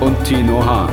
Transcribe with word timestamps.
und 0.00 0.24
Tino 0.24 0.64
Hahn. 0.64 0.92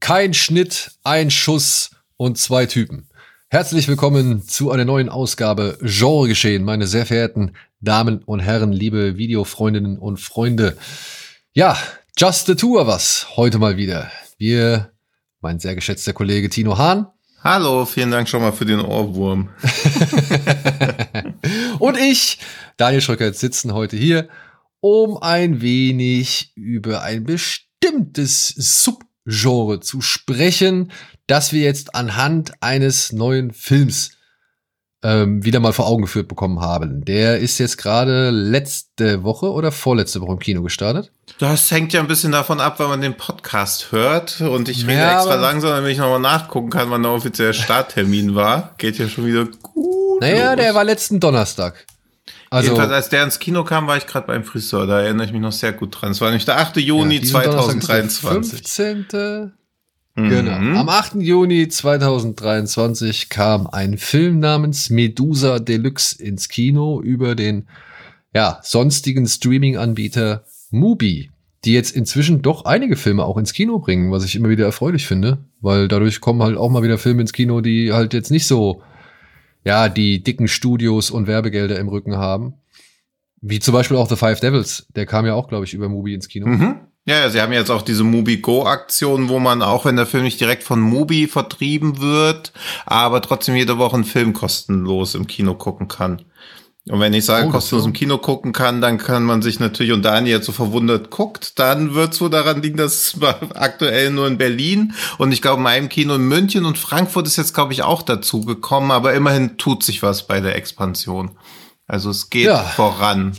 Kein 0.00 0.34
Schnitt, 0.34 0.92
ein 1.02 1.30
Schuss 1.30 1.90
und 2.16 2.38
zwei 2.38 2.66
Typen. 2.66 3.08
Herzlich 3.48 3.88
willkommen 3.88 4.42
zu 4.42 4.70
einer 4.70 4.84
neuen 4.84 5.08
Ausgabe 5.08 5.78
Genregeschehen, 5.80 6.64
meine 6.64 6.86
sehr 6.86 7.06
verehrten 7.06 7.56
Damen 7.80 8.22
und 8.24 8.40
Herren, 8.40 8.72
liebe 8.72 9.16
Videofreundinnen 9.16 9.98
und 9.98 10.20
Freunde. 10.20 10.76
Ja, 11.52 11.76
Just 12.16 12.46
the 12.46 12.54
Two 12.54 12.78
of 12.78 12.86
Us 12.86 13.26
heute 13.36 13.58
mal 13.58 13.76
wieder. 13.76 14.08
Wir, 14.38 14.93
mein 15.44 15.60
sehr 15.60 15.74
geschätzter 15.74 16.14
Kollege 16.14 16.48
Tino 16.48 16.78
Hahn. 16.78 17.06
Hallo, 17.42 17.84
vielen 17.84 18.10
Dank 18.10 18.30
schon 18.30 18.40
mal 18.40 18.52
für 18.52 18.64
den 18.64 18.80
Ohrwurm. 18.80 19.50
und 21.78 21.98
ich, 21.98 22.38
Daniel 22.78 23.02
Schröcker, 23.02 23.30
sitzen 23.34 23.74
heute 23.74 23.94
hier, 23.94 24.30
um 24.80 25.18
ein 25.18 25.60
wenig 25.60 26.52
über 26.56 27.02
ein 27.02 27.24
bestimmtes 27.24 28.48
Subgenre 28.56 29.80
zu 29.80 30.00
sprechen, 30.00 30.90
das 31.26 31.52
wir 31.52 31.60
jetzt 31.60 31.94
anhand 31.94 32.54
eines 32.62 33.12
neuen 33.12 33.52
Films 33.52 34.13
ähm, 35.04 35.44
wieder 35.44 35.60
mal 35.60 35.72
vor 35.72 35.86
Augen 35.86 36.02
geführt 36.02 36.28
bekommen 36.28 36.60
haben. 36.60 37.04
Der 37.04 37.38
ist 37.38 37.58
jetzt 37.58 37.76
gerade 37.76 38.30
letzte 38.30 39.22
Woche 39.22 39.52
oder 39.52 39.70
vorletzte 39.70 40.22
Woche 40.22 40.32
im 40.32 40.38
Kino 40.38 40.62
gestartet. 40.62 41.12
Das 41.38 41.70
hängt 41.70 41.92
ja 41.92 42.00
ein 42.00 42.06
bisschen 42.06 42.32
davon 42.32 42.58
ab, 42.58 42.80
wenn 42.80 42.88
man 42.88 43.02
den 43.02 43.14
Podcast 43.14 43.92
hört. 43.92 44.40
Und 44.40 44.70
ich 44.70 44.86
rede 44.86 45.00
ja, 45.00 45.16
extra 45.16 45.34
langsam, 45.34 45.70
damit 45.72 45.92
ich 45.92 45.98
nochmal 45.98 46.20
nachgucken 46.20 46.70
kann, 46.70 46.90
wann 46.90 47.02
der 47.02 47.12
offizielle 47.12 47.52
Starttermin 47.52 48.34
war. 48.34 48.74
Geht 48.78 48.98
ja 48.98 49.06
schon 49.06 49.26
wieder 49.26 49.44
gut. 49.44 50.22
Naja, 50.22 50.54
los. 50.54 50.62
der 50.62 50.74
war 50.74 50.84
letzten 50.84 51.20
Donnerstag. 51.20 51.86
Also, 52.48 52.70
Jedenfalls, 52.70 52.92
als 52.92 53.08
der 53.10 53.24
ins 53.24 53.38
Kino 53.38 53.64
kam, 53.64 53.86
war 53.86 53.98
ich 53.98 54.06
gerade 54.06 54.26
beim 54.26 54.44
Friseur. 54.44 54.86
Da 54.86 55.02
erinnere 55.02 55.26
ich 55.26 55.32
mich 55.32 55.42
noch 55.42 55.52
sehr 55.52 55.72
gut 55.72 56.00
dran. 56.00 56.12
Es 56.12 56.20
war 56.22 56.28
nämlich 56.28 56.46
der 56.46 56.58
8. 56.58 56.78
Juni 56.78 57.16
ja, 57.16 57.24
2023. 57.24 58.62
15. 58.62 59.52
Genau. 60.16 60.58
Mhm. 60.58 60.76
Am 60.76 60.88
8. 60.88 61.16
Juni 61.16 61.66
2023 61.66 63.28
kam 63.28 63.66
ein 63.66 63.98
Film 63.98 64.38
namens 64.38 64.88
Medusa 64.88 65.58
Deluxe 65.58 66.22
ins 66.22 66.48
Kino 66.48 67.00
über 67.00 67.34
den 67.34 67.66
ja, 68.32 68.60
sonstigen 68.62 69.26
Streaming-Anbieter 69.26 70.44
Mubi, 70.70 71.30
die 71.64 71.72
jetzt 71.72 71.96
inzwischen 71.96 72.42
doch 72.42 72.64
einige 72.64 72.96
Filme 72.96 73.24
auch 73.24 73.38
ins 73.38 73.52
Kino 73.52 73.78
bringen, 73.78 74.12
was 74.12 74.24
ich 74.24 74.36
immer 74.36 74.48
wieder 74.48 74.64
erfreulich 74.66 75.06
finde, 75.06 75.38
weil 75.60 75.88
dadurch 75.88 76.20
kommen 76.20 76.42
halt 76.42 76.56
auch 76.56 76.70
mal 76.70 76.82
wieder 76.82 76.98
Filme 76.98 77.22
ins 77.22 77.32
Kino, 77.32 77.60
die 77.60 77.92
halt 77.92 78.14
jetzt 78.14 78.30
nicht 78.30 78.46
so, 78.46 78.82
ja, 79.64 79.88
die 79.88 80.22
dicken 80.22 80.46
Studios 80.46 81.10
und 81.10 81.26
Werbegelder 81.26 81.78
im 81.78 81.88
Rücken 81.88 82.16
haben. 82.16 82.54
Wie 83.40 83.58
zum 83.58 83.74
Beispiel 83.74 83.96
auch 83.96 84.08
The 84.08 84.16
Five 84.16 84.40
Devils, 84.40 84.86
der 84.94 85.06
kam 85.06 85.26
ja 85.26 85.34
auch, 85.34 85.48
glaube 85.48 85.64
ich, 85.64 85.74
über 85.74 85.88
Mubi 85.88 86.14
ins 86.14 86.28
Kino. 86.28 86.46
Mhm. 86.46 86.80
Ja, 87.06 87.18
ja, 87.18 87.28
sie 87.28 87.40
haben 87.42 87.52
jetzt 87.52 87.70
auch 87.70 87.82
diese 87.82 88.02
Mubi 88.02 88.38
Go 88.38 88.64
Aktion, 88.64 89.28
wo 89.28 89.38
man 89.38 89.60
auch, 89.62 89.84
wenn 89.84 89.96
der 89.96 90.06
Film 90.06 90.24
nicht 90.24 90.40
direkt 90.40 90.62
von 90.62 90.80
Mubi 90.80 91.26
vertrieben 91.26 92.00
wird, 92.00 92.52
aber 92.86 93.20
trotzdem 93.20 93.56
jede 93.56 93.76
Woche 93.76 93.96
einen 93.96 94.04
Film 94.04 94.32
kostenlos 94.32 95.14
im 95.14 95.26
Kino 95.26 95.54
gucken 95.54 95.86
kann. 95.86 96.22
Und 96.88 97.00
wenn 97.00 97.12
ich 97.12 97.26
sage, 97.26 97.48
oh, 97.48 97.50
kostenlos 97.50 97.84
im 97.84 97.92
Kino 97.92 98.16
gucken 98.16 98.52
kann, 98.52 98.80
dann 98.80 98.96
kann 98.96 99.24
man 99.24 99.42
sich 99.42 99.60
natürlich, 99.60 99.92
und 99.92 100.02
Daniel 100.02 100.36
jetzt 100.36 100.46
so 100.46 100.52
verwundert 100.52 101.10
guckt, 101.10 101.58
dann 101.58 101.94
wird 101.94 102.14
so 102.14 102.30
daran 102.30 102.62
liegen, 102.62 102.78
dass 102.78 103.14
es 103.14 103.22
aktuell 103.54 104.10
nur 104.10 104.26
in 104.26 104.38
Berlin 104.38 104.94
und 105.18 105.32
ich 105.32 105.42
glaube 105.42 105.58
in 105.58 105.64
meinem 105.64 105.88
Kino 105.90 106.14
in 106.14 106.26
München 106.26 106.64
und 106.64 106.78
Frankfurt 106.78 107.26
ist 107.26 107.36
jetzt, 107.36 107.54
glaube 107.54 107.74
ich, 107.74 107.82
auch 107.82 108.00
dazu 108.00 108.42
gekommen, 108.42 108.90
aber 108.90 109.12
immerhin 109.12 109.58
tut 109.58 109.82
sich 109.82 110.02
was 110.02 110.26
bei 110.26 110.40
der 110.40 110.56
Expansion. 110.56 111.32
Also 111.86 112.08
es 112.08 112.30
geht 112.30 112.46
ja. 112.46 112.62
voran. 112.62 113.36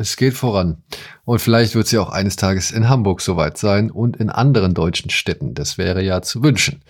Es 0.00 0.16
geht 0.16 0.32
voran. 0.32 0.78
Und 1.26 1.40
vielleicht 1.40 1.74
wird 1.74 1.86
sie 1.86 1.98
auch 1.98 2.08
eines 2.08 2.36
Tages 2.36 2.70
in 2.70 2.88
Hamburg 2.88 3.20
soweit 3.20 3.58
sein 3.58 3.90
und 3.90 4.16
in 4.16 4.30
anderen 4.30 4.72
deutschen 4.72 5.10
Städten. 5.10 5.52
Das 5.52 5.76
wäre 5.76 6.02
ja 6.02 6.22
zu 6.22 6.42
wünschen. 6.42 6.80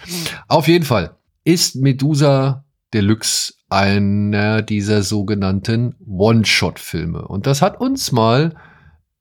Auf 0.46 0.68
jeden 0.68 0.84
Fall 0.84 1.16
ist 1.42 1.74
Medusa 1.74 2.64
Deluxe 2.94 3.54
einer 3.68 4.62
dieser 4.62 5.02
sogenannten 5.02 5.96
One-Shot-Filme. 6.06 7.26
Und 7.26 7.48
das 7.48 7.62
hat 7.62 7.80
uns 7.80 8.12
mal 8.12 8.54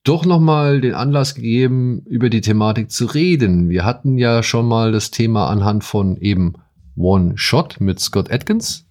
doch 0.03 0.23
noch 0.23 0.39
mal 0.39 0.81
den 0.81 0.93
Anlass 0.93 1.33
gegeben, 1.33 2.03
über 2.05 2.29
die 2.29 2.41
Thematik 2.41 2.91
zu 2.91 3.07
reden. 3.07 3.69
Wir 3.69 3.85
hatten 3.85 4.19
ja 4.19 4.43
schon 4.43 4.67
mal 4.67 4.91
das 4.91 5.09
Thema 5.09 5.49
anhand 5.49 5.83
von 5.83 6.15
eben 6.17 6.53
One-Shot 6.95 7.81
mit 7.81 7.99
Scott 7.99 8.31
Atkins. 8.31 8.85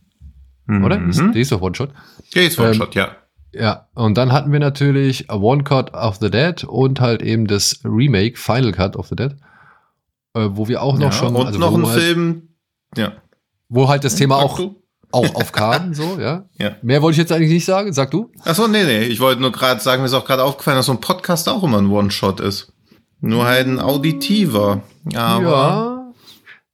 Mhm. 0.66 0.84
Oder? 0.84 0.98
Die 0.98 1.40
ist 1.40 1.52
doch 1.52 1.62
One-Shot. 1.62 1.90
Die 2.34 2.40
ist 2.40 2.58
One-Shot, 2.58 2.96
ähm, 2.96 3.02
ja. 3.02 3.16
Ja, 3.52 3.88
und 3.94 4.18
dann 4.18 4.32
hatten 4.32 4.52
wir 4.52 4.60
natürlich 4.60 5.30
One 5.32 5.64
Cut 5.64 5.94
of 5.94 6.16
the 6.16 6.30
Dead 6.30 6.64
und 6.64 7.00
halt 7.00 7.22
eben 7.22 7.46
das 7.46 7.80
Remake 7.84 8.36
Final 8.36 8.72
Cut 8.72 8.96
of 8.96 9.08
the 9.08 9.16
Dead, 9.16 9.36
äh, 10.34 10.48
wo 10.50 10.68
wir 10.68 10.82
auch 10.82 10.98
noch 10.98 11.06
ja, 11.06 11.12
schon 11.12 11.34
und 11.34 11.46
also 11.46 11.58
noch 11.58 11.74
ein 11.74 11.86
halt, 11.86 12.00
Film, 12.00 12.48
ja, 12.96 13.12
wo 13.68 13.88
halt 13.88 14.04
das 14.04 14.16
Thema 14.16 14.36
auch 14.36 14.60
auch 15.10 15.34
aufkam, 15.34 15.94
so 15.94 16.18
ja. 16.20 16.44
ja. 16.58 16.76
Mehr 16.82 17.00
wollte 17.02 17.14
ich 17.14 17.18
jetzt 17.18 17.32
eigentlich 17.32 17.52
nicht 17.52 17.64
sagen. 17.64 17.92
Sag 17.92 18.10
du? 18.10 18.30
Ach 18.44 18.54
so, 18.54 18.66
nee, 18.66 18.84
nee. 18.84 19.04
Ich 19.04 19.20
wollte 19.20 19.40
nur 19.40 19.52
gerade 19.52 19.80
sagen, 19.80 20.02
mir 20.02 20.06
ist 20.06 20.14
auch 20.14 20.26
gerade 20.26 20.44
aufgefallen, 20.44 20.76
dass 20.76 20.86
so 20.86 20.92
ein 20.92 21.00
Podcast 21.00 21.48
auch 21.48 21.62
immer 21.62 21.78
ein 21.78 21.90
One 21.90 22.10
Shot 22.10 22.40
ist. 22.40 22.72
Nur 23.20 23.46
halt 23.46 23.66
ein 23.66 23.80
auditiver. 23.80 24.82
Aber 25.14 25.42
ja. 25.42 26.12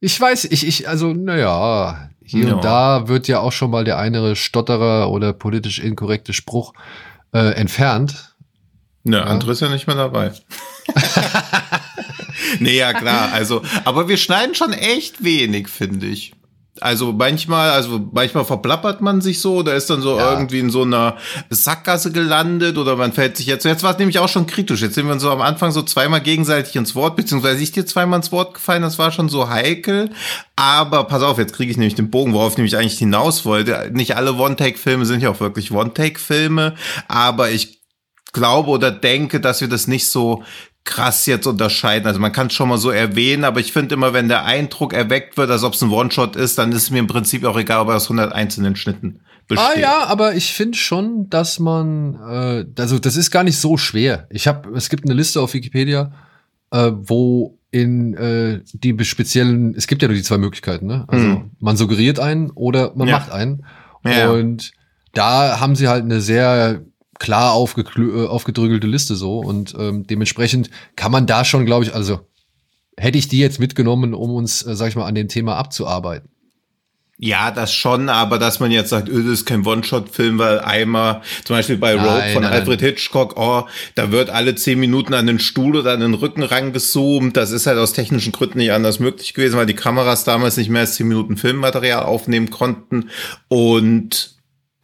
Ich 0.01 0.19
weiß, 0.19 0.45
ich, 0.45 0.67
ich, 0.67 0.87
also, 0.87 1.13
naja, 1.13 2.09
hier 2.25 2.47
ja. 2.47 2.53
und 2.55 2.63
da 2.63 3.07
wird 3.07 3.27
ja 3.27 3.39
auch 3.39 3.51
schon 3.51 3.71
mal 3.71 3.83
der 3.83 3.97
eine 3.97 4.35
Stotterer 4.35 5.09
oder 5.09 5.33
politisch 5.33 5.79
inkorrekte 5.79 6.33
Spruch 6.33 6.73
äh, 7.33 7.53
entfernt. 7.53 8.35
Ne, 9.03 9.17
ja. 9.17 9.23
andere 9.23 9.51
ist 9.51 9.61
ja 9.61 9.69
nicht 9.69 9.87
mehr 9.87 9.95
dabei. 9.95 10.31
nee, 12.59 12.77
ja 12.77 12.93
klar. 12.93 13.31
Also, 13.33 13.61
aber 13.83 14.07
wir 14.07 14.17
schneiden 14.17 14.55
schon 14.55 14.73
echt 14.73 15.23
wenig, 15.23 15.69
finde 15.69 16.07
ich. 16.07 16.33
Also 16.81 17.13
manchmal, 17.13 17.69
also 17.69 18.09
manchmal 18.11 18.43
verplappert 18.43 18.99
man 18.99 19.21
sich 19.21 19.39
so, 19.39 19.57
oder 19.57 19.75
ist 19.75 19.89
dann 19.89 20.01
so 20.01 20.17
ja. 20.17 20.33
irgendwie 20.33 20.59
in 20.59 20.69
so 20.69 20.81
einer 20.81 21.15
Sackgasse 21.49 22.11
gelandet 22.11 22.77
oder 22.77 22.97
man 22.97 23.13
fällt 23.13 23.37
sich 23.37 23.45
jetzt. 23.45 23.63
Jetzt 23.63 23.83
war 23.83 23.93
es 23.93 23.97
nämlich 23.97 24.19
auch 24.19 24.27
schon 24.27 24.45
kritisch. 24.45 24.81
Jetzt 24.81 24.95
sind 24.95 25.07
wir 25.07 25.17
so 25.19 25.31
am 25.31 25.39
Anfang 25.39 25.71
so 25.71 25.83
zweimal 25.83 26.19
gegenseitig 26.19 26.75
ins 26.75 26.93
Wort, 26.93 27.15
beziehungsweise 27.15 27.63
ich 27.63 27.71
dir 27.71 27.85
zweimal 27.85 28.19
ins 28.19 28.33
Wort 28.33 28.55
gefallen, 28.55 28.81
das 28.81 28.99
war 28.99 29.13
schon 29.13 29.29
so 29.29 29.49
heikel. 29.49 30.09
Aber 30.57 31.05
pass 31.05 31.23
auf, 31.23 31.37
jetzt 31.37 31.53
kriege 31.53 31.71
ich 31.71 31.77
nämlich 31.77 31.95
den 31.95 32.11
Bogen, 32.11 32.33
worauf 32.33 32.53
ich 32.53 32.57
nämlich 32.57 32.75
eigentlich 32.75 32.99
hinaus 32.99 33.45
wollte. 33.45 33.89
Nicht 33.93 34.17
alle 34.17 34.33
One-Take-Filme 34.33 35.05
sind 35.05 35.21
ja 35.21 35.29
auch 35.29 35.39
wirklich 35.39 35.71
One-Take-Filme, 35.71 36.75
aber 37.07 37.51
ich 37.51 37.81
glaube 38.33 38.69
oder 38.69 38.91
denke, 38.91 39.39
dass 39.39 39.61
wir 39.61 39.69
das 39.69 39.87
nicht 39.87 40.09
so 40.09 40.43
krass 40.85 41.25
jetzt 41.25 41.47
unterscheiden. 41.47 42.07
Also 42.07 42.19
man 42.19 42.31
kann 42.31 42.47
es 42.47 42.53
schon 42.53 42.69
mal 42.69 42.77
so 42.77 42.91
erwähnen, 42.91 43.43
aber 43.43 43.59
ich 43.59 43.73
finde 43.73 43.95
immer, 43.95 44.13
wenn 44.13 44.29
der 44.29 44.45
Eindruck 44.45 44.93
erweckt 44.93 45.35
wird, 45.35 45.49
als 45.49 45.63
ob 45.63 45.73
es 45.73 45.81
ein 45.81 45.89
One-Shot 45.89 46.35
ist, 46.35 46.57
dann 46.57 46.71
ist 46.71 46.83
es 46.83 46.91
mir 46.91 46.99
im 46.99 47.07
Prinzip 47.07 47.43
auch 47.43 47.57
egal, 47.57 47.81
ob 47.81 47.89
er 47.89 47.95
aus 47.95 48.05
100 48.05 48.31
einzelnen 48.31 48.75
Schnitten 48.75 49.19
besteht. 49.47 49.67
Ah 49.67 49.79
ja, 49.79 50.05
aber 50.05 50.35
ich 50.35 50.53
finde 50.53 50.77
schon, 50.77 51.29
dass 51.29 51.59
man, 51.59 52.15
äh, 52.15 52.65
also 52.79 52.99
das 52.99 53.17
ist 53.17 53.31
gar 53.31 53.43
nicht 53.43 53.57
so 53.57 53.77
schwer. 53.77 54.27
Ich 54.29 54.47
habe, 54.47 54.69
es 54.77 54.89
gibt 54.89 55.05
eine 55.05 55.15
Liste 55.15 55.41
auf 55.41 55.53
Wikipedia, 55.53 56.11
äh, 56.71 56.91
wo 56.93 57.57
in 57.71 58.13
äh, 58.13 58.61
die 58.73 59.03
speziellen, 59.03 59.75
es 59.75 59.87
gibt 59.87 60.01
ja 60.01 60.07
nur 60.07 60.15
die 60.15 60.23
zwei 60.23 60.37
Möglichkeiten, 60.37 60.85
ne? 60.85 61.03
Also 61.07 61.25
hm. 61.25 61.51
man 61.59 61.75
suggeriert 61.75 62.19
einen 62.19 62.51
oder 62.51 62.93
man 62.95 63.07
ja. 63.07 63.17
macht 63.17 63.31
einen. 63.31 63.65
Ja. 64.05 64.29
Und 64.29 64.71
da 65.13 65.59
haben 65.59 65.75
sie 65.75 65.87
halt 65.87 66.03
eine 66.03 66.21
sehr 66.21 66.85
klar 67.19 67.53
aufge 67.53 67.85
aufgedrügelte 68.29 68.87
Liste 68.87 69.15
so 69.15 69.39
und 69.39 69.73
ähm, 69.77 70.05
dementsprechend 70.07 70.69
kann 70.95 71.11
man 71.11 71.25
da 71.27 71.45
schon, 71.45 71.65
glaube 71.65 71.85
ich, 71.85 71.93
also 71.93 72.19
hätte 72.97 73.17
ich 73.17 73.27
die 73.27 73.39
jetzt 73.39 73.59
mitgenommen, 73.59 74.13
um 74.13 74.31
uns, 74.31 74.65
äh, 74.65 74.75
sag 74.75 74.89
ich 74.89 74.95
mal, 74.95 75.05
an 75.05 75.15
dem 75.15 75.27
Thema 75.27 75.57
abzuarbeiten. 75.57 76.29
Ja, 77.17 77.49
das 77.49 77.73
schon, 77.73 78.09
aber 78.09 78.37
dass 78.39 78.59
man 78.59 78.71
jetzt 78.71 78.89
sagt, 78.89 79.07
öh, 79.07 79.23
das 79.23 79.31
ist 79.31 79.45
kein 79.45 79.65
One-Shot-Film, 79.65 80.37
weil 80.37 80.59
einmal, 80.59 81.21
zum 81.45 81.55
Beispiel 81.55 81.77
bei 81.77 81.93
Rogue 81.95 82.05
nein, 82.05 82.33
von 82.33 82.43
nein. 82.43 82.51
Alfred 82.51 82.81
Hitchcock, 82.81 83.37
oh, 83.37 83.63
da 83.95 84.11
wird 84.11 84.29
alle 84.29 84.55
zehn 84.55 84.77
Minuten 84.77 85.13
an 85.13 85.25
den 85.25 85.39
Stuhl 85.39 85.77
oder 85.77 85.93
an 85.93 86.01
den 86.01 86.13
Rücken 86.13 86.43
rangezoomt. 86.43 87.37
Das 87.37 87.51
ist 87.51 87.67
halt 87.67 87.77
aus 87.77 87.93
technischen 87.93 88.33
Gründen 88.33 88.57
nicht 88.57 88.73
anders 88.73 88.99
möglich 88.99 89.33
gewesen, 89.33 89.55
weil 89.55 89.65
die 89.65 89.75
Kameras 89.75 90.25
damals 90.25 90.57
nicht 90.57 90.69
mehr 90.69 90.81
als 90.81 90.95
zehn 90.95 91.07
Minuten 91.07 91.37
Filmmaterial 91.37 92.03
aufnehmen 92.03 92.49
konnten. 92.49 93.09
Und 93.47 94.34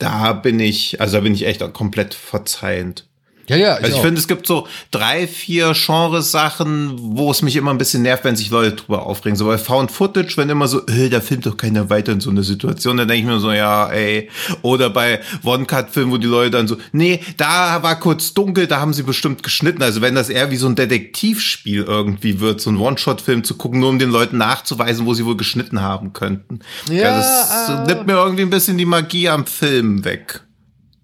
da 0.02 0.34
bin 0.34 0.60
ich, 0.60 1.00
also 1.00 1.18
da 1.18 1.22
bin 1.22 1.34
ich 1.34 1.46
echt 1.46 1.62
komplett 1.74 2.14
verzeihend. 2.14 3.08
Ja, 3.52 3.58
ja. 3.58 3.78
Ich 3.80 3.84
also 3.84 3.98
ich 3.98 4.02
finde, 4.02 4.20
es 4.20 4.28
gibt 4.28 4.48
so 4.48 4.68
drei, 4.92 5.28
vier 5.28 5.74
Genresachen, 5.74 6.94
wo 6.96 7.30
es 7.32 7.42
mich 7.42 7.58
immer 7.58 7.72
ein 7.72 7.78
bisschen 7.78 8.02
nervt, 8.02 8.24
wenn 8.24 8.38
sich 8.38 8.50
Leute 8.50 8.78
drüber 8.78 9.06
aufregen. 9.06 9.36
So 9.36 9.46
bei 9.46 9.58
Found 9.58 9.92
Footage, 9.92 10.38
wenn 10.38 10.50
immer 10.50 10.70
so, 10.70 10.86
äh, 10.88 11.10
da 11.10 11.20
filmt 11.20 11.46
doch 11.46 11.58
keiner 11.58 11.90
weiter 11.90 12.14
in 12.14 12.22
so 12.22 12.30
einer 12.30 12.44
Situation, 12.44 12.96
dann 12.96 13.10
denke 13.10 13.28
ich 13.28 13.28
mir 13.28 13.40
so, 13.40 13.52
ja, 13.52 13.90
ey. 13.90 14.30
Oder 14.62 14.90
bei 14.90 15.20
One-Cut-Filmen, 15.44 16.12
wo 16.14 16.18
die 16.18 16.28
Leute 16.28 16.52
dann 16.52 16.68
so, 16.68 16.78
nee, 16.94 17.20
da 17.36 17.84
war 17.84 18.00
kurz 18.00 18.34
dunkel, 18.34 18.68
da 18.68 18.80
haben 18.80 18.94
sie 18.94 19.04
bestimmt 19.04 19.44
geschnitten. 19.44 19.84
Also 19.84 20.02
wenn 20.02 20.16
das 20.16 20.30
eher 20.30 20.50
wie 20.50 20.58
so 20.58 20.68
ein 20.68 20.76
Detektivspiel 20.76 21.84
irgendwie 21.84 22.40
wird, 22.40 22.62
so 22.62 22.70
ein 22.70 22.78
One-Shot-Film 22.78 23.44
zu 23.44 23.56
gucken, 23.56 23.82
nur 23.82 23.90
um 23.90 24.00
den 24.00 24.12
Leuten 24.12 24.38
nachzuweisen, 24.38 25.06
wo 25.06 25.14
sie 25.14 25.26
wohl 25.26 25.36
geschnitten 25.36 25.82
haben 25.82 26.14
könnten. 26.14 26.60
Ja, 26.90 27.16
also 27.16 27.74
das 27.74 27.90
äh, 27.90 27.94
nimmt 27.94 28.08
mir 28.08 28.14
irgendwie 28.14 28.44
ein 28.44 28.50
bisschen 28.50 28.78
die 28.78 28.86
Magie 28.86 29.28
am 29.28 29.46
Film 29.46 30.06
weg. 30.06 30.42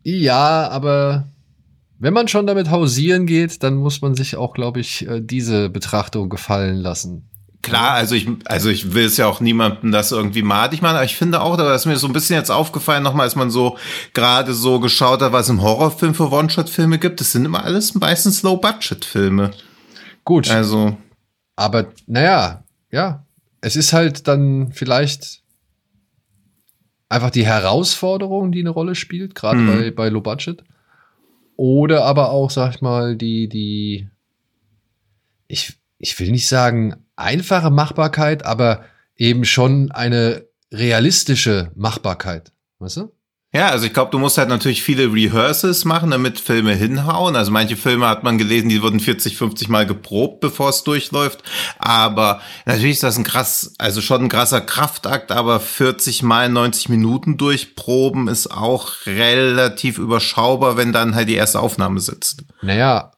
Ja, 0.04 0.70
aber 0.70 1.28
wenn 2.00 2.14
man 2.14 2.28
schon 2.28 2.48
damit 2.48 2.70
hausieren 2.70 3.26
geht, 3.26 3.64
dann 3.64 3.76
muss 3.76 4.02
man 4.02 4.16
sich 4.16 4.36
auch, 4.36 4.54
glaube 4.54 4.80
ich, 4.80 5.08
äh, 5.08 5.22
diese 5.22 5.70
Betrachtung 5.70 6.30
gefallen 6.30 6.78
lassen. 6.78 7.30
Klar, 7.64 7.92
also 7.92 8.16
ich, 8.16 8.30
also 8.46 8.70
ich 8.70 8.94
will 8.94 9.06
es 9.06 9.18
ja 9.18 9.28
auch 9.28 9.42
niemandem 9.42 9.92
das 9.92 10.12
irgendwie 10.12 10.44
madig 10.44 10.82
machen, 10.82 10.96
aber 10.96 11.06
ich 11.06 11.18
finde 11.18 11.42
auch, 11.42 11.58
da 11.58 11.74
ist 11.76 11.86
mir 11.86 11.98
so 11.98 12.08
ein 12.08 12.14
bisschen 12.14 12.36
jetzt 12.36 12.52
aufgefallen, 12.52 13.04
nochmal, 13.04 13.26
als 13.26 13.36
man 13.36 13.50
so 13.50 13.78
gerade 14.14 14.54
so 14.54 14.80
geschaut 14.80 15.22
hat, 15.22 15.34
was 15.34 15.48
es 15.48 15.50
im 15.50 15.62
Horrorfilm 15.62 16.14
für 16.14 16.32
One-Shot-Filme 16.32 17.00
gibt. 17.00 17.20
Das 17.20 17.32
sind 17.32 17.46
immer 17.46 17.64
alles 17.64 17.96
meistens 17.96 18.44
Low-Budget-Filme. 18.44 19.52
Gut. 20.24 20.50
Also. 20.50 20.98
Aber, 21.56 21.88
naja, 22.06 22.64
ja. 22.92 23.26
Es 23.60 23.76
ist 23.76 23.92
halt 23.92 24.28
dann 24.28 24.72
vielleicht 24.72 25.42
einfach 27.10 27.32
die 27.32 27.46
Herausforderung, 27.46 28.52
die 28.52 28.60
eine 28.60 28.70
Rolle 28.70 28.94
spielt, 28.94 29.34
gerade 29.36 29.58
hm. 29.58 29.68
bei, 29.68 29.92
bei 29.92 30.10
Low-Budget. 30.10 30.64
Oder 31.58 32.06
aber 32.06 32.30
auch, 32.30 32.52
sag 32.52 32.76
ich 32.76 32.82
mal, 32.82 33.18
die, 33.18 33.50
die, 33.50 34.08
ich, 35.48 35.74
ich 35.98 36.18
will 36.20 36.32
nicht 36.32 36.48
sagen 36.48 36.96
einfache 37.16 37.72
Machbarkeit, 37.72 38.46
aber 38.46 38.86
eben 39.16 39.44
schon 39.44 39.92
eine 39.92 40.46
realistische 40.72 41.72
Machbarkeit. 41.76 42.54
Weißt 42.80 42.98
du? 42.98 43.12
Ja, 43.54 43.70
also 43.70 43.86
ich 43.86 43.94
glaube, 43.94 44.12
du 44.12 44.20
musst 44.20 44.38
halt 44.38 44.50
natürlich 44.50 44.84
viele 44.84 45.14
Rehearsals 45.14 45.86
machen, 45.86 46.12
damit 46.12 46.38
Filme 46.40 46.76
hinhauen. 46.76 47.38
Also 47.38 47.50
manche 47.50 47.78
Filme 47.78 48.08
hat 48.08 48.24
man 48.24 48.38
gelesen, 48.38 48.68
die 48.68 48.82
wurden 48.82 49.00
40, 49.00 49.38
50 49.38 49.70
Mal 49.70 49.86
geprobt, 49.86 50.42
bevor 50.42 50.70
es 50.70 50.84
durchläuft. 50.84 51.44
Aber 51.80 52.42
natürlich 52.66 52.96
ist 52.98 53.04
das 53.04 53.18
ein 53.18 53.24
krass, 53.24 53.74
also 53.78 54.02
schon 54.02 54.24
ein 54.24 54.30
krasser 54.30 54.60
Kraftakt, 54.60 55.32
aber 55.32 55.62
40 55.62 56.24
Mal 56.24 56.50
90 56.50 56.90
Minuten 56.90 57.38
durchproben 57.38 58.28
ist 58.28 58.52
auch 58.52 59.06
relativ 59.06 59.98
überschaubar, 59.98 60.76
wenn 60.76 60.92
dann 60.92 61.16
halt 61.16 61.30
die 61.30 61.36
erste 61.36 61.62
Aufnahme 61.62 62.02
sitzt. 62.02 62.44
Naja, 62.62 63.14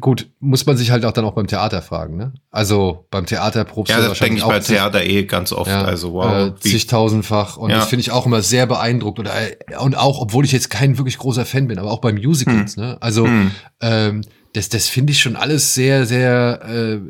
gut, 0.00 0.30
muss 0.40 0.66
man 0.66 0.76
sich 0.76 0.90
halt 0.90 1.04
auch 1.04 1.12
dann 1.12 1.24
auch 1.24 1.32
beim 1.32 1.46
Theater 1.46 1.82
fragen, 1.82 2.16
ne? 2.16 2.32
Also 2.50 3.06
beim 3.10 3.26
Theater 3.26 3.64
probst 3.64 3.90
ja, 3.90 4.00
du 4.00 4.08
das 4.08 4.18
denke 4.18 4.38
ich 4.38 4.44
bei 4.44 4.60
Theater 4.60 5.04
eh 5.04 5.24
ganz 5.24 5.52
oft. 5.52 5.70
Ja, 5.70 5.82
also 5.82 6.12
wow. 6.12 6.48
Äh, 6.48 6.54
zigtausendfach. 6.56 7.56
Und 7.56 7.70
ja. 7.70 7.78
das 7.78 7.88
finde 7.88 8.00
ich 8.00 8.10
auch 8.10 8.26
immer 8.26 8.42
sehr 8.42 8.66
beeindruckt. 8.66 9.18
Oder, 9.18 9.32
äh, 9.34 9.76
und 9.78 9.96
auch, 9.96 10.20
obwohl 10.20 10.44
ich 10.44 10.52
jetzt 10.52 10.70
kein 10.70 10.98
wirklich 10.98 11.18
großer 11.18 11.44
Fan 11.44 11.68
bin, 11.68 11.78
aber 11.78 11.90
auch 11.90 12.00
bei 12.00 12.12
Musicals, 12.12 12.76
hm. 12.76 12.82
ne? 12.82 12.96
Also 13.00 13.26
hm. 13.26 13.50
ähm, 13.80 14.20
das, 14.52 14.68
das 14.68 14.88
finde 14.88 15.12
ich 15.12 15.20
schon 15.20 15.36
alles 15.36 15.74
sehr, 15.74 16.06
sehr 16.06 16.60
äh, 16.64 17.00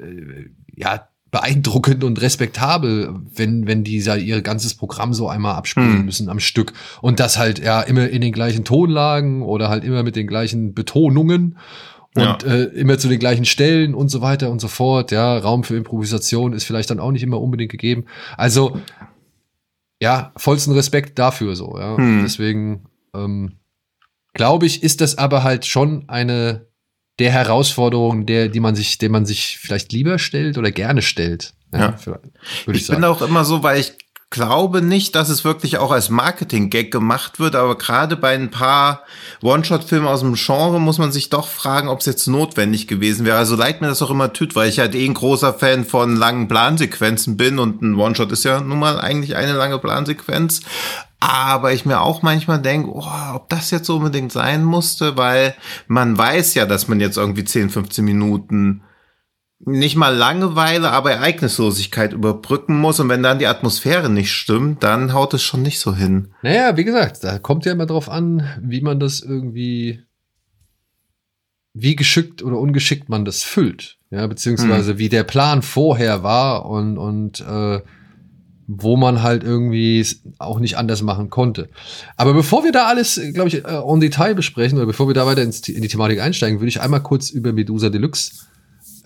ja, 0.75 1.09
beeindruckend 1.31 2.05
und 2.05 2.21
respektabel, 2.21 3.15
wenn, 3.35 3.67
wenn 3.67 3.85
die 3.85 3.99
ihr 3.99 4.43
ganzes 4.43 4.75
Programm 4.75 5.13
so 5.13 5.29
einmal 5.29 5.57
abspielen 5.57 5.99
hm. 5.99 6.05
müssen 6.05 6.29
am 6.29 6.41
Stück. 6.41 6.73
Und 7.03 7.21
das 7.21 7.37
halt 7.37 7.59
ja 7.59 7.83
immer 7.83 8.09
in 8.09 8.23
den 8.23 8.33
gleichen 8.33 8.65
Tonlagen 8.65 9.43
oder 9.43 9.69
halt 9.69 9.85
immer 9.85 10.03
mit 10.03 10.17
den 10.17 10.27
gleichen 10.27 10.73
Betonungen 10.73 11.59
und 12.19 12.43
ja. 12.43 12.55
äh, 12.55 12.65
immer 12.65 12.99
zu 12.99 13.09
den 13.09 13.19
gleichen 13.19 13.45
Stellen 13.45 13.95
und 13.95 14.09
so 14.09 14.21
weiter 14.21 14.51
und 14.51 14.61
so 14.61 14.69
fort. 14.69 15.11
Ja, 15.11 15.39
Raum 15.39 15.65
für 15.65 15.77
Improvisation 15.77 16.53
ist 16.53 16.65
vielleicht 16.65 16.91
dann 16.91 17.01
auch 17.01 17.13
nicht 17.13 17.23
immer 17.23 17.41
unbedingt 17.41 17.71
gegeben. 17.71 18.05
Also 18.37 18.79
ja, 20.01 20.33
vollsten 20.37 20.75
Respekt 20.75 21.19
dafür 21.19 21.57
so. 21.57 21.77
Ja, 21.79 21.97
hm. 21.97 22.23
deswegen 22.23 22.85
ähm, 23.15 23.59
glaube 24.35 24.67
ich, 24.67 24.83
ist 24.83 25.01
das 25.01 25.19
aber 25.19 25.43
halt 25.43 25.67
schon 25.67 26.09
eine 26.09 26.69
der 27.19 27.33
Herausforderungen, 27.33 28.27
der, 28.27 28.49
die 28.49 28.61
man 28.61 28.77
sich, 28.77 28.99
der 28.99 29.11
man 29.11 29.27
sich 29.27 29.59
vielleicht 29.59 29.93
lieber 29.93 30.19
stellt 30.19 30.57
oder 30.57 30.71
gerne 30.71 31.03
stellt. 31.03 31.53
Ja, 31.73 31.81
ja. 31.81 31.93
Für, 31.97 32.21
ich, 32.69 32.83
ich 32.83 32.87
bin 32.89 33.05
auch 33.05 33.21
immer 33.23 33.45
so, 33.45 33.63
weil 33.63 33.81
ich 33.81 33.95
glaube 34.31 34.83
nicht, 34.83 35.15
dass 35.15 35.31
es 35.31 35.45
wirklich 35.45 35.79
auch 35.79 35.91
als 35.91 36.11
Marketing-Gag 36.11 36.91
gemacht 36.91 37.39
wird, 37.39 37.57
aber 37.57 37.79
gerade 37.79 38.17
bei 38.17 38.35
ein 38.35 38.51
paar 38.51 39.05
One-Shot-Filmen 39.43 40.07
aus 40.07 40.21
dem 40.21 40.35
Genre 40.35 40.81
muss 40.81 40.99
man 40.99 41.13
sich 41.13 41.31
doch 41.31 41.49
fragen, 41.49 41.89
ob 41.89 42.01
es 42.01 42.07
jetzt 42.07 42.27
notwendig 42.27 42.87
gewesen 42.89 43.25
wäre. 43.25 43.39
Also 43.39 43.57
leid 43.57 43.81
mir 43.81 43.89
das 43.89 44.03
auch 44.03 44.11
immer 44.11 44.33
tut, 44.33 44.55
weil 44.55 44.69
ich 44.69 44.81
halt 44.81 44.95
eh 44.95 45.07
ein 45.07 45.15
großer 45.15 45.55
Fan 45.55 45.85
von 45.85 46.15
langen 46.15 46.47
Plansequenzen 46.47 47.37
bin 47.39 47.59
und 47.59 47.81
ein 47.81 47.95
One-Shot 47.95 48.31
ist 48.33 48.45
ja 48.45 48.61
nun 48.61 48.79
mal 48.79 49.01
eigentlich 49.01 49.35
eine 49.35 49.55
lange 49.55 49.79
Plansequenz. 49.79 50.61
Aber 51.21 51.73
ich 51.73 51.85
mir 51.85 52.01
auch 52.01 52.23
manchmal 52.23 52.61
denke, 52.61 52.91
oh, 52.91 53.07
ob 53.35 53.49
das 53.49 53.71
jetzt 53.71 53.89
unbedingt 53.89 54.31
sein 54.31 54.63
musste, 54.63 55.17
weil 55.17 55.55
man 55.89 56.17
weiß 56.17 56.55
ja, 56.55 56.67
dass 56.67 56.87
man 56.87 57.01
jetzt 57.01 57.17
irgendwie 57.17 57.45
10, 57.45 57.71
15 57.71 58.05
Minuten 58.05 58.83
nicht 59.61 59.97
mal 59.97 60.15
Langeweile, 60.15 60.91
aber 60.91 61.13
Ereignislosigkeit 61.13 62.13
überbrücken 62.13 62.79
muss. 62.79 63.01
Und 63.01 63.09
wenn 63.09 63.23
dann 63.23 63.39
die 63.39 63.47
Atmosphäre 63.47 64.09
nicht 64.09 64.33
stimmt, 64.33 64.83
dann 64.83 65.13
haut 65.13 65.35
es 65.35 65.43
schon 65.43 65.63
nicht 65.63 65.81
so 65.81 65.95
hin. 65.95 66.33
Naja, 66.43 66.77
wie 66.77 66.85
gesagt, 66.85 67.25
da 67.25 67.39
kommt 67.39 67.65
ja 67.65 67.73
immer 67.73 67.87
drauf 67.87 68.09
an, 68.09 68.43
wie 68.63 68.81
man 68.81 69.01
das 69.01 69.21
irgendwie, 69.21 70.03
wie 71.75 71.97
geschickt 71.97 72.43
oder 72.43 72.59
ungeschickt 72.59 73.09
man 73.09 73.25
das 73.25 73.43
füllt. 73.43 73.99
Ja, 74.11 74.27
beziehungsweise 74.27 74.93
hm. 74.93 74.99
wie 74.99 75.09
der 75.09 75.25
Plan 75.25 75.63
vorher 75.63 76.23
war 76.23 76.65
und, 76.65 76.97
und 76.97 77.41
äh, 77.41 77.81
wo 78.67 78.97
man 78.97 79.23
halt 79.23 79.45
irgendwie 79.45 80.07
auch 80.39 80.61
nicht 80.61 80.79
anders 80.79 81.03
machen 81.03 81.31
konnte. 81.31 81.69
Aber 82.17 82.33
bevor 82.33 82.65
wir 82.65 82.73
da 82.73 82.87
alles, 82.87 83.21
glaube 83.35 83.49
ich, 83.49 83.65
äh, 83.65 83.83
on 83.83 84.01
Detail 84.01 84.35
besprechen 84.35 84.79
oder 84.79 84.87
bevor 84.87 85.09
wir 85.09 85.15
da 85.15 85.27
weiter 85.27 85.43
in 85.43 85.51
die 85.51 85.89
Thematik 85.89 86.21
einsteigen, 86.21 86.61
würde 86.61 86.69
ich 86.69 86.81
einmal 86.81 87.03
kurz 87.03 87.31
über 87.31 87.53
Medusa 87.53 87.91
Deluxe 87.91 88.48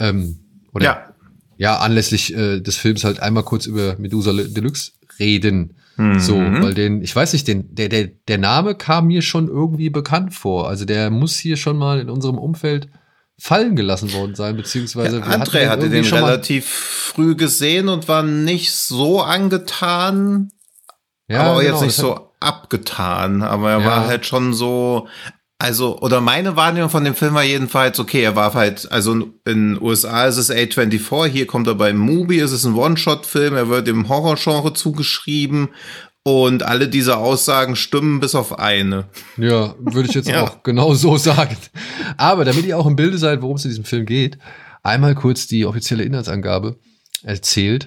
ähm, 0.03 0.39
oder 0.73 0.85
ja, 0.85 1.15
ja 1.57 1.79
anlässlich 1.79 2.35
äh, 2.35 2.61
des 2.61 2.77
Films 2.77 3.05
halt 3.05 3.21
einmal 3.21 3.45
kurz 3.45 3.67
über 3.67 3.97
Medusa 3.99 4.33
Deluxe 4.33 4.93
reden. 5.19 5.75
Mhm. 5.97 6.19
So, 6.19 6.37
weil 6.37 6.75
den, 6.75 7.03
ich 7.03 7.15
weiß 7.15 7.35
nicht, 7.35 7.47
den, 7.47 7.75
der, 7.75 7.89
der, 7.89 8.07
der 8.07 8.39
Name 8.39 8.75
kam 8.75 9.09
mir 9.09 9.23
schon 9.23 9.49
irgendwie 9.49 9.91
bekannt 9.91 10.35
vor. 10.35 10.69
Also 10.69 10.85
der 10.85 11.11
muss 11.11 11.37
hier 11.37 11.57
schon 11.57 11.77
mal 11.77 12.01
in 12.01 12.09
unserem 12.09 12.39
Umfeld 12.39 12.89
fallen 13.39 13.77
gelassen 13.77 14.13
worden 14.13 14.35
sein, 14.35 14.57
beziehungsweise 14.57 15.19
ja, 15.19 15.25
André 15.25 15.69
hatte 15.69 15.91
den 15.91 16.05
relativ 16.05 16.67
früh 16.67 17.35
gesehen 17.35 17.89
und 17.89 18.07
war 18.07 18.23
nicht 18.23 18.73
so 18.73 19.21
angetan, 19.21 20.53
ja, 21.29 21.43
aber 21.43 21.61
genau, 21.61 21.73
jetzt 21.73 21.83
nicht 21.83 21.97
so 21.97 22.31
abgetan, 22.39 23.43
aber 23.43 23.73
er 23.73 23.81
ja. 23.81 23.87
war 23.87 24.07
halt 24.07 24.27
schon 24.27 24.55
so, 24.55 25.09
also, 25.63 26.01
oder 26.01 26.21
meine 26.21 26.57
Wahrnehmung 26.57 26.91
von 26.91 27.05
dem 27.05 27.15
Film 27.15 27.35
war 27.35 27.45
jedenfalls, 27.45 28.01
okay, 28.01 28.21
er 28.21 28.35
war 28.35 28.53
halt, 28.53 28.91
also 28.91 29.13
in 29.13 29.31
den 29.45 29.81
USA 29.81 30.27
ist 30.27 30.37
es 30.37 30.51
A24, 30.51 31.27
hier 31.27 31.47
kommt 31.47 31.69
er 31.69 31.77
bei 31.77 31.93
Movie, 31.93 32.39
ist 32.39 32.51
es 32.51 32.65
ein 32.65 32.75
One-Shot-Film, 32.75 33.55
er 33.55 33.69
wird 33.69 33.87
dem 33.87 34.09
Horror-Genre 34.09 34.73
zugeschrieben 34.73 35.69
und 36.25 36.65
alle 36.65 36.89
diese 36.89 37.17
Aussagen 37.17 37.77
stimmen 37.77 38.19
bis 38.19 38.35
auf 38.35 38.59
eine. 38.59 39.05
Ja, 39.37 39.77
würde 39.79 40.09
ich 40.09 40.17
jetzt 40.17 40.29
ja. 40.29 40.43
auch 40.43 40.65
genau 40.65 40.95
so 40.95 41.17
sagen. 41.17 41.57
Aber 42.17 42.45
damit 42.45 42.67
ihr 42.67 42.77
auch 42.77 42.87
im 42.87 42.97
Bilde 42.97 43.19
seid, 43.19 43.41
worum 43.41 43.55
es 43.55 43.65
in 43.65 43.71
diesem 43.71 43.85
Film 43.85 44.05
geht, 44.05 44.39
einmal 44.83 45.15
kurz 45.15 45.47
die 45.47 45.65
offizielle 45.65 46.03
Inhaltsangabe 46.03 46.77
erzählt, 47.23 47.87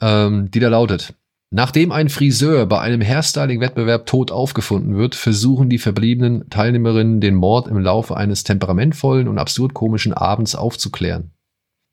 ähm, 0.00 0.48
die 0.52 0.60
da 0.60 0.68
lautet. 0.68 1.12
Nachdem 1.52 1.90
ein 1.90 2.08
Friseur 2.08 2.66
bei 2.66 2.80
einem 2.80 3.02
Hairstyling-Wettbewerb 3.02 4.06
tot 4.06 4.30
aufgefunden 4.30 4.96
wird, 4.96 5.16
versuchen 5.16 5.68
die 5.68 5.78
verbliebenen 5.78 6.48
Teilnehmerinnen 6.48 7.20
den 7.20 7.34
Mord 7.34 7.66
im 7.66 7.78
Laufe 7.78 8.16
eines 8.16 8.44
temperamentvollen 8.44 9.26
und 9.26 9.38
absurd 9.38 9.74
komischen 9.74 10.12
Abends 10.12 10.54
aufzuklären. 10.54 11.32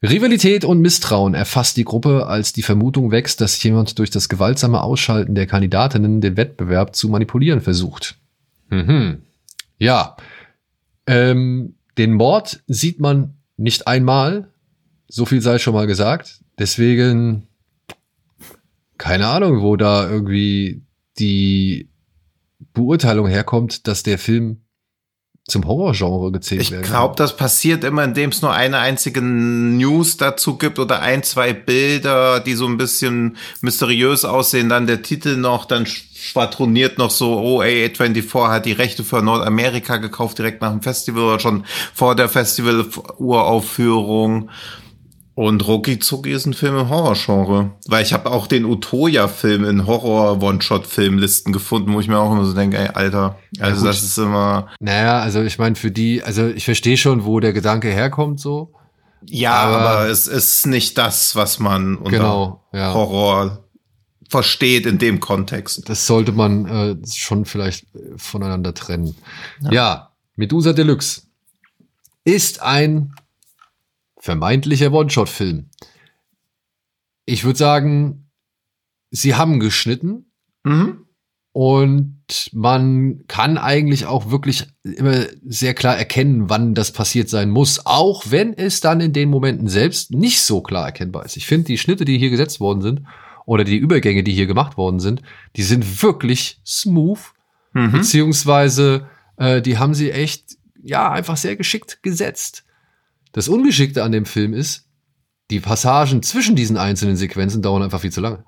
Rivalität 0.04 0.64
und 0.64 0.80
Misstrauen 0.80 1.34
erfasst 1.34 1.76
die 1.76 1.86
Gruppe, 1.86 2.28
als 2.28 2.54
die 2.54 2.62
Vermutung 2.62 3.10
wächst, 3.10 3.42
dass 3.42 3.62
jemand 3.64 3.98
durch 3.98 4.12
das 4.12 4.30
gewaltsame 4.30 4.84
Ausschalten 4.84 5.34
der 5.34 5.48
Kandidatinnen 5.48 6.22
den 6.22 6.38
Wettbewerb 6.38 6.96
zu 6.96 7.10
manipulieren 7.10 7.62
versucht. 7.62 8.16
Mhm. 8.70 9.24
Ja. 9.80 10.18
Ähm, 11.08 11.76
den 11.98 12.14
Mord 12.14 12.62
sieht 12.68 13.00
man 13.00 13.38
nicht 13.56 13.88
einmal. 13.88 14.50
So 15.08 15.26
viel 15.26 15.42
sei 15.42 15.58
schon 15.58 15.74
mal 15.74 15.88
gesagt. 15.88 16.42
Deswegen 16.60 17.47
keine 18.98 19.28
Ahnung, 19.28 19.62
wo 19.62 19.76
da 19.76 20.10
irgendwie 20.10 20.84
die 21.20 21.90
Beurteilung 22.74 23.28
herkommt, 23.28 23.88
dass 23.88 24.04
der 24.04 24.18
Film 24.18 24.62
zum 25.48 25.66
Horrorgenre 25.66 26.32
gezählt 26.34 26.62
ich 26.62 26.72
werden. 26.72 26.84
Ich 26.84 26.90
glaube, 26.90 27.16
das 27.16 27.38
passiert 27.38 27.86
immer, 27.86 28.04
indem 28.04 28.32
es 28.32 28.42
nur 28.42 28.52
eine 28.54 28.80
einzige 28.80 29.22
News 29.22 30.18
dazu 30.18 30.58
gibt 30.58 30.78
oder 30.78 31.02
ein, 31.02 31.24
zwei 31.24 31.54
Bilder, 31.54 32.42
die 32.42 32.54
so 32.54 32.68
ein 32.68 32.76
bisschen 32.76 33.38
mysteriös 33.62 34.26
aussehen, 34.26 34.68
dann 34.68 34.88
der 34.88 35.04
Titel 35.04 35.38
noch, 35.38 35.64
dann 35.64 35.86
schwadroniert 35.86 36.98
noch 36.98 37.12
so, 37.12 37.40
oh, 37.40 37.62
A24 37.62 38.50
hat 38.50 38.66
die 38.66 38.74
Rechte 38.74 39.06
für 39.06 39.22
Nordamerika 39.22 39.96
gekauft, 39.98 40.38
direkt 40.38 40.62
nach 40.62 40.72
dem 40.72 40.82
Festival 40.82 41.24
oder 41.24 41.40
schon 41.40 41.64
vor 41.94 42.16
der 42.16 42.28
Festival-Uraufführung. 42.28 44.50
Und 45.38 45.68
Rocky 45.68 46.00
Zucki 46.00 46.32
ist 46.32 46.48
ein 46.48 46.56
Film 46.56 46.80
im 46.80 46.90
Horrorgenre. 46.90 47.70
Weil 47.86 48.02
ich 48.02 48.12
habe 48.12 48.32
auch 48.32 48.48
den 48.48 48.66
Utoya-Film 48.66 49.66
in 49.66 49.86
Horror-One-Shot-Filmlisten 49.86 51.54
gefunden, 51.54 51.94
wo 51.94 52.00
ich 52.00 52.08
mir 52.08 52.18
auch 52.18 52.32
immer 52.32 52.44
so 52.44 52.56
denke, 52.56 52.80
ey, 52.80 52.88
Alter, 52.88 53.38
also 53.60 53.86
ja, 53.86 53.92
das 53.92 54.02
ist 54.02 54.18
immer. 54.18 54.70
Naja, 54.80 55.20
also 55.20 55.44
ich 55.44 55.60
meine, 55.60 55.76
für 55.76 55.92
die, 55.92 56.24
also 56.24 56.48
ich 56.48 56.66
verstehe 56.66 56.98
schon, 56.98 57.24
wo 57.24 57.40
der 57.40 57.54
Gedanke 57.54 57.90
herkommt, 57.90 58.40
so. 58.40 58.74
Ja, 59.28 59.54
aber, 59.54 59.80
aber 59.82 60.10
es 60.10 60.26
ist 60.26 60.66
nicht 60.66 60.98
das, 60.98 61.36
was 61.36 61.60
man 61.60 61.98
unter 61.98 62.10
genau, 62.10 62.64
ja. 62.74 62.96
Horror 62.96 63.64
versteht 64.30 64.88
in 64.88 64.98
dem 64.98 65.20
Kontext. 65.20 65.88
Das 65.88 66.08
sollte 66.08 66.32
man 66.32 66.66
äh, 66.66 67.08
schon 67.08 67.46
vielleicht 67.46 67.86
voneinander 68.16 68.74
trennen. 68.74 69.16
Ja, 69.62 69.72
ja 69.72 70.10
Medusa 70.36 70.74
Deluxe 70.74 71.28
ist 72.24 72.60
ein 72.64 73.14
vermeintlicher 74.20 74.92
One-Shot-Film. 74.92 75.70
Ich 77.26 77.44
würde 77.44 77.60
sagen, 77.60 78.30
sie 79.12 79.36
haben 79.36 79.60
geschnitten 79.60 80.32
mhm. 80.64 81.06
und 81.52 82.50
man 82.54 83.24
kann 83.28 83.58
eigentlich 83.58 84.06
auch 84.06 84.30
wirklich 84.30 84.68
immer 84.84 85.26
sehr 85.46 85.74
klar 85.74 85.98
erkennen, 85.98 86.50
wann 86.50 86.74
das 86.74 86.92
passiert 86.92 87.30
sein 87.30 87.50
muss, 87.50 87.86
auch 87.86 88.24
wenn 88.30 88.54
es 88.54 88.80
dann 88.80 89.02
in 89.02 89.14
den 89.14 89.30
Momenten 89.30 89.68
selbst 89.68 90.12
nicht 90.12 90.42
so 90.42 90.62
klar 90.62 90.86
erkennbar 90.86 91.26
ist. 91.26 91.38
Ich 91.38 91.46
finde, 91.46 91.68
die 91.68 91.78
Schnitte, 91.78 92.06
die 92.06 92.18
hier 92.18 92.30
gesetzt 92.30 92.60
worden 92.60 92.82
sind, 92.82 93.02
oder 93.48 93.64
die 93.64 93.78
Übergänge, 93.78 94.24
die 94.24 94.34
hier 94.34 94.46
gemacht 94.46 94.76
worden 94.76 95.00
sind, 95.00 95.22
die 95.56 95.64
sind 95.64 96.04
wirklich 96.04 96.60
smooth, 96.66 97.20
mhm. 97.72 97.94
beziehungsweise 97.94 99.08
äh, 99.38 99.62
die 99.62 99.78
haben 99.78 99.94
sie 99.94 100.12
echt, 100.12 100.58
ja, 100.84 101.10
einfach 101.10 101.38
sehr 101.38 101.56
geschickt 101.56 102.04
gesetzt. 102.04 102.66
Das 103.38 103.50
Ungeschickte 103.50 104.04
an 104.04 104.12
dem 104.12 104.26
Film 104.26 104.56
ist, 104.56 104.86
die 105.52 105.60
Passagen 105.60 106.24
zwischen 106.24 106.56
diesen 106.56 106.76
einzelnen 106.76 107.18
Sequenzen 107.18 107.62
dauern 107.62 107.84
einfach 107.84 108.02
viel 108.02 108.12
zu 108.12 108.20
lange. 108.20 108.44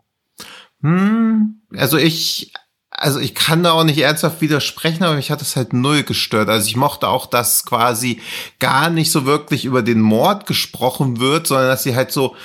Hm, 0.81 1.61
also 1.75 1.97
ich, 1.97 2.53
also 2.89 3.19
ich 3.19 3.35
kann 3.35 3.61
da 3.61 3.73
auch 3.73 3.83
nicht 3.83 3.99
ernsthaft 3.99 4.41
widersprechen, 4.41 5.03
aber 5.03 5.15
mich 5.15 5.29
hat 5.29 5.43
es 5.43 5.55
halt 5.55 5.73
null 5.73 6.01
gestört. 6.01 6.49
Also 6.49 6.65
ich 6.65 6.75
mochte 6.75 7.07
auch, 7.07 7.27
dass 7.27 7.67
quasi 7.67 8.19
gar 8.57 8.89
nicht 8.89 9.11
so 9.11 9.27
wirklich 9.27 9.63
über 9.63 9.83
den 9.83 10.01
Mord 10.01 10.47
gesprochen 10.47 11.19
wird, 11.19 11.45
sondern 11.45 11.67
dass 11.67 11.83
sie 11.83 11.95
halt 11.95 12.11
so 12.11 12.35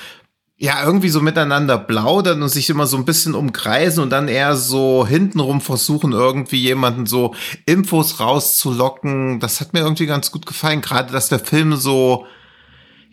ja, 0.57 0.85
irgendwie 0.85 1.09
so 1.09 1.19
miteinander 1.19 1.77
plaudern 1.77 2.41
und 2.41 2.49
sich 2.49 2.69
immer 2.69 2.87
so 2.87 2.95
ein 2.95 3.05
bisschen 3.05 3.33
umkreisen 3.33 4.01
und 4.01 4.11
dann 4.11 4.27
eher 4.27 4.55
so 4.55 5.05
hintenrum 5.05 5.59
versuchen, 5.59 6.13
irgendwie 6.13 6.61
jemanden 6.61 7.07
so 7.07 7.33
Infos 7.65 8.19
rauszulocken. 8.19 9.39
Das 9.39 9.59
hat 9.59 9.73
mir 9.73 9.79
irgendwie 9.79 10.05
ganz 10.05 10.31
gut 10.31 10.45
gefallen, 10.45 10.81
gerade 10.81 11.11
dass 11.11 11.27
der 11.27 11.39
Film 11.39 11.75
so, 11.75 12.25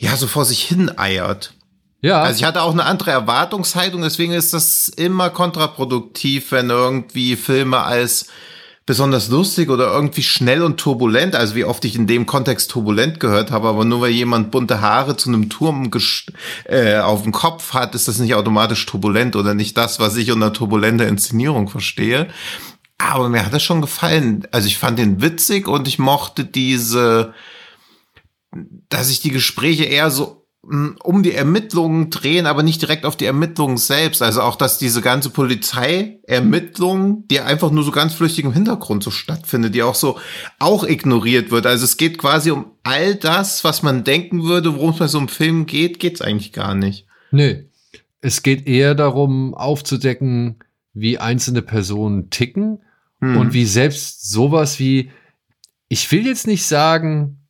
ja, 0.02 0.16
so 0.16 0.26
vor 0.26 0.44
sich 0.44 0.62
hin 0.64 0.90
eiert. 0.99 1.54
Ja. 2.00 2.23
Also 2.23 2.40
ich 2.40 2.44
hatte 2.44 2.62
auch 2.62 2.73
eine 2.73 2.85
andere 2.85 3.12
Erwartungshaltung, 3.12 4.02
deswegen 4.02 4.32
ist 4.32 4.52
das 4.52 4.88
immer 4.88 5.30
kontraproduktiv, 5.30 6.50
wenn 6.50 6.71
irgendwie 6.71 7.37
Filme 7.37 7.78
als 7.78 8.26
besonders 8.85 9.28
lustig 9.28 9.71
oder 9.71 9.92
irgendwie 9.92 10.25
schnell 10.25 10.64
und 10.64 10.78
turbulent, 10.78 11.37
also 11.37 11.54
wie 11.54 11.64
oft 11.64 11.85
ich 11.85 11.94
in 11.94 12.09
dem 12.09 12.26
Kontext 12.26 12.73
turbulent 12.73 13.21
gehört 13.21 13.52
habe, 13.52 13.68
aber 13.68 13.85
nur 13.85 14.00
weil 14.00 14.11
jemand 14.11 14.50
bunte 14.50 14.80
Haare 14.80 15.16
zu 15.16 15.28
einem 15.28 15.49
Turm 15.49 15.88
äh, 16.64 16.99
auf 16.99 17.23
dem 17.23 17.30
Kopf 17.30 17.73
hat, 17.73 17.94
ist 17.94 18.09
das 18.09 18.18
nicht 18.18 18.35
automatisch 18.35 18.85
turbulent 18.87 19.37
oder 19.37 19.54
nicht 19.54 19.76
das, 19.76 20.00
was 20.00 20.16
ich 20.16 20.32
unter 20.32 20.52
turbulenter 20.52 21.06
Inszenierung 21.06 21.68
verstehe. 21.68 22.26
Aber 22.99 23.28
mir 23.28 23.47
hat 23.47 23.52
das 23.52 23.62
schon 23.62 23.80
gefallen. 23.80 24.49
Also 24.50 24.66
ich 24.66 24.78
fand 24.78 24.99
den 24.99 25.23
witzig 25.23 25.68
und 25.68 25.87
ich 25.87 26.00
mochte 26.00 26.44
diese, 26.44 27.35
dass 28.88 29.11
ich 29.11 29.21
die 29.21 29.30
Gespräche 29.30 29.85
eher 29.85 30.11
so 30.11 30.42
um 30.64 31.25
die 31.25 31.35
Ermittlungen 31.35 32.11
drehen, 32.11 32.47
aber 32.47 32.62
nicht 32.62 32.80
direkt 32.80 33.04
auf 33.04 33.16
die 33.16 33.25
Ermittlungen 33.25 33.78
selbst. 33.78 34.23
Also 34.23 34.42
auch, 34.42 34.54
dass 34.54 34.78
diese 34.78 35.00
ganze 35.00 35.30
Polizeiermittlung, 35.30 37.26
die 37.26 37.40
einfach 37.40 37.73
nur 37.73 37.82
so 37.82 37.90
ganz 37.90 38.14
flüchtig 38.14 38.44
im 38.44 38.52
Hintergrund 38.52 39.02
so 39.02 39.11
stattfindet, 39.11 39.75
die 39.75 39.82
auch 39.82 39.97
so 39.97 40.21
auch 40.61 40.85
ignoriert 40.85 41.50
wird. 41.50 41.66
Also 41.66 41.85
es 41.85 41.97
geht 41.97 42.16
quasi 42.16 42.52
um 42.52 42.66
all 42.85 43.16
das, 43.16 43.64
was 43.64 43.82
man 43.82 44.04
denken 44.04 44.44
würde, 44.44 44.76
worum 44.76 44.90
es 44.90 44.99
bei 44.99 45.09
so 45.09 45.18
einem 45.18 45.26
Film 45.26 45.66
geht, 45.66 45.99
geht 45.99 46.14
es 46.14 46.21
eigentlich 46.21 46.52
gar 46.52 46.76
nicht. 46.76 47.06
Nee. 47.32 47.64
Es 48.21 48.44
geht 48.44 48.68
eher 48.68 48.94
darum, 48.94 49.54
aufzudecken, 49.54 50.61
wie 50.94 51.18
einzelne 51.18 51.62
Personen 51.62 52.30
ticken 52.30 52.78
hm. 53.21 53.37
und 53.37 53.52
wie 53.52 53.64
selbst 53.64 54.30
sowas 54.30 54.78
wie, 54.78 55.11
ich 55.88 56.12
will 56.12 56.25
jetzt 56.25 56.47
nicht 56.47 56.64
sagen, 56.64 57.41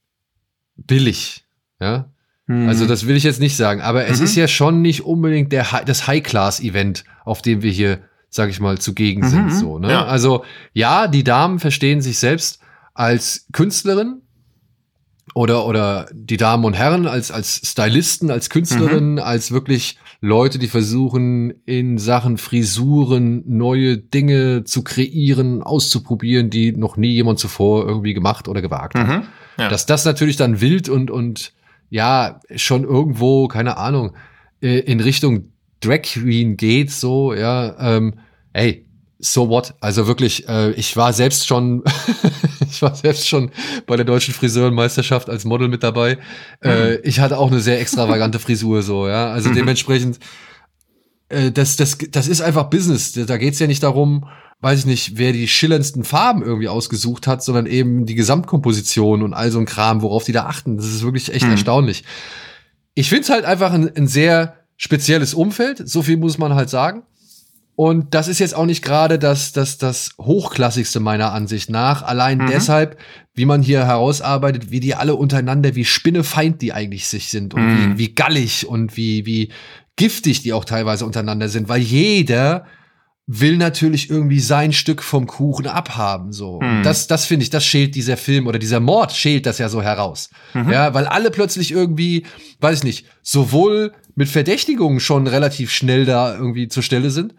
billig, 0.86 1.44
ja, 1.80 2.12
also 2.48 2.84
mhm. 2.84 2.88
das 2.88 3.06
will 3.06 3.16
ich 3.16 3.22
jetzt 3.22 3.40
nicht 3.40 3.56
sagen, 3.56 3.80
aber 3.80 4.06
es 4.06 4.18
mhm. 4.18 4.24
ist 4.24 4.36
ja 4.36 4.48
schon 4.48 4.82
nicht 4.82 5.02
unbedingt 5.02 5.52
der, 5.52 5.66
das 5.86 6.06
High-Class-Event, 6.06 7.04
auf 7.24 7.40
dem 7.40 7.62
wir 7.62 7.70
hier, 7.70 8.00
sag 8.28 8.50
ich 8.50 8.60
mal, 8.60 8.78
zugegen 8.78 9.22
mhm. 9.22 9.28
sind. 9.28 9.54
So, 9.54 9.78
ne? 9.78 9.90
Ja. 9.90 10.04
Also 10.04 10.44
ja, 10.72 11.06
die 11.06 11.24
Damen 11.24 11.60
verstehen 11.60 12.02
sich 12.02 12.18
selbst 12.18 12.60
als 12.94 13.46
Künstlerin 13.52 14.22
oder, 15.34 15.66
oder 15.66 16.06
die 16.12 16.36
Damen 16.36 16.64
und 16.64 16.74
Herren 16.74 17.06
als, 17.06 17.30
als 17.30 17.60
Stylisten, 17.64 18.30
als 18.30 18.50
Künstlerin, 18.50 19.12
mhm. 19.12 19.18
als 19.18 19.50
wirklich 19.50 19.98
Leute, 20.20 20.58
die 20.58 20.68
versuchen, 20.68 21.52
in 21.64 21.98
Sachen 21.98 22.38
Frisuren 22.38 23.42
neue 23.46 23.98
Dinge 23.98 24.64
zu 24.64 24.84
kreieren, 24.84 25.62
auszuprobieren, 25.62 26.50
die 26.50 26.72
noch 26.72 26.96
nie 26.96 27.12
jemand 27.12 27.38
zuvor 27.38 27.86
irgendwie 27.86 28.14
gemacht 28.14 28.46
oder 28.48 28.62
gewagt 28.62 28.94
hat. 28.94 29.08
Mhm. 29.08 29.22
Ja. 29.58 29.68
Dass 29.68 29.86
das 29.86 30.04
natürlich 30.04 30.36
dann 30.36 30.60
wild 30.60 30.88
und, 30.88 31.10
und 31.10 31.52
ja 31.90 32.40
schon 32.56 32.84
irgendwo, 32.84 33.48
keine 33.48 33.76
Ahnung, 33.76 34.14
äh, 34.62 34.78
in 34.80 35.00
Richtung 35.00 35.52
Drag 35.80 36.02
Queen 36.02 36.56
geht, 36.56 36.90
so, 36.90 37.34
ja, 37.34 37.96
ähm, 37.96 38.14
ey, 38.52 38.86
so 39.24 39.48
what? 39.48 39.74
Also 39.80 40.08
wirklich, 40.08 40.48
äh, 40.48 40.72
ich 40.72 40.96
war 40.96 41.12
selbst 41.12 41.46
schon, 41.46 41.84
ich 42.68 42.82
war 42.82 42.94
selbst 42.94 43.28
schon 43.28 43.52
bei 43.86 43.96
der 43.96 44.04
deutschen 44.04 44.34
Friseurenmeisterschaft 44.34 45.30
als 45.30 45.44
Model 45.44 45.68
mit 45.68 45.84
dabei. 45.84 46.18
Äh, 46.60 46.68
mhm. 46.68 46.70
Äh, 46.70 46.94
ich 47.04 47.20
hatte 47.20 47.38
auch 47.38 47.50
eine 47.50 47.60
sehr 47.60 47.80
extravagante 47.80 48.40
Frisur, 48.40 48.82
so, 48.82 49.06
ja. 49.06 49.32
Also 49.32 49.50
mhm. 49.50 49.54
dementsprechend, 49.54 50.18
äh, 51.28 51.52
das, 51.52 51.76
das, 51.76 51.98
das 52.10 52.26
ist 52.26 52.40
einfach 52.40 52.64
Business. 52.64 53.12
Da 53.12 53.36
geht's 53.36 53.60
ja 53.60 53.68
nicht 53.68 53.84
darum, 53.84 54.28
weiß 54.60 54.80
ich 54.80 54.86
nicht, 54.86 55.18
wer 55.18 55.32
die 55.32 55.46
schillerndsten 55.46 56.02
Farben 56.02 56.42
irgendwie 56.42 56.68
ausgesucht 56.68 57.28
hat, 57.28 57.44
sondern 57.44 57.66
eben 57.66 58.06
die 58.06 58.16
Gesamtkomposition 58.16 59.22
und 59.22 59.34
all 59.34 59.52
so 59.52 59.60
ein 59.60 59.66
Kram, 59.66 60.02
worauf 60.02 60.24
die 60.24 60.32
da 60.32 60.46
achten. 60.46 60.76
Das 60.76 60.86
ist 60.86 61.04
wirklich 61.04 61.32
echt 61.32 61.44
mhm. 61.44 61.52
erstaunlich. 61.52 62.02
Ich 62.94 63.08
finde 63.08 63.22
es 63.22 63.30
halt 63.30 63.44
einfach 63.44 63.72
ein, 63.72 63.88
ein 63.96 64.08
sehr 64.08 64.56
spezielles 64.76 65.32
Umfeld, 65.32 65.88
so 65.88 66.02
viel 66.02 66.16
muss 66.16 66.38
man 66.38 66.56
halt 66.56 66.70
sagen. 66.70 67.04
Und 67.74 68.14
das 68.14 68.28
ist 68.28 68.38
jetzt 68.38 68.54
auch 68.54 68.66
nicht 68.66 68.84
gerade 68.84 69.18
das, 69.18 69.52
das, 69.52 69.78
das 69.78 70.10
Hochklassigste 70.18 71.00
meiner 71.00 71.32
Ansicht 71.32 71.70
nach. 71.70 72.02
Allein 72.02 72.38
mhm. 72.38 72.46
deshalb, 72.48 72.98
wie 73.34 73.46
man 73.46 73.62
hier 73.62 73.86
herausarbeitet, 73.86 74.70
wie 74.70 74.80
die 74.80 74.94
alle 74.94 75.14
untereinander, 75.14 75.74
wie 75.74 75.86
spinnefeind 75.86 76.60
die 76.60 76.74
eigentlich 76.74 77.06
sich 77.06 77.28
sind 77.28 77.54
und 77.54 77.62
mhm. 77.62 77.94
wie, 77.94 77.98
wie 77.98 78.14
gallig 78.14 78.66
und 78.68 78.96
wie, 78.96 79.24
wie 79.24 79.50
giftig 79.96 80.42
die 80.42 80.52
auch 80.52 80.66
teilweise 80.66 81.06
untereinander 81.06 81.48
sind, 81.48 81.68
weil 81.68 81.80
jeder 81.80 82.66
will 83.26 83.56
natürlich 83.56 84.10
irgendwie 84.10 84.40
sein 84.40 84.72
Stück 84.72 85.02
vom 85.02 85.26
Kuchen 85.26 85.66
abhaben, 85.66 86.32
so. 86.32 86.60
Mhm. 86.60 86.82
Das, 86.82 87.06
das 87.06 87.24
finde 87.24 87.44
ich, 87.44 87.50
das 87.50 87.64
schält 87.64 87.94
dieser 87.94 88.16
Film 88.18 88.48
oder 88.48 88.58
dieser 88.58 88.80
Mord 88.80 89.12
schält 89.12 89.46
das 89.46 89.58
ja 89.58 89.68
so 89.68 89.80
heraus. 89.80 90.28
Mhm. 90.52 90.70
Ja, 90.70 90.92
weil 90.92 91.06
alle 91.06 91.30
plötzlich 91.30 91.70
irgendwie, 91.70 92.26
weiß 92.60 92.78
ich 92.78 92.84
nicht, 92.84 93.06
sowohl 93.22 93.92
mit 94.14 94.28
Verdächtigungen 94.28 95.00
schon 95.00 95.26
relativ 95.26 95.70
schnell 95.70 96.04
da 96.04 96.34
irgendwie 96.34 96.68
zur 96.68 96.82
Stelle 96.82 97.10
sind 97.10 97.34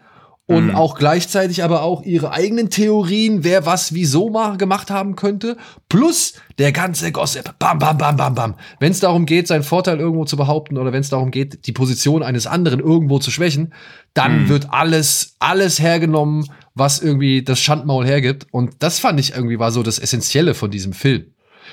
und 0.46 0.68
mhm. 0.68 0.74
auch 0.74 0.96
gleichzeitig 0.96 1.64
aber 1.64 1.82
auch 1.82 2.02
ihre 2.02 2.32
eigenen 2.32 2.68
Theorien, 2.68 3.44
wer 3.44 3.64
was 3.64 3.94
wieso 3.94 4.28
mal 4.28 4.58
gemacht 4.58 4.90
haben 4.90 5.16
könnte, 5.16 5.56
plus 5.88 6.34
der 6.58 6.70
ganze 6.70 7.12
Gossip. 7.12 7.58
Bam, 7.58 7.78
bam, 7.78 7.96
bam, 7.96 8.16
bam, 8.16 8.34
bam. 8.34 8.54
Wenn 8.78 8.92
es 8.92 9.00
darum 9.00 9.24
geht, 9.24 9.48
seinen 9.48 9.62
Vorteil 9.62 9.98
irgendwo 9.98 10.26
zu 10.26 10.36
behaupten 10.36 10.76
oder 10.76 10.92
wenn 10.92 11.00
es 11.00 11.08
darum 11.08 11.30
geht, 11.30 11.66
die 11.66 11.72
Position 11.72 12.22
eines 12.22 12.46
anderen 12.46 12.80
irgendwo 12.80 13.18
zu 13.18 13.30
schwächen, 13.30 13.72
dann 14.12 14.42
mhm. 14.42 14.48
wird 14.50 14.66
alles, 14.70 15.36
alles 15.38 15.80
hergenommen, 15.80 16.46
was 16.74 17.00
irgendwie 17.00 17.42
das 17.42 17.60
Schandmaul 17.60 18.04
hergibt. 18.04 18.46
Und 18.50 18.74
das 18.80 18.98
fand 18.98 19.18
ich 19.20 19.34
irgendwie 19.34 19.58
war 19.58 19.72
so 19.72 19.82
das 19.82 19.98
Essentielle 19.98 20.52
von 20.52 20.70
diesem 20.70 20.92
Film. 20.92 21.24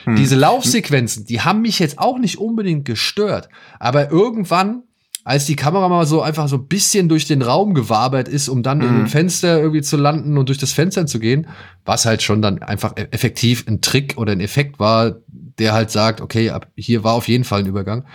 Mhm. 0.05 0.15
Diese 0.15 0.37
Laufsequenzen, 0.37 1.25
die 1.25 1.41
haben 1.41 1.61
mich 1.61 1.79
jetzt 1.79 1.99
auch 1.99 2.17
nicht 2.17 2.37
unbedingt 2.37 2.85
gestört, 2.85 3.49
aber 3.79 4.11
irgendwann 4.11 4.83
als 5.23 5.45
die 5.45 5.55
Kamera 5.55 5.87
mal 5.87 6.05
so 6.05 6.21
einfach 6.21 6.47
so 6.47 6.57
ein 6.57 6.67
bisschen 6.67 7.07
durch 7.07 7.25
den 7.25 7.41
Raum 7.41 7.73
gewabert 7.73 8.27
ist, 8.27 8.49
um 8.49 8.63
dann 8.63 8.79
mhm. 8.79 8.83
in 8.83 8.95
ein 9.01 9.07
Fenster 9.07 9.59
irgendwie 9.59 9.81
zu 9.81 9.97
landen 9.97 10.37
und 10.37 10.49
durch 10.49 10.57
das 10.57 10.71
Fenster 10.71 11.05
zu 11.05 11.19
gehen, 11.19 11.47
was 11.85 12.05
halt 12.05 12.23
schon 12.23 12.41
dann 12.41 12.61
einfach 12.63 12.93
e-, 12.97 13.07
effektiv 13.11 13.67
ein 13.67 13.81
Trick 13.81 14.17
oder 14.17 14.31
ein 14.31 14.39
Effekt 14.39 14.79
war, 14.79 15.17
der 15.27 15.73
halt 15.73 15.91
sagt, 15.91 16.21
okay, 16.21 16.49
ab 16.49 16.71
hier 16.75 17.03
war 17.03 17.13
auf 17.13 17.27
jeden 17.27 17.43
Fall 17.43 17.59
ein 17.59 17.67
Übergang. 17.67 18.05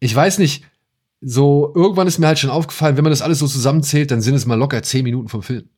Ich 0.00 0.14
weiß 0.14 0.38
nicht, 0.38 0.64
so 1.20 1.72
irgendwann 1.74 2.06
ist 2.06 2.18
mir 2.18 2.26
halt 2.26 2.38
schon 2.38 2.50
aufgefallen, 2.50 2.96
wenn 2.96 3.04
man 3.04 3.12
das 3.12 3.22
alles 3.22 3.38
so 3.38 3.46
zusammenzählt, 3.46 4.10
dann 4.10 4.20
sind 4.20 4.34
es 4.34 4.46
mal 4.46 4.56
locker 4.56 4.82
zehn 4.82 5.04
Minuten 5.04 5.28
vom 5.28 5.42
Film. 5.42 5.68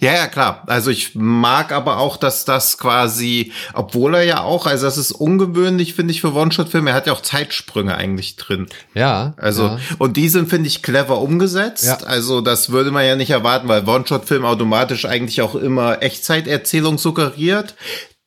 Ja, 0.00 0.12
ja, 0.12 0.26
klar. 0.26 0.62
Also 0.66 0.90
ich 0.90 1.14
mag 1.14 1.72
aber 1.72 1.98
auch, 1.98 2.16
dass 2.16 2.44
das 2.44 2.78
quasi, 2.78 3.52
obwohl 3.72 4.14
er 4.14 4.22
ja 4.22 4.42
auch, 4.42 4.66
also 4.66 4.86
das 4.86 4.98
ist 4.98 5.12
ungewöhnlich, 5.12 5.94
finde 5.94 6.12
ich, 6.12 6.20
für 6.20 6.34
One-Shot-Filme, 6.34 6.90
er 6.90 6.96
hat 6.96 7.06
ja 7.06 7.12
auch 7.12 7.22
Zeitsprünge 7.22 7.94
eigentlich 7.94 8.36
drin. 8.36 8.66
Ja. 8.94 9.34
Also, 9.36 9.64
ja. 9.64 9.78
und 9.98 10.16
die 10.16 10.28
sind, 10.28 10.48
finde 10.50 10.68
ich, 10.68 10.82
clever 10.82 11.20
umgesetzt. 11.20 11.84
Ja. 11.84 11.98
Also 12.06 12.40
das 12.40 12.70
würde 12.70 12.90
man 12.90 13.06
ja 13.06 13.16
nicht 13.16 13.30
erwarten, 13.30 13.68
weil 13.68 13.88
One-Shot-Film 13.88 14.44
automatisch 14.44 15.06
eigentlich 15.06 15.40
auch 15.40 15.54
immer 15.54 16.02
Echtzeiterzählung 16.02 16.98
suggeriert. 16.98 17.74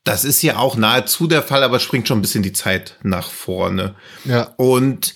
Das 0.04 0.26
ist 0.26 0.42
ja 0.42 0.58
auch 0.58 0.76
nahezu 0.76 1.28
der 1.28 1.44
Fall, 1.44 1.64
aber 1.64 1.80
springt 1.80 2.08
schon 2.08 2.20
ein 2.20 2.24
bisschen 2.24 2.42
die 2.42 2.54
Zeit 2.54 2.96
nach 3.04 3.30
vorne. 3.30 3.96
Ja. 4.26 4.54
Und 4.58 5.14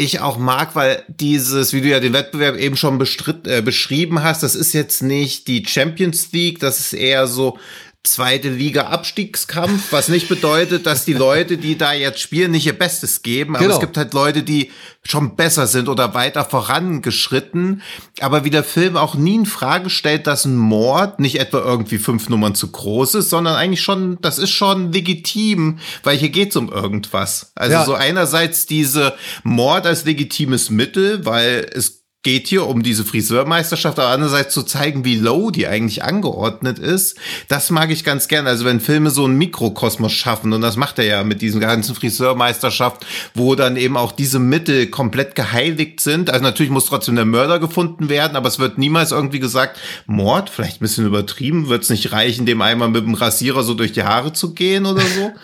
ich 0.00 0.20
auch 0.20 0.38
mag, 0.38 0.74
weil 0.74 1.04
dieses, 1.08 1.72
wie 1.72 1.82
du 1.82 1.88
ja 1.88 2.00
den 2.00 2.12
Wettbewerb 2.12 2.56
eben 2.56 2.76
schon 2.76 2.98
bestritt, 2.98 3.46
äh, 3.46 3.60
beschrieben 3.60 4.22
hast, 4.22 4.42
das 4.42 4.54
ist 4.54 4.72
jetzt 4.72 5.02
nicht 5.02 5.46
die 5.46 5.64
Champions 5.66 6.32
League, 6.32 6.58
das 6.58 6.80
ist 6.80 6.92
eher 6.94 7.26
so 7.26 7.58
zweite 8.02 8.48
Liga 8.48 8.86
Abstiegskampf, 8.86 9.92
was 9.92 10.08
nicht 10.08 10.28
bedeutet, 10.28 10.86
dass 10.86 11.04
die 11.04 11.12
Leute, 11.12 11.58
die 11.58 11.76
da 11.76 11.92
jetzt 11.92 12.20
spielen, 12.20 12.50
nicht 12.50 12.66
ihr 12.66 12.78
Bestes 12.78 13.22
geben. 13.22 13.54
Aber 13.54 13.64
genau. 13.64 13.74
es 13.74 13.80
gibt 13.80 13.98
halt 13.98 14.14
Leute, 14.14 14.42
die 14.42 14.70
schon 15.02 15.36
besser 15.36 15.66
sind 15.66 15.88
oder 15.88 16.14
weiter 16.14 16.44
vorangeschritten. 16.44 17.82
Aber 18.20 18.44
wie 18.44 18.50
der 18.50 18.64
Film 18.64 18.96
auch 18.96 19.14
nie 19.14 19.34
in 19.34 19.46
Frage 19.46 19.90
stellt, 19.90 20.26
dass 20.26 20.46
ein 20.46 20.56
Mord 20.56 21.20
nicht 21.20 21.38
etwa 21.38 21.58
irgendwie 21.58 21.98
fünf 21.98 22.30
Nummern 22.30 22.54
zu 22.54 22.70
groß 22.70 23.16
ist, 23.16 23.28
sondern 23.30 23.56
eigentlich 23.56 23.82
schon, 23.82 24.18
das 24.22 24.38
ist 24.38 24.50
schon 24.50 24.92
legitim, 24.92 25.78
weil 26.02 26.16
hier 26.16 26.30
geht's 26.30 26.56
um 26.56 26.72
irgendwas. 26.72 27.52
Also 27.54 27.74
ja. 27.74 27.84
so 27.84 27.94
einerseits 27.94 28.64
diese 28.64 29.14
Mord 29.42 29.86
als 29.86 30.06
legitimes 30.06 30.70
Mittel, 30.70 31.26
weil 31.26 31.66
es 31.74 31.99
geht 32.22 32.48
hier 32.48 32.66
um 32.66 32.82
diese 32.82 33.04
Friseurmeisterschaft, 33.04 33.98
aber 33.98 34.10
andererseits 34.10 34.52
zu 34.52 34.62
zeigen, 34.62 35.04
wie 35.04 35.16
low 35.16 35.50
die 35.50 35.66
eigentlich 35.66 36.04
angeordnet 36.04 36.78
ist. 36.78 37.16
Das 37.48 37.70
mag 37.70 37.90
ich 37.90 38.04
ganz 38.04 38.28
gern. 38.28 38.46
Also 38.46 38.66
wenn 38.66 38.80
Filme 38.80 39.10
so 39.10 39.24
einen 39.24 39.38
Mikrokosmos 39.38 40.12
schaffen, 40.12 40.52
und 40.52 40.60
das 40.60 40.76
macht 40.76 40.98
er 40.98 41.06
ja 41.06 41.24
mit 41.24 41.40
diesen 41.40 41.60
ganzen 41.60 41.94
Friseurmeisterschaft, 41.94 43.06
wo 43.34 43.54
dann 43.54 43.76
eben 43.76 43.96
auch 43.96 44.12
diese 44.12 44.38
Mittel 44.38 44.88
komplett 44.88 45.34
geheiligt 45.34 46.00
sind. 46.00 46.28
Also 46.28 46.42
natürlich 46.42 46.70
muss 46.70 46.86
trotzdem 46.86 47.16
der 47.16 47.24
Mörder 47.24 47.58
gefunden 47.58 48.10
werden, 48.10 48.36
aber 48.36 48.48
es 48.48 48.58
wird 48.58 48.76
niemals 48.76 49.12
irgendwie 49.12 49.40
gesagt, 49.40 49.78
Mord, 50.06 50.50
vielleicht 50.50 50.76
ein 50.76 50.84
bisschen 50.84 51.06
übertrieben, 51.06 51.68
wird 51.70 51.84
es 51.84 51.90
nicht 51.90 52.12
reichen, 52.12 52.44
dem 52.44 52.60
einmal 52.60 52.90
mit 52.90 53.04
dem 53.04 53.14
Rasierer 53.14 53.62
so 53.62 53.72
durch 53.72 53.92
die 53.92 54.02
Haare 54.02 54.34
zu 54.34 54.52
gehen 54.54 54.86
oder 54.86 55.02
so. 55.02 55.32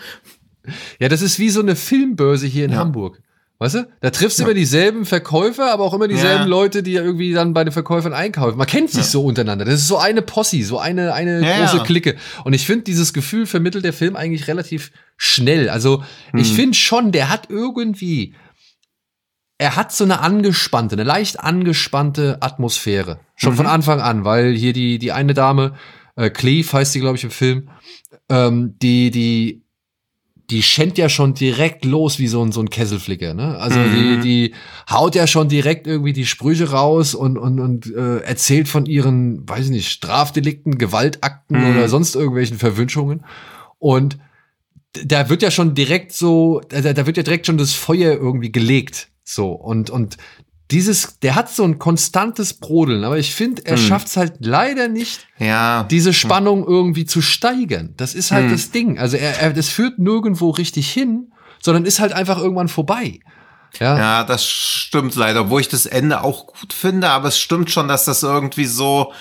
Ja, 0.99 1.07
das 1.07 1.21
ist 1.21 1.39
wie 1.39 1.49
so 1.49 1.61
eine 1.61 1.77
Filmbörse 1.77 2.45
hier 2.45 2.65
in 2.65 2.71
ja. 2.71 2.79
Hamburg. 2.79 3.21
Weißt 3.59 3.73
du? 3.73 3.87
Da 4.01 4.11
triffst 4.11 4.37
du 4.37 4.43
ja. 4.43 4.47
immer 4.47 4.53
dieselben 4.53 5.05
Verkäufer, 5.05 5.71
aber 5.71 5.83
auch 5.83 5.93
immer 5.93 6.07
dieselben 6.07 6.43
ja. 6.43 6.47
Leute, 6.47 6.83
die 6.83 6.91
ja 6.91 7.01
irgendwie 7.01 7.33
dann 7.33 7.53
bei 7.53 7.63
den 7.63 7.73
Verkäufern 7.73 8.13
einkaufen. 8.13 8.55
Man 8.55 8.67
kennt 8.67 8.91
sich 8.91 8.99
ja. 8.99 9.09
so 9.09 9.25
untereinander. 9.25 9.65
Das 9.65 9.75
ist 9.75 9.87
so 9.87 9.97
eine 9.97 10.21
Posse, 10.21 10.61
so 10.63 10.77
eine, 10.77 11.13
eine 11.13 11.41
große 11.41 11.83
Clique. 11.83 12.17
Und 12.43 12.53
ich 12.53 12.67
finde, 12.67 12.83
dieses 12.83 13.13
Gefühl 13.13 13.47
vermittelt 13.47 13.83
der 13.83 13.93
Film 13.93 14.15
eigentlich 14.15 14.47
relativ 14.47 14.91
schnell. 15.17 15.69
Also, 15.69 16.03
hm. 16.31 16.39
ich 16.39 16.53
finde 16.53 16.77
schon, 16.77 17.11
der 17.11 17.29
hat 17.29 17.49
irgendwie, 17.49 18.35
er 19.57 19.75
hat 19.75 19.91
so 19.91 20.03
eine 20.03 20.19
angespannte, 20.19 20.93
eine 20.93 21.03
leicht 21.03 21.39
angespannte 21.39 22.37
Atmosphäre. 22.41 23.21
Schon 23.35 23.53
mhm. 23.53 23.57
von 23.57 23.67
Anfang 23.67 24.01
an, 24.01 24.23
weil 24.23 24.53
hier 24.53 24.73
die, 24.73 24.99
die 24.99 25.11
eine 25.11 25.33
Dame, 25.33 25.73
äh, 26.15 26.29
Cleve 26.29 26.71
heißt 26.71 26.93
sie, 26.93 26.99
glaube 26.99 27.17
ich, 27.17 27.23
im 27.23 27.31
Film, 27.31 27.69
ähm, 28.29 28.75
die, 28.79 29.09
die 29.09 29.63
die 30.49 30.63
schenkt 30.63 30.97
ja 30.97 31.09
schon 31.09 31.33
direkt 31.33 31.83
los 31.83 32.19
wie 32.19 32.27
so 32.27 32.41
ein, 32.41 32.53
so 32.53 32.61
ein 32.61 32.69
Kesselflicker, 32.69 33.33
ne? 33.33 33.57
Also 33.57 33.79
mhm. 33.79 33.91
die, 33.91 34.19
die 34.21 34.53
haut 34.89 35.13
ja 35.13 35.27
schon 35.27 35.49
direkt 35.49 35.87
irgendwie 35.87 36.13
die 36.13 36.25
Sprüche 36.25 36.71
raus 36.71 37.15
und, 37.15 37.37
und, 37.37 37.59
und 37.59 37.93
äh, 37.93 38.19
erzählt 38.19 38.69
von 38.69 38.85
ihren, 38.85 39.47
weiß 39.47 39.65
ich 39.65 39.71
nicht, 39.71 39.89
Strafdelikten, 39.89 40.77
Gewaltakten 40.77 41.59
mhm. 41.59 41.71
oder 41.71 41.89
sonst 41.89 42.15
irgendwelchen 42.15 42.57
Verwünschungen. 42.57 43.25
Und 43.77 44.17
da 44.93 45.29
wird 45.29 45.41
ja 45.41 45.51
schon 45.51 45.75
direkt 45.75 46.13
so, 46.13 46.61
da, 46.69 46.93
da 46.93 47.05
wird 47.05 47.17
ja 47.17 47.23
direkt 47.23 47.45
schon 47.45 47.57
das 47.57 47.73
Feuer 47.73 48.13
irgendwie 48.13 48.51
gelegt. 48.51 49.09
So, 49.25 49.51
und, 49.51 49.89
und 49.89 50.15
dieses, 50.71 51.19
der 51.19 51.35
hat 51.35 51.49
so 51.49 51.63
ein 51.63 51.79
konstantes 51.79 52.53
Brodeln, 52.53 53.03
aber 53.03 53.17
ich 53.17 53.33
finde, 53.33 53.65
er 53.65 53.77
hm. 53.77 53.83
schafft 53.83 54.07
es 54.07 54.17
halt 54.17 54.33
leider 54.39 54.89
nicht, 54.89 55.25
ja. 55.37 55.83
diese 55.83 56.13
Spannung 56.13 56.65
irgendwie 56.65 57.05
zu 57.05 57.21
steigern. 57.21 57.93
Das 57.95 58.13
ist 58.13 58.31
halt 58.31 58.45
hm. 58.45 58.51
das 58.51 58.71
Ding. 58.71 58.99
Also 58.99 59.15
er, 59.15 59.39
er, 59.39 59.53
das 59.53 59.69
führt 59.69 59.97
nirgendwo 59.97 60.49
richtig 60.49 60.91
hin, 60.91 61.31
sondern 61.61 61.85
ist 61.85 61.99
halt 61.99 62.11
einfach 62.11 62.37
irgendwann 62.37 62.67
vorbei. 62.67 63.19
Ja. 63.79 63.97
ja, 63.97 64.23
das 64.23 64.45
stimmt 64.45 65.15
leider, 65.15 65.49
wo 65.49 65.59
ich 65.59 65.67
das 65.67 65.85
Ende 65.85 66.23
auch 66.23 66.47
gut 66.47 66.73
finde, 66.73 67.09
aber 67.09 67.27
es 67.27 67.39
stimmt 67.39 67.69
schon, 67.69 67.87
dass 67.87 68.05
das 68.05 68.23
irgendwie 68.23 68.65
so, 68.65 69.13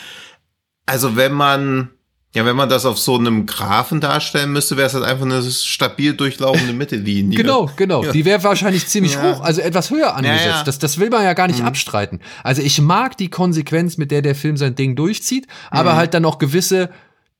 also 0.87 1.17
wenn 1.17 1.33
man, 1.33 1.91
ja, 2.37 2.45
wenn 2.45 2.55
man 2.55 2.69
das 2.69 2.85
auf 2.85 2.99
so 2.99 3.17
einem 3.17 3.47
Graphen 3.47 3.99
darstellen 4.03 4.53
müsste, 4.53 4.77
wäre 4.77 4.89
es 4.89 4.93
halt 4.93 5.05
einfach 5.05 5.25
eine 5.25 5.43
stabil 5.43 6.13
durchlaufende 6.13 6.73
Mittellinie. 6.75 7.35
genau, 7.35 7.71
genau. 7.77 8.05
Ja. 8.05 8.13
Die 8.13 8.27
wäre 8.27 8.45
wahrscheinlich 8.45 8.87
ziemlich 8.87 9.15
ja. 9.15 9.23
hoch, 9.23 9.41
also 9.41 9.63
etwas 9.63 9.91
höher 9.91 10.15
angesetzt. 10.15 10.45
Ja, 10.45 10.63
das, 10.63 10.79
das 10.79 10.99
will 10.99 11.09
man 11.09 11.25
ja 11.25 11.33
gar 11.33 11.47
nicht 11.47 11.61
mhm. 11.61 11.67
abstreiten. 11.67 12.21
Also 12.43 12.61
ich 12.61 12.79
mag 12.79 13.17
die 13.17 13.31
Konsequenz, 13.31 13.97
mit 13.97 14.11
der 14.11 14.21
der 14.21 14.35
Film 14.35 14.59
sein 14.59 14.75
Ding 14.75 14.97
durchzieht, 14.97 15.47
aber 15.71 15.95
mhm. 15.95 15.97
halt 15.97 16.13
dann 16.13 16.27
auch 16.27 16.37
gewisse 16.37 16.91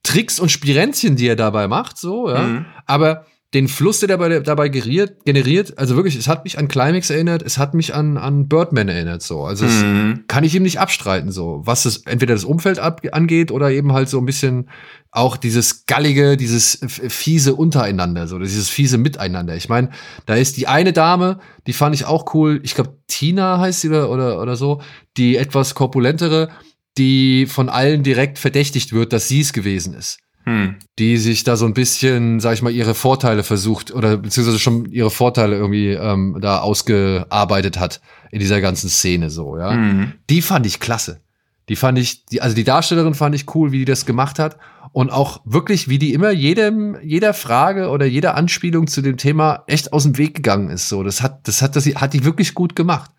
Tricks 0.01 0.39
und 0.39 0.49
Spirenzchen, 0.49 1.15
die 1.15 1.27
er 1.27 1.35
dabei 1.35 1.67
macht, 1.67 1.99
so, 1.99 2.31
ja. 2.31 2.41
Mhm. 2.41 2.65
Aber 2.87 3.27
den 3.53 3.69
Fluss, 3.69 4.01
der 4.01 4.09
dabei, 4.09 4.41
dabei 4.41 4.67
geriert, 4.67 5.23
generiert, 5.23 5.77
also 5.77 5.95
wirklich, 5.95 6.17
es 6.17 6.27
hat 6.27 6.43
mich 6.43 6.57
an 6.57 6.67
Climax 6.67 7.09
erinnert, 7.09 7.41
es 7.41 7.57
hat 7.57 7.73
mich 7.73 7.93
an, 7.93 8.17
an 8.17 8.49
Birdman 8.49 8.89
erinnert, 8.89 9.21
so. 9.21 9.45
Also 9.45 9.65
mhm. 9.65 10.25
kann 10.27 10.43
ich 10.43 10.53
ihm 10.53 10.63
nicht 10.63 10.81
abstreiten, 10.81 11.31
so. 11.31 11.61
Was 11.63 11.83
das, 11.83 11.97
entweder 12.05 12.33
das 12.33 12.43
Umfeld 12.43 12.77
ab, 12.77 13.01
angeht 13.13 13.51
oder 13.51 13.71
eben 13.71 13.93
halt 13.93 14.09
so 14.09 14.19
ein 14.19 14.25
bisschen 14.25 14.69
auch 15.11 15.37
dieses 15.37 15.85
gallige, 15.85 16.35
dieses 16.35 16.79
fiese 16.87 17.55
untereinander, 17.55 18.27
so, 18.27 18.37
dieses 18.37 18.67
fiese 18.67 18.97
Miteinander. 18.97 19.55
Ich 19.55 19.69
meine, 19.69 19.91
da 20.25 20.35
ist 20.35 20.57
die 20.57 20.67
eine 20.67 20.91
Dame, 20.91 21.39
die 21.67 21.73
fand 21.73 21.95
ich 21.95 22.03
auch 22.03 22.33
cool, 22.33 22.59
ich 22.63 22.75
glaube, 22.75 22.97
Tina 23.07 23.59
heißt 23.59 23.79
sie 23.79 23.89
oder, 23.89 24.09
oder, 24.09 24.41
oder 24.41 24.57
so, 24.57 24.81
die 25.15 25.37
etwas 25.37 25.73
korpulentere, 25.73 26.49
die 26.97 27.45
von 27.45 27.69
allen 27.69 28.03
direkt 28.03 28.39
verdächtigt 28.39 28.91
wird, 28.91 29.13
dass 29.13 29.29
sie 29.29 29.39
es 29.39 29.53
gewesen 29.53 29.93
ist 29.93 30.19
hm. 30.47 30.75
die 30.97 31.17
sich 31.17 31.43
da 31.43 31.57
so 31.57 31.65
ein 31.65 31.73
bisschen, 31.73 32.39
sag 32.39 32.53
ich 32.53 32.61
mal, 32.61 32.71
ihre 32.71 32.95
Vorteile 32.95 33.43
versucht 33.43 33.93
oder 33.93 34.15
beziehungsweise 34.15 34.59
schon 34.59 34.85
ihre 34.85 35.11
Vorteile 35.11 35.57
irgendwie 35.57 35.89
ähm, 35.89 36.37
da 36.39 36.59
ausgearbeitet 36.59 37.77
hat 37.77 37.99
in 38.31 38.39
dieser 38.39 38.61
ganzen 38.61 38.89
Szene 38.89 39.29
so, 39.29 39.57
ja. 39.57 39.71
Hm. 39.71 40.13
Die 40.29 40.41
fand 40.41 40.65
ich 40.65 40.79
klasse. 40.79 41.19
Die 41.67 41.75
fand 41.75 41.99
ich, 41.99 42.25
die, 42.27 42.41
also 42.41 42.55
die 42.55 42.63
Darstellerin 42.63 43.13
fand 43.13 43.35
ich 43.35 43.53
cool, 43.55 43.73
wie 43.73 43.79
die 43.79 43.85
das 43.85 44.05
gemacht 44.05 44.39
hat. 44.39 44.57
Und 44.93 45.09
auch 45.09 45.41
wirklich, 45.43 45.89
wie 45.89 45.99
die 45.99 46.13
immer 46.13 46.31
jedem, 46.31 46.97
jeder 47.03 47.33
Frage 47.33 47.89
oder 47.89 48.05
jeder 48.05 48.35
Anspielung 48.35 48.87
zu 48.87 49.01
dem 49.01 49.17
Thema 49.17 49.65
echt 49.67 49.91
aus 49.91 50.03
dem 50.03 50.17
Weg 50.17 50.33
gegangen 50.33 50.69
ist. 50.69 50.87
So, 50.87 51.03
das 51.03 51.21
hat, 51.21 51.45
das 51.45 51.61
hat, 51.61 51.75
das 51.75 51.85
hat 51.87 52.13
die 52.13 52.23
wirklich 52.23 52.53
gut 52.53 52.73
gemacht. 52.73 53.11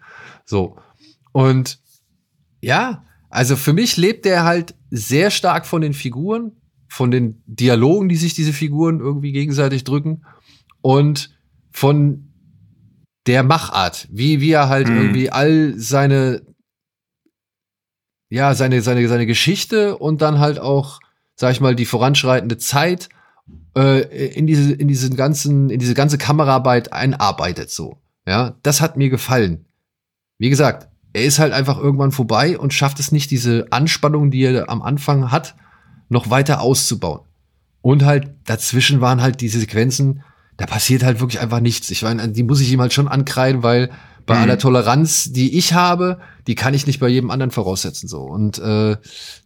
So. 0.47 0.79
Und 1.33 1.79
ja, 2.63 3.05
also 3.29 3.55
für 3.55 3.75
mich 3.75 3.99
lebt 3.99 4.25
der 4.25 4.45
halt 4.45 4.75
sehr 4.91 5.31
stark 5.31 5.67
von 5.67 5.83
den 5.83 5.93
Figuren 5.93 6.53
von 6.89 7.11
den 7.11 7.43
Dialogen, 7.47 8.09
die 8.09 8.17
sich 8.17 8.35
diese 8.35 8.53
Figuren 8.53 9.01
irgendwie 9.01 9.33
gegenseitig 9.33 9.85
drücken 9.85 10.25
und 10.81 11.31
von 11.71 12.33
der 13.27 13.43
Machart, 13.43 14.09
wie, 14.11 14.41
wie 14.41 14.53
er 14.53 14.69
halt 14.69 14.89
mhm. 14.89 14.97
irgendwie 14.97 15.31
all 15.31 15.75
seine, 15.77 16.43
ja, 18.31 18.55
seine, 18.55 18.81
seine, 18.81 19.07
seine 19.07 19.27
Geschichte 19.27 19.99
und 19.99 20.23
dann 20.23 20.39
halt 20.39 20.59
auch, 20.59 21.01
sag 21.37 21.53
ich 21.53 21.61
mal, 21.61 21.77
die 21.77 21.85
voranschreitende 21.85 22.57
Zeit 22.57 23.11
äh, 23.77 24.01
in 24.35 24.47
diese, 24.47 24.73
in 24.73 24.89
diesen 24.89 25.15
ganzen, 25.15 25.71
in 25.71 25.79
diese 25.79 25.95
ganze 25.95 26.19
Kameraarbeit 26.19 26.93
einarbeitet, 26.93 27.71
so. 27.71 27.99
Ja, 28.27 28.57
das 28.63 28.81
hat 28.81 28.97
mir 28.97 29.09
gefallen. 29.09 29.67
Wie 30.39 30.51
gesagt, 30.51 30.89
er 31.13 31.25
ist 31.25 31.39
halt 31.39 31.53
einfach 31.53 31.79
irgendwann 31.79 32.13
vorbei 32.13 32.59
und 32.59 32.75
schafft 32.75 33.01
es 33.01 33.13
nicht, 33.13 33.31
diese 33.31 33.67
Anspannung, 33.71 34.31
die 34.31 34.43
er 34.43 34.69
am 34.69 34.83
Anfang 34.83 35.31
hat, 35.31 35.55
noch 36.09 36.31
weiter 36.31 36.61
auszubauen. 36.61 37.21
Und 37.83 38.05
halt 38.05 38.31
dazwischen 38.45 39.01
waren 39.01 39.23
halt 39.23 39.41
diese 39.41 39.61
Sequenzen, 39.61 40.23
da 40.57 40.67
passiert 40.67 41.05
halt 41.05 41.21
wirklich 41.21 41.41
einfach 41.41 41.61
nichts. 41.61 41.91
Ich 41.91 42.03
meine, 42.03 42.29
die 42.29 42.43
muss 42.43 42.61
ich 42.61 42.73
ihm 42.73 42.81
halt 42.81 42.93
schon 42.93 43.09
ankreiden, 43.09 43.63
weil 43.63 43.91
bei 44.27 44.35
mhm. 44.35 44.43
aller 44.43 44.59
Toleranz, 44.59 45.33
die 45.33 45.57
ich 45.57 45.73
habe, 45.73 46.19
die 46.47 46.55
kann 46.55 46.75
ich 46.75 46.87
nicht 46.87 47.01
bei 47.01 47.09
jedem 47.09 47.31
anderen 47.31 47.51
voraussetzen 47.51 48.09
so. 48.09 48.23
Und 48.23 48.59
äh, 48.59 48.97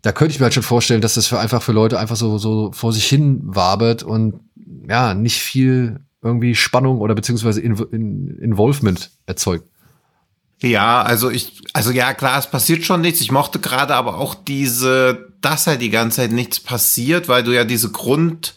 da 0.02 0.12
könnte 0.12 0.32
ich 0.32 0.40
mir 0.40 0.44
halt 0.44 0.54
schon 0.54 0.62
vorstellen, 0.62 1.00
dass 1.00 1.14
das 1.14 1.26
für 1.26 1.38
einfach 1.38 1.62
für 1.62 1.72
Leute 1.72 1.98
einfach 1.98 2.16
so 2.16 2.38
so 2.38 2.72
vor 2.72 2.92
sich 2.92 3.06
hin 3.06 3.40
wabert 3.42 4.02
und 4.02 4.40
ja 4.88 5.14
nicht 5.14 5.40
viel 5.40 6.00
irgendwie 6.22 6.54
Spannung 6.54 7.00
oder 7.00 7.14
beziehungsweise 7.14 7.60
in, 7.60 7.76
in, 7.92 8.38
Involvement 8.38 9.10
erzeugt. 9.26 9.68
Ja, 10.62 11.02
also 11.02 11.28
ich, 11.28 11.60
also 11.72 11.90
ja, 11.90 12.14
klar, 12.14 12.38
es 12.38 12.46
passiert 12.46 12.84
schon 12.84 13.00
nichts. 13.00 13.20
Ich 13.20 13.32
mochte 13.32 13.58
gerade 13.58 13.94
aber 13.94 14.18
auch 14.18 14.34
diese, 14.34 15.28
dass 15.40 15.66
halt 15.66 15.82
die 15.82 15.90
ganze 15.90 16.18
Zeit 16.18 16.32
nichts 16.32 16.60
passiert, 16.60 17.28
weil 17.28 17.42
du 17.42 17.52
ja 17.52 17.64
diese 17.64 17.90
Grund, 17.90 18.54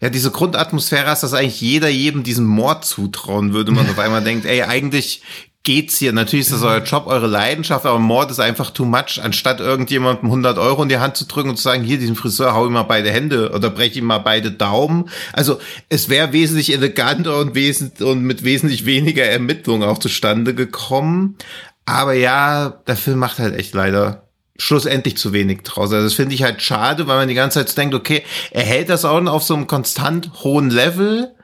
ja, 0.00 0.08
diese 0.08 0.30
Grundatmosphäre 0.30 1.08
hast, 1.08 1.24
dass 1.24 1.34
eigentlich 1.34 1.60
jeder 1.60 1.88
jedem 1.88 2.22
diesen 2.22 2.46
Mord 2.46 2.84
zutrauen 2.84 3.52
würde. 3.52 3.72
Man 3.72 3.90
auf 3.90 3.98
einmal 3.98 4.22
denkt, 4.22 4.46
ey, 4.46 4.62
eigentlich 4.62 5.22
geht's 5.68 5.98
hier. 5.98 6.14
Natürlich 6.14 6.46
ist 6.46 6.54
das 6.54 6.62
euer 6.62 6.82
Job, 6.82 7.06
eure 7.08 7.26
Leidenschaft, 7.26 7.84
aber 7.84 7.98
Mord 7.98 8.30
ist 8.30 8.40
einfach 8.40 8.70
too 8.70 8.86
much, 8.86 9.20
anstatt 9.22 9.60
irgendjemandem 9.60 10.24
100 10.24 10.56
Euro 10.56 10.82
in 10.82 10.88
die 10.88 10.96
Hand 10.96 11.18
zu 11.18 11.26
drücken 11.26 11.50
und 11.50 11.56
zu 11.58 11.62
sagen, 11.62 11.84
hier, 11.84 11.98
diesen 11.98 12.16
Friseur, 12.16 12.54
hau 12.54 12.66
ihm 12.66 12.72
mal 12.72 12.84
beide 12.84 13.10
Hände 13.10 13.50
oder 13.52 13.68
breche 13.68 13.98
ihm 13.98 14.06
mal 14.06 14.16
beide 14.16 14.50
Daumen. 14.50 15.10
Also, 15.34 15.60
es 15.90 16.08
wäre 16.08 16.32
wesentlich 16.32 16.72
eleganter 16.72 17.38
und, 17.38 17.54
wesentlich, 17.54 18.00
und 18.00 18.22
mit 18.22 18.44
wesentlich 18.44 18.86
weniger 18.86 19.24
Ermittlung 19.26 19.82
auch 19.82 19.98
zustande 19.98 20.54
gekommen. 20.54 21.36
Aber 21.84 22.14
ja, 22.14 22.70
der 22.86 22.96
Film 22.96 23.18
macht 23.18 23.38
halt 23.38 23.54
echt 23.54 23.74
leider 23.74 24.22
schlussendlich 24.56 25.18
zu 25.18 25.34
wenig 25.34 25.64
draus. 25.64 25.92
Also 25.92 26.04
das 26.04 26.14
finde 26.14 26.34
ich 26.34 26.44
halt 26.44 26.62
schade, 26.62 27.06
weil 27.06 27.18
man 27.18 27.28
die 27.28 27.34
ganze 27.34 27.62
Zeit 27.62 27.76
denkt, 27.76 27.94
okay, 27.94 28.24
er 28.52 28.64
hält 28.64 28.88
das 28.88 29.04
auch 29.04 29.22
auf 29.26 29.42
so 29.42 29.54
einem 29.54 29.66
konstant 29.66 30.30
hohen 30.42 30.70
Level, 30.70 31.34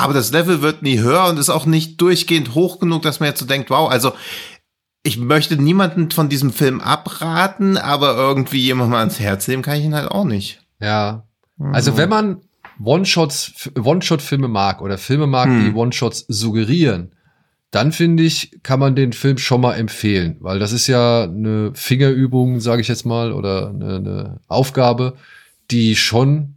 aber 0.00 0.14
das 0.14 0.32
Level 0.32 0.62
wird 0.62 0.82
nie 0.82 0.98
höher 0.98 1.26
und 1.26 1.38
ist 1.38 1.50
auch 1.50 1.66
nicht 1.66 2.00
durchgehend 2.00 2.54
hoch 2.54 2.78
genug, 2.78 3.02
dass 3.02 3.20
man 3.20 3.28
jetzt 3.28 3.40
so 3.40 3.46
denkt, 3.46 3.70
wow, 3.70 3.90
also 3.90 4.12
ich 5.02 5.18
möchte 5.18 5.56
niemanden 5.56 6.10
von 6.10 6.28
diesem 6.28 6.52
Film 6.52 6.80
abraten, 6.80 7.76
aber 7.76 8.16
irgendwie 8.16 8.60
jemand 8.60 8.90
mal 8.90 9.00
ans 9.00 9.20
Herz 9.20 9.48
nehmen 9.48 9.62
kann 9.62 9.78
ich 9.78 9.84
ihn 9.84 9.94
halt 9.94 10.10
auch 10.10 10.24
nicht. 10.24 10.60
Ja. 10.80 11.24
Also 11.72 11.96
wenn 11.96 12.08
man 12.08 12.40
One-Shots, 12.82 13.70
One-Shot-Filme 13.82 14.48
mag 14.48 14.80
oder 14.80 14.98
Filme 14.98 15.26
mag, 15.26 15.48
hm. 15.48 15.64
die 15.64 15.74
One-Shots 15.74 16.24
suggerieren, 16.28 17.12
dann 17.70 17.92
finde 17.92 18.24
ich, 18.24 18.58
kann 18.62 18.80
man 18.80 18.96
den 18.96 19.12
Film 19.12 19.38
schon 19.38 19.60
mal 19.60 19.74
empfehlen, 19.74 20.36
weil 20.40 20.58
das 20.58 20.72
ist 20.72 20.86
ja 20.86 21.24
eine 21.24 21.72
Fingerübung, 21.74 22.60
sage 22.60 22.82
ich 22.82 22.88
jetzt 22.88 23.06
mal, 23.06 23.32
oder 23.32 23.68
eine, 23.68 23.96
eine 23.96 24.40
Aufgabe, 24.48 25.16
die 25.70 25.94
schon 25.94 26.56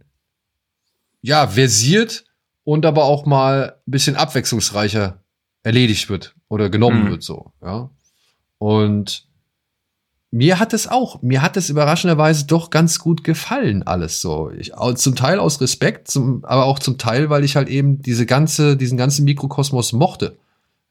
ja 1.22 1.46
versiert 1.46 2.24
und 2.64 2.86
aber 2.86 3.04
auch 3.04 3.26
mal 3.26 3.76
ein 3.86 3.90
bisschen 3.90 4.16
abwechslungsreicher 4.16 5.22
erledigt 5.62 6.08
wird 6.08 6.34
oder 6.48 6.70
genommen 6.70 7.04
mhm. 7.04 7.10
wird 7.10 7.22
so, 7.22 7.52
ja. 7.62 7.90
Und 8.58 9.26
mir 10.30 10.58
hat 10.58 10.72
es 10.72 10.88
auch, 10.88 11.22
mir 11.22 11.42
hat 11.42 11.56
es 11.56 11.70
überraschenderweise 11.70 12.46
doch 12.46 12.70
ganz 12.70 12.98
gut 12.98 13.22
gefallen, 13.22 13.84
alles 13.84 14.20
so. 14.20 14.50
Ich, 14.50 14.72
zum 14.96 15.14
Teil 15.14 15.38
aus 15.38 15.60
Respekt, 15.60 16.10
zum, 16.10 16.44
aber 16.44 16.64
auch 16.64 16.80
zum 16.80 16.98
Teil, 16.98 17.30
weil 17.30 17.44
ich 17.44 17.54
halt 17.54 17.68
eben 17.68 18.02
diese 18.02 18.26
ganze, 18.26 18.76
diesen 18.76 18.98
ganzen 18.98 19.24
Mikrokosmos 19.24 19.92
mochte. 19.92 20.36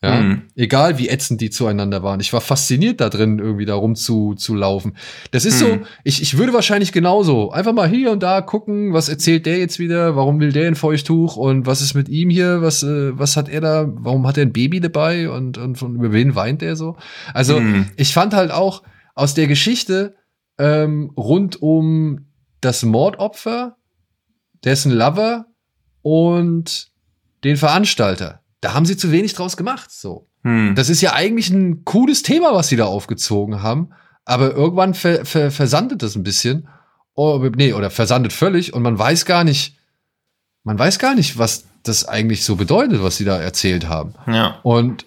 Ja, 0.03 0.19
mhm. 0.19 0.41
egal 0.57 0.99
wie 0.99 1.07
ätzend 1.07 1.39
die 1.39 1.49
zueinander 1.49 2.03
waren. 2.03 2.19
Ich 2.19 2.33
war 2.33 2.41
fasziniert 2.41 2.99
da 2.99 3.07
drin, 3.07 3.39
irgendwie 3.39 3.63
da 3.63 3.75
rum 3.75 3.95
zu, 3.95 4.33
zu 4.33 4.53
laufen. 4.53 4.97
Das 5.31 5.45
ist 5.45 5.61
mhm. 5.61 5.65
so, 5.65 5.79
ich, 6.03 6.21
ich 6.21 6.37
würde 6.37 6.51
wahrscheinlich 6.51 6.91
genauso 6.91 7.51
einfach 7.51 7.71
mal 7.71 7.87
hier 7.87 8.11
und 8.11 8.21
da 8.21 8.41
gucken, 8.41 8.91
was 8.91 9.07
erzählt 9.07 9.45
der 9.45 9.59
jetzt 9.59 9.79
wieder, 9.79 10.17
warum 10.17 10.41
will 10.41 10.51
der 10.51 10.67
ein 10.67 10.75
Feuchttuch 10.75 11.37
und 11.37 11.67
was 11.67 11.81
ist 11.81 11.93
mit 11.93 12.09
ihm 12.09 12.29
hier, 12.29 12.61
was, 12.61 12.83
äh, 12.83 13.17
was 13.17 13.37
hat 13.37 13.47
er 13.47 13.61
da, 13.61 13.87
warum 13.93 14.27
hat 14.27 14.37
er 14.37 14.45
ein 14.45 14.51
Baby 14.51 14.81
dabei 14.81 15.29
und, 15.29 15.57
und 15.57 15.77
von 15.77 15.95
über 15.95 16.11
wen 16.11 16.35
weint 16.35 16.61
er 16.61 16.75
so? 16.75 16.97
Also, 17.33 17.61
mhm. 17.61 17.85
ich 17.95 18.13
fand 18.13 18.33
halt 18.33 18.51
auch 18.51 18.83
aus 19.15 19.35
der 19.35 19.47
Geschichte 19.47 20.15
ähm, 20.57 21.13
rund 21.15 21.61
um 21.61 22.27
das 22.59 22.83
Mordopfer, 22.83 23.77
dessen 24.65 24.91
Lover 24.91 25.45
und 26.01 26.89
den 27.45 27.55
Veranstalter 27.55 28.42
da 28.63 28.73
haben 28.73 28.85
sie 28.85 28.95
zu 28.95 29.11
wenig 29.11 29.33
draus 29.33 29.57
gemacht. 29.57 29.91
So. 29.91 30.29
Hm. 30.43 30.73
Das 30.75 30.89
ist 30.89 31.01
ja 31.01 31.13
eigentlich 31.13 31.49
ein 31.49 31.83
cooles 31.83 32.23
Thema, 32.23 32.53
was 32.53 32.69
sie 32.69 32.77
da 32.77 32.85
aufgezogen 32.85 33.61
haben. 33.61 33.89
Aber 34.25 34.53
irgendwann 34.53 34.93
ver 34.93 35.25
ver 35.25 35.51
versandet 35.51 36.01
das 36.01 36.15
ein 36.15 36.23
bisschen. 36.23 36.69
Oh, 37.13 37.37
nee, 37.55 37.73
oder 37.73 37.91
versandet 37.91 38.31
völlig 38.31 38.73
und 38.73 38.81
man 38.81 38.97
weiß 38.97 39.25
gar 39.25 39.43
nicht, 39.43 39.77
man 40.63 40.79
weiß 40.79 40.97
gar 40.97 41.13
nicht, 41.13 41.37
was 41.37 41.65
das 41.83 42.07
eigentlich 42.07 42.45
so 42.45 42.55
bedeutet, 42.55 43.03
was 43.03 43.17
sie 43.17 43.25
da 43.25 43.37
erzählt 43.37 43.89
haben. 43.89 44.15
Ja. 44.27 44.59
Und 44.63 45.05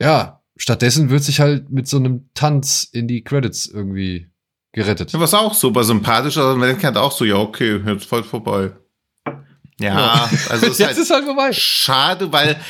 ja, 0.00 0.42
stattdessen 0.56 1.10
wird 1.10 1.22
sich 1.22 1.38
halt 1.38 1.70
mit 1.70 1.86
so 1.86 1.96
einem 1.96 2.28
Tanz 2.34 2.88
in 2.90 3.06
die 3.06 3.22
Credits 3.22 3.66
irgendwie 3.66 4.26
gerettet. 4.72 5.12
Ja, 5.12 5.20
was 5.20 5.32
auch 5.32 5.54
super 5.54 5.84
sympathisch, 5.84 6.36
also 6.36 6.56
man 6.56 6.68
denkt 6.68 6.82
halt 6.82 6.96
auch 6.96 7.12
so, 7.12 7.24
ja, 7.24 7.36
okay, 7.36 7.80
jetzt 7.86 8.06
voll 8.06 8.24
vorbei. 8.24 8.72
Ja, 9.80 10.28
also 10.48 10.66
es 10.66 10.78
ist, 10.78 10.80
halt 10.86 10.98
ist 10.98 11.10
halt 11.10 11.24
vorbei. 11.24 11.52
Schade, 11.52 12.32
weil, 12.32 12.60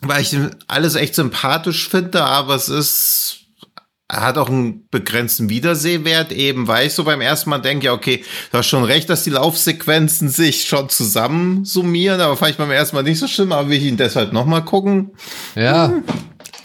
weil 0.00 0.22
ich 0.22 0.36
alles 0.68 0.94
echt 0.94 1.14
sympathisch 1.14 1.88
finde, 1.88 2.24
aber 2.24 2.54
es 2.54 2.68
ist, 2.68 3.40
hat 4.10 4.38
auch 4.38 4.48
einen 4.48 4.88
begrenzten 4.88 5.48
Wiedersehwert, 5.48 6.30
eben 6.30 6.68
weil 6.68 6.86
ich 6.86 6.94
so 6.94 7.04
beim 7.04 7.20
ersten 7.20 7.50
Mal 7.50 7.58
denke, 7.58 7.86
ja, 7.86 7.92
okay, 7.92 8.24
du 8.52 8.58
hast 8.58 8.68
schon 8.68 8.84
recht, 8.84 9.10
dass 9.10 9.24
die 9.24 9.30
Laufsequenzen 9.30 10.28
sich 10.28 10.66
schon 10.66 10.88
zusammen 10.88 11.64
summieren, 11.64 12.20
aber 12.20 12.36
fand 12.36 12.52
ich 12.52 12.56
beim 12.56 12.70
ersten 12.70 12.94
Mal 12.94 13.02
nicht 13.02 13.18
so 13.18 13.26
schlimm, 13.26 13.52
aber 13.52 13.68
will 13.68 13.78
ich 13.78 13.84
ihn 13.84 13.96
deshalb 13.96 14.32
nochmal 14.32 14.64
gucken? 14.64 15.16
Ja, 15.56 15.92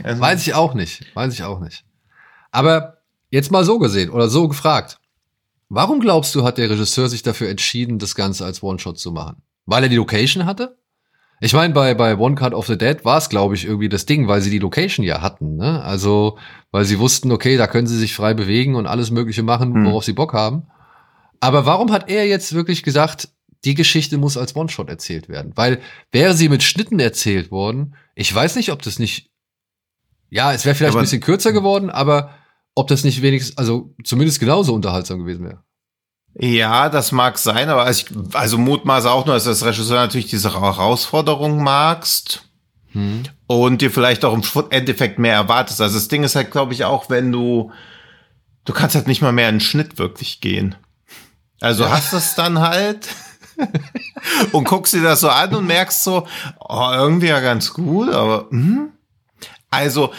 also, 0.04 0.22
weiß 0.22 0.46
ich 0.46 0.54
auch 0.54 0.76
nicht, 0.76 1.04
weiß 1.16 1.34
ich 1.34 1.44
auch 1.44 1.60
nicht. 1.60 1.84
Aber 2.52 2.98
jetzt 3.32 3.52
mal 3.52 3.64
so 3.64 3.80
gesehen 3.80 4.12
oder 4.12 4.30
so 4.30 4.48
gefragt. 4.48 5.00
Warum 5.74 6.02
glaubst 6.02 6.36
du, 6.36 6.44
hat 6.44 6.58
der 6.58 6.70
Regisseur 6.70 7.08
sich 7.08 7.24
dafür 7.24 7.48
entschieden, 7.48 7.98
das 7.98 8.14
Ganze 8.14 8.44
als 8.44 8.62
One-Shot 8.62 9.00
zu 9.00 9.14
machen? 9.14 9.42
Weil 9.66 9.84
er 9.84 9.90
die 9.90 9.96
Location 9.96 10.46
hatte? 10.46 10.78
Ich 11.40 11.54
meine, 11.54 11.74
bei, 11.74 11.94
bei 11.94 12.18
One 12.18 12.36
Cut 12.36 12.54
of 12.54 12.68
the 12.68 12.78
Dead 12.78 13.06
war 13.06 13.18
es, 13.18 13.30
glaube 13.30 13.56
ich, 13.56 13.64
irgendwie 13.64 13.88
das 13.88 14.06
Ding, 14.06 14.28
weil 14.28 14.42
sie 14.42 14.50
die 14.50 14.60
Location 14.60 15.06
ja 15.06 15.22
hatten. 15.22 15.56
Ne? 15.56 15.82
Also, 15.82 16.38
weil 16.72 16.84
sie 16.84 17.00
wussten, 17.00 17.32
okay, 17.32 17.56
da 17.56 17.68
können 17.68 17.88
sie 17.88 17.98
sich 17.98 18.14
frei 18.14 18.34
bewegen 18.34 18.76
und 18.76 18.86
alles 18.86 19.12
Mögliche 19.12 19.44
machen, 19.44 19.74
hm. 19.74 19.86
worauf 19.86 20.04
sie 20.04 20.12
Bock 20.12 20.34
haben. 20.34 20.68
Aber 21.40 21.66
warum 21.66 21.90
hat 21.94 22.10
er 22.10 22.28
jetzt 22.28 22.52
wirklich 22.52 22.84
gesagt, 22.84 23.30
die 23.64 23.74
Geschichte 23.74 24.18
muss 24.18 24.36
als 24.36 24.54
One-Shot 24.58 24.90
erzählt 24.90 25.30
werden? 25.30 25.54
Weil 25.56 25.80
wäre 26.12 26.34
sie 26.34 26.50
mit 26.50 26.64
Schnitten 26.64 27.00
erzählt 27.00 27.50
worden, 27.50 27.96
ich 28.14 28.36
weiß 28.36 28.58
nicht, 28.58 28.74
ob 28.74 28.82
das 28.82 29.00
nicht. 29.00 29.32
Ja, 30.30 30.52
es 30.52 30.66
wäre 30.66 30.76
vielleicht 30.76 30.96
aber, 30.96 31.00
ein 31.00 31.06
bisschen 31.06 31.22
kürzer 31.22 31.54
geworden, 31.54 31.90
aber 31.90 32.32
ob 32.76 32.88
das 32.88 33.04
nicht 33.04 33.22
wenigstens, 33.22 33.58
also 33.58 33.94
zumindest 34.04 34.40
genauso 34.40 34.74
unterhaltsam 34.74 35.20
gewesen 35.20 35.46
wäre. 35.46 35.64
Ja, 36.34 36.90
das 36.90 37.12
mag 37.12 37.38
sein, 37.38 37.68
aber 37.70 37.90
ich, 37.90 38.06
also 38.34 38.58
mutmaße 38.58 39.12
auch 39.12 39.26
nur, 39.26 39.36
dass 39.36 39.44
du 39.44 39.50
als 39.50 39.66
Regisseur 39.66 39.98
natürlich 39.98 40.28
diese 40.28 40.54
Herausforderung 40.54 41.62
magst 41.62 42.46
hm. 42.94 43.24
und 43.48 43.82
dir 43.82 43.92
vielleicht 43.92 44.24
auch 44.24 44.34
im 44.34 44.44
Endeffekt 44.70 45.20
mehr 45.20 45.34
erwartest. 45.34 45.82
Also 45.82 45.96
das 45.96 46.08
Ding 46.08 46.24
ist 46.24 46.36
halt, 46.36 46.52
glaube 46.52 46.74
ich, 46.74 46.86
auch, 46.86 47.10
wenn 47.10 47.32
du, 47.34 47.72
du 48.64 48.74
kannst 48.74 48.96
halt 48.96 49.08
nicht 49.08 49.22
mal 49.22 49.34
mehr 49.34 49.50
in 49.50 49.56
den 49.56 49.62
Schnitt 49.62 49.98
wirklich 49.98 50.40
gehen. 50.40 50.76
Also 51.60 51.84
ja. 51.84 51.92
hast 51.92 52.14
es 52.14 52.36
dann 52.36 52.60
halt 52.60 53.10
und 54.54 54.64
guckst 54.64 54.94
dir 54.94 55.04
das 55.04 55.20
so 55.20 55.30
an 55.30 55.54
und 55.54 55.68
merkst 55.68 56.04
so, 56.04 56.26
oh, 56.60 56.90
irgendwie 56.94 57.28
ja 57.28 57.42
ganz 57.42 57.74
gut, 57.74 58.10
aber 58.10 58.48
hm? 58.50 58.94
also 59.70 60.14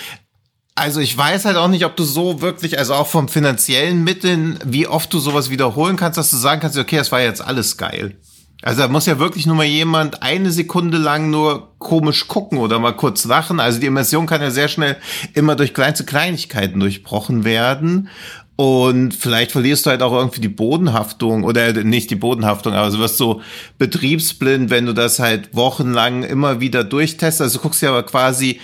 also 0.75 1.01
ich 1.01 1.17
weiß 1.17 1.45
halt 1.45 1.57
auch 1.57 1.69
nicht, 1.69 1.85
ob 1.85 1.97
du 1.97 2.05
so 2.05 2.41
wirklich, 2.41 2.79
also 2.79 2.95
auch 2.95 3.07
vom 3.07 3.29
finanziellen 3.29 4.05
Mitteln, 4.05 4.59
wie 4.65 4.87
oft 4.87 5.13
du 5.13 5.19
sowas 5.19 5.51
wiederholen 5.51 5.97
kannst, 5.97 6.19
dass 6.19 6.31
du 6.31 6.37
sagen 6.37 6.61
kannst, 6.61 6.79
okay, 6.79 6.97
das 6.97 7.13
war 7.13 7.21
jetzt 7.21 7.45
alles 7.45 7.77
geil. 7.77 8.17
Also 8.63 8.83
da 8.83 8.89
muss 8.89 9.07
ja 9.07 9.19
wirklich 9.19 9.45
nur 9.45 9.57
mal 9.57 9.67
jemand 9.67 10.23
eine 10.23 10.53
Sekunde 10.53 10.97
lang 10.97 11.31
nur 11.31 11.77
komisch 11.79 12.29
gucken 12.29 12.59
oder 12.59 12.79
mal 12.79 12.93
kurz 12.93 13.25
lachen. 13.25 13.59
Also 13.59 13.81
die 13.81 13.87
Immersion 13.87 14.27
kann 14.27 14.41
ja 14.41 14.53
sehr 14.53 14.69
schnell 14.69 14.97
immer 15.35 15.57
durch 15.57 15.75
kleinste 15.75 16.05
Kleinigkeiten 16.05 16.79
durchbrochen 16.79 17.45
werden. 17.45 18.09
Und 18.55 19.15
vielleicht 19.15 19.51
verlierst 19.51 19.85
du 19.85 19.91
halt 19.91 20.03
auch 20.03 20.13
irgendwie 20.13 20.41
die 20.41 20.49
Bodenhaftung 20.49 21.43
oder 21.43 21.73
nicht 21.73 22.11
die 22.11 22.17
Bodenhaftung, 22.17 22.75
aber 22.75 22.91
du 22.91 22.99
wirst 22.99 23.17
so 23.17 23.41
betriebsblind, 23.79 24.71
wenn 24.71 24.87
du 24.87 24.93
das 24.93 25.19
halt 25.19 25.57
wochenlang 25.57 26.23
immer 26.23 26.61
wieder 26.61 26.85
durchtestest. 26.85 27.41
Also 27.41 27.59
du 27.59 27.63
guckst 27.63 27.83
ja 27.83 27.89
aber 27.89 28.05
quasi 28.05 28.61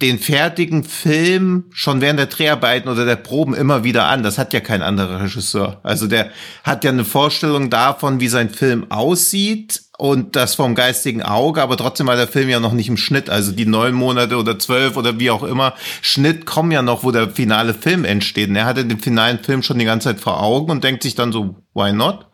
den 0.00 0.18
fertigen 0.18 0.84
Film 0.84 1.64
schon 1.70 2.00
während 2.00 2.20
der 2.20 2.26
Dreharbeiten 2.26 2.88
oder 2.88 3.04
der 3.04 3.16
Proben 3.16 3.54
immer 3.54 3.82
wieder 3.82 4.06
an. 4.06 4.22
Das 4.22 4.38
hat 4.38 4.52
ja 4.52 4.60
kein 4.60 4.82
anderer 4.82 5.22
Regisseur. 5.22 5.80
Also 5.82 6.06
der 6.06 6.30
hat 6.62 6.84
ja 6.84 6.90
eine 6.90 7.04
Vorstellung 7.04 7.68
davon, 7.68 8.20
wie 8.20 8.28
sein 8.28 8.50
Film 8.50 8.90
aussieht 8.90 9.82
und 9.98 10.36
das 10.36 10.54
vom 10.54 10.76
geistigen 10.76 11.22
Auge, 11.22 11.60
aber 11.60 11.76
trotzdem 11.76 12.06
war 12.06 12.14
der 12.14 12.28
Film 12.28 12.48
ja 12.48 12.60
noch 12.60 12.72
nicht 12.72 12.88
im 12.88 12.96
Schnitt. 12.96 13.28
Also 13.28 13.50
die 13.50 13.66
neun 13.66 13.94
Monate 13.94 14.36
oder 14.36 14.56
zwölf 14.56 14.96
oder 14.96 15.18
wie 15.18 15.30
auch 15.30 15.42
immer 15.42 15.74
Schnitt 16.02 16.46
kommen 16.46 16.70
ja 16.70 16.82
noch, 16.82 17.02
wo 17.02 17.10
der 17.10 17.30
finale 17.30 17.74
Film 17.74 18.04
entsteht. 18.04 18.48
Und 18.48 18.56
er 18.56 18.66
hatte 18.66 18.84
den 18.84 19.00
finalen 19.00 19.40
Film 19.40 19.64
schon 19.64 19.80
die 19.80 19.84
ganze 19.84 20.10
Zeit 20.10 20.20
vor 20.20 20.40
Augen 20.40 20.70
und 20.70 20.84
denkt 20.84 21.02
sich 21.02 21.16
dann 21.16 21.32
so, 21.32 21.56
why 21.74 21.92
not? 21.92 22.27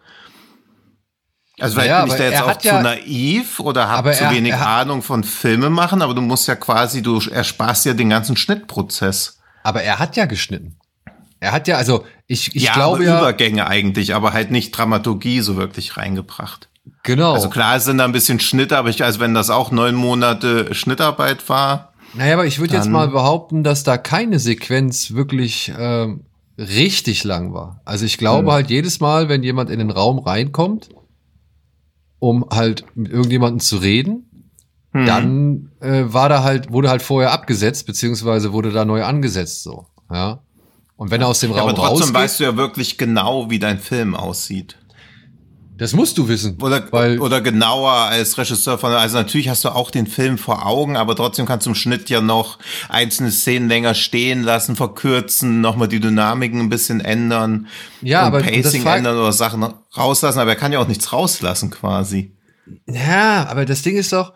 Also 1.61 1.75
vielleicht 1.75 1.91
ja, 1.91 2.03
bin 2.03 2.13
ich 2.13 2.19
da 2.19 2.25
jetzt 2.25 2.43
auch 2.43 2.59
zu 2.59 2.67
ja, 2.67 2.83
naiv 2.83 3.61
oder 3.61 3.89
habe 3.89 4.13
zu 4.13 4.29
wenig 4.31 4.53
er, 4.53 4.67
Ahnung 4.67 5.03
von 5.03 5.23
Filme 5.23 5.71
machen, 5.71 6.03
aber 6.03 6.15
du 6.15 6.21
musst 6.21 6.49
ja 6.49 6.57
quasi, 6.57 7.01
du 7.01 7.21
ersparst 7.21 7.87
ja 7.87 7.95
den 7.95 8.11
ganzen 8.11 8.37
Schnittprozess. 8.37 9.39
Aber 9.63 9.83
er 9.83 9.99
hat 9.99 10.17
ja 10.17 10.27
geschnitten. 10.27 10.77
Er 11.39 11.53
hat 11.53 11.69
ja, 11.69 11.77
also 11.77 12.05
ich, 12.27 12.57
ich 12.57 12.65
ja, 12.65 12.73
glaube 12.73 13.05
ja. 13.05 13.19
Übergänge 13.19 13.67
eigentlich, 13.67 14.15
aber 14.15 14.33
halt 14.33 14.51
nicht 14.51 14.73
Dramaturgie 14.73 15.41
so 15.43 15.57
wirklich 15.57 15.97
reingebracht. 15.97 16.69
Genau. 17.03 17.35
Also 17.35 17.51
klar 17.51 17.77
es 17.77 17.85
sind 17.85 17.99
da 17.99 18.05
ein 18.05 18.13
bisschen 18.13 18.41
Schnitte, 18.41 18.77
aber 18.77 18.89
ich, 18.89 19.05
also 19.05 19.21
wenn 19.21 19.35
das 19.35 19.51
auch 19.51 19.71
neun 19.71 19.95
Monate 19.95 20.75
Schnittarbeit 20.75 21.49
war. 21.49 21.93
Naja, 22.15 22.35
aber 22.35 22.47
ich 22.47 22.59
würde 22.61 22.75
jetzt 22.75 22.89
mal 22.89 23.09
behaupten, 23.09 23.63
dass 23.63 23.85
da 23.85 23.97
keine 23.97 24.39
Sequenz 24.39 25.13
wirklich 25.13 25.73
ähm, 25.79 26.25
richtig 26.59 27.25
lang 27.25 27.53
war. 27.53 27.81
Also 27.85 28.07
ich 28.07 28.19
glaube 28.19 28.49
hm. 28.49 28.53
halt 28.53 28.71
jedes 28.71 29.01
Mal, 29.01 29.29
wenn 29.29 29.43
jemand 29.43 29.71
in 29.71 29.79
den 29.79 29.91
Raum 29.91 30.19
reinkommt, 30.19 30.91
um 32.25 32.47
halt 32.51 32.87
mit 32.95 33.13
irgendjemandem 33.13 33.61
zu 33.61 33.77
reden, 33.77 34.49
hm. 34.93 35.07
dann 35.07 35.71
äh, 35.81 36.05
war 36.07 36.31
da 36.31 36.43
halt, 36.43 36.73
wurde 36.73 36.89
halt 36.89 37.03
vorher 37.03 37.33
abgesetzt, 37.33 37.87
beziehungsweise 37.87 38.53
wurde 38.53 38.73
da 38.73 38.87
neu 38.87 39.05
angesetzt, 39.05 39.63
so, 39.63 39.87
ja. 40.11 40.41
Und 40.97 41.11
wenn 41.11 41.21
er 41.21 41.29
aus 41.29 41.41
dem 41.41 41.51
ja, 41.51 41.59
Raum 41.59 41.71
aber 41.71 41.77
trotzdem 41.77 41.97
rausgeht, 41.97 42.15
weißt 42.15 42.41
du 42.41 42.45
ja 42.45 42.57
wirklich 42.57 42.97
genau, 42.97 43.51
wie 43.51 43.59
dein 43.59 43.79
Film 43.79 44.15
aussieht. 44.15 44.79
Das 45.77 45.93
musst 45.93 46.19
du 46.19 46.29
wissen. 46.29 46.57
Oder, 46.63 46.87
weil 46.93 47.19
oder 47.19 47.41
genauer 47.41 47.91
als 47.91 48.39
Regisseur 48.39 48.79
von, 48.79 48.93
also 48.93 49.17
natürlich 49.17 49.49
hast 49.49 49.65
du 49.65 49.71
auch 49.71 49.91
den 49.91 50.07
Film 50.07 50.39
vor 50.39 50.67
Augen, 50.67 50.97
aber 50.97 51.17
trotzdem 51.17 51.47
kannst 51.47 51.67
du 51.67 51.71
im 51.71 51.75
Schnitt 51.75 52.09
ja 52.11 52.21
noch 52.21 52.59
einzelne 52.89 53.33
Szenen 53.33 53.69
länger 53.69 53.95
stehen 53.95 54.43
lassen, 54.43 54.77
verkürzen, 54.77 55.61
nochmal 55.61 55.89
die 55.89 55.99
Dynamiken 55.99 56.61
ein 56.61 56.69
bisschen 56.69 57.01
ändern. 57.01 57.67
Ja, 58.03 58.23
aber 58.23 58.41
Pacing 58.41 58.87
ändern 58.87 59.17
oder 59.17 59.33
Sachen 59.33 59.65
rauslassen, 59.97 60.39
aber 60.39 60.51
er 60.51 60.57
kann 60.57 60.73
ja 60.73 60.79
auch 60.79 60.87
nichts 60.87 61.13
rauslassen 61.13 61.71
quasi. 61.71 62.37
Ja, 62.87 63.47
aber 63.49 63.65
das 63.65 63.83
Ding 63.83 63.97
ist 63.97 64.13
doch, 64.13 64.33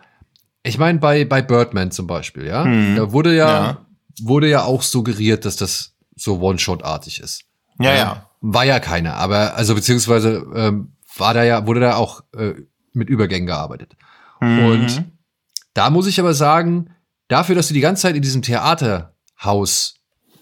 ich 0.64 0.76
meine, 0.76 0.98
bei, 0.98 1.24
bei 1.24 1.40
Birdman 1.40 1.92
zum 1.92 2.08
Beispiel, 2.08 2.46
ja, 2.46 2.64
hm. 2.64 2.96
da 2.96 3.12
wurde 3.12 3.34
ja, 3.36 3.48
ja, 3.48 3.86
wurde 4.20 4.48
ja 4.48 4.64
auch 4.64 4.82
suggeriert, 4.82 5.44
dass 5.44 5.54
das 5.54 5.94
so 6.16 6.40
One-Shot-artig 6.40 7.20
ist. 7.20 7.44
Ja, 7.78 7.90
ja, 7.90 7.96
ja. 7.96 8.30
War 8.40 8.64
ja 8.64 8.80
keiner, 8.80 9.14
aber, 9.14 9.54
also 9.54 9.74
beziehungsweise, 9.74 10.44
ähm, 10.54 10.92
war 11.18 11.34
da 11.34 11.44
ja, 11.44 11.66
wurde 11.66 11.80
da 11.80 11.96
auch 11.96 12.22
äh, 12.36 12.54
mit 12.92 13.08
Übergängen 13.08 13.46
gearbeitet. 13.46 13.96
Mhm. 14.40 14.64
Und 14.64 15.04
da 15.74 15.90
muss 15.90 16.06
ich 16.06 16.18
aber 16.20 16.34
sagen, 16.34 16.90
dafür, 17.28 17.54
dass 17.54 17.68
du 17.68 17.74
die 17.74 17.80
ganze 17.80 18.02
Zeit 18.02 18.16
in 18.16 18.22
diesem 18.22 18.42
Theaterhaus 18.42 19.94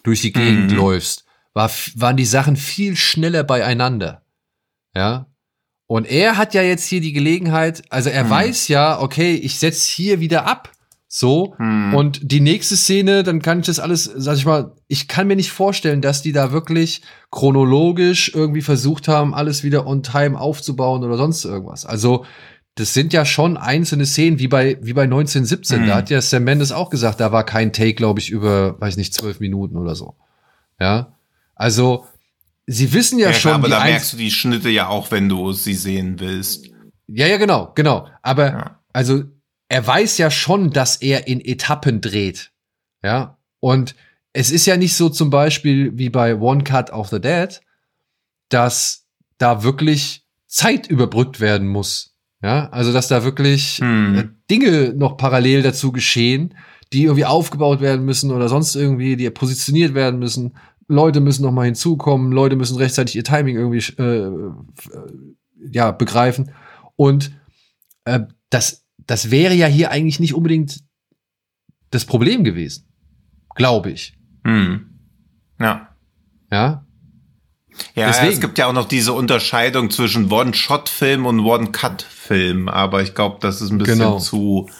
durch 0.02 0.22
die 0.22 0.32
Gegend 0.32 0.70
mhm. 0.70 0.76
läufst, 0.76 1.24
war, 1.52 1.70
waren 1.94 2.16
die 2.16 2.24
Sachen 2.24 2.56
viel 2.56 2.96
schneller 2.96 3.44
beieinander. 3.44 4.22
Ja. 4.94 5.26
Und 5.86 6.06
er 6.06 6.36
hat 6.36 6.54
ja 6.54 6.62
jetzt 6.62 6.86
hier 6.86 7.00
die 7.00 7.12
Gelegenheit, 7.12 7.82
also 7.90 8.10
er 8.10 8.24
mhm. 8.24 8.30
weiß 8.30 8.68
ja, 8.68 9.00
okay, 9.00 9.34
ich 9.34 9.58
setz 9.58 9.86
hier 9.86 10.20
wieder 10.20 10.46
ab. 10.46 10.72
So. 11.08 11.54
Hm. 11.58 11.94
Und 11.94 12.20
die 12.32 12.40
nächste 12.40 12.76
Szene, 12.76 13.22
dann 13.22 13.40
kann 13.40 13.60
ich 13.60 13.66
das 13.66 13.78
alles, 13.78 14.04
sag 14.04 14.36
ich 14.36 14.46
mal, 14.46 14.72
ich 14.88 15.08
kann 15.08 15.26
mir 15.26 15.36
nicht 15.36 15.52
vorstellen, 15.52 16.02
dass 16.02 16.22
die 16.22 16.32
da 16.32 16.52
wirklich 16.52 17.02
chronologisch 17.30 18.32
irgendwie 18.34 18.62
versucht 18.62 19.08
haben, 19.08 19.34
alles 19.34 19.62
wieder 19.62 19.86
on 19.86 20.02
time 20.02 20.38
aufzubauen 20.38 21.04
oder 21.04 21.16
sonst 21.16 21.44
irgendwas. 21.44 21.86
Also, 21.86 22.24
das 22.74 22.92
sind 22.92 23.12
ja 23.12 23.24
schon 23.24 23.56
einzelne 23.56 24.04
Szenen, 24.04 24.38
wie 24.38 24.48
bei, 24.48 24.78
wie 24.82 24.92
bei 24.92 25.04
1917. 25.04 25.80
Hm. 25.80 25.86
Da 25.86 25.96
hat 25.96 26.10
ja 26.10 26.20
Sam 26.20 26.44
Mendes 26.44 26.72
auch 26.72 26.90
gesagt, 26.90 27.20
da 27.20 27.32
war 27.32 27.44
kein 27.44 27.72
Take, 27.72 27.94
glaube 27.94 28.20
ich, 28.20 28.30
über, 28.30 28.80
weiß 28.80 28.96
nicht, 28.96 29.14
zwölf 29.14 29.40
Minuten 29.40 29.76
oder 29.76 29.94
so. 29.94 30.16
Ja. 30.80 31.14
Also, 31.54 32.04
sie 32.66 32.92
wissen 32.92 33.18
ja, 33.18 33.28
ja 33.28 33.32
schon. 33.32 33.52
Aber 33.52 33.68
da 33.68 33.84
merkst 33.84 34.12
du 34.12 34.16
die 34.16 34.30
Schnitte 34.30 34.68
ja 34.68 34.88
auch, 34.88 35.10
wenn 35.10 35.28
du 35.28 35.52
sie 35.52 35.74
sehen 35.74 36.18
willst. 36.18 36.68
Ja, 37.06 37.26
ja, 37.26 37.38
genau, 37.38 37.72
genau. 37.74 38.08
Aber, 38.22 38.46
ja. 38.46 38.80
also, 38.92 39.22
er 39.68 39.86
weiß 39.86 40.18
ja 40.18 40.30
schon, 40.30 40.70
dass 40.70 40.96
er 40.96 41.26
in 41.26 41.40
Etappen 41.40 42.00
dreht. 42.00 42.52
Ja. 43.02 43.38
Und 43.60 43.94
es 44.32 44.50
ist 44.50 44.66
ja 44.66 44.76
nicht 44.76 44.94
so 44.94 45.08
zum 45.08 45.30
Beispiel 45.30 45.96
wie 45.96 46.10
bei 46.10 46.36
One 46.36 46.64
Cut 46.64 46.90
of 46.90 47.08
the 47.08 47.20
Dead, 47.20 47.60
dass 48.48 49.06
da 49.38 49.62
wirklich 49.62 50.24
Zeit 50.46 50.86
überbrückt 50.86 51.40
werden 51.40 51.68
muss. 51.68 52.14
Ja, 52.42 52.68
also 52.68 52.92
dass 52.92 53.08
da 53.08 53.24
wirklich 53.24 53.78
hm. 53.78 54.14
Äh, 54.14 54.28
Dinge 54.50 54.92
noch 54.94 55.16
parallel 55.16 55.62
dazu 55.62 55.90
geschehen, 55.90 56.54
die 56.92 57.04
irgendwie 57.04 57.24
aufgebaut 57.24 57.80
werden 57.80 58.04
müssen 58.04 58.30
oder 58.30 58.48
sonst 58.48 58.76
irgendwie, 58.76 59.16
die 59.16 59.28
positioniert 59.30 59.94
werden 59.94 60.20
müssen. 60.20 60.56
Leute 60.86 61.20
müssen 61.20 61.42
noch 61.42 61.50
mal 61.50 61.64
hinzukommen, 61.64 62.30
Leute 62.30 62.54
müssen 62.54 62.76
rechtzeitig 62.76 63.16
ihr 63.16 63.24
Timing 63.24 63.56
irgendwie 63.56 63.78
äh, 64.00 64.30
ja 65.72 65.90
begreifen 65.90 66.52
und 66.94 67.32
äh, 68.04 68.20
das 68.50 68.85
das 69.06 69.30
wäre 69.30 69.54
ja 69.54 69.66
hier 69.66 69.90
eigentlich 69.90 70.20
nicht 70.20 70.34
unbedingt 70.34 70.80
das 71.90 72.04
Problem 72.04 72.44
gewesen. 72.44 72.86
Glaube 73.54 73.90
ich. 73.90 74.14
Hm. 74.44 74.86
Ja. 75.58 75.88
Ja. 76.50 76.86
Ja, 77.94 78.10
ja, 78.10 78.26
es 78.26 78.40
gibt 78.40 78.56
ja 78.56 78.66
auch 78.66 78.72
noch 78.72 78.88
diese 78.88 79.12
Unterscheidung 79.12 79.90
zwischen 79.90 80.30
One-Shot-Film 80.30 81.26
und 81.26 81.40
One-Cut-Film, 81.40 82.70
aber 82.70 83.02
ich 83.02 83.14
glaube, 83.14 83.36
das 83.40 83.60
ist 83.60 83.70
ein 83.70 83.76
bisschen 83.76 83.98
genau. 83.98 84.18
zu, 84.18 84.70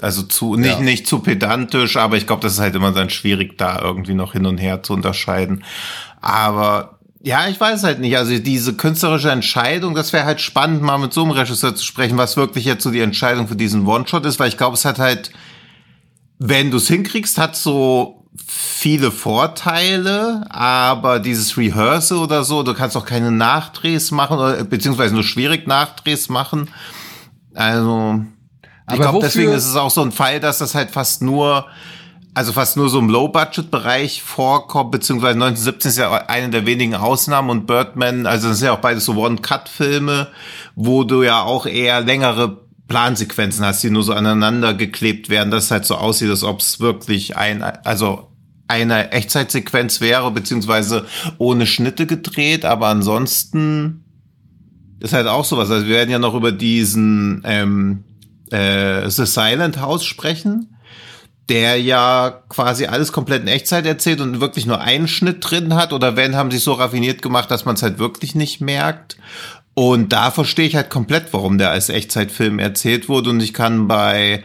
also 0.00 0.22
zu, 0.22 0.54
nicht, 0.54 0.78
ja. 0.78 0.80
nicht 0.80 1.06
zu 1.06 1.18
pedantisch, 1.18 1.96
aber 1.96 2.16
ich 2.16 2.28
glaube, 2.28 2.42
das 2.42 2.54
ist 2.54 2.58
halt 2.60 2.76
immer 2.76 2.92
dann 2.92 3.10
schwierig, 3.10 3.58
da 3.58 3.80
irgendwie 3.80 4.14
noch 4.14 4.34
hin 4.34 4.46
und 4.46 4.58
her 4.58 4.84
zu 4.84 4.92
unterscheiden. 4.92 5.64
Aber 6.20 7.00
ja, 7.24 7.48
ich 7.48 7.60
weiß 7.60 7.84
halt 7.84 8.00
nicht. 8.00 8.16
Also 8.16 8.36
diese 8.38 8.74
künstlerische 8.74 9.30
Entscheidung, 9.30 9.94
das 9.94 10.12
wäre 10.12 10.24
halt 10.24 10.40
spannend, 10.40 10.82
mal 10.82 10.98
mit 10.98 11.12
so 11.12 11.22
einem 11.22 11.30
Regisseur 11.30 11.74
zu 11.74 11.84
sprechen, 11.84 12.18
was 12.18 12.36
wirklich 12.36 12.64
jetzt 12.64 12.82
so 12.82 12.90
die 12.90 13.00
Entscheidung 13.00 13.46
für 13.46 13.56
diesen 13.56 13.86
One-Shot 13.86 14.26
ist, 14.26 14.40
weil 14.40 14.48
ich 14.48 14.56
glaube, 14.56 14.74
es 14.74 14.84
hat 14.84 14.98
halt, 14.98 15.30
wenn 16.38 16.70
du 16.70 16.78
es 16.78 16.88
hinkriegst, 16.88 17.38
hat 17.38 17.54
so 17.54 18.26
viele 18.46 19.12
Vorteile, 19.12 20.46
aber 20.50 21.20
dieses 21.20 21.56
Rehearsal 21.56 22.18
oder 22.18 22.42
so, 22.42 22.62
du 22.62 22.74
kannst 22.74 22.96
auch 22.96 23.04
keine 23.04 23.30
Nachdrehs 23.30 24.10
machen, 24.10 24.38
oder, 24.38 24.64
beziehungsweise 24.64 25.14
nur 25.14 25.22
schwierig 25.22 25.68
Nachdrehs 25.68 26.28
machen. 26.28 26.70
Also, 27.54 28.24
ich 28.90 28.98
glaube, 28.98 29.20
deswegen 29.22 29.52
ist 29.52 29.66
es 29.66 29.76
auch 29.76 29.90
so 29.90 30.02
ein 30.02 30.12
Fall, 30.12 30.40
dass 30.40 30.58
das 30.58 30.74
halt 30.74 30.90
fast 30.90 31.22
nur 31.22 31.66
also 32.34 32.52
fast 32.52 32.76
nur 32.76 32.88
so 32.88 32.98
im 32.98 33.10
Low-Budget-Bereich 33.10 34.22
vorkommt, 34.22 34.90
beziehungsweise 34.90 35.34
1917 35.34 35.88
ist 35.90 35.98
ja 35.98 36.12
eine 36.28 36.50
der 36.50 36.64
wenigen 36.64 36.94
Ausnahmen 36.94 37.50
und 37.50 37.66
Birdman, 37.66 38.26
also 38.26 38.48
das 38.48 38.58
sind 38.58 38.66
ja 38.66 38.72
auch 38.72 38.80
beides 38.80 39.04
so 39.04 39.16
One-Cut-Filme, 39.16 40.28
wo 40.74 41.04
du 41.04 41.22
ja 41.22 41.42
auch 41.42 41.66
eher 41.66 42.00
längere 42.00 42.62
Plansequenzen 42.88 43.64
hast, 43.64 43.82
die 43.82 43.90
nur 43.90 44.02
so 44.02 44.14
aneinander 44.14 44.72
geklebt 44.74 45.28
werden, 45.28 45.50
dass 45.50 45.64
es 45.64 45.70
halt 45.70 45.84
so 45.84 45.96
aussieht, 45.96 46.30
als 46.30 46.42
ob 46.42 46.60
es 46.60 46.80
wirklich 46.80 47.36
ein, 47.36 47.62
also 47.62 48.28
eine 48.66 49.12
Echtzeitsequenz 49.12 50.00
wäre, 50.00 50.30
beziehungsweise 50.30 51.06
ohne 51.36 51.66
Schnitte 51.66 52.06
gedreht, 52.06 52.64
aber 52.64 52.86
ansonsten 52.86 54.04
ist 55.00 55.12
halt 55.12 55.26
auch 55.26 55.44
sowas. 55.44 55.70
Also 55.70 55.86
wir 55.86 55.96
werden 55.96 56.10
ja 56.10 56.18
noch 56.18 56.34
über 56.34 56.52
diesen 56.52 57.42
ähm, 57.44 58.04
äh, 58.50 59.10
The 59.10 59.26
Silent 59.26 59.80
House 59.80 60.04
sprechen 60.04 60.71
der 61.48 61.80
ja 61.80 62.42
quasi 62.48 62.86
alles 62.86 63.12
komplett 63.12 63.42
in 63.42 63.48
Echtzeit 63.48 63.84
erzählt 63.84 64.20
und 64.20 64.40
wirklich 64.40 64.66
nur 64.66 64.80
einen 64.80 65.08
Schnitt 65.08 65.38
drin 65.40 65.74
hat 65.74 65.92
oder 65.92 66.16
wenn 66.16 66.36
haben 66.36 66.50
sie 66.50 66.58
so 66.58 66.72
raffiniert 66.72 67.20
gemacht, 67.22 67.50
dass 67.50 67.64
man 67.64 67.74
es 67.74 67.82
halt 67.82 67.98
wirklich 67.98 68.34
nicht 68.34 68.60
merkt. 68.60 69.16
Und 69.74 70.12
da 70.12 70.30
verstehe 70.30 70.66
ich 70.66 70.76
halt 70.76 70.90
komplett, 70.90 71.32
warum 71.32 71.58
der 71.58 71.70
als 71.70 71.88
Echtzeitfilm 71.88 72.58
erzählt 72.58 73.08
wurde 73.08 73.30
und 73.30 73.42
ich 73.42 73.54
kann 73.54 73.88
bei 73.88 74.44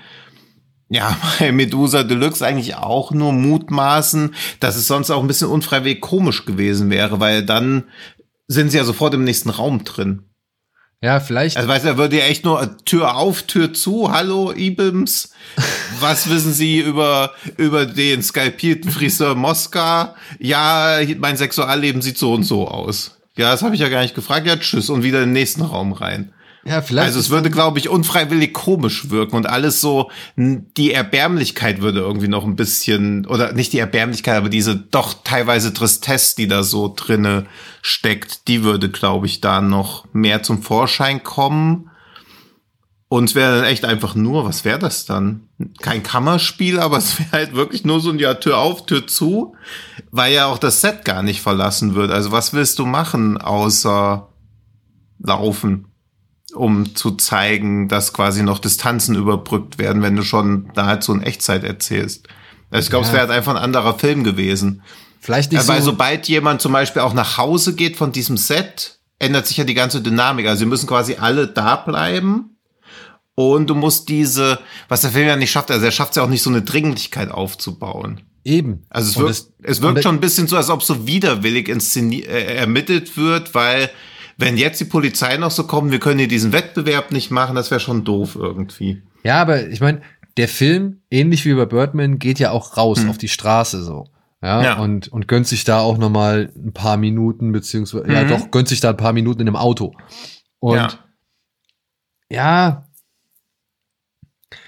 ja, 0.90 1.18
bei 1.40 1.52
Medusa 1.52 2.04
Deluxe 2.04 2.46
eigentlich 2.46 2.76
auch 2.76 3.12
nur 3.12 3.34
mutmaßen, 3.34 4.34
dass 4.60 4.76
es 4.76 4.88
sonst 4.88 5.12
auch 5.12 5.22
ein 5.22 5.28
bisschen 5.28 5.50
unfreiwillig 5.50 6.02
komisch 6.02 6.46
gewesen 6.46 6.90
wäre, 6.90 7.20
weil 7.20 7.44
dann 7.44 7.84
sind 8.48 8.72
sie 8.72 8.78
ja 8.78 8.86
sofort 8.86 9.14
im 9.14 9.24
nächsten 9.24 9.50
Raum 9.50 9.84
drin. 9.84 10.24
Ja, 11.02 11.20
vielleicht. 11.20 11.58
Also 11.58 11.70
weißt 11.70 11.86
du, 11.86 11.90
er 11.90 11.98
würde 11.98 12.18
ja 12.18 12.26
echt 12.26 12.44
nur 12.44 12.76
Tür 12.86 13.18
auf, 13.18 13.44
Tür 13.44 13.72
zu, 13.72 14.12
hallo 14.12 14.52
Ibims. 14.52 15.32
Was 16.00 16.30
wissen 16.30 16.54
Sie 16.54 16.80
über, 16.80 17.34
über 17.58 17.86
den 17.86 18.24
skalpierten 18.24 18.90
Friseur 18.90 19.36
Mosca? 19.36 20.16
Ja, 20.40 21.00
mein 21.20 21.38
Sexualleben 21.38 22.02
sieht 22.02 22.18
so 22.18 22.34
und 22.34 22.44
so 22.44 22.68
aus. 22.68 23.18
Ja, 23.38 23.52
das 23.52 23.62
habe 23.62 23.76
ich 23.76 23.82
ja 23.82 23.90
gar 23.90 24.02
nicht 24.02 24.16
gefragt. 24.16 24.48
Ja, 24.48 24.58
tschüss 24.58 24.90
und 24.90 25.04
wieder 25.04 25.20
in 25.20 25.30
den 25.30 25.34
nächsten 25.34 25.62
Raum 25.62 25.94
rein. 25.94 26.34
Ja, 26.68 26.82
vielleicht. 26.82 27.08
Also 27.08 27.20
es 27.20 27.30
würde, 27.30 27.50
glaube 27.50 27.80
ich, 27.80 27.88
unfreiwillig 27.88 28.52
komisch 28.54 29.10
wirken 29.10 29.38
und 29.38 29.48
alles 29.48 29.80
so, 29.80 30.12
die 30.36 30.92
Erbärmlichkeit 30.92 31.82
würde 31.82 32.00
irgendwie 32.00 32.28
noch 32.28 32.44
ein 32.44 32.58
bisschen, 32.58 33.26
oder 33.26 33.54
nicht 33.54 33.72
die 33.72 33.80
Erbärmlichkeit, 33.80 34.36
aber 34.36 34.50
diese 34.50 34.76
doch 34.76 35.16
teilweise 35.24 35.74
Tristesse, 35.74 36.36
die 36.36 36.48
da 36.48 36.64
so 36.64 36.94
drinne 36.94 37.46
steckt, 37.82 38.50
die 38.50 38.64
würde, 38.64 38.90
glaube 38.90 39.28
ich, 39.28 39.40
da 39.40 39.62
noch 39.62 40.06
mehr 40.12 40.44
zum 40.44 40.62
Vorschein 40.62 41.24
kommen. 41.24 41.90
Und 43.08 43.30
es 43.30 43.36
wäre 43.36 43.56
dann 43.56 43.66
echt 43.66 43.86
einfach 43.86 44.16
nur, 44.16 44.44
was 44.44 44.66
wäre 44.66 44.80
das 44.80 45.06
dann? 45.06 45.48
Kein 45.80 46.04
Kammerspiel, 46.04 46.80
aber 46.82 46.98
es 46.98 47.18
wäre 47.18 47.32
halt 47.32 47.56
wirklich 47.56 47.86
nur 47.86 48.02
so 48.02 48.10
ein 48.10 48.20
Ja, 48.20 48.34
Tür 48.34 48.58
auf, 48.58 48.86
Tür 48.86 49.08
zu, 49.08 49.56
weil 50.12 50.34
ja 50.34 50.48
auch 50.48 50.58
das 50.58 50.82
Set 50.82 51.06
gar 51.06 51.24
nicht 51.24 51.42
verlassen 51.42 51.96
wird. 51.96 52.12
Also 52.12 52.34
was 52.34 52.52
willst 52.52 52.78
du 52.80 52.86
machen, 52.86 53.38
außer 53.38 54.28
laufen? 55.20 55.87
Um 56.54 56.96
zu 56.96 57.12
zeigen, 57.12 57.88
dass 57.88 58.14
quasi 58.14 58.44
noch 58.44 58.60
Distanzen 58.60 59.16
überbrückt 59.16 59.78
werden, 59.78 60.02
wenn 60.02 60.16
du 60.16 60.24
schon 60.24 60.70
nahezu 60.76 61.14
in 61.14 61.22
Echtzeit 61.22 61.64
erzählst. 61.64 62.28
Also 62.70 62.86
ich 62.86 62.90
glaube, 62.90 63.04
ja. 63.04 63.10
es 63.10 63.14
wäre 63.14 63.28
halt 63.28 63.38
einfach 63.38 63.56
ein 63.56 63.62
anderer 63.62 63.98
Film 63.98 64.24
gewesen. 64.24 64.82
Vielleicht 65.20 65.52
nicht 65.52 65.62
ja, 65.62 65.68
Weil 65.68 65.82
so 65.82 65.92
sobald 65.92 66.28
jemand 66.28 66.62
zum 66.62 66.72
Beispiel 66.72 67.02
auch 67.02 67.14
nach 67.14 67.38
Hause 67.38 67.76
geht 67.76 67.98
von 67.98 68.12
diesem 68.12 68.38
Set, 68.38 69.00
ändert 69.20 69.48
sich 69.48 69.58
ja 69.58 69.64
die 69.64 69.74
ganze 69.74 70.02
Dynamik. 70.02 70.48
Also 70.48 70.60
sie 70.60 70.66
müssen 70.66 70.88
quasi 70.88 71.16
alle 71.16 71.48
da 71.48 71.76
bleiben 71.76 72.58
Und 73.36 73.70
du 73.70 73.76
musst 73.76 74.10
diese, 74.10 74.60
was 74.88 75.02
der 75.02 75.12
Film 75.12 75.28
ja 75.28 75.36
nicht 75.36 75.52
schafft, 75.52 75.70
also 75.70 75.86
er 75.86 75.92
schafft 75.92 76.12
es 76.12 76.16
ja 76.18 76.24
auch 76.24 76.30
nicht, 76.30 76.42
so 76.42 76.50
eine 76.50 76.62
Dringlichkeit 76.62 77.30
aufzubauen. 77.30 78.22
Eben. 78.44 78.86
Also 78.90 79.10
es 79.10 79.18
wirkt, 79.18 79.30
es, 79.30 79.52
es 79.62 79.82
wirkt 79.82 80.04
schon 80.04 80.16
ein 80.16 80.22
bisschen 80.22 80.48
so, 80.48 80.56
als 80.56 80.70
ob 80.70 80.82
so 80.82 81.06
widerwillig 81.06 81.68
äh, 81.70 82.56
ermittelt 82.56 83.18
wird, 83.18 83.54
weil 83.54 83.90
wenn 84.38 84.58
jetzt 84.58 84.80
die 84.80 84.86
Polizei 84.86 85.36
noch 85.38 85.52
so 85.52 85.65
kommt, 85.65 85.91
wir 85.91 86.00
können 86.00 86.19
hier 86.19 86.28
diesen 86.28 86.54
Wettbewerb 86.54 87.12
nicht 87.12 87.32
machen, 87.32 87.56
das 87.56 87.71
wäre 87.71 87.80
schon 87.80 88.04
doof 88.04 88.36
irgendwie. 88.36 89.02
Ja, 89.23 89.41
aber 89.41 89.67
ich 89.67 89.82
meine, 89.82 90.02
der 90.38 90.47
Film, 90.47 91.02
ähnlich 91.10 91.45
wie 91.45 91.54
bei 91.56 91.65
Birdman, 91.65 92.19
geht 92.19 92.39
ja 92.39 92.52
auch 92.52 92.78
raus 92.78 93.02
hm. 93.02 93.10
auf 93.10 93.17
die 93.17 93.28
Straße 93.28 93.84
so. 93.84 94.06
Ja, 94.41 94.63
ja, 94.63 94.80
Und, 94.80 95.08
und 95.08 95.28
gönnt 95.28 95.47
sich 95.47 95.63
da 95.63 95.80
auch 95.80 95.97
noch 95.97 96.12
mal 96.12 96.54
ein 96.56 96.71
paar 96.71 96.97
Minuten, 96.97 97.52
beziehungsweise, 97.52 98.06
mhm. 98.06 98.12
ja 98.12 98.23
doch, 98.23 98.52
gönnt 98.52 98.67
sich 98.67 98.80
da 98.80 98.91
ein 98.91 98.97
paar 98.97 99.13
Minuten 99.13 99.41
in 99.41 99.47
einem 99.47 99.56
Auto. 99.56 99.95
Und 100.60 100.78
ja. 100.78 101.00
ja, 102.30 102.88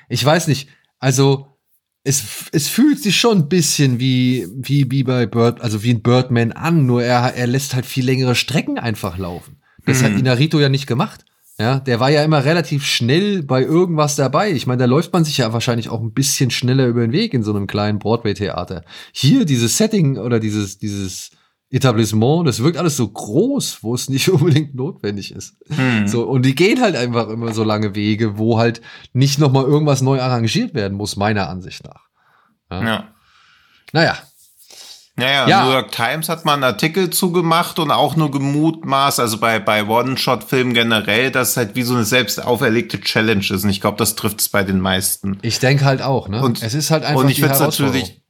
ich 0.10 0.26
weiß 0.26 0.48
nicht, 0.48 0.70
also 0.98 1.60
es, 2.04 2.48
es 2.52 2.68
fühlt 2.68 3.02
sich 3.02 3.20
schon 3.20 3.38
ein 3.38 3.50
bisschen 3.50 4.00
wie, 4.00 4.48
wie, 4.56 4.90
wie 4.90 5.04
bei 5.04 5.28
Bird, 5.28 5.62
also 5.62 5.84
wie 5.84 5.94
ein 5.94 6.02
Birdman 6.02 6.52
an, 6.52 6.88
nur 6.88 7.04
er, 7.04 7.36
er 7.36 7.46
lässt 7.46 7.76
halt 7.76 7.86
viel 7.86 8.06
längere 8.06 8.34
Strecken 8.34 8.80
einfach 8.80 9.20
laufen. 9.20 9.59
Das 9.86 10.02
mhm. 10.02 10.06
hat 10.06 10.12
Inarito 10.14 10.60
ja 10.60 10.70
nicht 10.70 10.88
gemacht. 10.88 11.26
Ja, 11.60 11.82
der 11.82 12.00
war 12.00 12.10
ja 12.10 12.24
immer 12.24 12.46
relativ 12.46 12.86
schnell 12.86 13.44
bei 13.44 13.62
irgendwas 13.62 14.16
dabei. 14.16 14.52
Ich 14.52 14.66
meine, 14.66 14.80
da 14.80 14.86
läuft 14.86 15.12
man 15.12 15.26
sich 15.26 15.40
ja 15.40 15.52
wahrscheinlich 15.52 15.90
auch 15.90 16.00
ein 16.00 16.14
bisschen 16.14 16.52
schneller 16.52 16.88
über 16.88 17.02
den 17.02 17.12
Weg 17.12 17.34
in 17.34 17.44
so 17.44 17.54
einem 17.54 17.68
kleinen 17.68 18.00
Broadway-Theater. 18.00 18.86
Hier 19.12 19.44
dieses 19.44 19.76
Setting 19.76 20.18
oder 20.18 20.40
dieses, 20.40 20.78
dieses 20.78 21.32
Etablissement, 21.70 22.48
das 22.48 22.64
wirkt 22.64 22.78
alles 22.78 22.96
so 22.96 23.10
groß, 23.10 23.84
wo 23.84 23.94
es 23.94 24.08
nicht 24.08 24.30
unbedingt 24.30 24.74
notwendig 24.74 25.34
ist. 25.34 25.58
Hm. 25.68 26.08
So, 26.08 26.24
und 26.24 26.46
die 26.46 26.56
gehen 26.56 26.80
halt 26.80 26.96
einfach 26.96 27.28
immer 27.28 27.54
so 27.54 27.66
lange 27.66 27.94
Wege, 27.94 28.38
wo 28.38 28.58
halt 28.58 28.80
nicht 29.12 29.38
nochmal 29.38 29.66
irgendwas 29.66 30.02
neu 30.02 30.22
arrangiert 30.22 30.74
werden 30.74 30.98
muss, 30.98 31.18
meiner 31.18 31.50
Ansicht 31.50 31.84
nach. 31.84 32.08
Ja. 32.72 32.84
ja. 32.84 33.14
Naja, 33.92 34.18
naja, 35.20 35.48
ja. 35.48 35.66
New 35.66 35.72
York 35.72 35.92
Times 35.92 36.30
hat 36.30 36.46
mal 36.46 36.54
einen 36.54 36.64
Artikel 36.64 37.10
zugemacht 37.12 37.78
und 37.80 37.92
auch 37.92 38.16
nur 38.16 38.32
gemutmaßt, 38.32 39.20
also 39.20 39.38
bei, 39.38 39.60
bei 39.60 39.86
One-Shot-Filmen 39.86 40.74
generell, 40.74 41.32
dass 41.32 41.52
es 41.52 41.58
halt 41.58 41.76
wie 41.76 41.84
so 41.84 41.94
eine 41.94 42.04
selbst 42.04 42.44
auferlegte 42.44 43.00
Challenge 43.00 43.46
ist. 43.50 43.64
Und 43.64 43.70
ich 43.70 43.82
glaube, 43.82 43.98
das 43.98 44.16
trifft 44.16 44.42
es 44.42 44.50
bei 44.50 44.64
den 44.64 44.80
meisten. 44.80 45.38
Ich 45.42 45.60
denke 45.60 45.86
halt 45.86 46.02
auch, 46.02 46.28
ne? 46.28 46.42
Und 46.42 46.64
es 46.64 46.74
ist 46.74 46.90
halt 46.92 47.04
einfach 47.04 47.22
und 47.22 47.30
ich 47.30 47.38
die 47.38 47.44
natürlich 47.44 48.22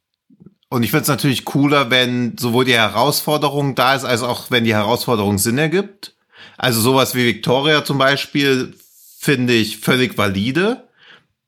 Und 0.68 0.82
ich 0.82 0.90
finde 0.90 1.02
es 1.02 1.08
natürlich 1.08 1.44
cooler, 1.44 1.90
wenn 1.90 2.36
sowohl 2.38 2.64
die 2.64 2.74
Herausforderung 2.74 3.74
da 3.74 3.94
ist, 3.94 4.04
als 4.04 4.22
auch 4.22 4.50
wenn 4.50 4.64
die 4.64 4.74
Herausforderung 4.74 5.38
Sinn 5.38 5.58
ergibt. 5.58 6.14
Also 6.56 6.80
sowas 6.80 7.14
wie 7.14 7.26
Victoria 7.26 7.84
zum 7.84 7.98
Beispiel 7.98 8.74
finde 9.18 9.52
ich 9.52 9.78
völlig 9.78 10.16
valide. 10.16 10.84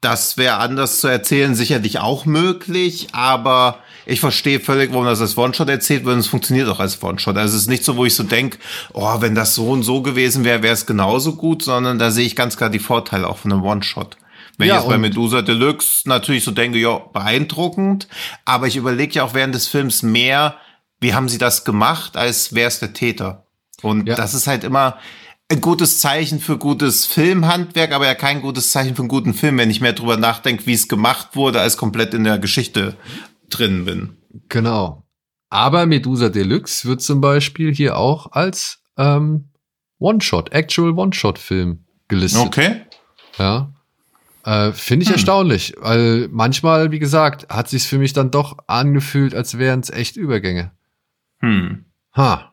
Das 0.03 0.37
wäre 0.37 0.57
anders 0.57 1.01
zu 1.01 1.07
erzählen, 1.07 1.55
sicherlich 1.55 2.01
auch 2.01 2.27
möglich, 2.27 3.07
aber 3.13 3.79
ich 4.05 4.19
verstehe 4.19 4.59
völlig, 4.59 4.91
warum 4.91 5.05
das 5.05 5.21
als 5.21 5.39
One-Shot 5.39 5.69
erzählt 5.69 6.05
wird 6.05 6.15
und 6.15 6.21
es 6.21 6.27
funktioniert 6.27 6.69
auch 6.69 6.81
als 6.81 7.01
One-Shot. 7.01 7.37
Also 7.37 7.57
es 7.57 7.63
ist 7.63 7.69
nicht 7.69 7.85
so, 7.85 7.97
wo 7.97 8.05
ich 8.05 8.17
so 8.17 8.25
denke, 8.25 8.59
oh, 8.95 9.21
wenn 9.21 9.37
das 9.37 9.55
so 9.55 9.71
und 9.71 9.85
so 9.85 10.03
gewesen 10.03 10.43
wäre, 10.43 10.65
wäre 10.65 10.75
es 10.75 10.87
genauso 10.87 11.37
gut, 11.37 11.63
sondern 11.63 12.01
da 12.01 12.11
sehe 12.11 12.27
ich 12.27 12.35
ganz 12.35 12.57
klar 12.57 12.69
die 12.69 12.81
Vorteile 12.81 13.29
auch 13.29 13.39
von 13.39 13.53
einem 13.53 13.63
One-Shot. 13.63 14.17
Wenn 14.59 14.67
ja, 14.67 14.75
ich 14.75 14.81
jetzt 14.81 14.91
bei 14.91 14.99
Medusa 14.99 15.41
Deluxe 15.41 16.09
natürlich 16.09 16.43
so 16.43 16.51
denke, 16.51 16.79
ja, 16.79 16.99
beeindruckend, 17.13 18.09
aber 18.45 18.67
ich 18.67 18.75
überlege 18.75 19.15
ja 19.15 19.23
auch 19.23 19.35
während 19.35 19.55
des 19.55 19.69
Films 19.69 20.03
mehr, 20.03 20.57
wie 21.01 21.15
haben 21.15 21.29
sie 21.29 21.39
das 21.39 21.65
gemacht, 21.65 22.17
als 22.17 22.55
wer 22.55 22.67
ist 22.67 22.83
der 22.83 22.93
Täter. 22.93 23.47
Und 23.83 24.09
ja. 24.09 24.17
das 24.17 24.35
ist 24.35 24.49
halt 24.49 24.65
immer, 24.65 24.99
ein 25.53 25.61
gutes 25.61 25.99
Zeichen 25.99 26.41
für 26.41 26.57
gutes 26.57 27.05
Filmhandwerk, 27.05 27.93
aber 27.93 28.07
ja 28.07 28.15
kein 28.15 28.41
gutes 28.41 28.73
Zeichen 28.73 28.97
für 28.97 29.03
einen 29.03 29.09
guten 29.09 29.35
Film, 29.35 29.59
wenn 29.59 29.71
ich 29.71 29.83
mehr 29.83 29.93
drüber 29.93 30.17
nachdenke, 30.17 30.65
wie 30.67 30.73
es 30.73 30.89
gemacht 30.89 31.37
wurde, 31.37 31.61
als 31.61 31.77
komplett 31.77 32.15
in 32.15 32.25
der 32.25 32.39
Geschichte 32.39 32.97
drin 33.51 33.85
bin. 33.85 34.17
Genau. 34.49 35.07
Aber 35.51 35.85
Medusa 35.85 36.31
Deluxe 36.31 36.89
wird 36.89 37.03
zum 37.03 37.21
Beispiel 37.21 37.75
hier 37.75 37.99
auch 37.99 38.33
als 38.33 38.83
ähm, 38.97 39.51
One-Shot, 39.99 40.53
Actual 40.53 40.93
One-Shot-Film 40.93 41.85
gelistet. 42.09 42.47
Okay. 42.47 42.81
Ja. 43.37 43.75
Äh, 44.45 44.73
Finde 44.73 45.03
ich 45.03 45.11
hm. 45.11 45.17
erstaunlich, 45.17 45.75
weil 45.79 46.29
manchmal, 46.33 46.93
wie 46.93 46.99
gesagt, 46.99 47.53
hat 47.53 47.69
sich 47.69 47.83
für 47.87 47.99
mich 47.99 48.15
dann 48.15 48.31
doch 48.31 48.57
angefühlt, 48.69 49.35
als 49.35 49.59
wären 49.59 49.81
es 49.81 49.91
echt 49.91 50.17
Übergänge. 50.17 50.73
Hm. 51.41 51.85
Ha. 52.17 52.52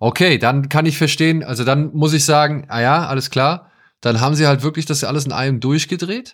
Okay, 0.00 0.38
dann 0.38 0.68
kann 0.68 0.86
ich 0.86 0.96
verstehen, 0.96 1.42
also 1.42 1.64
dann 1.64 1.92
muss 1.92 2.12
ich 2.12 2.24
sagen, 2.24 2.66
ah 2.68 2.80
ja, 2.80 3.06
alles 3.06 3.30
klar. 3.30 3.70
Dann 4.00 4.20
haben 4.20 4.34
sie 4.34 4.46
halt 4.46 4.62
wirklich 4.62 4.86
das 4.86 5.02
alles 5.02 5.24
in 5.24 5.32
einem 5.32 5.58
durchgedreht 5.58 6.32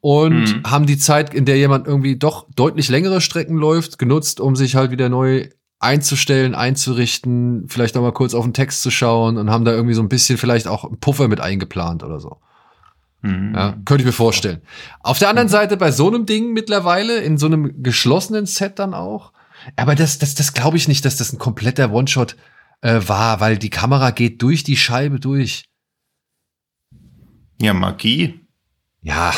und 0.00 0.56
mhm. 0.56 0.62
haben 0.66 0.86
die 0.86 0.98
Zeit, 0.98 1.32
in 1.32 1.44
der 1.44 1.56
jemand 1.56 1.86
irgendwie 1.86 2.16
doch 2.16 2.46
deutlich 2.54 2.88
längere 2.88 3.20
Strecken 3.20 3.56
läuft, 3.56 3.98
genutzt, 3.98 4.40
um 4.40 4.56
sich 4.56 4.76
halt 4.76 4.90
wieder 4.90 5.08
neu 5.08 5.48
einzustellen, 5.80 6.54
einzurichten, 6.54 7.66
vielleicht 7.68 7.94
noch 7.94 8.02
mal 8.02 8.12
kurz 8.12 8.34
auf 8.34 8.44
den 8.44 8.52
Text 8.52 8.82
zu 8.82 8.90
schauen 8.90 9.36
und 9.36 9.50
haben 9.50 9.64
da 9.64 9.72
irgendwie 9.72 9.94
so 9.94 10.02
ein 10.02 10.08
bisschen 10.08 10.36
vielleicht 10.36 10.66
auch 10.66 10.84
einen 10.84 10.98
Puffer 10.98 11.28
mit 11.28 11.40
eingeplant 11.40 12.02
oder 12.02 12.20
so. 12.20 12.38
Mhm. 13.22 13.54
Ja, 13.54 13.76
könnte 13.84 14.02
ich 14.02 14.06
mir 14.06 14.12
vorstellen. 14.12 14.60
Auf 15.00 15.18
der 15.18 15.28
anderen 15.28 15.48
Seite 15.48 15.76
bei 15.76 15.92
so 15.92 16.08
einem 16.08 16.26
Ding 16.26 16.52
mittlerweile, 16.52 17.18
in 17.18 17.38
so 17.38 17.46
einem 17.46 17.82
geschlossenen 17.82 18.46
Set 18.46 18.78
dann 18.78 18.92
auch, 18.92 19.32
aber 19.76 19.94
das, 19.94 20.18
das, 20.18 20.34
das 20.34 20.52
glaube 20.52 20.76
ich 20.76 20.88
nicht, 20.88 21.04
dass 21.04 21.16
das 21.16 21.32
ein 21.32 21.38
kompletter 21.38 21.92
One-Shot 21.92 22.36
äh, 22.80 23.00
war, 23.06 23.40
weil 23.40 23.58
die 23.58 23.70
Kamera 23.70 24.10
geht 24.10 24.42
durch 24.42 24.64
die 24.64 24.76
Scheibe 24.76 25.20
durch. 25.20 25.64
Ja, 27.60 27.74
Magie. 27.74 28.40
Ja. 29.02 29.32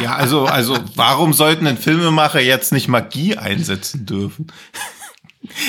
Ja, 0.00 0.16
also, 0.16 0.46
also, 0.46 0.78
warum 0.94 1.32
sollten 1.32 1.66
ein 1.66 1.78
Filmemacher 1.78 2.40
jetzt 2.40 2.72
nicht 2.72 2.88
Magie 2.88 3.36
einsetzen 3.36 4.06
dürfen? 4.06 4.46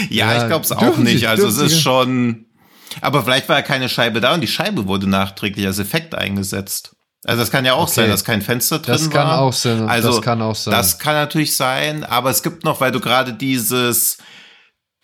ja, 0.10 0.34
ja, 0.34 0.42
ich 0.42 0.48
glaube 0.48 0.64
es 0.64 0.72
auch 0.72 0.98
nicht. 0.98 1.28
Also, 1.28 1.48
es 1.48 1.58
ist 1.58 1.82
schon, 1.82 2.46
aber 3.02 3.24
vielleicht 3.24 3.50
war 3.50 3.58
ja 3.58 3.62
keine 3.62 3.90
Scheibe 3.90 4.22
da 4.22 4.34
und 4.34 4.42
die 4.42 4.48
Scheibe 4.48 4.88
wurde 4.88 5.08
nachträglich 5.08 5.66
als 5.66 5.80
Effekt 5.80 6.16
eingesetzt. 6.16 6.96
Also 7.24 7.42
das 7.42 7.52
kann 7.52 7.66
ja 7.66 7.74
auch 7.74 7.84
okay. 7.84 7.94
sein, 7.94 8.10
dass 8.10 8.24
kein 8.24 8.42
Fenster 8.42 8.80
drin 8.80 8.94
das 8.94 9.10
kann 9.10 9.28
war. 9.28 9.42
Auch 9.42 9.54
sein. 9.54 9.88
Also 9.88 10.10
das 10.10 10.22
kann 10.22 10.42
auch 10.42 10.56
sein. 10.56 10.72
Das 10.72 10.98
kann 10.98 11.14
natürlich 11.14 11.56
sein, 11.56 12.04
aber 12.04 12.32
es 12.32 12.42
gibt 12.42 12.64
noch, 12.64 12.82
weil 12.82 12.92
du 12.92 13.00
gerade 13.00 13.34
dieses 13.34 14.18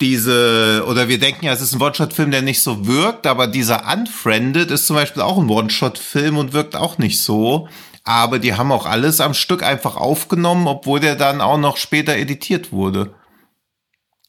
diese, 0.01 0.83
oder 0.87 1.07
wir 1.07 1.19
denken 1.19 1.45
ja, 1.45 1.53
es 1.53 1.61
ist 1.61 1.73
ein 1.73 1.81
One-Shot-Film, 1.81 2.31
der 2.31 2.41
nicht 2.41 2.61
so 2.61 2.85
wirkt, 2.85 3.25
aber 3.25 3.47
dieser 3.47 3.91
Unfriended 3.91 4.69
ist 4.71 4.87
zum 4.87 4.95
Beispiel 4.95 5.23
auch 5.23 5.37
ein 5.37 5.49
One-Shot-Film 5.49 6.37
und 6.37 6.53
wirkt 6.53 6.75
auch 6.75 6.97
nicht 6.97 7.19
so 7.21 7.67
aber 8.07 8.39
die 8.39 8.55
haben 8.55 8.71
auch 8.71 8.85
alles 8.85 9.19
am 9.19 9.33
Stück 9.33 9.63
einfach 9.63 9.97
aufgenommen, 9.97 10.65
obwohl 10.65 11.01
der 11.01 11.15
dann 11.15 11.41
auch 11.41 11.57
noch 11.57 11.75
später 11.75 12.15
editiert 12.15 12.71
wurde. 12.71 13.13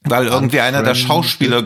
Weil 0.01 0.27
irgendwie 0.27 0.59
einer 0.59 0.83
der 0.83 0.95
Schauspieler 0.95 1.65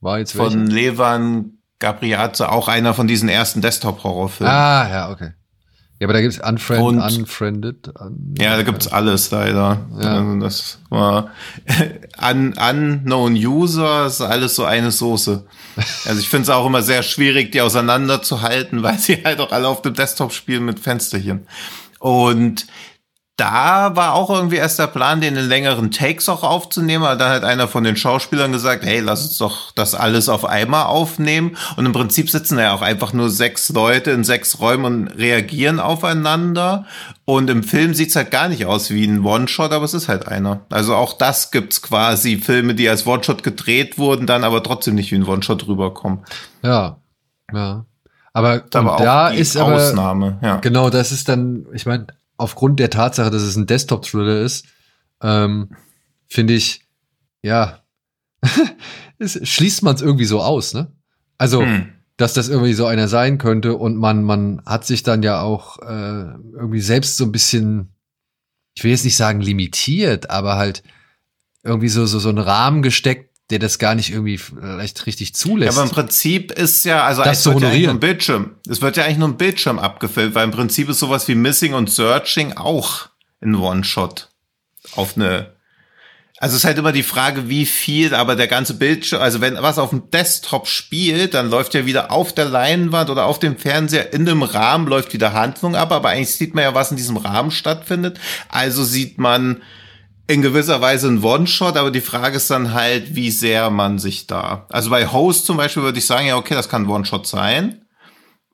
war 0.00 0.18
jetzt 0.18 0.32
von 0.32 0.52
welche? 0.52 0.74
Levan 0.74 1.58
Gabriazze, 1.78 2.50
auch 2.50 2.66
einer 2.66 2.94
von 2.94 3.06
diesen 3.06 3.28
ersten 3.28 3.60
Desktop-Horrorfilmen. 3.60 4.52
Ah, 4.52 4.88
ja, 4.90 5.10
okay. 5.10 5.34
Ja, 6.00 6.06
aber 6.06 6.14
da 6.14 6.20
gibt's 6.20 6.40
Unfriend, 6.40 6.82
und, 6.82 7.00
Unfriended. 7.00 7.88
Un 8.00 8.34
ja, 8.36 8.56
da 8.56 8.62
gibt's 8.62 8.88
alles 8.88 9.30
leider. 9.30 9.86
Ja. 10.00 10.18
Also 10.18 10.40
das 10.40 10.78
war 10.90 11.30
un, 12.20 12.54
Unknown 12.58 13.34
User, 13.34 14.06
ist 14.06 14.20
alles 14.20 14.56
so 14.56 14.64
eine 14.64 14.90
Soße. 14.90 15.44
Also 16.04 16.20
ich 16.20 16.28
finde 16.28 16.44
es 16.44 16.50
auch 16.50 16.66
immer 16.66 16.82
sehr 16.82 17.02
schwierig, 17.04 17.52
die 17.52 17.60
auseinanderzuhalten, 17.60 18.82
weil 18.82 18.98
sie 18.98 19.22
halt 19.24 19.38
auch 19.38 19.52
alle 19.52 19.68
auf 19.68 19.82
dem 19.82 19.94
Desktop 19.94 20.32
spielen 20.32 20.64
mit 20.64 20.80
Fensterchen. 20.80 21.46
Und 22.00 22.66
da 23.36 23.96
war 23.96 24.14
auch 24.14 24.30
irgendwie 24.30 24.56
erst 24.56 24.78
der 24.78 24.86
Plan, 24.86 25.20
den 25.20 25.34
in 25.34 25.48
längeren 25.48 25.90
Takes 25.90 26.28
auch 26.28 26.44
aufzunehmen. 26.44 27.02
Aber 27.02 27.16
dann 27.16 27.32
hat 27.32 27.42
einer 27.42 27.66
von 27.66 27.82
den 27.82 27.96
Schauspielern 27.96 28.52
gesagt, 28.52 28.84
hey, 28.84 29.00
lass 29.00 29.24
uns 29.24 29.38
doch 29.38 29.72
das 29.72 29.96
alles 29.96 30.28
auf 30.28 30.44
einmal 30.44 30.86
aufnehmen. 30.86 31.56
Und 31.76 31.84
im 31.84 31.92
Prinzip 31.92 32.30
sitzen 32.30 32.58
ja 32.60 32.72
auch 32.72 32.82
einfach 32.82 33.12
nur 33.12 33.30
sechs 33.30 33.70
Leute 33.70 34.12
in 34.12 34.22
sechs 34.22 34.60
Räumen 34.60 34.84
und 34.84 35.08
reagieren 35.08 35.80
aufeinander. 35.80 36.86
Und 37.24 37.50
im 37.50 37.64
Film 37.64 37.92
sieht's 37.94 38.14
halt 38.14 38.30
gar 38.30 38.48
nicht 38.48 38.66
aus 38.66 38.90
wie 38.90 39.04
ein 39.04 39.24
One-Shot, 39.24 39.72
aber 39.72 39.84
es 39.84 39.94
ist 39.94 40.08
halt 40.08 40.28
einer. 40.28 40.60
Also 40.70 40.94
auch 40.94 41.14
das 41.14 41.50
gibt's 41.50 41.82
quasi 41.82 42.36
Filme, 42.36 42.76
die 42.76 42.88
als 42.88 43.04
One-Shot 43.04 43.42
gedreht 43.42 43.98
wurden, 43.98 44.28
dann 44.28 44.44
aber 44.44 44.62
trotzdem 44.62 44.94
nicht 44.94 45.10
wie 45.10 45.16
ein 45.16 45.26
One-Shot 45.26 45.66
rüberkommen. 45.66 46.20
Ja, 46.62 46.98
ja. 47.52 47.84
Aber, 48.32 48.64
aber 48.74 48.96
da 48.98 49.28
ist 49.28 49.56
aber, 49.56 49.76
Ausnahme, 49.76 50.38
ja. 50.42 50.56
Genau, 50.56 50.90
das 50.90 51.12
ist 51.12 51.28
dann, 51.28 51.66
ich 51.72 51.86
meine, 51.86 52.08
aufgrund 52.36 52.80
der 52.80 52.90
Tatsache, 52.90 53.30
dass 53.30 53.42
es 53.42 53.56
ein 53.56 53.66
Desktop-Thriller 53.66 54.40
ist, 54.40 54.66
ähm, 55.22 55.70
finde 56.28 56.54
ich, 56.54 56.86
ja, 57.42 57.82
es, 59.18 59.40
schließt 59.42 59.82
man 59.82 59.94
es 59.94 60.02
irgendwie 60.02 60.24
so 60.24 60.40
aus, 60.40 60.74
ne? 60.74 60.92
Also, 61.38 61.62
hm. 61.62 61.92
dass 62.16 62.34
das 62.34 62.48
irgendwie 62.48 62.74
so 62.74 62.86
einer 62.86 63.08
sein 63.08 63.38
könnte 63.38 63.76
und 63.76 63.96
man, 63.96 64.22
man 64.22 64.62
hat 64.66 64.84
sich 64.84 65.02
dann 65.02 65.22
ja 65.22 65.40
auch 65.40 65.78
äh, 65.78 66.24
irgendwie 66.54 66.80
selbst 66.80 67.16
so 67.16 67.24
ein 67.24 67.32
bisschen, 67.32 67.94
ich 68.74 68.84
will 68.84 68.90
jetzt 68.90 69.04
nicht 69.04 69.16
sagen 69.16 69.40
limitiert, 69.40 70.30
aber 70.30 70.56
halt 70.56 70.82
irgendwie 71.62 71.88
so, 71.88 72.06
so, 72.06 72.18
so 72.18 72.28
einen 72.28 72.38
Rahmen 72.38 72.82
gesteckt, 72.82 73.33
der 73.50 73.58
das 73.58 73.78
gar 73.78 73.94
nicht 73.94 74.10
irgendwie 74.10 74.38
vielleicht 74.38 75.06
richtig 75.06 75.34
zulässt. 75.34 75.76
Ja, 75.76 75.82
aber 75.82 75.88
im 75.88 75.94
Prinzip 75.94 76.52
ist 76.52 76.84
ja, 76.84 77.04
also 77.04 77.22
das 77.22 77.40
es 77.40 77.46
wird 77.46 77.60
ja 77.60 77.74
nur 77.74 77.90
ein 77.90 78.00
Bildschirm. 78.00 78.56
Es 78.68 78.80
wird 78.80 78.96
ja 78.96 79.04
eigentlich 79.04 79.18
nur 79.18 79.28
ein 79.28 79.36
Bildschirm 79.36 79.78
abgefilmt, 79.78 80.34
weil 80.34 80.44
im 80.44 80.50
Prinzip 80.50 80.88
ist 80.88 80.98
sowas 80.98 81.28
wie 81.28 81.34
Missing 81.34 81.74
und 81.74 81.90
Searching 81.90 82.54
auch 82.54 83.08
in 83.40 83.54
One-Shot 83.54 84.30
auf 84.96 85.16
eine 85.16 85.54
also 86.38 86.56
es 86.56 86.60
ist 86.60 86.64
halt 86.66 86.78
immer 86.78 86.92
die 86.92 87.04
Frage, 87.04 87.48
wie 87.48 87.64
viel, 87.64 88.12
aber 88.14 88.34
der 88.34 88.48
ganze 88.48 88.74
Bildschirm, 88.74 89.22
also 89.22 89.40
wenn 89.40 89.54
was 89.62 89.78
auf 89.78 89.90
dem 89.90 90.10
Desktop 90.10 90.66
spielt, 90.66 91.32
dann 91.32 91.48
läuft 91.48 91.74
ja 91.74 91.86
wieder 91.86 92.10
auf 92.10 92.34
der 92.34 92.44
Leinwand 92.46 93.08
oder 93.08 93.24
auf 93.26 93.38
dem 93.38 93.56
Fernseher 93.56 94.12
in 94.12 94.26
dem 94.26 94.42
Rahmen 94.42 94.88
läuft 94.88 95.14
wieder 95.14 95.32
Handlung 95.32 95.76
ab, 95.76 95.92
aber 95.92 96.10
eigentlich 96.10 96.34
sieht 96.34 96.54
man 96.54 96.64
ja, 96.64 96.74
was 96.74 96.90
in 96.90 96.96
diesem 96.96 97.16
Rahmen 97.16 97.50
stattfindet. 97.50 98.18
Also 98.48 98.84
sieht 98.84 99.16
man 99.16 99.62
in 100.26 100.42
gewisser 100.42 100.80
Weise 100.80 101.08
ein 101.08 101.22
One-Shot, 101.22 101.76
aber 101.76 101.90
die 101.90 102.00
Frage 102.00 102.36
ist 102.36 102.50
dann 102.50 102.72
halt, 102.72 103.14
wie 103.14 103.30
sehr 103.30 103.70
man 103.70 103.98
sich 103.98 104.26
da. 104.26 104.66
Also 104.70 104.90
bei 104.90 105.06
Host 105.06 105.46
zum 105.46 105.56
Beispiel 105.56 105.82
würde 105.82 105.98
ich 105.98 106.06
sagen, 106.06 106.26
ja, 106.26 106.36
okay, 106.36 106.54
das 106.54 106.68
kann 106.68 106.82
ein 106.84 106.88
One-Shot 106.88 107.26
sein. 107.26 107.80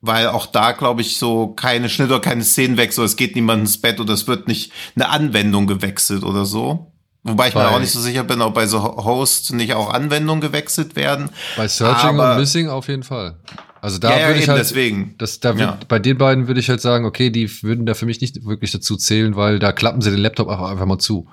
Weil 0.02 0.28
auch 0.28 0.46
da, 0.46 0.72
glaube 0.72 1.02
ich, 1.02 1.18
so 1.18 1.48
keine 1.48 1.90
Schnitt 1.90 2.08
oder 2.08 2.20
keine 2.20 2.42
Szenenwechsel, 2.42 3.04
es 3.04 3.16
geht 3.16 3.34
niemand 3.36 3.60
ins 3.60 3.78
Bett 3.80 4.00
oder 4.00 4.14
es 4.14 4.26
wird 4.26 4.48
nicht 4.48 4.72
eine 4.96 5.10
Anwendung 5.10 5.66
gewechselt 5.66 6.22
oder 6.24 6.46
so. 6.46 6.92
Wobei 7.22 7.48
ich 7.48 7.54
mir 7.54 7.60
Bei- 7.64 7.68
auch 7.68 7.80
nicht 7.80 7.92
so 7.92 8.00
sicher 8.00 8.24
bin, 8.24 8.40
ob 8.40 8.54
bei 8.54 8.66
so 8.66 8.82
Host 8.82 9.52
nicht 9.52 9.74
auch 9.74 9.92
Anwendungen 9.92 10.40
gewechselt 10.40 10.96
werden. 10.96 11.28
Bei 11.54 11.68
Searching 11.68 12.18
Aber- 12.18 12.32
und 12.32 12.38
Missing 12.40 12.68
auf 12.70 12.88
jeden 12.88 13.02
Fall. 13.02 13.36
Also 13.82 13.98
da 13.98 14.10
Ja, 14.12 14.20
ja, 14.20 14.26
würde 14.28 14.38
ich 14.38 14.44
eben 14.44 14.52
halt, 14.52 14.60
deswegen. 14.62 15.14
Das, 15.18 15.38
da 15.40 15.50
würd, 15.50 15.60
Ja. 15.60 15.78
Bei 15.86 15.98
den 15.98 16.16
beiden 16.16 16.46
würde 16.48 16.60
ich 16.60 16.70
halt 16.70 16.80
sagen, 16.80 17.04
okay, 17.04 17.28
die 17.28 17.50
würden 17.62 17.84
da 17.84 17.92
für 17.92 18.06
mich 18.06 18.22
nicht 18.22 18.42
wirklich 18.46 18.72
dazu 18.72 18.96
zählen, 18.96 19.36
weil 19.36 19.58
da 19.58 19.70
klappen 19.72 20.00
sie 20.00 20.10
den 20.10 20.20
Laptop 20.20 20.48
einfach, 20.48 20.70
einfach 20.70 20.86
mal 20.86 20.98
zu. 20.98 21.28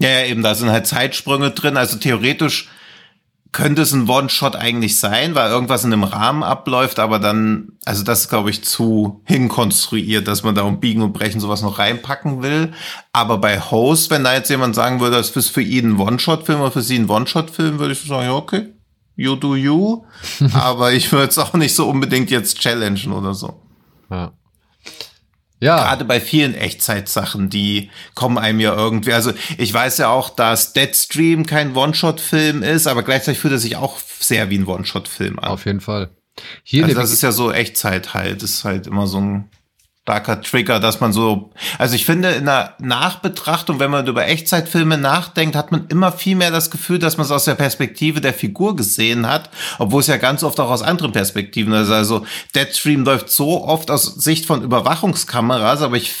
Ja, 0.00 0.08
ja, 0.08 0.24
eben, 0.26 0.42
da 0.42 0.54
sind 0.54 0.70
halt 0.70 0.86
Zeitsprünge 0.86 1.50
drin. 1.50 1.76
Also 1.76 1.98
theoretisch 1.98 2.68
könnte 3.52 3.82
es 3.82 3.92
ein 3.92 4.08
One-Shot 4.08 4.54
eigentlich 4.54 4.98
sein, 4.98 5.34
weil 5.34 5.50
irgendwas 5.50 5.84
in 5.84 5.92
einem 5.92 6.04
Rahmen 6.04 6.42
abläuft, 6.42 6.98
aber 6.98 7.18
dann, 7.18 7.72
also 7.84 8.04
das 8.04 8.22
ist, 8.22 8.28
glaube 8.28 8.50
ich, 8.50 8.62
zu 8.62 9.22
hinkonstruiert, 9.24 10.28
dass 10.28 10.44
man 10.44 10.54
da 10.54 10.62
um 10.62 10.78
Biegen 10.78 11.02
und 11.02 11.12
Brechen 11.12 11.40
sowas 11.40 11.62
noch 11.62 11.78
reinpacken 11.78 12.42
will. 12.42 12.72
Aber 13.12 13.38
bei 13.38 13.60
Host, 13.60 14.10
wenn 14.10 14.24
da 14.24 14.34
jetzt 14.34 14.50
jemand 14.50 14.74
sagen 14.74 15.00
würde, 15.00 15.16
das 15.16 15.30
ist 15.30 15.50
für 15.50 15.62
ihn 15.62 15.94
ein 15.94 16.00
One-Shot-Film 16.00 16.60
oder 16.60 16.70
für 16.70 16.82
sie 16.82 16.98
ein 16.98 17.10
One-Shot-Film, 17.10 17.78
würde 17.78 17.92
ich 17.92 18.00
sagen, 18.00 18.26
ja, 18.26 18.34
okay, 18.34 18.68
you 19.16 19.34
do 19.34 19.56
you. 19.56 20.04
aber 20.54 20.92
ich 20.92 21.10
würde 21.10 21.28
es 21.28 21.38
auch 21.38 21.54
nicht 21.54 21.74
so 21.74 21.88
unbedingt 21.88 22.30
jetzt 22.30 22.60
challengen 22.60 23.12
oder 23.12 23.34
so. 23.34 23.60
Ja. 24.10 24.32
Ja, 25.60 25.76
Gerade 25.76 26.06
bei 26.06 26.20
vielen 26.20 26.54
Echtzeitsachen, 26.54 27.50
die 27.50 27.90
kommen 28.14 28.38
einem 28.38 28.60
ja 28.60 28.74
irgendwie. 28.74 29.12
Also 29.12 29.32
ich 29.58 29.72
weiß 29.72 29.98
ja 29.98 30.08
auch, 30.08 30.30
dass 30.30 30.72
Deadstream 30.72 31.44
kein 31.44 31.76
One-Shot-Film 31.76 32.62
ist, 32.62 32.86
aber 32.86 33.02
gleichzeitig 33.02 33.40
fühlt 33.40 33.52
er 33.52 33.58
sich 33.58 33.76
auch 33.76 33.98
sehr 34.20 34.48
wie 34.48 34.58
ein 34.58 34.66
One-Shot-Film 34.66 35.38
an. 35.38 35.50
auf 35.50 35.66
jeden 35.66 35.80
Fall. 35.80 36.10
Hier 36.62 36.84
also 36.84 36.96
das 36.96 37.12
ist 37.12 37.22
ja 37.22 37.32
so 37.32 37.52
Echtzeit 37.52 38.14
halt. 38.14 38.42
Das 38.42 38.50
ist 38.50 38.64
halt 38.64 38.86
immer 38.86 39.06
so 39.06 39.20
ein 39.20 39.50
starker 40.10 40.40
Trigger, 40.40 40.80
dass 40.80 41.00
man 41.00 41.12
so. 41.12 41.50
Also 41.78 41.94
ich 41.94 42.04
finde, 42.04 42.30
in 42.30 42.46
der 42.46 42.74
Nachbetrachtung, 42.80 43.78
wenn 43.78 43.92
man 43.92 44.06
über 44.08 44.26
Echtzeitfilme 44.26 44.98
nachdenkt, 44.98 45.54
hat 45.54 45.70
man 45.70 45.86
immer 45.86 46.10
viel 46.10 46.34
mehr 46.34 46.50
das 46.50 46.70
Gefühl, 46.70 46.98
dass 46.98 47.16
man 47.16 47.26
es 47.26 47.30
aus 47.30 47.44
der 47.44 47.54
Perspektive 47.54 48.20
der 48.20 48.34
Figur 48.34 48.74
gesehen 48.74 49.28
hat, 49.28 49.50
obwohl 49.78 50.00
es 50.00 50.08
ja 50.08 50.16
ganz 50.16 50.42
oft 50.42 50.58
auch 50.58 50.70
aus 50.70 50.82
anderen 50.82 51.12
Perspektiven 51.12 51.72
ist. 51.74 51.90
Also 51.90 52.26
Deadstream 52.56 53.04
läuft 53.04 53.30
so 53.30 53.64
oft 53.64 53.90
aus 53.90 54.16
Sicht 54.16 54.46
von 54.46 54.62
Überwachungskameras, 54.62 55.82
aber 55.82 55.96
ich 55.96 56.12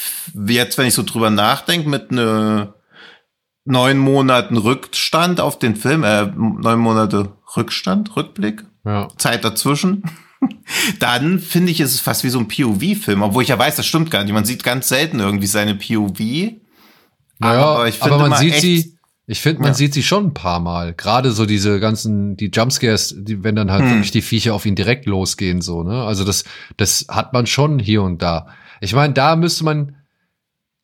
jetzt, 0.46 0.78
wenn 0.78 0.86
ich 0.86 0.94
so 0.94 1.02
drüber 1.02 1.30
nachdenke, 1.30 1.88
mit 1.88 2.12
ne 2.12 2.72
neun 3.64 3.98
Monaten 3.98 4.56
Rückstand 4.56 5.40
auf 5.40 5.58
den 5.58 5.76
Film, 5.76 6.04
äh, 6.04 6.26
neun 6.26 6.78
Monate 6.78 7.32
Rückstand, 7.56 8.16
Rückblick, 8.16 8.64
ja. 8.84 9.08
Zeit 9.18 9.44
dazwischen, 9.44 10.04
dann 10.98 11.38
finde 11.38 11.72
ich, 11.72 11.80
ist 11.80 11.94
es 11.94 12.00
fast 12.00 12.24
wie 12.24 12.30
so 12.30 12.38
ein 12.38 12.48
POV-Film, 12.48 13.22
obwohl 13.22 13.42
ich 13.42 13.48
ja 13.50 13.58
weiß, 13.58 13.76
das 13.76 13.86
stimmt 13.86 14.10
gar 14.10 14.22
nicht. 14.24 14.32
Man 14.32 14.44
sieht 14.44 14.64
ganz 14.64 14.88
selten 14.88 15.20
irgendwie 15.20 15.46
seine 15.46 15.74
POV. 15.74 16.18
Naja, 17.38 17.60
aber 17.60 17.66
aber, 17.76 17.88
ich 17.88 17.98
finde 17.98 18.18
man 18.18 18.34
sieht 18.38 18.54
sie, 18.56 18.96
ich 19.26 19.40
finde, 19.40 19.60
man 19.62 19.68
Ja. 19.68 19.74
sieht 19.74 19.94
sie 19.94 20.02
schon 20.02 20.26
ein 20.26 20.34
paar 20.34 20.60
Mal. 20.60 20.92
Gerade 20.94 21.30
so 21.32 21.46
diese 21.46 21.78
ganzen, 21.80 22.36
die 22.36 22.50
Jumpscares, 22.52 23.14
die, 23.16 23.44
wenn 23.44 23.54
dann 23.56 23.70
halt 23.70 23.82
Hm. 23.82 23.90
wirklich 23.90 24.10
die 24.10 24.22
Viecher 24.22 24.54
auf 24.54 24.66
ihn 24.66 24.74
direkt 24.74 25.06
losgehen, 25.06 25.60
so, 25.60 25.82
ne? 25.84 26.02
Also 26.02 26.24
das, 26.24 26.44
das 26.76 27.06
hat 27.08 27.32
man 27.32 27.46
schon 27.46 27.78
hier 27.78 28.02
und 28.02 28.22
da. 28.22 28.48
Ich 28.80 28.94
meine, 28.94 29.14
da 29.14 29.36
müsste 29.36 29.64
man, 29.64 29.96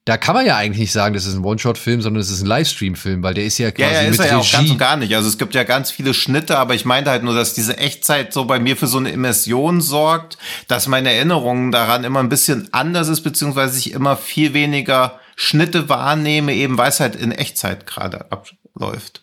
da 0.06 0.16
kann 0.16 0.34
man 0.36 0.46
ja 0.46 0.56
eigentlich 0.56 0.78
nicht 0.78 0.92
sagen, 0.92 1.14
das 1.14 1.26
ist 1.26 1.34
ein 1.34 1.44
One-Shot-Film, 1.44 2.00
sondern 2.00 2.20
es 2.20 2.30
ist 2.30 2.40
ein 2.40 2.46
Livestream-Film, 2.46 3.22
weil 3.24 3.34
der 3.34 3.44
ist 3.44 3.58
ja 3.58 3.66
Ja, 3.66 3.72
quasi 3.72 3.92
ja, 3.92 4.00
ist 4.02 4.10
mit 4.12 4.20
er 4.20 4.26
ja 4.26 4.38
auch 4.38 4.50
ganz 4.50 4.62
Regie. 4.62 4.70
und 4.70 4.78
gar 4.78 4.96
nicht. 4.96 5.14
Also 5.16 5.28
es 5.28 5.36
gibt 5.36 5.52
ja 5.54 5.64
ganz 5.64 5.90
viele 5.90 6.14
Schnitte, 6.14 6.56
aber 6.58 6.74
ich 6.76 6.84
meinte 6.84 7.10
halt 7.10 7.24
nur, 7.24 7.34
dass 7.34 7.54
diese 7.54 7.76
Echtzeit 7.76 8.32
so 8.32 8.44
bei 8.44 8.60
mir 8.60 8.76
für 8.76 8.86
so 8.86 8.98
eine 8.98 9.10
Immersion 9.10 9.80
sorgt, 9.80 10.38
dass 10.68 10.86
meine 10.86 11.12
Erinnerung 11.12 11.72
daran 11.72 12.04
immer 12.04 12.20
ein 12.20 12.28
bisschen 12.28 12.68
anders 12.72 13.08
ist, 13.08 13.22
beziehungsweise 13.22 13.78
ich 13.78 13.92
immer 13.92 14.16
viel 14.16 14.54
weniger 14.54 15.18
Schnitte 15.34 15.88
wahrnehme, 15.88 16.54
eben 16.54 16.78
weil 16.78 16.88
es 16.88 17.00
halt 17.00 17.16
in 17.16 17.32
Echtzeit 17.32 17.86
gerade 17.86 18.30
abläuft. 18.30 19.22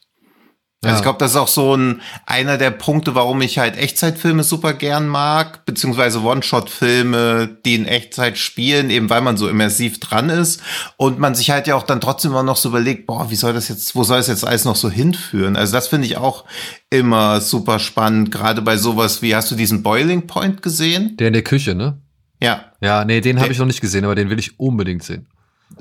Also 0.90 0.98
ich 0.98 1.04
glaube, 1.04 1.20
das 1.20 1.32
ist 1.32 1.38
auch 1.38 1.48
so 1.48 1.76
ein 1.76 2.02
einer 2.26 2.58
der 2.58 2.72
Punkte, 2.72 3.16
warum 3.16 3.42
ich 3.42 3.58
halt 3.58 3.78
Echtzeitfilme 3.78 4.44
super 4.44 4.74
gern 4.74 5.08
mag, 5.08 5.66
beziehungsweise 5.66 6.22
One-Shot-Filme, 6.22 7.58
die 7.66 7.76
in 7.76 7.86
Echtzeit 7.86 8.38
spielen, 8.38 8.90
eben 8.90 9.10
weil 9.10 9.22
man 9.22 9.38
so 9.38 9.48
immersiv 9.48 10.00
dran 10.00 10.30
ist 10.30 10.62
und 10.98 11.20
man 11.20 11.36
sich 11.36 11.52
halt 11.52 11.68
ja 11.68 11.76
auch 11.76 11.84
dann 11.84 12.02
trotzdem 12.02 12.32
immer 12.32 12.44
noch 12.44 12.58
so 12.58 12.70
überlegt, 12.70 13.08
boah, 13.08 13.30
wie 13.30 13.36
soll 13.36 13.54
das 13.54 13.70
jetzt, 13.70 13.96
wo 13.96 14.04
soll 14.04 14.20
es 14.20 14.28
jetzt 14.28 14.46
alles 14.46 14.66
noch 14.66 14.76
so 14.76 14.90
hinführen? 14.90 15.56
Also 15.56 15.74
das 15.74 15.88
finde 15.88 16.08
ich 16.08 16.18
auch 16.18 16.46
immer 16.90 17.42
super 17.42 17.80
spannend, 17.80 18.32
gerade 18.32 18.62
bei 18.62 18.78
sowas 18.78 19.22
wie, 19.22 19.36
hast 19.36 19.52
du 19.52 19.56
diesen 19.56 19.84
Boiling 19.84 20.28
Point 20.28 20.62
gesehen? 20.62 21.16
Der 21.18 21.28
in 21.28 21.34
der 21.34 21.44
Küche, 21.44 21.76
ne? 21.76 21.98
Ja. 22.42 22.66
Ja, 22.82 23.06
nee, 23.06 23.22
den 23.22 23.40
habe 23.40 23.54
ich 23.54 23.58
noch 23.60 23.66
nicht 23.66 23.80
gesehen, 23.80 24.04
aber 24.04 24.16
den 24.16 24.30
will 24.30 24.40
ich 24.40 24.60
unbedingt 24.60 25.04
sehen. 25.04 25.28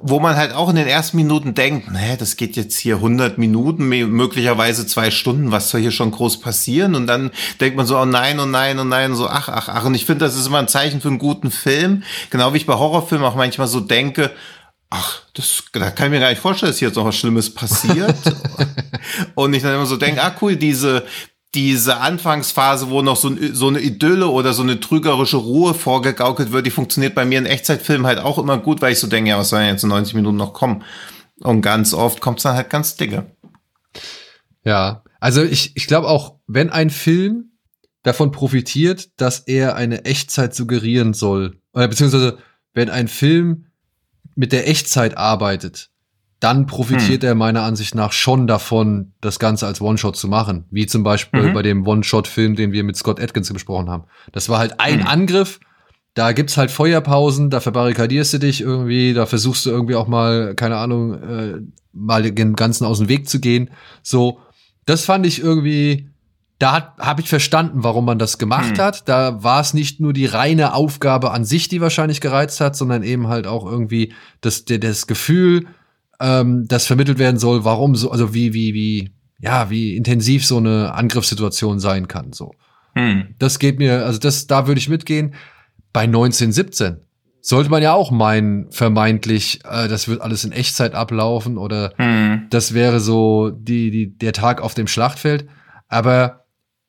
Wo 0.00 0.20
man 0.20 0.36
halt 0.36 0.52
auch 0.52 0.68
in 0.70 0.76
den 0.76 0.86
ersten 0.86 1.16
Minuten 1.16 1.54
denkt, 1.54 1.90
nee, 1.90 2.16
das 2.16 2.36
geht 2.36 2.56
jetzt 2.56 2.78
hier 2.78 2.96
100 2.96 3.38
Minuten, 3.38 3.84
mö- 3.92 4.06
möglicherweise 4.06 4.86
zwei 4.86 5.10
Stunden, 5.10 5.52
was 5.52 5.70
soll 5.70 5.80
hier 5.80 5.90
schon 5.90 6.10
groß 6.10 6.40
passieren? 6.40 6.94
Und 6.94 7.06
dann 7.06 7.30
denkt 7.60 7.76
man 7.76 7.86
so, 7.86 7.98
oh 7.98 8.04
nein, 8.04 8.40
oh 8.40 8.46
nein, 8.46 8.78
oh 8.78 8.84
nein, 8.84 9.14
so 9.14 9.28
ach, 9.28 9.48
ach, 9.48 9.68
ach. 9.68 9.84
Und 9.84 9.94
ich 9.94 10.06
finde, 10.06 10.24
das 10.24 10.34
ist 10.36 10.46
immer 10.46 10.58
ein 10.58 10.68
Zeichen 10.68 11.00
für 11.00 11.08
einen 11.08 11.18
guten 11.18 11.50
Film. 11.50 12.02
Genau 12.30 12.52
wie 12.52 12.56
ich 12.56 12.66
bei 12.66 12.74
Horrorfilmen 12.74 13.26
auch 13.26 13.36
manchmal 13.36 13.68
so 13.68 13.80
denke, 13.80 14.30
ach, 14.90 15.20
das, 15.34 15.64
da 15.72 15.90
kann 15.90 16.06
ich 16.06 16.12
mir 16.12 16.20
gar 16.20 16.30
nicht 16.30 16.42
vorstellen, 16.42 16.70
dass 16.72 16.78
hier 16.78 16.88
jetzt 16.88 16.96
noch 16.96 17.04
was 17.06 17.16
Schlimmes 17.16 17.52
passiert. 17.54 18.16
Und 19.34 19.54
ich 19.54 19.62
dann 19.62 19.74
immer 19.74 19.86
so 19.86 19.96
denke, 19.96 20.22
ah 20.22 20.34
cool, 20.40 20.56
diese, 20.56 21.04
diese 21.54 21.98
Anfangsphase, 21.98 22.88
wo 22.88 23.02
noch 23.02 23.16
so, 23.16 23.30
so 23.52 23.68
eine 23.68 23.80
Idylle 23.80 24.28
oder 24.28 24.54
so 24.54 24.62
eine 24.62 24.80
trügerische 24.80 25.36
Ruhe 25.36 25.74
vorgegaukelt 25.74 26.50
wird, 26.50 26.66
die 26.66 26.70
funktioniert 26.70 27.14
bei 27.14 27.24
mir 27.24 27.38
in 27.38 27.46
Echtzeitfilmen 27.46 28.06
halt 28.06 28.18
auch 28.18 28.38
immer 28.38 28.58
gut, 28.58 28.80
weil 28.80 28.92
ich 28.92 28.98
so 28.98 29.06
denke, 29.06 29.30
ja, 29.30 29.38
was 29.38 29.50
sollen 29.50 29.66
jetzt 29.66 29.82
in 29.82 29.90
90 29.90 30.14
Minuten 30.14 30.36
noch 30.36 30.54
kommen? 30.54 30.82
Und 31.40 31.60
ganz 31.60 31.92
oft 31.92 32.20
kommt 32.20 32.38
es 32.38 32.44
dann 32.44 32.56
halt 32.56 32.70
ganz 32.70 32.96
dicke. 32.96 33.26
Ja, 34.64 35.02
also 35.20 35.42
ich, 35.42 35.76
ich 35.76 35.86
glaube 35.86 36.08
auch, 36.08 36.36
wenn 36.46 36.70
ein 36.70 36.88
Film 36.88 37.52
davon 38.02 38.30
profitiert, 38.30 39.10
dass 39.20 39.40
er 39.40 39.76
eine 39.76 40.04
Echtzeit 40.04 40.54
suggerieren 40.54 41.14
soll, 41.14 41.60
oder 41.74 41.88
beziehungsweise 41.88 42.38
wenn 42.72 42.88
ein 42.88 43.08
Film 43.08 43.66
mit 44.34 44.52
der 44.52 44.68
Echtzeit 44.68 45.16
arbeitet, 45.16 45.91
dann 46.42 46.66
profitiert 46.66 47.22
er 47.22 47.36
meiner 47.36 47.62
Ansicht 47.62 47.94
nach 47.94 48.10
schon 48.10 48.48
davon, 48.48 49.12
das 49.20 49.38
Ganze 49.38 49.64
als 49.66 49.80
One-Shot 49.80 50.16
zu 50.16 50.26
machen. 50.26 50.64
Wie 50.72 50.86
zum 50.86 51.04
Beispiel 51.04 51.44
Mhm. 51.50 51.52
bei 51.54 51.62
dem 51.62 51.86
One-Shot-Film, 51.86 52.56
den 52.56 52.72
wir 52.72 52.82
mit 52.82 52.96
Scott 52.96 53.20
Atkins 53.20 53.52
besprochen 53.52 53.88
haben. 53.88 54.04
Das 54.32 54.48
war 54.48 54.58
halt 54.58 54.80
ein 54.80 55.00
Mhm. 55.00 55.06
Angriff, 55.06 55.60
da 56.14 56.32
gibt's 56.32 56.56
halt 56.56 56.72
Feuerpausen, 56.72 57.48
da 57.48 57.60
verbarrikadierst 57.60 58.34
du 58.34 58.38
dich 58.38 58.60
irgendwie, 58.60 59.14
da 59.14 59.24
versuchst 59.26 59.64
du 59.66 59.70
irgendwie 59.70 59.94
auch 59.94 60.08
mal, 60.08 60.54
keine 60.56 60.76
Ahnung, 60.78 61.14
äh, 61.22 61.60
mal 61.92 62.22
dem 62.28 62.56
Ganzen 62.56 62.86
aus 62.86 62.98
dem 62.98 63.08
Weg 63.08 63.28
zu 63.28 63.38
gehen. 63.38 63.70
So, 64.02 64.40
das 64.84 65.04
fand 65.04 65.24
ich 65.26 65.40
irgendwie, 65.40 66.08
da 66.58 66.94
habe 66.98 67.20
ich 67.22 67.28
verstanden, 67.28 67.84
warum 67.84 68.04
man 68.04 68.18
das 68.18 68.36
gemacht 68.38 68.78
Hm. 68.78 68.84
hat. 68.84 69.08
Da 69.08 69.44
war 69.44 69.60
es 69.60 69.74
nicht 69.74 70.00
nur 70.00 70.12
die 70.12 70.26
reine 70.26 70.74
Aufgabe 70.74 71.30
an 71.30 71.44
sich, 71.44 71.68
die 71.68 71.80
wahrscheinlich 71.80 72.20
gereizt 72.20 72.60
hat, 72.60 72.74
sondern 72.74 73.04
eben 73.04 73.28
halt 73.28 73.46
auch 73.46 73.64
irgendwie 73.64 74.12
das, 74.40 74.64
das 74.64 75.06
Gefühl, 75.06 75.66
ähm, 76.22 76.66
das 76.68 76.86
vermittelt 76.86 77.18
werden 77.18 77.38
soll, 77.38 77.64
warum 77.64 77.96
so, 77.96 78.10
also 78.10 78.32
wie, 78.32 78.54
wie, 78.54 78.72
wie, 78.74 79.10
ja, 79.40 79.70
wie 79.70 79.96
intensiv 79.96 80.46
so 80.46 80.56
eine 80.58 80.94
Angriffssituation 80.94 81.80
sein 81.80 82.08
kann. 82.08 82.32
So. 82.32 82.52
Hm. 82.94 83.34
Das 83.38 83.58
geht 83.58 83.78
mir, 83.78 84.06
also 84.06 84.18
das, 84.18 84.46
da 84.46 84.66
würde 84.66 84.78
ich 84.78 84.88
mitgehen. 84.88 85.34
Bei 85.92 86.02
1917 86.02 86.98
sollte 87.40 87.70
man 87.70 87.82
ja 87.82 87.92
auch 87.92 88.12
meinen, 88.12 88.70
vermeintlich, 88.70 89.60
äh, 89.68 89.88
das 89.88 90.06
wird 90.06 90.20
alles 90.20 90.44
in 90.44 90.52
Echtzeit 90.52 90.94
ablaufen 90.94 91.58
oder 91.58 91.92
Hm. 91.96 92.46
das 92.50 92.72
wäre 92.72 93.00
so 93.00 93.50
die, 93.50 93.90
die, 93.90 94.16
der 94.16 94.32
Tag 94.32 94.62
auf 94.62 94.74
dem 94.74 94.86
Schlachtfeld. 94.86 95.48
Aber 95.88 96.41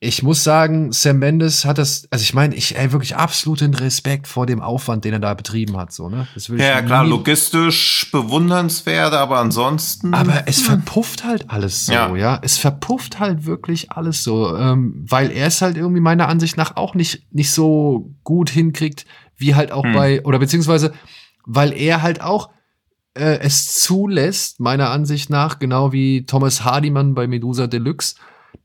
ich 0.04 0.22
muss 0.22 0.43
sagen, 0.43 0.91
Sam 0.91 1.20
Mendes 1.20 1.64
hat 1.64 1.78
das, 1.78 2.08
also 2.12 2.22
ich 2.22 2.34
meine, 2.34 2.54
ich 2.56 2.78
ey, 2.78 2.91
wirklich 2.91 3.16
absoluten 3.16 3.74
Respekt 3.74 4.28
vor 4.28 4.45
dem 4.45 4.62
Aufwand, 4.62 5.06
den 5.06 5.14
er 5.14 5.20
da 5.20 5.34
betrieben 5.34 5.78
hat, 5.78 5.93
so, 5.93 6.10
ne? 6.10 6.28
Das 6.34 6.49
will 6.49 6.60
ja, 6.60 6.82
klar, 6.82 7.06
logistisch 7.06 8.10
bewundernswert, 8.12 9.14
aber 9.14 9.39
ansonsten. 9.39 10.14
Aber 10.14 10.43
es 10.45 10.62
verpufft 10.62 11.24
halt 11.24 11.49
alles 11.49 11.86
so, 11.86 11.93
ja. 11.93 12.16
ja? 12.16 12.39
Es 12.41 12.58
verpufft 12.58 13.20
halt 13.20 13.45
wirklich 13.45 13.91
alles 13.91 14.24
so, 14.24 14.58
ähm, 14.58 15.06
weil 15.08 15.32
er 15.32 15.47
es 15.47 15.62
halt 15.62 15.78
irgendwie 15.78 16.01
meiner 16.01 16.28
Ansicht 16.28 16.58
nach 16.58 16.76
auch 16.76 16.95
nicht, 16.95 17.34
nicht 17.34 17.51
so 17.51 18.14
gut 18.26 18.49
hinkriegt, 18.49 19.06
wie 19.38 19.56
halt 19.56 19.72
auch 19.72 19.86
hm. 19.86 19.93
bei, 19.93 20.22
oder 20.26 20.38
beziehungsweise, 20.38 20.91
weil 21.45 21.72
er 21.72 22.01
halt 22.01 22.22
auch 22.22 22.49
äh, 23.14 23.39
es 23.39 23.80
zulässt, 23.80 24.60
meiner 24.60 24.89
Ansicht 24.89 25.30
nach, 25.30 25.60
genau 25.60 25.93
wie 25.93 26.26
Thomas 26.26 26.66
Hardiman 26.66 27.14
bei 27.14 27.26
Medusa 27.26 27.68
Deluxe, 27.68 28.16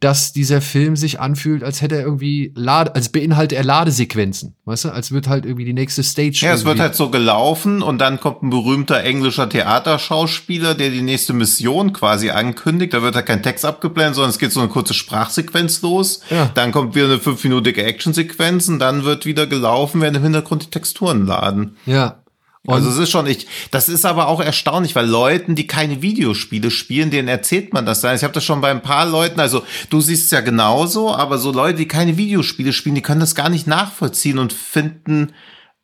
dass 0.01 0.33
dieser 0.33 0.61
Film 0.61 0.95
sich 0.95 1.19
anfühlt, 1.19 1.65
als 1.65 1.83
hätte 1.83 1.97
er 1.97 2.03
irgendwie 2.03 2.53
Lade, 2.55 2.95
als 2.95 3.09
beinhalte 3.09 3.57
er 3.57 3.65
Ladesequenzen, 3.65 4.55
weißt 4.65 4.85
du, 4.85 4.89
als 4.91 5.11
wird 5.11 5.29
halt 5.29 5.45
irgendwie 5.45 5.65
die 5.65 5.73
nächste 5.73 6.05
Stage. 6.05 6.39
Ja, 6.43 6.55
es 6.55 6.65
wird 6.65 6.79
halt 6.79 6.95
so 6.95 7.11
gelaufen 7.11 7.83
und 7.83 7.99
dann 7.99 8.21
kommt 8.21 8.43
ein 8.43 8.51
berühmter 8.51 9.03
englischer 9.03 9.49
Theaterschauspieler, 9.49 10.75
der 10.75 10.91
die 10.91 11.03
nächste 11.03 11.33
Mission 11.33 11.93
quasi 11.93 12.31
ankündigt. 12.31 12.95
Da 12.95 13.03
wird 13.03 13.17
halt 13.17 13.27
kein 13.27 13.43
Text 13.43 13.65
abgeblendet, 13.65 14.15
sondern 14.15 14.31
es 14.31 14.39
geht 14.39 14.53
so 14.53 14.61
eine 14.61 14.69
kurze 14.69 14.95
Sprachsequenz 14.95 15.83
los. 15.83 16.21
Ja. 16.31 16.51
Dann 16.55 16.71
kommt 16.71 16.95
wieder 16.95 17.07
eine 17.07 17.19
fünfminütige 17.19 17.83
Actionsequenz 17.83 18.69
und 18.69 18.79
dann 18.79 19.05
wird 19.05 19.27
wieder 19.27 19.49
gelaufen, 19.49 20.01
während 20.01 20.17
im 20.17 20.23
Hintergrund 20.23 20.65
die 20.65 20.71
Texturen 20.71 21.27
laden. 21.27 21.77
Ja, 21.87 22.23
und 22.69 22.75
also 22.75 22.91
es 22.91 22.99
ist 22.99 23.11
schon 23.11 23.25
nicht, 23.25 23.49
das 23.71 23.89
ist 23.89 24.05
aber 24.05 24.29
auch 24.29 24.43
erstaunlich, 24.43 24.95
weil 24.95 25.07
Leuten, 25.07 25.55
die 25.55 25.67
keine 25.67 26.03
Videospiele 26.03 26.71
spielen, 26.71 27.11
denen 27.11 27.27
erzählt 27.27 27.73
man 27.73 27.87
das 27.87 28.03
dann. 28.03 28.15
Ich 28.15 28.23
habe 28.23 28.35
das 28.35 28.45
schon 28.45 28.61
bei 28.61 28.71
ein 28.71 28.83
paar 28.83 29.07
Leuten, 29.07 29.41
also 29.41 29.63
du 29.89 30.03
siehst 30.03 30.27
es 30.27 30.31
ja 30.33 30.43
genauso, 30.43 31.15
aber 31.15 31.39
so 31.39 31.51
Leute, 31.51 31.79
die 31.79 31.89
keine 31.89 32.19
Videospiele 32.19 32.75
spielen, 32.75 32.95
die 32.95 33.01
können 33.01 33.21
das 33.21 33.35
gar 33.35 33.49
nicht 33.49 33.67
nachvollziehen 33.67 34.39
und 34.39 34.53
finden, 34.53 35.33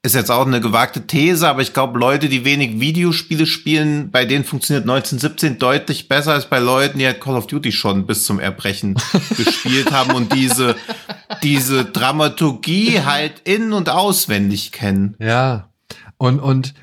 ist 0.03 0.15
jetzt 0.15 0.31
auch 0.31 0.47
eine 0.47 0.61
gewagte 0.61 1.07
These, 1.07 1.49
aber 1.49 1.63
ich 1.63 1.73
glaube, 1.73 1.99
Leute, 1.99 2.29
die 2.29 2.45
wenig 2.45 2.79
Videospiele 2.81 3.47
spielen, 3.47 4.11
bei 4.11 4.27
denen 4.27 4.45
funktioniert 4.45 4.83
1917 4.83 5.59
deutlich 5.59 6.09
besser 6.09 6.35
als 6.35 6.51
bei 6.51 6.59
Leuten, 6.59 6.99
die 6.99 7.07
halt 7.07 7.23
Call 7.23 7.37
of 7.37 7.47
Duty 7.47 7.73
schon 7.73 8.05
bis 8.05 8.25
zum 8.25 8.39
Erbrechen 8.39 8.97
gespielt 9.39 9.91
haben 9.91 10.13
und 10.13 10.35
diese, 10.35 10.77
diese 11.43 11.87
Dramaturgie 11.87 13.01
halt 13.01 13.41
in- 13.45 13.73
und 13.73 13.89
auswendig 13.89 14.71
kennen. 14.71 15.17
Ja, 15.19 15.71
und, 16.19 16.41
und 16.41 16.75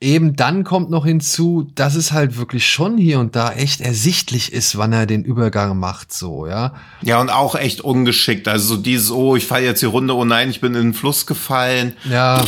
eben 0.00 0.36
dann 0.36 0.64
kommt 0.64 0.90
noch 0.90 1.04
hinzu, 1.04 1.70
dass 1.74 1.94
es 1.94 2.12
halt 2.12 2.36
wirklich 2.36 2.68
schon 2.68 2.98
hier 2.98 3.18
und 3.18 3.34
da 3.34 3.52
echt 3.52 3.80
ersichtlich 3.80 4.52
ist, 4.52 4.78
wann 4.78 4.92
er 4.92 5.06
den 5.06 5.24
Übergang 5.24 5.78
macht, 5.78 6.12
so, 6.12 6.46
ja. 6.46 6.74
Ja, 7.02 7.20
und 7.20 7.30
auch 7.30 7.54
echt 7.54 7.80
ungeschickt. 7.80 8.46
Also 8.46 8.76
so 8.76 8.80
dieses, 8.80 9.10
oh, 9.10 9.36
ich 9.36 9.46
falle 9.46 9.64
jetzt 9.64 9.82
die 9.82 9.86
Runde, 9.86 10.14
oh 10.14 10.24
nein, 10.24 10.50
ich 10.50 10.60
bin 10.60 10.74
in 10.74 10.88
den 10.88 10.94
Fluss 10.94 11.26
gefallen. 11.26 11.96
Ja. 12.08 12.44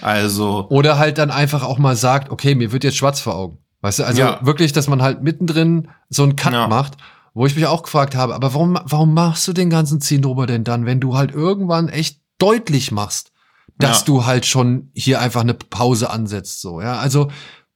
Also. 0.00 0.66
Oder 0.70 0.98
halt 0.98 1.18
dann 1.18 1.30
einfach 1.30 1.64
auch 1.64 1.78
mal 1.78 1.96
sagt, 1.96 2.30
okay, 2.30 2.54
mir 2.54 2.72
wird 2.72 2.84
jetzt 2.84 2.96
schwarz 2.96 3.20
vor 3.20 3.34
Augen. 3.34 3.58
Weißt 3.80 3.98
du, 3.98 4.04
also 4.04 4.22
ja. 4.22 4.38
wirklich, 4.42 4.72
dass 4.72 4.86
man 4.86 5.02
halt 5.02 5.22
mittendrin 5.22 5.88
so 6.08 6.22
einen 6.22 6.36
Cut 6.36 6.52
ja. 6.52 6.68
macht, 6.68 6.96
wo 7.34 7.46
ich 7.46 7.56
mich 7.56 7.66
auch 7.66 7.82
gefragt 7.82 8.14
habe, 8.14 8.34
aber 8.34 8.54
warum, 8.54 8.78
warum 8.84 9.12
machst 9.12 9.46
du 9.48 9.52
den 9.52 9.70
ganzen 9.70 10.00
Zinnober 10.00 10.46
denn 10.46 10.62
dann, 10.62 10.86
wenn 10.86 11.00
du 11.00 11.16
halt 11.16 11.32
irgendwann 11.32 11.88
echt 11.88 12.20
deutlich 12.38 12.92
machst, 12.92 13.31
dass 13.78 14.00
ja. 14.00 14.04
du 14.06 14.24
halt 14.24 14.46
schon 14.46 14.90
hier 14.94 15.20
einfach 15.20 15.40
eine 15.40 15.54
Pause 15.54 16.10
ansetzt, 16.10 16.60
so, 16.60 16.80
ja. 16.80 16.98
Also, 16.98 17.30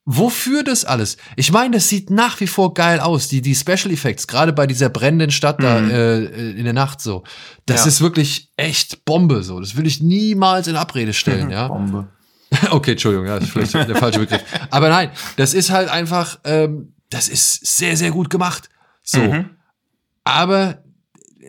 wofür 0.04 0.62
das 0.62 0.84
alles? 0.84 1.16
Ich 1.34 1.52
meine, 1.52 1.76
das 1.76 1.88
sieht 1.88 2.10
nach 2.10 2.40
wie 2.40 2.46
vor 2.46 2.74
geil 2.74 3.00
aus, 3.00 3.28
die, 3.28 3.42
die 3.42 3.54
Special 3.54 3.90
Effects, 3.92 4.26
gerade 4.26 4.52
bei 4.52 4.66
dieser 4.66 4.88
brennenden 4.88 5.30
Stadt 5.30 5.58
mhm. 5.58 5.62
da 5.62 5.78
äh, 5.78 6.50
in 6.52 6.64
der 6.64 6.72
Nacht 6.72 7.00
so. 7.00 7.24
Das 7.66 7.82
ja. 7.82 7.88
ist 7.88 8.00
wirklich 8.00 8.52
echt 8.56 9.04
Bombe, 9.04 9.42
so. 9.42 9.60
Das 9.60 9.76
will 9.76 9.86
ich 9.86 10.00
niemals 10.00 10.68
in 10.68 10.76
Abrede 10.76 11.12
stellen, 11.12 11.50
ja. 11.50 11.68
Bombe. 11.68 12.08
okay, 12.70 12.92
Entschuldigung, 12.92 13.26
ja, 13.26 13.34
das 13.34 13.44
ist 13.44 13.50
vielleicht 13.50 13.74
der 13.74 13.96
falsche 13.96 14.20
Begriff. 14.20 14.42
Aber 14.70 14.88
nein, 14.88 15.10
das 15.36 15.54
ist 15.54 15.70
halt 15.70 15.88
einfach, 15.88 16.38
ähm, 16.44 16.94
das 17.10 17.28
ist 17.28 17.76
sehr, 17.76 17.96
sehr 17.96 18.10
gut 18.12 18.30
gemacht. 18.30 18.68
So. 19.02 19.20
Mhm. 19.20 19.50
Aber 20.24 20.82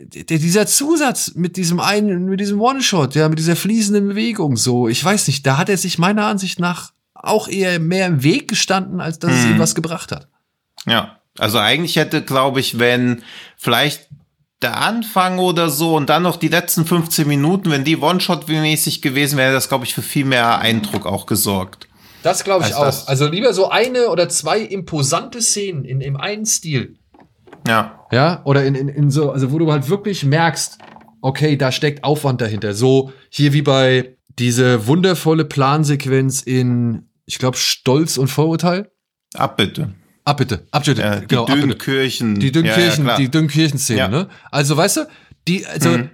dieser 0.06 0.68
Zusatz 0.68 1.34
mit 1.36 1.58
diesem 1.58 1.80
einen, 1.80 2.26
mit 2.26 2.39
diesem 2.39 2.62
One-Shot, 2.62 3.16
ja, 3.16 3.30
mit 3.30 3.39
dieser 3.39 3.56
fließenden 3.56 4.10
Bewegung, 4.10 4.58
so, 4.58 4.88
ich 4.88 5.04
weiß 5.04 5.28
nicht, 5.28 5.45
da 5.45 5.58
hat 5.58 5.70
er 5.70 5.78
sich 5.78 5.98
meiner 5.98 6.26
Ansicht 6.26 6.60
nach 6.60 6.91
auch 7.14 7.48
eher 7.48 7.80
mehr 7.80 8.08
im 8.08 8.24
Weg 8.24 8.48
gestanden, 8.48 9.02
als 9.02 9.20
dass 9.20 9.32
mhm. 9.32 9.38
es 9.38 9.45
ihm 9.45 9.60
was 9.60 9.76
gebracht 9.76 10.12
hat. 10.12 10.28
Ja, 10.86 11.20
also 11.38 11.60
eigentlich 11.60 11.95
hätte, 11.95 12.22
glaube 12.22 12.60
ich, 12.60 12.80
wenn 12.80 13.24
vielleicht 13.58 14.08
der 14.62 14.82
Anfang 14.82 15.39
oder 15.39 15.70
so 15.70 15.95
und 15.95 16.10
dann 16.10 16.24
noch 16.24 16.38
die 16.38 16.48
letzten 16.48 16.86
15 16.86 17.28
Minuten, 17.28 17.70
wenn 17.70 17.84
die 17.84 17.98
One-Shot-mäßig 17.98 19.02
gewesen 19.02 19.38
wäre, 19.38 19.54
das, 19.54 19.70
glaube 19.70 19.86
ich, 19.86 19.93
für 19.93 20.02
viel 20.02 20.26
mehr 20.26 20.60
Eindruck 20.60 21.06
auch 21.06 21.26
gesorgt. 21.28 21.88
Das 22.24 22.43
glaube 22.43 22.66
ich 22.68 22.74
auch. 22.74 23.08
Also 23.08 23.28
lieber 23.28 23.54
so 23.54 23.70
eine 23.70 24.10
oder 24.10 24.28
zwei 24.30 24.60
imposante 24.60 25.41
Szenen 25.41 25.86
in, 25.86 26.02
im 26.02 26.18
einen 26.18 26.45
Stil 26.45 26.97
ja. 27.68 28.07
Ja, 28.11 28.41
oder 28.45 28.65
in, 28.65 28.76
in, 28.76 28.88
in 28.88 29.11
so, 29.11 29.32
also 29.32 29.51
wo 29.51 29.59
du 29.59 29.72
halt 29.72 29.89
wirklich 29.89 30.24
merkst, 30.24 30.78
okay, 31.22 31.57
da 31.57 31.72
steckt 31.72 32.03
Aufwand 32.03 32.41
dahinter. 32.41 32.74
So 32.74 33.11
hier 33.30 33.53
wie 33.53 33.61
bei 33.61 34.18
diese 34.39 34.88
wundervolle 34.88 35.45
Plansequenz 35.45 36.41
in, 36.41 37.09
ich 37.26 37.39
glaube, 37.39 37.57
Stolz 37.57 38.18
und 38.18 38.28
Vorurteil. 38.28 38.91
Abbitte. 39.34 39.93
Abbitte, 40.24 40.68
Abbitte, 40.72 41.01
ja, 41.01 41.20
genau. 41.20 41.45
Die 41.45 41.53
Dünnkirchen. 41.53 42.39
Die 42.39 42.51
Dünnkirchen, 42.51 43.05
ja, 43.05 43.11
ja, 43.11 43.18
die 43.18 43.32
Dünnkirchen-Szene, 43.32 44.09
ne? 44.09 44.28
Also, 44.51 44.76
weißt 44.76 44.97
du, 44.97 45.01
die, 45.47 45.65
also, 45.65 45.89
mhm. 45.89 46.09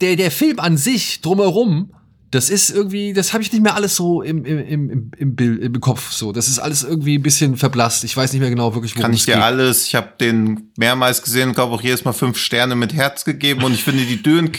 der, 0.00 0.14
der 0.14 0.30
Film 0.30 0.60
an 0.60 0.76
sich 0.76 1.20
drumherum 1.22 1.92
das 2.30 2.50
ist 2.50 2.70
irgendwie, 2.70 3.14
das 3.14 3.32
habe 3.32 3.42
ich 3.42 3.52
nicht 3.52 3.62
mehr 3.62 3.74
alles 3.74 3.96
so 3.96 4.20
im, 4.20 4.44
im, 4.44 4.58
im, 4.58 5.10
im, 5.16 5.34
Bild, 5.34 5.62
im 5.62 5.80
Kopf 5.80 6.12
so. 6.12 6.32
Das 6.32 6.48
ist 6.48 6.58
alles 6.58 6.82
irgendwie 6.82 7.16
ein 7.16 7.22
bisschen 7.22 7.56
verblasst. 7.56 8.04
Ich 8.04 8.14
weiß 8.14 8.32
nicht 8.32 8.40
mehr 8.40 8.50
genau 8.50 8.74
wirklich, 8.74 8.94
worum 8.94 9.02
Kann 9.02 9.12
ich 9.14 9.24
dir 9.24 9.34
geht. 9.34 9.42
alles, 9.42 9.86
ich 9.86 9.94
habe 9.94 10.12
den 10.20 10.70
mehrmals 10.76 11.22
gesehen, 11.22 11.54
glaube 11.54 11.74
auch 11.74 11.82
jedes 11.82 12.04
Mal 12.04 12.12
fünf 12.12 12.36
Sterne 12.36 12.76
mit 12.76 12.92
Herz 12.92 13.24
gegeben 13.24 13.64
und 13.64 13.72
ich 13.72 13.82
finde 13.82 14.04
die 14.04 14.22
Dön 14.22 14.52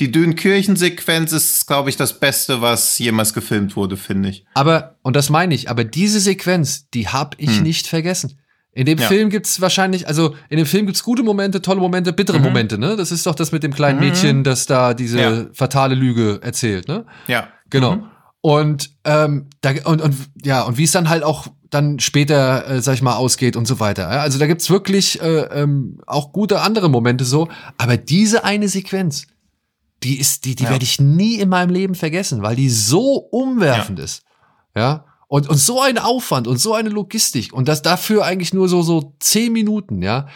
die 0.00 0.10
Dönkirchen-Sequenz 0.10 1.32
ist, 1.32 1.66
glaube 1.66 1.90
ich, 1.90 1.96
das 1.96 2.18
Beste, 2.20 2.60
was 2.60 2.98
jemals 2.98 3.32
gefilmt 3.32 3.76
wurde, 3.76 3.96
finde 3.96 4.28
ich. 4.28 4.44
Aber, 4.54 4.96
und 5.02 5.16
das 5.16 5.30
meine 5.30 5.54
ich, 5.54 5.70
aber 5.70 5.84
diese 5.84 6.20
Sequenz, 6.20 6.88
die 6.90 7.08
habe 7.08 7.36
ich 7.38 7.56
hm. 7.56 7.62
nicht 7.62 7.86
vergessen. 7.86 8.38
In 8.74 8.86
dem 8.86 8.98
ja. 8.98 9.06
Film 9.06 9.30
gibt's 9.30 9.60
wahrscheinlich, 9.60 10.08
also 10.08 10.34
in 10.48 10.56
dem 10.56 10.66
Film 10.66 10.86
gibt's 10.86 11.04
gute 11.04 11.22
Momente, 11.22 11.62
tolle 11.62 11.80
Momente, 11.80 12.12
bittere 12.12 12.38
mhm. 12.38 12.44
Momente, 12.44 12.76
ne? 12.76 12.96
Das 12.96 13.12
ist 13.12 13.24
doch 13.26 13.34
das 13.34 13.52
mit 13.52 13.62
dem 13.62 13.72
kleinen 13.72 14.00
mhm. 14.00 14.06
Mädchen, 14.06 14.44
das 14.44 14.66
da 14.66 14.94
diese 14.94 15.20
ja. 15.20 15.46
fatale 15.52 15.94
Lüge 15.94 16.40
erzählt, 16.42 16.88
ne? 16.88 17.06
Ja. 17.28 17.48
Genau. 17.70 17.96
Mhm. 17.96 18.04
Und 18.40 18.90
ähm, 19.04 19.46
da 19.60 19.70
und, 19.84 20.02
und 20.02 20.14
ja, 20.44 20.62
und 20.62 20.76
wie 20.76 20.84
es 20.84 20.92
dann 20.92 21.08
halt 21.08 21.22
auch 21.22 21.46
dann 21.70 21.98
später, 21.98 22.68
äh, 22.68 22.82
sag 22.82 22.94
ich 22.94 23.02
mal, 23.02 23.16
ausgeht 23.16 23.56
und 23.56 23.66
so 23.66 23.80
weiter. 23.80 24.02
Ja? 24.02 24.20
Also 24.20 24.38
da 24.38 24.46
gibt's 24.46 24.70
wirklich 24.70 25.20
äh, 25.22 25.40
ähm, 25.62 25.98
auch 26.06 26.32
gute 26.32 26.60
andere 26.60 26.88
Momente 26.88 27.24
so, 27.24 27.48
aber 27.78 27.96
diese 27.96 28.44
eine 28.44 28.68
Sequenz, 28.68 29.26
die 30.02 30.18
ist, 30.18 30.44
die, 30.44 30.54
die 30.54 30.64
ja. 30.64 30.70
werde 30.70 30.84
ich 30.84 31.00
nie 31.00 31.36
in 31.36 31.48
meinem 31.48 31.70
Leben 31.70 31.94
vergessen, 31.94 32.42
weil 32.42 32.54
die 32.54 32.68
so 32.68 33.16
umwerfend 33.16 33.98
ist. 33.98 34.22
Ja. 34.76 35.04
Und, 35.34 35.48
und 35.48 35.56
so 35.56 35.80
ein 35.80 35.98
Aufwand 35.98 36.46
und 36.46 36.58
so 36.58 36.74
eine 36.74 36.90
Logistik 36.90 37.52
und 37.52 37.66
das 37.66 37.82
dafür 37.82 38.24
eigentlich 38.24 38.54
nur 38.54 38.68
so, 38.68 38.82
so 38.82 39.16
zehn 39.18 39.52
Minuten, 39.52 40.00
ja, 40.00 40.28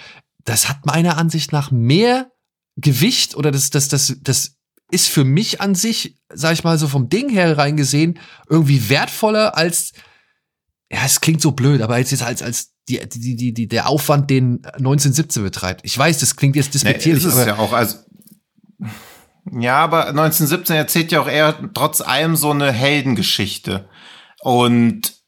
das 0.44 0.68
hat 0.68 0.86
meiner 0.86 1.16
Ansicht 1.16 1.52
nach 1.52 1.70
mehr 1.70 2.32
Gewicht 2.74 3.36
oder 3.36 3.52
das, 3.52 3.70
das, 3.70 3.86
das, 3.86 4.16
das 4.20 4.56
ist 4.90 5.08
für 5.08 5.22
mich 5.22 5.60
an 5.60 5.76
sich, 5.76 6.16
sag 6.34 6.54
ich 6.54 6.64
mal, 6.64 6.78
so 6.78 6.88
vom 6.88 7.08
Ding 7.08 7.28
her 7.28 7.56
reingesehen, 7.56 8.18
irgendwie 8.48 8.88
wertvoller 8.88 9.56
als, 9.56 9.92
ja, 10.90 10.98
es 11.04 11.20
klingt 11.20 11.42
so 11.42 11.52
blöd, 11.52 11.80
aber 11.80 11.94
als 11.94 12.10
jetzt 12.10 12.24
als, 12.24 12.42
als 12.42 12.72
die, 12.88 12.98
die, 13.08 13.36
die, 13.36 13.54
die, 13.54 13.68
der 13.68 13.88
Aufwand, 13.88 14.30
den 14.30 14.64
1917 14.64 15.44
betreibt. 15.44 15.82
Ich 15.84 15.96
weiß, 15.96 16.18
das 16.18 16.34
klingt 16.34 16.56
jetzt 16.56 16.74
despektierlich. 16.74 17.22
Nee, 17.22 17.30
ist 17.30 17.46
ja 17.46 17.58
auch, 17.58 17.72
also, 17.72 17.98
ja, 19.52 19.76
aber 19.76 20.08
1917 20.08 20.74
erzählt 20.74 21.12
ja 21.12 21.20
auch 21.20 21.28
eher 21.28 21.56
trotz 21.72 22.00
allem 22.00 22.34
so 22.34 22.50
eine 22.50 22.72
Heldengeschichte. 22.72 23.88
Und 24.40 25.18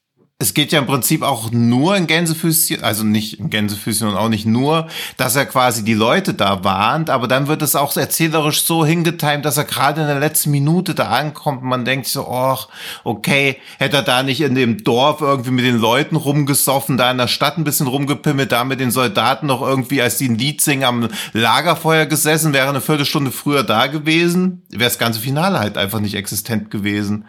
es 0.41 0.55
geht 0.55 0.73
ja 0.73 0.79
im 0.79 0.87
Prinzip 0.87 1.23
auch 1.23 1.51
nur 1.51 1.97
in 1.97 2.07
Gänsefüßchen, 2.07 2.83
also 2.83 3.05
nicht 3.05 3.39
in 3.39 3.51
Gänsefüßchen 3.51 4.09
und 4.09 4.17
auch 4.17 4.31
nicht 4.31 4.47
nur, 4.47 4.89
dass 5.19 5.37
er 5.37 5.45
quasi 5.45 5.85
die 5.85 5.95
Leute 5.95 6.33
da 6.33 6.65
warnt, 6.65 7.11
aber 7.11 7.29
dann 7.29 7.47
wird 7.47 7.61
es 7.61 7.77
auch 7.77 7.95
erzählerisch 7.95 8.63
so 8.63 8.87
hingetimt, 8.87 9.45
dass 9.45 9.59
er 9.59 9.65
gerade 9.65 10.01
in 10.01 10.07
der 10.07 10.19
letzten 10.19 10.51
Minute 10.51 10.95
da 10.95 11.09
ankommt 11.11 11.63
und 11.63 11.69
man 11.69 11.85
denkt 11.85 12.07
so, 12.07 12.27
ach, 12.27 12.69
okay, 13.05 13.59
hätte 13.79 13.99
er 13.99 14.03
da 14.03 14.23
nicht 14.23 14.41
in 14.41 14.55
dem 14.55 14.83
Dorf 14.83 15.21
irgendwie 15.21 15.51
mit 15.51 15.67
den 15.67 15.79
Leuten 15.79 16.17
rumgesoffen, 16.17 16.97
da 16.97 17.11
in 17.11 17.19
der 17.19 17.29
Stadt 17.29 17.59
ein 17.59 17.65
bisschen 17.65 17.87
rumgepimmelt, 17.87 18.51
da 18.51 18.65
mit 18.65 18.81
den 18.81 18.91
Soldaten 18.91 19.47
noch 19.47 19.61
irgendwie, 19.61 20.01
als 20.01 20.17
die 20.17 20.29
ein 20.31 20.39
Lied 20.39 20.63
singen, 20.63 20.85
am 20.85 21.09
Lagerfeuer 21.35 22.07
gesessen, 22.07 22.55
wäre 22.55 22.71
eine 22.71 22.81
Viertelstunde 22.81 23.31
früher 23.31 23.63
da 23.63 23.89
gewesen, 23.89 24.63
wäre 24.71 24.85
das 24.85 24.99
ganze 24.99 25.21
Finale 25.21 25.59
halt 25.59 25.77
einfach 25.77 26.01
nicht 26.01 26.15
existent 26.15 26.71
gewesen. 26.71 27.27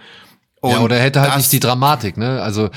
Und 0.61 0.71
ja, 0.71 0.79
oder 0.79 0.97
hätte 0.97 1.21
halt 1.21 1.37
nicht 1.37 1.51
die 1.51 1.59
Dramatik, 1.59 2.17
ne? 2.17 2.41
Also 2.41 2.69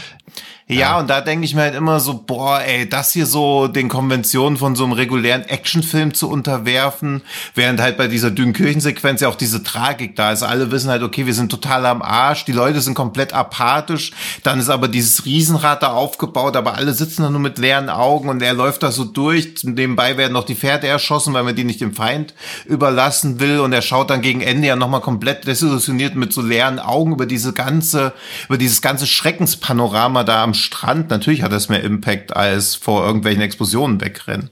Ja, 0.66 0.76
ja, 0.76 0.98
und 0.98 1.10
da 1.10 1.20
denke 1.20 1.44
ich 1.44 1.54
mir 1.54 1.60
halt 1.60 1.74
immer 1.74 2.00
so, 2.00 2.24
boah, 2.26 2.62
ey, 2.62 2.88
das 2.88 3.12
hier 3.12 3.26
so 3.26 3.68
den 3.68 3.90
Konventionen 3.90 4.56
von 4.56 4.74
so 4.74 4.84
einem 4.84 4.94
regulären 4.94 5.42
Actionfilm 5.42 6.14
zu 6.14 6.30
unterwerfen, 6.30 7.20
während 7.54 7.82
halt 7.82 7.98
bei 7.98 8.08
dieser 8.08 8.30
Dünkirchen-Sequenz 8.30 9.20
ja 9.20 9.28
auch 9.28 9.34
diese 9.34 9.62
Tragik 9.62 10.16
da 10.16 10.32
ist. 10.32 10.42
Alle 10.42 10.70
wissen 10.70 10.88
halt, 10.88 11.02
okay, 11.02 11.26
wir 11.26 11.34
sind 11.34 11.50
total 11.50 11.84
am 11.84 12.00
Arsch, 12.00 12.46
die 12.46 12.52
Leute 12.52 12.80
sind 12.80 12.94
komplett 12.94 13.34
apathisch, 13.34 14.12
dann 14.42 14.58
ist 14.58 14.70
aber 14.70 14.88
dieses 14.88 15.26
Riesenrad 15.26 15.82
da 15.82 15.88
aufgebaut, 15.88 16.56
aber 16.56 16.76
alle 16.76 16.94
sitzen 16.94 17.24
da 17.24 17.28
nur 17.28 17.40
mit 17.40 17.58
leeren 17.58 17.90
Augen 17.90 18.30
und 18.30 18.40
er 18.40 18.54
läuft 18.54 18.82
da 18.82 18.90
so 18.90 19.04
durch. 19.04 19.64
Nebenbei 19.64 20.16
werden 20.16 20.32
noch 20.32 20.44
die 20.44 20.54
Pferde 20.54 20.86
erschossen, 20.86 21.34
weil 21.34 21.42
man 21.42 21.54
die 21.54 21.64
nicht 21.64 21.82
dem 21.82 21.92
Feind 21.92 22.32
überlassen 22.64 23.38
will 23.38 23.60
und 23.60 23.74
er 23.74 23.82
schaut 23.82 24.08
dann 24.08 24.22
gegen 24.22 24.40
Ende 24.40 24.68
ja 24.68 24.76
nochmal 24.76 25.02
komplett 25.02 25.46
desillusioniert 25.46 26.14
mit 26.14 26.32
so 26.32 26.40
leeren 26.40 26.78
Augen 26.78 27.12
über 27.12 27.26
diese 27.26 27.52
ganze, 27.52 27.73
über 27.82 28.58
dieses 28.58 28.82
ganze 28.82 29.06
Schreckenspanorama 29.06 30.24
da 30.24 30.42
am 30.42 30.54
Strand, 30.54 31.10
natürlich 31.10 31.42
hat 31.42 31.52
das 31.52 31.68
mehr 31.68 31.82
Impact 31.82 32.34
als 32.34 32.74
vor 32.74 33.04
irgendwelchen 33.04 33.42
Explosionen 33.42 34.00
wegrennen. 34.00 34.50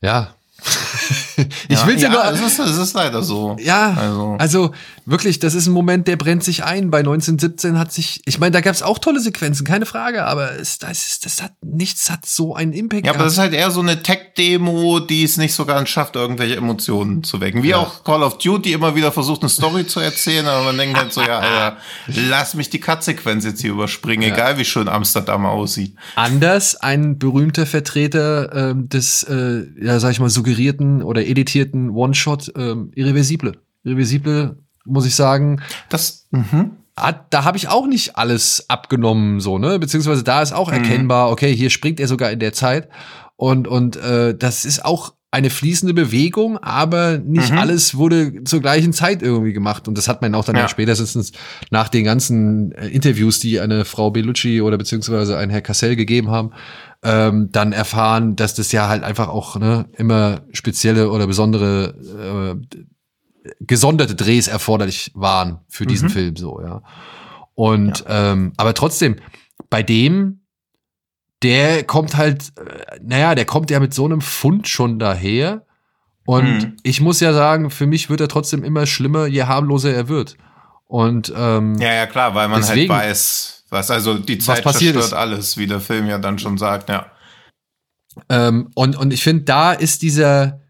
Ja, 0.00 0.34
ich 1.36 1.78
ja, 1.78 1.86
will 1.86 1.98
ja, 1.98 2.08
ja 2.08 2.10
nur. 2.10 2.24
Es 2.24 2.40
ist, 2.40 2.58
es 2.58 2.76
ist 2.76 2.94
leider 2.94 3.22
so. 3.22 3.56
Ja, 3.60 3.94
also. 3.94 4.36
also 4.38 4.72
wirklich, 5.04 5.38
das 5.38 5.54
ist 5.54 5.66
ein 5.66 5.72
Moment, 5.72 6.08
der 6.08 6.16
brennt 6.16 6.44
sich 6.44 6.64
ein. 6.64 6.90
Bei 6.90 6.98
1917 6.98 7.78
hat 7.78 7.92
sich, 7.92 8.22
ich 8.24 8.38
meine, 8.38 8.52
da 8.52 8.60
gab 8.60 8.74
es 8.74 8.82
auch 8.82 8.98
tolle 8.98 9.20
Sequenzen, 9.20 9.66
keine 9.66 9.86
Frage, 9.86 10.24
aber 10.24 10.52
es, 10.58 10.78
das, 10.78 11.06
ist, 11.06 11.26
das 11.26 11.42
hat 11.42 11.52
nichts 11.62 12.10
hat 12.10 12.26
so 12.26 12.54
einen 12.54 12.72
Impact. 12.72 13.06
Ja, 13.06 13.12
aber 13.12 13.24
das 13.24 13.34
ist 13.34 13.38
halt 13.38 13.52
eher 13.52 13.70
so 13.70 13.80
eine 13.80 14.02
Tech-Demo, 14.02 15.00
die 15.00 15.24
es 15.24 15.36
nicht 15.36 15.54
so 15.54 15.64
ganz 15.64 15.88
schafft, 15.88 16.16
irgendwelche 16.16 16.56
Emotionen 16.56 17.24
zu 17.24 17.40
wecken. 17.40 17.62
Wie 17.62 17.70
ja. 17.70 17.78
auch 17.78 18.04
Call 18.04 18.22
of 18.22 18.38
Duty 18.38 18.72
immer 18.72 18.94
wieder 18.94 19.12
versucht, 19.12 19.42
eine 19.42 19.48
Story 19.48 19.86
zu 19.86 20.00
erzählen, 20.00 20.46
aber 20.46 20.64
man 20.64 20.78
denkt 20.78 20.96
halt 20.96 21.12
so, 21.12 21.22
ja, 21.22 21.38
Alter, 21.38 21.76
lass 22.06 22.54
mich 22.54 22.70
die 22.70 22.80
Cut-Sequenz 22.80 23.44
jetzt 23.44 23.60
hier 23.60 23.72
überspringen, 23.72 24.28
ja. 24.28 24.34
egal 24.34 24.58
wie 24.58 24.64
schön 24.64 24.88
Amsterdam 24.88 25.46
aussieht. 25.46 25.96
Anders 26.14 26.76
ein 26.76 27.18
berühmter 27.18 27.66
Vertreter 27.66 28.70
äh, 28.70 28.74
des, 28.76 29.22
äh, 29.24 29.64
ja, 29.80 29.98
sag 30.00 30.12
ich 30.12 30.20
mal, 30.20 30.30
suggerierten 30.30 31.02
oder 31.02 31.26
editierten 31.26 31.90
One-Shot, 31.90 32.52
äh, 32.56 32.74
Irreversible. 32.94 33.58
Irreversible 33.84 34.56
muss 34.84 35.06
ich 35.06 35.14
sagen. 35.14 35.62
Das, 35.88 36.26
mhm. 36.30 36.72
Hat, 36.94 37.32
da 37.32 37.44
habe 37.44 37.56
ich 37.56 37.68
auch 37.68 37.86
nicht 37.86 38.16
alles 38.16 38.66
abgenommen, 38.68 39.40
so, 39.40 39.58
ne? 39.58 39.78
Beziehungsweise 39.78 40.22
da 40.22 40.42
ist 40.42 40.52
auch 40.52 40.68
mhm. 40.68 40.78
erkennbar, 40.78 41.30
okay, 41.30 41.54
hier 41.54 41.70
springt 41.70 41.98
er 42.00 42.06
sogar 42.06 42.30
in 42.30 42.38
der 42.38 42.52
Zeit. 42.52 42.90
Und, 43.36 43.66
und 43.66 43.96
äh, 43.96 44.36
das 44.36 44.66
ist 44.66 44.84
auch 44.84 45.14
eine 45.32 45.48
fließende 45.48 45.94
Bewegung, 45.94 46.58
aber 46.58 47.16
nicht 47.16 47.52
mhm. 47.52 47.58
alles 47.58 47.96
wurde 47.96 48.44
zur 48.44 48.60
gleichen 48.60 48.92
Zeit 48.92 49.22
irgendwie 49.22 49.54
gemacht. 49.54 49.88
Und 49.88 49.96
das 49.96 50.06
hat 50.06 50.20
man 50.20 50.34
auch 50.34 50.44
dann 50.44 50.56
ja. 50.56 50.62
ja 50.62 50.68
spätestens 50.68 51.32
nach 51.70 51.88
den 51.88 52.04
ganzen 52.04 52.72
äh, 52.72 52.88
Interviews, 52.88 53.40
die 53.40 53.58
eine 53.58 53.86
Frau 53.86 54.10
Bellucci 54.10 54.60
oder 54.60 54.76
beziehungsweise 54.76 55.38
ein 55.38 55.48
Herr 55.48 55.62
Cassell 55.62 55.96
gegeben 55.96 56.30
haben, 56.30 56.50
ähm, 57.02 57.48
dann 57.50 57.72
erfahren, 57.72 58.36
dass 58.36 58.54
das 58.54 58.72
ja 58.72 58.88
halt 58.88 59.04
einfach 59.04 59.28
auch 59.28 59.56
ne, 59.56 59.86
immer 59.96 60.42
spezielle 60.52 61.10
oder 61.10 61.26
besondere 61.26 61.94
äh, 62.60 62.76
gesonderte 63.60 64.14
Drehs 64.14 64.48
erforderlich 64.48 65.10
waren 65.14 65.60
für 65.68 65.86
diesen 65.86 66.08
mhm. 66.08 66.12
Film 66.12 66.36
so, 66.36 66.60
ja. 66.60 66.82
Und 67.54 68.00
ja. 68.00 68.32
ähm, 68.32 68.52
aber 68.56 68.74
trotzdem, 68.74 69.16
bei 69.68 69.82
dem, 69.82 70.40
der 71.42 71.84
kommt 71.84 72.16
halt, 72.16 72.52
äh, 72.56 72.98
naja, 73.02 73.34
der 73.34 73.44
kommt 73.44 73.70
ja 73.70 73.80
mit 73.80 73.92
so 73.92 74.04
einem 74.04 74.20
Fund 74.20 74.68
schon 74.68 74.98
daher. 74.98 75.66
Und 76.24 76.62
mhm. 76.62 76.76
ich 76.82 77.00
muss 77.00 77.20
ja 77.20 77.32
sagen, 77.32 77.70
für 77.70 77.86
mich 77.86 78.08
wird 78.08 78.20
er 78.20 78.28
trotzdem 78.28 78.62
immer 78.62 78.86
schlimmer, 78.86 79.26
je 79.26 79.44
harmloser 79.44 79.92
er 79.92 80.08
wird. 80.08 80.36
Und 80.86 81.32
ähm, 81.36 81.76
ja, 81.78 81.92
ja, 81.92 82.06
klar, 82.06 82.34
weil 82.34 82.48
man 82.48 82.60
halt 82.62 82.70
deswegen, 82.70 82.92
halt 82.92 83.08
weiß, 83.08 83.64
was 83.70 83.90
also 83.90 84.18
die 84.18 84.38
Zeit 84.38 84.62
zerstört 84.62 84.96
ist. 84.96 85.14
alles, 85.14 85.56
wie 85.56 85.66
der 85.66 85.80
Film 85.80 86.06
ja 86.06 86.18
dann 86.18 86.38
schon 86.38 86.58
sagt, 86.58 86.90
ja. 86.90 87.10
Ähm, 88.28 88.70
und, 88.74 88.96
und 88.96 89.12
ich 89.12 89.22
finde, 89.22 89.44
da 89.44 89.72
ist 89.72 90.02
dieser, 90.02 90.61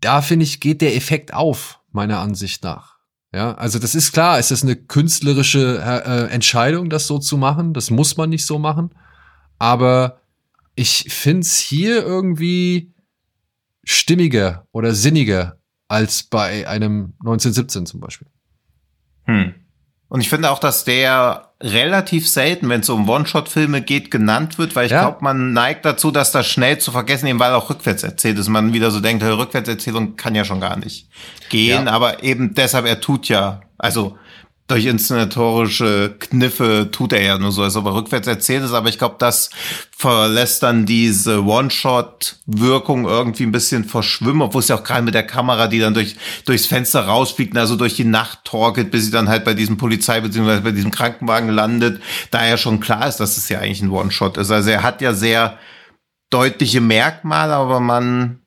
da 0.00 0.22
finde 0.22 0.44
ich, 0.44 0.60
geht 0.60 0.80
der 0.80 0.96
Effekt 0.96 1.34
auf, 1.34 1.80
meiner 1.92 2.20
Ansicht 2.20 2.62
nach. 2.62 2.98
Ja, 3.32 3.54
also 3.54 3.78
das 3.78 3.94
ist 3.94 4.12
klar, 4.12 4.38
es 4.38 4.50
ist 4.50 4.62
eine 4.62 4.76
künstlerische 4.76 5.82
äh, 5.82 6.32
Entscheidung, 6.32 6.88
das 6.88 7.06
so 7.06 7.18
zu 7.18 7.36
machen. 7.36 7.74
Das 7.74 7.90
muss 7.90 8.16
man 8.16 8.30
nicht 8.30 8.46
so 8.46 8.58
machen. 8.58 8.90
Aber 9.58 10.20
ich 10.74 11.12
finde 11.12 11.40
es 11.40 11.58
hier 11.58 12.02
irgendwie 12.02 12.94
stimmiger 13.84 14.66
oder 14.72 14.94
sinniger 14.94 15.58
als 15.88 16.22
bei 16.22 16.66
einem 16.68 17.14
1917 17.20 17.86
zum 17.86 18.00
Beispiel. 18.00 18.28
Hm. 19.24 19.54
Und 20.08 20.20
ich 20.20 20.30
finde 20.30 20.50
auch, 20.50 20.58
dass 20.58 20.84
der 20.84 21.47
relativ 21.60 22.28
selten, 22.28 22.68
wenn 22.68 22.80
es 22.80 22.88
um 22.88 23.08
One-Shot-Filme 23.08 23.82
geht, 23.82 24.10
genannt 24.10 24.58
wird, 24.58 24.76
weil 24.76 24.86
ich 24.86 24.92
ja. 24.92 25.00
glaube, 25.00 25.18
man 25.22 25.52
neigt 25.52 25.84
dazu, 25.84 26.10
dass 26.10 26.30
das 26.30 26.46
schnell 26.46 26.78
zu 26.78 26.92
vergessen, 26.92 27.26
eben 27.26 27.40
weil 27.40 27.52
auch 27.52 27.68
rückwärts 27.68 28.04
erzählt 28.04 28.38
ist. 28.38 28.48
Man 28.48 28.72
wieder 28.72 28.90
so 28.90 29.00
denkt, 29.00 29.24
Rückwärtserzählung 29.24 30.16
kann 30.16 30.36
ja 30.36 30.44
schon 30.44 30.60
gar 30.60 30.76
nicht 30.76 31.08
gehen, 31.48 31.86
ja. 31.86 31.92
aber 31.92 32.22
eben 32.22 32.54
deshalb, 32.54 32.86
er 32.86 33.00
tut 33.00 33.28
ja, 33.28 33.60
also 33.76 34.16
durch 34.68 34.84
inszenatorische 34.84 36.14
Kniffe 36.18 36.90
tut 36.92 37.14
er 37.14 37.22
ja 37.22 37.38
nur 37.38 37.52
so, 37.52 37.62
als 37.62 37.74
ob 37.74 37.86
er 37.86 37.94
rückwärts 37.94 38.28
erzählt 38.28 38.62
ist, 38.62 38.74
aber 38.74 38.90
ich 38.90 38.98
glaube, 38.98 39.16
das 39.18 39.48
verlässt 39.96 40.62
dann 40.62 40.84
diese 40.84 41.42
One-Shot-Wirkung 41.42 43.06
irgendwie 43.06 43.44
ein 43.44 43.52
bisschen 43.52 43.84
verschwimmen, 43.84 44.42
obwohl 44.42 44.60
es 44.60 44.68
ja 44.68 44.76
auch 44.76 44.84
gerade 44.84 45.02
mit 45.02 45.14
der 45.14 45.26
Kamera, 45.26 45.68
die 45.68 45.78
dann 45.78 45.94
durch, 45.94 46.16
durchs 46.44 46.66
Fenster 46.66 47.06
rausfliegt, 47.06 47.56
also 47.56 47.76
durch 47.76 47.96
die 47.96 48.04
Nacht 48.04 48.44
torkelt, 48.44 48.90
bis 48.90 49.06
sie 49.06 49.10
dann 49.10 49.30
halt 49.30 49.46
bei 49.46 49.54
diesem 49.54 49.78
Polizei- 49.78 50.20
bzw. 50.20 50.60
bei 50.60 50.72
diesem 50.72 50.90
Krankenwagen 50.90 51.48
landet, 51.48 52.02
da 52.30 52.46
ja 52.46 52.58
schon 52.58 52.78
klar 52.78 53.08
ist, 53.08 53.16
dass 53.16 53.38
es 53.38 53.48
ja 53.48 53.60
eigentlich 53.60 53.80
ein 53.80 53.90
One-Shot 53.90 54.36
ist. 54.36 54.50
Also 54.50 54.68
er 54.68 54.82
hat 54.82 55.00
ja 55.00 55.14
sehr 55.14 55.58
deutliche 56.28 56.82
Merkmale, 56.82 57.54
aber 57.54 57.80
man 57.80 58.40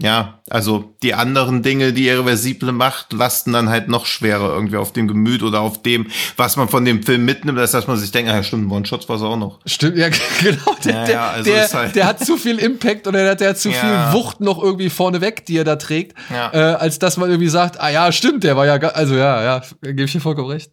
ja, 0.00 0.40
also 0.48 0.94
die 1.02 1.14
anderen 1.14 1.62
Dinge, 1.62 1.92
die 1.92 2.06
Irreversible 2.06 2.70
macht, 2.70 3.12
lasten 3.12 3.52
dann 3.52 3.68
halt 3.68 3.88
noch 3.88 4.06
schwerer 4.06 4.54
irgendwie 4.54 4.76
auf 4.76 4.92
dem 4.92 5.08
Gemüt 5.08 5.42
oder 5.42 5.60
auf 5.60 5.82
dem, 5.82 6.06
was 6.36 6.56
man 6.56 6.68
von 6.68 6.84
dem 6.84 7.02
Film 7.02 7.24
mitnimmt, 7.24 7.58
als 7.58 7.72
dass 7.72 7.88
man 7.88 7.96
sich 7.96 8.12
denkt, 8.12 8.30
ah 8.30 8.36
ja, 8.36 8.42
stimmt, 8.44 8.70
One-Shots 8.70 9.08
war 9.08 9.16
es 9.16 9.22
auch 9.22 9.36
noch. 9.36 9.58
Stimmt, 9.66 9.96
ja, 9.96 10.08
genau. 10.40 10.76
Der, 10.84 10.92
ja, 10.92 11.10
ja, 11.10 11.30
also 11.30 11.50
der, 11.50 11.72
halt 11.72 11.96
der, 11.96 12.06
hat 12.06 12.24
zu 12.24 12.36
viel 12.36 12.58
Impact 12.58 13.08
oder 13.08 13.24
der, 13.24 13.34
der 13.34 13.50
hat 13.50 13.58
zu 13.58 13.70
ja. 13.70 14.12
viel 14.12 14.20
Wucht 14.20 14.40
noch 14.40 14.62
irgendwie 14.62 14.88
vorneweg, 14.88 15.44
die 15.46 15.56
er 15.56 15.64
da 15.64 15.74
trägt, 15.74 16.16
ja. 16.30 16.52
äh, 16.52 16.74
als 16.74 17.00
dass 17.00 17.16
man 17.16 17.28
irgendwie 17.28 17.48
sagt, 17.48 17.80
ah 17.80 17.90
ja, 17.90 18.12
stimmt, 18.12 18.44
der 18.44 18.56
war 18.56 18.66
ja, 18.66 18.74
also 18.74 19.16
ja, 19.16 19.42
ja, 19.42 19.62
gebe 19.82 20.04
ich 20.04 20.12
dir 20.12 20.20
vollkommen 20.20 20.50
recht. 20.50 20.70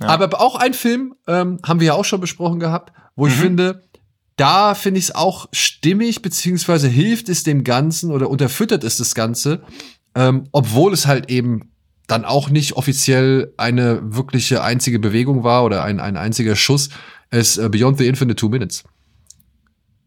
Aber 0.00 0.40
auch 0.40 0.56
ein 0.56 0.74
Film, 0.74 1.14
ähm, 1.26 1.58
haben 1.66 1.80
wir 1.80 1.88
ja 1.88 1.94
auch 1.94 2.04
schon 2.04 2.20
besprochen 2.20 2.60
gehabt, 2.60 2.92
wo 3.16 3.24
mhm. 3.24 3.30
ich 3.30 3.36
finde, 3.36 3.82
da 4.36 4.74
finde 4.74 4.98
ich 4.98 5.06
es 5.06 5.14
auch 5.14 5.48
stimmig, 5.52 6.22
beziehungsweise 6.22 6.88
hilft 6.88 7.28
es 7.28 7.42
dem 7.42 7.64
Ganzen 7.64 8.10
oder 8.12 8.28
unterfüttert 8.30 8.84
es 8.84 8.98
das 8.98 9.14
Ganze, 9.14 9.62
ähm, 10.14 10.44
obwohl 10.52 10.92
es 10.92 11.06
halt 11.06 11.30
eben 11.30 11.72
dann 12.06 12.24
auch 12.24 12.50
nicht 12.50 12.74
offiziell 12.74 13.52
eine 13.56 14.00
wirkliche 14.14 14.62
einzige 14.62 14.98
Bewegung 14.98 15.42
war 15.42 15.64
oder 15.64 15.82
ein, 15.82 15.98
ein 15.98 16.16
einziger 16.16 16.54
Schuss, 16.54 16.90
ist 17.30 17.58
äh, 17.58 17.68
Beyond 17.68 17.98
the 17.98 18.06
Infinite 18.06 18.36
Two 18.36 18.48
Minutes. 18.48 18.84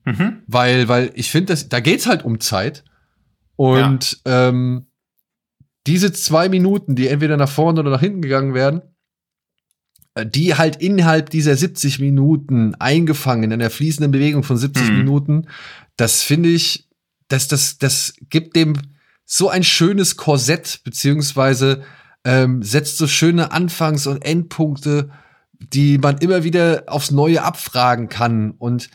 Mhm. 0.06 0.44
Weil, 0.48 0.88
weil 0.88 1.12
ich 1.16 1.30
finde, 1.30 1.56
da 1.56 1.80
geht's 1.80 2.08
halt 2.08 2.24
um 2.24 2.40
Zeit. 2.40 2.84
Und 3.56 4.22
ja. 4.26 4.50
ähm, 4.50 4.86
diese 5.88 6.14
zwei 6.14 6.48
Minuten, 6.48 6.96
die 6.96 7.08
entweder 7.08 7.36
nach 7.36 7.50
vorne 7.50 7.82
oder 7.82 7.92
nach 7.92 8.00
hinten 8.00 8.22
gegangen 8.22 8.54
werden, 8.54 8.82
die 10.26 10.56
halt 10.56 10.78
innerhalb 10.78 11.30
dieser 11.30 11.56
70 11.56 12.00
Minuten 12.00 12.76
eingefangen 12.76 13.46
in 13.46 13.54
einer 13.54 13.70
fließenden 13.70 14.12
Bewegung 14.12 14.44
von 14.44 14.58
70 14.58 14.90
mhm. 14.90 14.98
Minuten, 14.98 15.48
das 15.98 16.22
finde 16.22 16.50
ich, 16.50 16.88
das, 17.28 17.48
das, 17.48 17.78
das 17.78 18.14
gibt 18.30 18.56
dem 18.56 18.76
so 19.26 19.50
ein 19.50 19.64
schönes 19.64 20.18
Korsett, 20.18 20.82
beziehungsweise 20.84 21.84
ähm, 22.24 22.64
setzt 22.64 22.98
so 22.98 23.08
schöne 23.08 23.52
Anfangs- 23.52 24.08
und 24.08 24.26
Endpunkte, 24.26 25.12
die 25.60 25.98
man 25.98 26.18
immer 26.18 26.44
wieder 26.44 26.84
aufs 26.88 27.12
Neue 27.12 27.44
abfragen 27.44 28.10
kann. 28.10 28.52
Und 28.52 28.90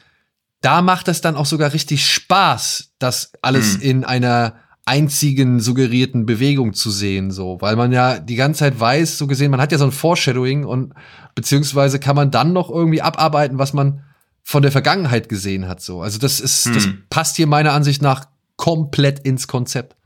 da 0.60 0.82
macht 0.82 1.08
das 1.08 1.20
dann 1.20 1.36
auch 1.36 1.46
sogar 1.46 1.72
richtig 1.72 2.10
Spaß, 2.10 2.94
das 2.98 3.32
alles 3.42 3.76
mhm. 3.76 3.82
in 3.82 4.04
einer 4.04 4.56
einzigen 4.86 5.60
suggerierten 5.60 6.26
Bewegung 6.26 6.74
zu 6.74 6.90
sehen, 6.90 7.30
so, 7.30 7.56
weil 7.60 7.76
man 7.76 7.92
ja 7.92 8.18
die 8.18 8.36
ganze 8.36 8.60
Zeit 8.60 8.78
weiß, 8.78 9.16
so 9.16 9.26
gesehen, 9.26 9.50
man 9.50 9.60
hat 9.60 9.72
ja 9.72 9.78
so 9.78 9.84
ein 9.84 9.92
Foreshadowing 9.92 10.64
und 10.64 10.92
beziehungsweise 11.34 11.98
kann 11.98 12.16
man 12.16 12.30
dann 12.30 12.52
noch 12.52 12.70
irgendwie 12.70 13.00
abarbeiten, 13.00 13.58
was 13.58 13.72
man 13.72 14.02
von 14.42 14.62
der 14.62 14.72
Vergangenheit 14.72 15.28
gesehen 15.30 15.68
hat, 15.68 15.80
so. 15.80 16.02
Also 16.02 16.18
das 16.18 16.38
ist, 16.38 16.66
hm. 16.66 16.74
das 16.74 16.88
passt 17.08 17.36
hier 17.36 17.46
meiner 17.46 17.72
Ansicht 17.72 18.02
nach 18.02 18.26
komplett 18.56 19.20
ins 19.20 19.48
Konzept. 19.48 19.96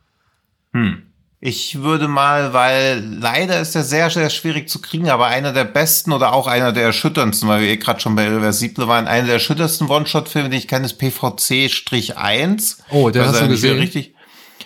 Hm. 0.73 1.03
Ich 1.41 1.83
würde 1.83 2.09
mal, 2.09 2.53
weil 2.53 3.01
leider 3.01 3.61
ist 3.61 3.77
er 3.77 3.85
sehr, 3.85 4.11
sehr 4.11 4.29
schwierig 4.29 4.69
zu 4.69 4.81
kriegen, 4.81 5.09
aber 5.09 5.27
einer 5.27 5.53
der 5.53 5.65
besten 5.65 6.13
oder 6.13 6.33
auch 6.33 6.49
einer 6.49 6.73
der 6.73 6.85
erschütterndsten, 6.85 7.49
weil 7.49 7.63
wir 7.63 7.69
eh 7.69 7.77
gerade 7.77 8.01
schon 8.01 8.17
bei 8.17 8.27
Irreversible 8.27 8.89
waren, 8.89 9.07
einer 9.07 9.27
der 9.27 9.35
erschütterndsten 9.35 9.89
One-Shot-Filme, 9.89 10.51
den 10.51 10.59
ich 10.59 10.67
kenne, 10.67 10.87
ist 10.87 11.01
PVC-1. 11.01 12.79
Oh, 12.91 13.11
der 13.11 13.29
hast 13.29 13.41
du 13.41 13.49
gesehen? 13.49 13.79
Richtig, 13.79 14.15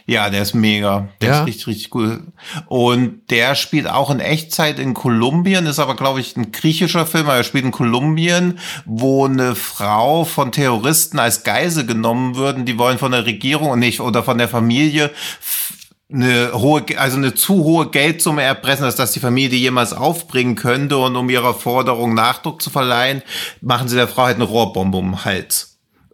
Ja, 0.06 0.30
der 0.30 0.42
ist 0.42 0.54
mega. 0.54 1.08
Der 1.20 1.28
Ja. 1.28 1.40
ist 1.40 1.46
richtig, 1.46 1.66
richtig 1.68 1.90
gut. 1.90 2.20
Und 2.66 3.30
der 3.30 3.54
spielt 3.54 3.88
auch 3.88 4.10
in 4.10 4.20
Echtzeit 4.20 4.78
in 4.78 4.94
Kolumbien, 4.94 5.66
ist 5.66 5.78
aber, 5.78 5.94
glaube 5.96 6.20
ich, 6.20 6.36
ein 6.36 6.52
griechischer 6.52 7.06
Film, 7.06 7.26
aber 7.26 7.36
er 7.36 7.44
spielt 7.44 7.64
in 7.64 7.70
Kolumbien, 7.70 8.58
wo 8.84 9.24
eine 9.26 9.54
Frau 9.54 10.24
von 10.24 10.52
Terroristen 10.52 11.18
als 11.18 11.44
Geisel 11.44 11.86
genommen 11.86 12.36
würden. 12.36 12.64
Die 12.64 12.78
wollen 12.78 12.98
von 12.98 13.12
der 13.12 13.26
Regierung 13.26 13.70
und 13.70 13.78
nicht 13.78 14.00
oder 14.00 14.22
von 14.22 14.38
der 14.38 14.48
Familie 14.48 15.10
eine 16.12 16.52
hohe, 16.52 16.84
also 16.96 17.16
eine 17.16 17.34
zu 17.34 17.64
hohe 17.64 17.88
Geldsumme 17.90 18.42
erpressen, 18.42 18.84
dass 18.84 18.96
das 18.96 19.12
die 19.12 19.20
Familie 19.20 19.58
jemals 19.58 19.92
aufbringen 19.94 20.56
könnte 20.56 20.98
und 20.98 21.16
um 21.16 21.30
ihrer 21.30 21.54
Forderung 21.54 22.12
Nachdruck 22.14 22.60
zu 22.60 22.68
verleihen, 22.70 23.22
machen 23.60 23.88
sie 23.88 23.96
der 23.96 24.08
Frau 24.08 24.24
halt 24.24 24.36
eine 24.36 24.44
Rohrbombe 24.44 24.98
um 24.98 25.12
den 25.12 25.24
Hals. 25.24 25.71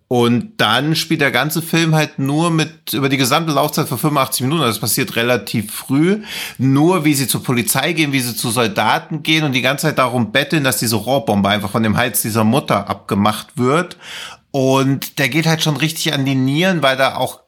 Und 0.09 0.55
dann 0.57 0.97
spielt 0.97 1.21
der 1.21 1.31
ganze 1.31 1.61
Film 1.61 1.95
halt 1.95 2.19
nur 2.19 2.51
mit, 2.51 2.95
über 2.95 3.11
die 3.11 3.19
gesamte 3.19 3.53
Laufzeit 3.53 3.89
von 3.89 3.99
85 3.99 4.43
Minuten, 4.43 4.63
also 4.63 4.73
das 4.73 4.81
passiert 4.81 5.17
relativ 5.17 5.71
früh, 5.71 6.23
nur 6.57 7.05
wie 7.05 7.13
sie 7.13 7.29
zur 7.29 7.43
Polizei 7.43 7.93
gehen, 7.93 8.13
wie 8.13 8.21
sie 8.21 8.35
zu 8.35 8.49
Soldaten 8.51 9.23
gehen 9.23 9.45
und 9.45 9.53
die 9.53 9.61
ganze 9.61 9.87
Zeit 9.87 9.99
darum 9.99 10.33
betteln, 10.33 10.65
dass 10.65 10.79
diese 10.79 10.97
Rohrbombe 10.97 11.51
einfach 11.51 11.71
von 11.71 11.83
dem 11.83 11.99
Hals 11.99 12.23
dieser 12.23 12.45
Mutter 12.45 12.89
abgemacht 12.89 13.59
wird. 13.59 13.99
Und 14.51 15.19
der 15.19 15.29
geht 15.29 15.47
halt 15.47 15.63
schon 15.63 15.77
richtig 15.77 16.15
an 16.15 16.25
die 16.25 16.35
Nieren, 16.35 16.83
weil 16.83 16.97
da 16.97 17.17
auch, 17.17 17.41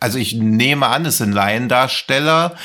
also 0.00 0.18
ich 0.18 0.32
nehme 0.32 0.86
an, 0.86 1.04
es 1.04 1.18
sind 1.18 1.32
Laiendarsteller, 1.32 2.56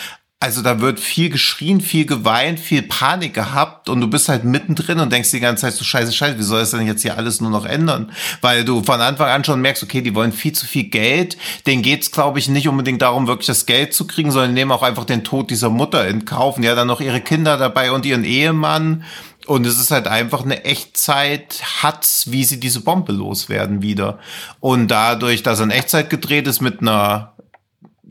also 0.42 0.64
da 0.64 0.82
wird 0.82 1.00
viel 1.00 1.30
geschrien, 1.30 1.82
viel 1.82 2.08
geweint, 2.08 2.60
viel 2.60 2.82
Panik 2.82 3.36
gehabt 3.36 3.89
und 3.89 4.02
du 4.02 4.08
bist 4.08 4.28
halt 4.28 4.44
mittendrin 4.44 5.00
und 5.00 5.12
denkst 5.12 5.30
die 5.30 5.39
ganze 5.39 5.62
Zeit 5.62 5.74
so 5.76 5.84
scheiße, 5.84 6.12
scheiße, 6.12 6.39
wie 6.39 6.44
soll 6.44 6.62
das 6.62 6.72
denn 6.72 6.88
jetzt 6.88 7.04
hier 7.04 7.16
alles 7.16 7.42
nur 7.42 7.52
noch 7.52 7.64
ändern? 7.64 8.12
Weil 8.42 8.66
du 8.66 8.82
von 8.82 9.00
Anfang 9.02 9.30
an 9.30 9.44
schon 9.44 9.62
merkst, 9.62 9.84
okay, 9.84 10.02
die 10.02 10.16
wollen 10.16 10.32
viel 10.32 10.54
zu 10.54 10.66
viel 10.66 10.86
Geld. 10.86 11.38
Denen 11.68 11.84
geht's, 11.84 12.10
glaube 12.12 12.39
ich, 12.39 12.50
nicht 12.50 12.68
unbedingt 12.68 13.04
darum, 13.04 13.28
wirklich 13.28 13.46
das 13.46 13.68
Geld 13.68 13.94
zu 13.94 14.08
kriegen, 14.08 14.32
sondern 14.32 14.56
nehmen 14.56 14.72
auch 14.72 14.82
einfach 14.82 15.06
den 15.06 15.24
Tod 15.24 15.52
dieser 15.52 15.70
Mutter 15.70 16.08
in 16.08 16.26
Kauf. 16.26 16.58
Und 16.58 16.66
hat 16.66 16.76
dann 16.76 16.88
noch 16.88 17.02
ihre 17.02 17.22
Kinder 17.22 17.58
dabei 17.58 17.92
und 17.92 18.08
ihren 18.08 18.24
Ehemann. 18.24 19.04
Und 19.46 19.68
es 19.68 19.80
ist 19.80 19.92
halt 19.92 20.08
einfach 20.08 20.44
eine 20.44 20.66
Echtzeit 20.66 21.62
hat's, 21.84 22.32
wie 22.32 22.46
sie 22.46 22.60
diese 22.60 22.82
Bombe 22.82 23.12
loswerden 23.12 23.84
wieder. 23.84 24.18
Und 24.60 24.88
dadurch, 24.88 25.44
dass 25.44 25.60
er 25.60 25.66
in 25.66 25.72
Echtzeit 25.72 26.10
gedreht 26.10 26.48
ist 26.48 26.62
mit 26.62 26.82
einer 26.82 27.34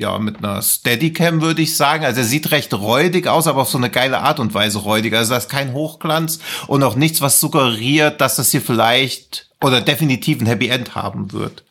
ja, 0.00 0.18
mit 0.18 0.38
einer 0.38 0.62
Steadicam 0.62 1.42
würde 1.42 1.62
ich 1.62 1.76
sagen. 1.76 2.04
Also 2.04 2.20
er 2.20 2.26
sieht 2.26 2.50
recht 2.50 2.72
räudig 2.72 3.26
aus, 3.26 3.46
aber 3.46 3.62
auf 3.62 3.68
so 3.68 3.78
eine 3.78 3.90
geile 3.90 4.20
Art 4.20 4.40
und 4.40 4.54
Weise 4.54 4.78
räudig. 4.78 5.14
Also 5.14 5.32
da 5.32 5.36
ist 5.38 5.50
kein 5.50 5.72
Hochglanz 5.74 6.40
und 6.66 6.82
auch 6.82 6.96
nichts, 6.96 7.20
was 7.20 7.38
suggeriert, 7.38 8.20
dass 8.20 8.36
das 8.36 8.50
hier 8.50 8.62
vielleicht 8.62 9.50
oder 9.60 9.82
definitiv 9.82 10.40
ein 10.40 10.46
Happy 10.46 10.68
End 10.68 10.94
haben 10.94 11.32
wird. 11.32 11.64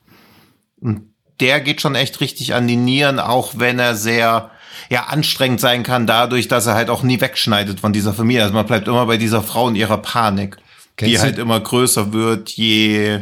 Und 0.80 1.14
der 1.40 1.60
geht 1.60 1.82
schon 1.82 1.96
echt 1.96 2.22
richtig 2.22 2.54
an 2.54 2.68
die 2.68 2.76
Nieren, 2.76 3.20
auch 3.20 3.54
wenn 3.58 3.80
er 3.80 3.96
sehr 3.96 4.52
ja 4.90 5.06
anstrengend 5.06 5.60
sein 5.60 5.84
kann, 5.84 6.06
dadurch, 6.08 6.48
dass 6.48 6.68
er 6.68 6.76
halt 6.76 6.90
auch 6.90 7.04
nie 7.04 7.20
wegschneidet 7.20 7.80
von 7.80 7.94
dieser 7.94 8.14
Familie. 8.14 8.44
Also 8.44 8.54
man 8.54 8.66
bleibt 8.66 8.88
immer 8.88 9.06
bei 9.06 9.18
dieser 9.18 9.42
Frau 9.42 9.66
und 9.66 9.76
ihrer 9.76 9.98
Panik, 9.98 10.58
Kennst 10.98 11.14
die 11.14 11.20
halt 11.20 11.38
immer 11.40 11.60
größer 11.60 12.14
wird, 12.14 12.50
je 12.50 13.22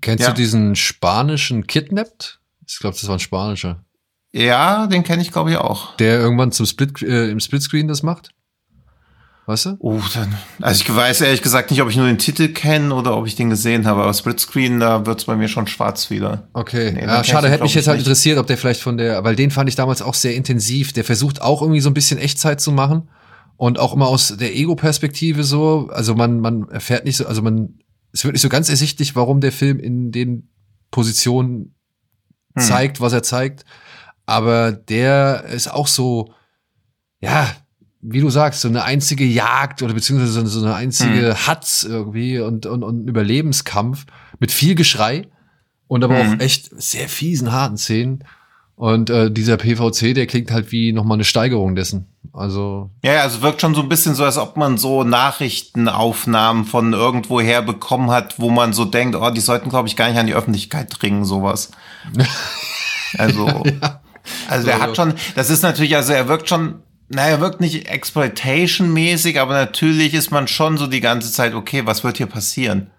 Kennst 0.00 0.24
Ja. 0.24 0.30
du 0.30 0.34
diesen 0.36 0.76
spanischen 0.76 1.66
Kidnapped? 1.66 2.40
Ich 2.66 2.78
glaube, 2.78 2.96
das 2.98 3.06
war 3.06 3.16
ein 3.16 3.20
spanischer. 3.20 3.83
Ja, 4.34 4.86
den 4.86 5.02
kenne 5.04 5.22
ich 5.22 5.30
glaube 5.32 5.50
ich 5.50 5.56
auch. 5.56 5.96
Der 5.96 6.18
irgendwann 6.18 6.52
zum 6.52 6.66
Split, 6.66 7.00
äh, 7.02 7.30
im 7.30 7.40
Splitscreen 7.40 7.88
das 7.88 8.02
macht? 8.02 8.30
Weißt 9.46 9.66
du? 9.66 9.76
Oh, 9.78 10.00
dann, 10.14 10.34
also 10.62 10.82
ich 10.82 10.96
weiß 10.96 11.20
ehrlich 11.20 11.42
gesagt 11.42 11.70
nicht, 11.70 11.82
ob 11.82 11.90
ich 11.90 11.96
nur 11.96 12.06
den 12.06 12.18
Titel 12.18 12.48
kenne 12.48 12.94
oder 12.94 13.14
ob 13.16 13.26
ich 13.26 13.36
den 13.36 13.50
gesehen 13.50 13.86
habe, 13.86 14.02
aber 14.02 14.14
Splitscreen, 14.14 14.80
da 14.80 15.04
wird's 15.04 15.26
bei 15.26 15.36
mir 15.36 15.48
schon 15.48 15.66
schwarz 15.66 16.08
wieder. 16.08 16.48
Okay. 16.54 16.92
Nee, 16.92 17.02
ja, 17.02 17.16
kenn 17.16 17.24
schade, 17.24 17.50
hätte 17.50 17.62
mich 17.62 17.74
jetzt 17.74 17.86
halt 17.86 17.98
nicht. 17.98 18.06
interessiert, 18.06 18.38
ob 18.38 18.46
der 18.46 18.56
vielleicht 18.56 18.80
von 18.80 18.96
der, 18.96 19.22
weil 19.22 19.36
den 19.36 19.50
fand 19.50 19.68
ich 19.68 19.74
damals 19.74 20.00
auch 20.00 20.14
sehr 20.14 20.34
intensiv. 20.34 20.94
Der 20.94 21.04
versucht 21.04 21.42
auch 21.42 21.60
irgendwie 21.60 21.80
so 21.82 21.90
ein 21.90 21.94
bisschen 21.94 22.18
Echtzeit 22.18 22.60
zu 22.60 22.72
machen 22.72 23.08
und 23.56 23.78
auch 23.78 23.92
immer 23.94 24.08
aus 24.08 24.34
der 24.36 24.56
Ego-Perspektive 24.56 25.44
so. 25.44 25.90
Also 25.92 26.14
man, 26.14 26.40
man 26.40 26.66
erfährt 26.70 27.04
nicht 27.04 27.18
so, 27.18 27.26
also 27.26 27.42
man, 27.42 27.80
es 28.12 28.24
wird 28.24 28.32
nicht 28.32 28.42
so 28.42 28.48
ganz 28.48 28.70
ersichtlich, 28.70 29.14
warum 29.14 29.42
der 29.42 29.52
Film 29.52 29.78
in 29.78 30.10
den 30.10 30.48
Positionen 30.90 31.74
Hm. 32.56 32.62
zeigt, 32.62 33.00
was 33.00 33.12
er 33.12 33.22
zeigt. 33.22 33.64
Aber 34.26 34.72
der 34.72 35.44
ist 35.44 35.68
auch 35.70 35.86
so, 35.86 36.32
ja, 37.20 37.48
wie 38.00 38.20
du 38.20 38.30
sagst, 38.30 38.60
so 38.60 38.68
eine 38.68 38.84
einzige 38.84 39.24
Jagd 39.24 39.82
oder 39.82 39.94
beziehungsweise 39.94 40.46
so 40.46 40.64
eine- 40.64 40.74
einzige 40.74 41.30
Hm. 41.30 41.46
Hatz 41.46 41.82
irgendwie 41.88 42.38
und, 42.38 42.66
und, 42.66 42.82
und 42.82 43.04
ein 43.04 43.08
Überlebenskampf 43.08 44.06
mit 44.38 44.50
viel 44.52 44.74
Geschrei 44.74 45.26
und 45.88 46.04
aber 46.04 46.18
Hm. 46.22 46.34
auch 46.36 46.40
echt 46.40 46.70
sehr 46.80 47.08
fiesen, 47.08 47.52
harten 47.52 47.76
Szenen. 47.76 48.24
Und 48.76 49.08
äh, 49.08 49.30
dieser 49.30 49.56
PVC, 49.56 50.14
der 50.14 50.26
klingt 50.26 50.50
halt 50.50 50.72
wie 50.72 50.92
nochmal 50.92 51.16
eine 51.16 51.24
Steigerung 51.24 51.76
dessen. 51.76 52.08
Also, 52.32 52.90
Ja, 53.04 53.12
ja, 53.12 53.20
also 53.22 53.40
wirkt 53.40 53.60
schon 53.60 53.74
so 53.74 53.82
ein 53.82 53.88
bisschen 53.88 54.16
so, 54.16 54.24
als 54.24 54.36
ob 54.36 54.56
man 54.56 54.78
so 54.78 55.04
Nachrichtenaufnahmen 55.04 56.64
von 56.64 56.92
irgendwoher 56.92 57.62
bekommen 57.62 58.10
hat, 58.10 58.40
wo 58.40 58.50
man 58.50 58.72
so 58.72 58.84
denkt, 58.84 59.14
oh, 59.16 59.30
die 59.30 59.40
sollten, 59.40 59.68
glaube 59.70 59.86
ich, 59.86 59.94
gar 59.96 60.08
nicht 60.08 60.18
an 60.18 60.26
die 60.26 60.34
Öffentlichkeit 60.34 60.88
dringen, 61.00 61.24
sowas. 61.24 61.70
Also, 63.16 63.62
also 64.48 64.68
er 64.68 64.76
So, 64.76 64.82
hat 64.82 64.96
schon, 64.96 65.14
das 65.34 65.50
ist 65.50 65.62
natürlich, 65.62 65.96
also 65.96 66.12
er 66.12 66.28
wirkt 66.28 66.48
schon, 66.48 66.82
naja, 67.08 67.36
er 67.36 67.40
wirkt 67.40 67.60
nicht 67.60 67.88
Exploitation-mäßig, 67.88 69.40
aber 69.40 69.54
natürlich 69.54 70.14
ist 70.14 70.30
man 70.30 70.48
schon 70.48 70.78
so 70.78 70.86
die 70.86 71.00
ganze 71.00 71.30
Zeit, 71.30 71.54
okay, 71.54 71.82
was 71.84 72.04
wird 72.04 72.16
hier 72.16 72.26
passieren? 72.26 72.90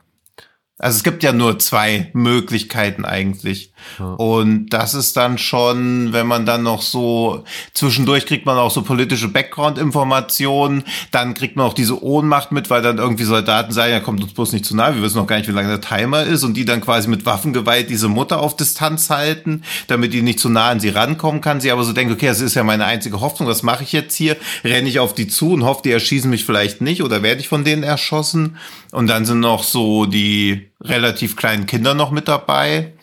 Also 0.78 0.98
es 0.98 1.04
gibt 1.04 1.24
ja 1.24 1.32
nur 1.32 1.58
zwei 1.60 2.10
Möglichkeiten 2.12 3.06
eigentlich. 3.06 3.72
Und 4.18 4.70
das 4.70 4.94
ist 4.94 5.16
dann 5.16 5.38
schon, 5.38 6.12
wenn 6.12 6.28
man 6.28 6.46
dann 6.46 6.64
noch 6.64 6.82
so, 6.82 7.46
zwischendurch 7.74 8.26
kriegt 8.26 8.46
man 8.46 8.58
auch 8.58 8.72
so 8.72 8.82
politische 8.82 9.30
Background-Informationen, 9.30 10.84
dann 11.12 11.34
kriegt 11.34 11.56
man 11.56 11.66
auch 11.66 11.74
diese 11.74 12.04
Ohnmacht 12.04 12.52
mit, 12.52 12.70
weil 12.70 12.82
dann 12.82 12.98
irgendwie 12.98 13.24
Soldaten 13.24 13.72
sagen, 13.72 13.94
ja, 13.94 14.00
kommt 14.02 14.22
uns 14.22 14.34
bloß 14.34 14.52
nicht 14.52 14.66
zu 14.66 14.76
nahe, 14.76 14.96
wir 14.96 15.02
wissen 15.02 15.18
noch 15.18 15.28
gar 15.28 15.38
nicht, 15.38 15.48
wie 15.48 15.54
lange 15.54 15.70
der 15.70 15.82
Timer 15.82 16.24
ist 16.24 16.44
und 16.44 16.56
die 16.56 16.66
dann 16.66 16.82
quasi 16.82 17.08
mit 17.08 17.26
Waffengewalt 17.26 17.90
diese 17.90 18.10
Mutter 18.10 18.42
auf 18.42 18.58
Distanz 18.58 19.10
halten, 19.10 19.62
damit 19.88 20.14
die 20.14 20.24
nicht 20.24 20.40
zu 20.40 20.50
nah 20.50 20.70
an 20.70 20.82
sie 20.82 20.90
rankommen 20.90 21.40
kann. 21.40 21.62
Sie 21.62 21.72
aber 21.72 21.86
so 21.86 21.94
denkt, 21.94 22.12
okay, 22.12 22.28
das 22.28 22.42
ist 22.42 22.56
ja 22.56 22.64
meine 22.64 22.86
einzige 22.86 23.22
Hoffnung, 23.22 23.48
was 23.48 23.64
mache 23.64 23.84
ich 23.84 23.94
jetzt 23.94 24.16
hier? 24.16 24.36
Renne 24.64 24.90
ich 24.90 25.00
auf 25.00 25.14
die 25.14 25.28
zu 25.28 25.54
und 25.54 25.64
hoffe, 25.64 25.84
die 25.86 25.92
erschießen 25.92 26.30
mich 26.30 26.44
vielleicht 26.44 26.82
nicht 26.82 27.02
oder 27.02 27.24
werde 27.24 27.40
ich 27.40 27.48
von 27.48 27.64
denen 27.64 27.84
erschossen? 27.84 28.58
Und 28.96 29.08
dann 29.08 29.26
sind 29.26 29.40
noch 29.42 29.64
so 29.64 30.06
die 30.06 30.72
relativ 30.82 31.36
kleinen 31.36 31.66
Kinder 31.66 31.94
noch 31.94 32.12
mit 32.12 32.28
dabei. 32.28 32.94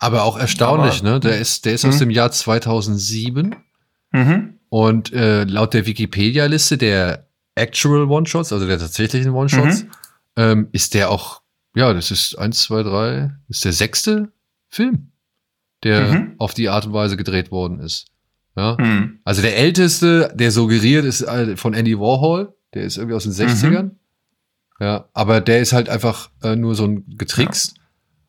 aber 0.00 0.24
auch 0.24 0.36
erstaunlich, 0.38 1.00
Aber- 1.00 1.12
ne? 1.12 1.20
Der 1.20 1.38
ist, 1.38 1.64
der 1.64 1.72
ist 1.74 1.84
aus 1.86 1.94
Mhm. 1.94 2.00
dem 2.00 2.10
Jahr 2.10 2.30
2007 2.30 3.56
Mhm. 4.12 4.54
und 4.68 5.12
äh, 5.14 5.44
laut 5.44 5.72
der 5.72 5.86
Wikipedia-Liste 5.86 6.76
der 6.76 7.26
Actual 7.54 8.04
One-Shots, 8.10 8.52
also 8.52 8.66
der 8.66 8.78
tatsächlichen 8.78 9.30
One-Shots, 9.30 9.84
Mhm. 9.84 9.90
ähm, 10.36 10.68
ist 10.72 10.92
der 10.92 11.10
auch, 11.10 11.40
ja, 11.74 11.90
das 11.94 12.10
ist 12.10 12.34
eins, 12.38 12.62
zwei, 12.64 12.82
drei, 12.82 13.30
ist 13.48 13.64
der 13.64 13.72
sechste 13.72 14.30
Film, 14.68 15.12
der 15.84 16.12
Mhm. 16.12 16.34
auf 16.38 16.52
die 16.52 16.68
Art 16.68 16.84
und 16.86 16.92
Weise 16.92 17.16
gedreht 17.16 17.50
worden 17.50 17.78
ist. 17.80 18.06
Ja. 18.56 18.76
Mhm. 18.78 19.20
Also 19.24 19.40
der 19.40 19.56
älteste, 19.56 20.32
der 20.34 20.50
suggeriert, 20.50 21.06
ist 21.06 21.22
äh, 21.22 21.56
von 21.56 21.72
Andy 21.72 21.98
Warhol. 21.98 22.52
Der 22.74 22.82
ist 22.82 22.98
irgendwie 22.98 23.14
aus 23.16 23.22
den 23.24 23.32
60ern. 23.32 23.92
Ja, 24.80 25.08
aber 25.12 25.40
der 25.40 25.60
ist 25.60 25.72
halt 25.72 25.88
einfach 25.88 26.30
äh, 26.42 26.56
nur 26.56 26.74
so 26.74 26.84
ein 26.86 27.04
getrickst. 27.16 27.74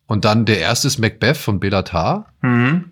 Und 0.07 0.23
dann 0.25 0.45
der 0.45 0.59
erste 0.59 0.87
ist 0.87 0.99
Macbeth 0.99 1.37
von 1.37 1.59
Belatar. 1.59 2.27
Mhm. 2.41 2.91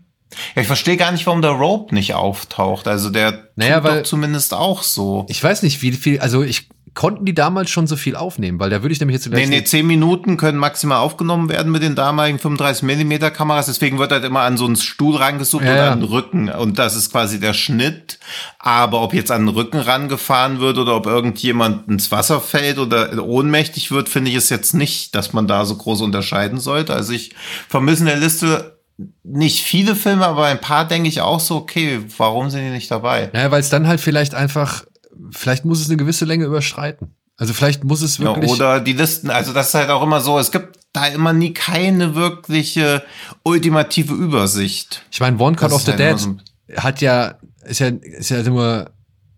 Ja, 0.56 0.62
ich 0.64 0.68
verstehe 0.68 0.98
gar 0.98 1.12
nicht, 1.12 1.28
warum 1.28 1.44
der 1.44 1.52
Rope 1.52 1.94
nicht 1.94 2.16
auftaucht. 2.16 2.88
Also 2.88 3.12
der 3.12 3.50
Naja, 3.56 3.76
tut 3.80 3.84
weil- 3.84 3.98
doch 4.02 4.08
zumindest 4.10 4.54
auch 4.56 4.82
so. 4.82 5.26
Ich 5.30 5.44
weiß 5.44 5.62
nicht, 5.62 5.82
wie 5.84 5.92
viel, 5.92 6.20
also 6.20 6.42
ich 6.42 6.70
konnten 6.96 7.26
die 7.26 7.34
damals 7.34 7.72
schon 7.72 7.88
so 7.88 7.96
viel 7.96 8.16
aufnehmen, 8.16 8.60
weil 8.60 8.70
da 8.70 8.82
würde 8.84 8.94
ich 8.94 9.00
nämlich 9.00 9.16
jetzt 9.16 9.26
Nee, 9.28 9.38
gleich 9.38 9.50
nee, 9.50 9.64
10 9.64 9.88
Minuten 9.88 10.38
können 10.38 10.58
maximal 10.58 11.00
aufgenommen 11.00 11.50
werden 11.50 11.72
mit 11.72 11.82
den 11.82 11.96
damaligen 11.96 12.38
35 12.40 12.84
Millimeter 12.84 13.32
Kameras. 13.32 13.66
Deswegen 13.66 13.98
wird 13.98 14.12
halt 14.12 14.24
immer 14.24 14.42
an 14.42 14.58
so 14.58 14.66
einen 14.66 14.76
Stuhl 14.76 15.16
rangesucht 15.16 15.64
Ja, 15.66 15.72
oder 15.72 15.86
ja. 15.86 15.92
an 15.92 16.02
den 16.02 16.10
Rücken. 16.10 16.50
Und 16.50 16.78
das 16.78 16.96
ist 16.96 17.12
quasi 17.12 17.40
der 17.40 17.54
Schnitt. 17.54 18.20
Aber 18.60 19.02
ob 19.02 19.14
jetzt 19.14 19.32
an 19.32 19.46
den 19.48 19.56
Rücken 19.56 19.80
rangefahren 19.80 20.60
wird 20.60 20.78
oder 20.78 20.96
ob 20.96 21.08
irgendjemand 21.08 21.88
ins 21.88 22.12
Wasser 22.12 22.40
fällt 22.42 22.78
oder 22.78 23.24
ohnmächtig 23.24 23.92
wird, 23.92 24.08
finde 24.10 24.30
ich 24.30 24.38
es 24.38 24.50
jetzt 24.50 24.74
nicht, 24.74 25.16
dass 25.16 25.34
man 25.34 25.48
da 25.48 25.66
so 25.66 25.76
groß 25.76 26.02
unterscheiden 26.02 26.60
sollte. 26.60 26.94
Also 26.94 27.14
ich 27.14 27.34
vermisse 27.70 28.02
in 28.02 28.08
der 28.08 28.18
Liste 28.18 28.78
nicht 29.24 29.64
viele 29.64 29.96
Filme, 29.96 30.28
aber 30.28 30.46
ein 30.46 30.62
paar 30.62 30.88
denke 30.88 31.10
ich 31.10 31.22
auch 31.22 31.40
so, 31.40 31.56
okay, 31.56 32.02
warum 32.18 32.52
sind 32.52 32.64
die 32.64 32.70
nicht 32.70 32.92
dabei? 32.92 33.32
Ja, 33.34 33.50
weil 33.50 33.60
es 33.62 33.70
dann 33.70 33.88
halt 33.88 34.00
vielleicht 34.00 34.36
einfach, 34.36 34.84
vielleicht 35.32 35.66
muss 35.66 35.80
es 35.82 35.88
eine 35.90 35.98
gewisse 35.98 36.26
Länge 36.26 36.46
überschreiten. 36.46 37.16
Also 37.38 37.54
vielleicht 37.54 37.84
muss 37.84 38.02
es 38.02 38.18
Ja, 38.18 38.26
wirklich. 38.26 38.52
oder 38.52 38.80
die 38.80 38.94
Listen, 38.94 39.30
also 39.30 39.54
das 39.54 39.70
ist 39.70 39.74
halt 39.74 39.90
auch 39.90 40.04
immer 40.04 40.22
so, 40.22 40.38
es 40.38 40.52
gibt 40.52 40.80
da 40.94 41.08
immer 41.08 41.34
nie 41.34 41.54
keine 41.54 42.14
wirkliche 42.14 43.04
ultimative 43.44 44.14
Übersicht. 44.14 45.04
ich 45.10 45.20
meine, 45.20 45.38
One 45.40 45.56
Cut 45.56 45.72
of 45.72 45.82
the 45.82 45.92
halt 45.92 46.00
Dead 46.00 46.24
immer 46.24 46.38
hat 46.78 47.02
ja, 47.02 47.36
ist 47.66 47.80
ja, 47.80 47.88
ist 47.88 48.30
ja 48.30 48.44
nur, 48.44 48.92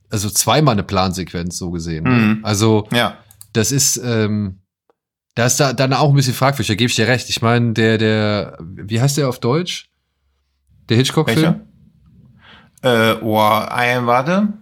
also 0.09 0.30
zweimal 0.30 0.73
eine 0.73 0.84
Plansequenz 0.84 1.57
so 1.57 1.71
gesehen. 1.71 2.03
ne? 2.03 2.09
Mhm. 2.09 2.39
Also 2.45 2.88
Ja. 2.91 3.17
das 3.53 3.71
ist, 3.71 3.97
ähm, 4.03 4.59
da 5.36 5.45
ist 5.45 5.59
da 5.59 5.73
dann 5.73 5.93
auch 5.93 6.09
ein 6.09 6.15
bisschen 6.15 6.34
fragwürdig, 6.34 6.67
da 6.67 6.76
gebe 6.76 6.89
ich 6.89 6.95
dir 6.95 7.07
recht. 7.07 7.30
Ich 7.30 7.41
meine, 7.41 7.73
der, 7.73 7.97
der, 7.97 8.57
wie 8.61 9.01
heißt 9.01 9.17
der 9.17 9.28
auf 9.30 9.39
Deutsch? 9.39 9.89
Der 10.89 10.97
Hitchcock-Film? 10.97 11.61
Äh, 12.82 13.15
oh, 13.21 13.36
warte. 13.36 14.53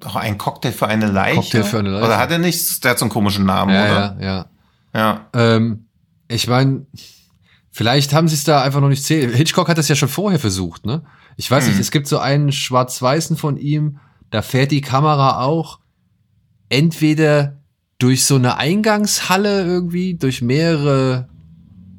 Doch 0.00 0.16
ein 0.16 0.38
Cocktail 0.38 0.72
für 0.72 0.86
eine 0.86 1.06
Leiche. 1.06 1.36
Cocktail 1.40 1.62
für 1.64 1.78
eine 1.80 1.90
Leiche. 1.90 2.04
Oder 2.06 2.18
hat 2.18 2.30
er 2.30 2.38
nicht? 2.38 2.84
Der 2.84 2.92
hat 2.92 2.98
so 2.98 3.04
einen 3.04 3.10
komischen 3.10 3.44
Namen, 3.46 3.74
ja, 3.74 3.84
oder? 3.84 4.16
Ja, 4.20 4.26
ja. 4.26 4.46
Ja. 4.94 5.26
Ähm, 5.34 5.86
ich 6.28 6.46
meine, 6.46 6.86
vielleicht 7.70 8.12
haben 8.14 8.28
sie 8.28 8.34
es 8.34 8.44
da 8.44 8.62
einfach 8.62 8.80
noch 8.80 8.88
nicht 8.88 9.04
zählt. 9.04 9.34
Hitchcock 9.34 9.68
hat 9.68 9.78
das 9.78 9.88
ja 9.88 9.94
schon 9.96 10.08
vorher 10.08 10.38
versucht, 10.38 10.86
ne? 10.86 11.02
Ich 11.36 11.50
weiß 11.50 11.64
Hm. 11.64 11.70
nicht, 11.72 11.80
es 11.80 11.90
gibt 11.90 12.06
so 12.08 12.18
einen 12.18 12.52
schwarz-weißen 12.52 13.36
von 13.36 13.56
ihm, 13.56 13.98
da 14.30 14.42
fährt 14.42 14.70
die 14.70 14.80
Kamera 14.80 15.40
auch 15.42 15.78
entweder 16.68 17.58
durch 17.98 18.24
so 18.24 18.36
eine 18.36 18.56
Eingangshalle 18.56 19.64
irgendwie, 19.64 20.14
durch 20.14 20.42
mehrere, 20.42 21.28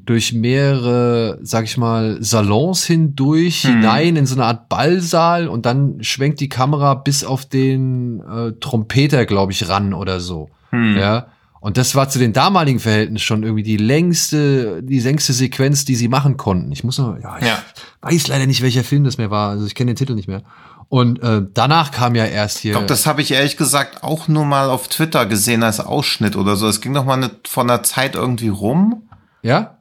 durch 0.10 0.34
mehrere, 0.34 1.38
sag 1.42 1.66
ich 1.66 1.78
mal, 1.78 2.18
Salons 2.20 2.84
hindurch, 2.86 3.64
Hm. 3.64 3.76
hinein 3.76 4.16
in 4.16 4.26
so 4.26 4.36
eine 4.36 4.46
Art 4.46 4.68
Ballsaal 4.70 5.48
und 5.48 5.66
dann 5.66 6.04
schwenkt 6.04 6.40
die 6.40 6.50
Kamera 6.50 6.96
bis 6.96 7.24
auf 7.24 7.46
den 7.46 8.20
äh, 8.22 8.54
Trompeter, 8.60 9.26
glaube 9.26 9.52
ich, 9.52 9.70
ran 9.70 9.94
oder 9.94 10.20
so. 10.20 10.50
Hm. 10.72 10.98
Ja. 10.98 11.28
Und 11.62 11.78
das 11.78 11.94
war 11.94 12.08
zu 12.10 12.20
den 12.20 12.32
damaligen 12.34 12.80
Verhältnissen 12.80 13.24
schon 13.24 13.44
irgendwie 13.44 13.64
die 13.64 13.78
längste, 13.78 14.82
die 14.82 15.00
längste 15.00 15.34
Sequenz, 15.34 15.84
die 15.86 15.96
sie 15.96 16.08
machen 16.08 16.38
konnten. 16.38 16.72
Ich 16.72 16.84
muss 16.84 16.98
noch, 16.98 17.18
ja, 17.22 17.38
ich 17.38 17.46
Ja. 17.46 17.58
weiß 18.02 18.28
leider 18.30 18.48
nicht, 18.48 18.62
welcher 18.62 18.84
Film 18.86 19.04
das 19.04 19.18
mehr 19.18 19.30
war. 19.30 19.50
Also 19.50 19.66
ich 19.66 19.76
kenne 19.76 19.92
den 19.92 19.98
Titel 19.98 20.16
nicht 20.16 20.28
mehr. 20.30 20.42
Und 20.88 21.22
äh, 21.22 21.42
danach 21.54 21.92
kam 21.92 22.16
ja 22.16 22.26
erst 22.26 22.58
hier. 22.60 22.72
Ich 22.72 22.78
glaube, 22.78 22.88
das 22.88 23.06
habe 23.06 23.22
ich 23.22 23.32
ehrlich 23.32 23.58
gesagt 23.58 24.04
auch 24.04 24.28
nur 24.28 24.46
mal 24.46 24.70
auf 24.70 24.88
Twitter 24.88 25.26
gesehen 25.28 25.62
als 25.62 25.80
Ausschnitt 25.80 26.36
oder 26.36 26.56
so. 26.56 26.68
Es 26.68 26.82
ging 26.82 26.94
doch 26.96 27.06
mal 27.06 27.14
eine, 27.16 27.30
von 27.48 27.70
einer 27.70 27.84
Zeit 27.84 28.16
irgendwie 28.16 28.48
rum. 28.50 29.04
ja? 29.44 29.76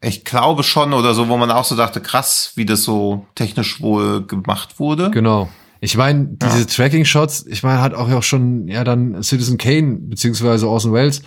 Ich 0.00 0.24
glaube 0.24 0.62
schon 0.62 0.92
oder 0.92 1.12
so, 1.14 1.28
wo 1.28 1.36
man 1.36 1.50
auch 1.50 1.64
so 1.64 1.76
dachte, 1.76 2.00
krass, 2.00 2.52
wie 2.54 2.64
das 2.64 2.84
so 2.84 3.26
technisch 3.34 3.80
wohl 3.80 4.24
gemacht 4.24 4.78
wurde. 4.78 5.10
Genau. 5.10 5.48
Ich 5.80 5.96
meine, 5.96 6.28
diese 6.32 6.66
Tracking-Shots, 6.66 7.46
ich 7.48 7.62
meine, 7.62 7.80
hat 7.80 7.94
auch 7.94 8.08
ja 8.08 8.18
auch 8.18 8.22
schon, 8.22 8.66
ja, 8.68 8.84
dann 8.84 9.22
Citizen 9.22 9.58
Kane, 9.58 9.96
beziehungsweise 10.00 10.68
Orson 10.68 10.92
Welles, 10.92 11.22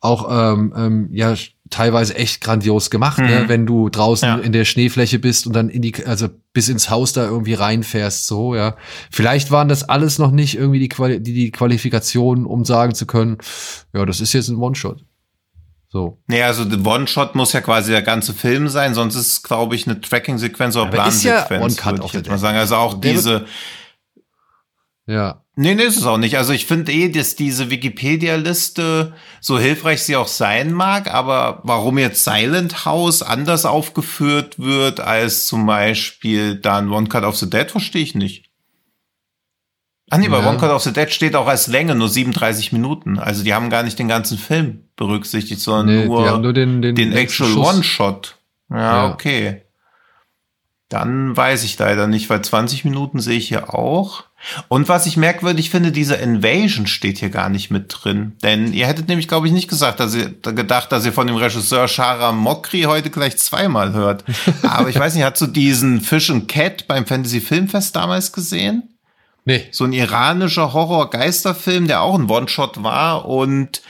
auch 0.00 0.28
ähm, 0.30 0.74
ähm, 0.76 1.08
ja 1.12 1.34
teilweise 1.70 2.14
echt 2.14 2.42
grandios 2.42 2.90
gemacht, 2.90 3.18
ne? 3.18 3.44
wenn 3.46 3.64
du 3.64 3.88
draußen 3.88 4.28
Ja. 4.28 4.36
in 4.36 4.52
der 4.52 4.66
Schneefläche 4.66 5.18
bist 5.18 5.46
und 5.46 5.54
dann 5.56 5.70
in 5.70 5.80
die, 5.80 5.94
also 6.04 6.28
bis 6.52 6.68
ins 6.68 6.90
Haus 6.90 7.14
da 7.14 7.24
irgendwie 7.24 7.54
reinfährst, 7.54 8.26
so, 8.26 8.54
ja. 8.54 8.76
Vielleicht 9.10 9.50
waren 9.50 9.68
das 9.68 9.82
alles 9.88 10.18
noch 10.18 10.30
nicht 10.30 10.56
irgendwie 10.56 10.78
die, 10.78 10.88
Quali 10.90 11.20
die, 11.22 11.32
die 11.32 11.50
Qualifikationen, 11.50 12.44
um 12.44 12.66
sagen 12.66 12.94
zu 12.94 13.06
können, 13.06 13.38
ja, 13.94 14.04
das 14.04 14.20
ist 14.20 14.34
jetzt 14.34 14.48
ein 14.48 14.56
One-Shot. 14.58 15.04
So. 15.94 16.18
Nee, 16.26 16.42
also 16.42 16.64
der 16.64 16.84
One-Shot 16.84 17.36
muss 17.36 17.52
ja 17.52 17.60
quasi 17.60 17.92
der 17.92 18.02
ganze 18.02 18.34
Film 18.34 18.68
sein, 18.68 18.94
sonst 18.94 19.14
ist 19.14 19.28
es, 19.28 19.42
glaube 19.44 19.76
ich, 19.76 19.86
eine 19.86 20.00
Tracking-Sequenz 20.00 20.74
oder 20.74 21.06
ist 21.06 21.22
ja 21.22 21.42
Plansequenz, 21.42 21.62
One-Cut 21.62 21.92
würde 21.92 22.06
ich 22.06 22.12
jetzt 22.14 22.28
mal 22.28 22.38
sagen. 22.38 22.58
Also 22.58 22.74
auch 22.74 23.00
diese, 23.00 23.46
Ja. 25.06 25.44
Nee, 25.54 25.76
nee, 25.76 25.84
ist 25.84 25.96
es 25.96 26.04
auch 26.04 26.18
nicht. 26.18 26.36
Also 26.36 26.52
ich 26.52 26.66
finde 26.66 26.90
eh, 26.90 27.10
dass 27.10 27.36
diese 27.36 27.70
Wikipedia-Liste, 27.70 29.14
so 29.40 29.56
hilfreich 29.56 30.02
sie 30.02 30.16
auch 30.16 30.26
sein 30.26 30.72
mag, 30.72 31.14
aber 31.14 31.60
warum 31.62 31.96
jetzt 31.98 32.24
Silent 32.24 32.84
House 32.84 33.22
anders 33.22 33.64
aufgeführt 33.64 34.58
wird 34.58 34.98
als 34.98 35.46
zum 35.46 35.64
Beispiel 35.64 36.56
dann 36.56 36.90
One 36.90 37.06
Cut 37.06 37.22
of 37.22 37.36
the 37.36 37.48
Dead, 37.48 37.70
verstehe 37.70 38.02
ich 38.02 38.16
nicht. 38.16 38.50
Ah 40.14 40.18
nee, 40.18 40.28
bei 40.28 40.38
Ja. 40.40 40.48
One 40.48 40.58
Cut 40.58 40.70
of 40.70 40.82
the 40.82 40.92
Dead 40.92 41.10
steht 41.12 41.34
auch 41.34 41.46
als 41.48 41.66
Länge 41.66 41.94
nur 41.94 42.08
37 42.08 42.72
Minuten. 42.72 43.18
Also 43.18 43.42
die 43.42 43.52
haben 43.52 43.68
gar 43.70 43.82
nicht 43.82 43.98
den 43.98 44.08
ganzen 44.08 44.38
Film 44.38 44.84
berücksichtigt, 44.96 45.60
sondern 45.60 45.86
Nee, 45.86 46.04
nur, 46.06 46.38
nur 46.38 46.52
den, 46.52 46.82
den, 46.82 46.94
den 46.94 47.12
Actual. 47.12 47.56
One-Shot. 47.56 48.36
Ja, 48.70 48.78
Ja. 48.78 49.12
okay. 49.12 49.62
Dann 50.88 51.36
weiß 51.36 51.64
ich 51.64 51.76
leider 51.78 52.06
nicht, 52.06 52.30
weil 52.30 52.42
20 52.42 52.84
Minuten 52.84 53.18
sehe 53.18 53.38
ich 53.38 53.48
hier 53.48 53.74
auch. 53.74 54.24
Und 54.68 54.88
was 54.88 55.06
ich 55.06 55.16
merkwürdig 55.16 55.70
finde, 55.70 55.90
diese 55.90 56.14
Invasion 56.14 56.86
steht 56.86 57.18
hier 57.18 57.30
gar 57.30 57.48
nicht 57.48 57.70
mit 57.70 57.86
drin. 57.88 58.36
Denn 58.42 58.72
ihr 58.72 58.86
hättet 58.86 59.08
nämlich, 59.08 59.26
glaube 59.26 59.46
ich, 59.46 59.52
nicht 59.52 59.68
gesagt, 59.68 59.98
dass 59.98 60.14
ihr 60.14 60.28
gedacht, 60.28 60.92
dass 60.92 61.06
ihr 61.06 61.12
von 61.12 61.26
dem 61.26 61.36
Regisseur 61.36 61.88
Shara 61.88 62.30
Mokri 62.30 62.82
heute 62.82 63.10
gleich 63.10 63.38
zweimal 63.38 63.92
hört. 63.94 64.22
Aber 64.62 64.88
ich 64.90 64.98
weiß 64.98 65.14
nicht, 65.14 65.24
hast 65.24 65.40
du 65.40 65.46
diesen 65.48 66.00
Fish 66.00 66.30
and 66.30 66.46
Cat 66.46 66.86
beim 66.86 67.06
Fantasy 67.06 67.40
Filmfest 67.40 67.96
damals 67.96 68.32
gesehen? 68.32 68.93
Nee. 69.46 69.66
so 69.72 69.84
ein 69.84 69.92
iranischer 69.92 70.72
Horror-Geisterfilm, 70.72 71.86
der 71.86 72.02
auch 72.02 72.18
ein 72.18 72.30
One-Shot 72.30 72.82
war 72.82 73.26
und 73.26 73.82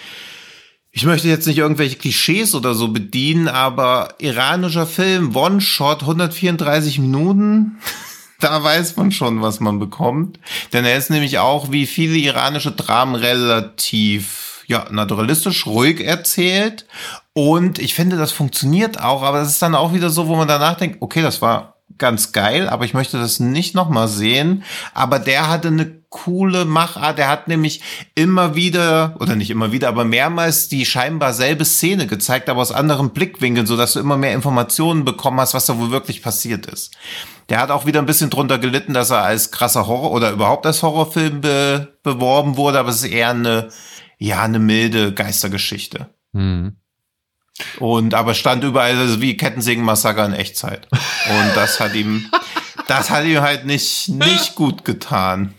ich 0.96 1.05
möchte 1.05 1.26
jetzt 1.26 1.48
nicht 1.48 1.59
irgendwelche 1.59 1.96
Klischees 1.96 2.55
oder 2.55 2.74
so 2.74 2.88
bedienen, 2.88 3.48
aber 3.48 4.14
iranischer 4.18 4.86
Film, 4.86 5.34
One-Shot, 5.34 6.02
134 6.02 7.00
Minuten, 7.00 7.78
da 8.40 8.62
weiß 8.62 8.96
man 8.96 9.11
schon, 9.11 9.42
was 9.42 9.59
man 9.59 9.80
bekommt. 9.80 10.38
Denn 10.72 10.84
er 10.84 10.96
ist 10.96 11.11
nämlich 11.11 11.40
auch 11.40 11.72
wie 11.72 11.86
viele 11.86 12.16
iranische 12.16 12.70
Dramen 12.70 13.16
relativ, 13.16 14.62
ja, 14.68 14.86
naturalistisch, 14.90 15.66
ruhig 15.66 16.00
erzählt. 16.00 16.86
Und 17.32 17.80
ich 17.80 17.94
finde, 17.94 18.16
das 18.16 18.30
funktioniert 18.30 19.00
auch, 19.00 19.24
aber 19.24 19.38
das 19.38 19.50
ist 19.50 19.62
dann 19.62 19.74
auch 19.74 19.94
wieder 19.94 20.11
so, 20.11 20.28
wo 20.28 20.36
man 20.36 20.46
danach 20.46 20.76
denkt, 20.76 20.98
okay, 21.00 21.22
das 21.22 21.42
war 21.42 21.74
ganz 21.99 22.32
geil, 22.32 22.68
aber 22.68 22.85
ich 22.85 22.95
möchte 22.95 23.18
das 23.18 23.41
nicht 23.41 23.74
nochmal 23.74 24.09
sehen. 24.09 24.64
Aber 24.95 25.18
der 25.18 25.49
hatte 25.49 25.68
eine 25.68 26.05
coole 26.09 26.64
Machart. 26.64 27.18
Der 27.18 27.28
hat 27.28 27.49
nämlich 27.49 27.82
immer 28.14 28.55
wieder, 28.55 29.16
oder 29.20 29.37
nicht 29.37 29.51
immer 29.51 29.72
wieder, 29.72 29.89
aber 29.89 30.05
mehrmals 30.05 30.68
die 30.68 30.87
scheinbar 30.87 31.32
selbe 31.35 31.64
Szene 31.64 32.07
gezeigt, 32.07 32.49
aber 32.49 32.61
aus 32.61 32.72
anderen 32.72 33.11
Blickwinkeln, 33.11 33.66
sodass 33.66 33.95
du 33.95 34.01
immer 34.01 34.16
mehr 34.16 34.32
Informationen 34.32 35.05
bekommen 35.05 35.41
hast, 35.41 35.55
was 35.55 35.66
da 35.66 35.78
wohl 35.78 35.91
wirklich 35.91 36.22
passiert 36.22 36.66
ist. 36.66 36.97
Der 37.49 37.61
hat 37.61 37.70
auch 37.70 37.85
wieder 37.85 38.01
ein 38.01 38.07
bisschen 38.07 38.30
drunter 38.30 38.59
gelitten, 38.59 38.95
dass 38.95 39.11
er 39.11 39.22
als 39.22 39.51
krasser 39.51 39.87
Horror 39.87 40.12
oder 40.12 40.30
überhaupt 40.30 40.66
als 40.66 40.82
Horrorfilm 40.82 41.41
be 41.41 41.99
beworben 42.03 42.57
wurde, 42.57 42.78
aber 42.78 42.91
es 42.91 43.03
ist 43.03 43.11
eher 43.11 43.30
eine, 43.30 43.70
ja, 44.18 44.43
eine 44.43 44.59
milde 44.59 45.12
Geistergeschichte. 45.12 46.14
Hm. 46.32 46.76
Und 47.78 48.14
aber 48.14 48.34
stand 48.34 48.64
überall 48.64 48.96
also 48.96 49.20
wie 49.20 49.36
Kettensägen-Massaker 49.36 50.26
in 50.26 50.32
Echtzeit. 50.32 50.88
Und 50.90 51.57
das 51.57 51.78
hat 51.80 51.94
ihm, 51.94 52.28
das 52.88 53.11
hat 53.11 53.24
ihm 53.24 53.40
halt 53.40 53.64
nicht, 53.64 54.09
nicht 54.09 54.55
gut 54.57 54.84
getan. 54.84 55.55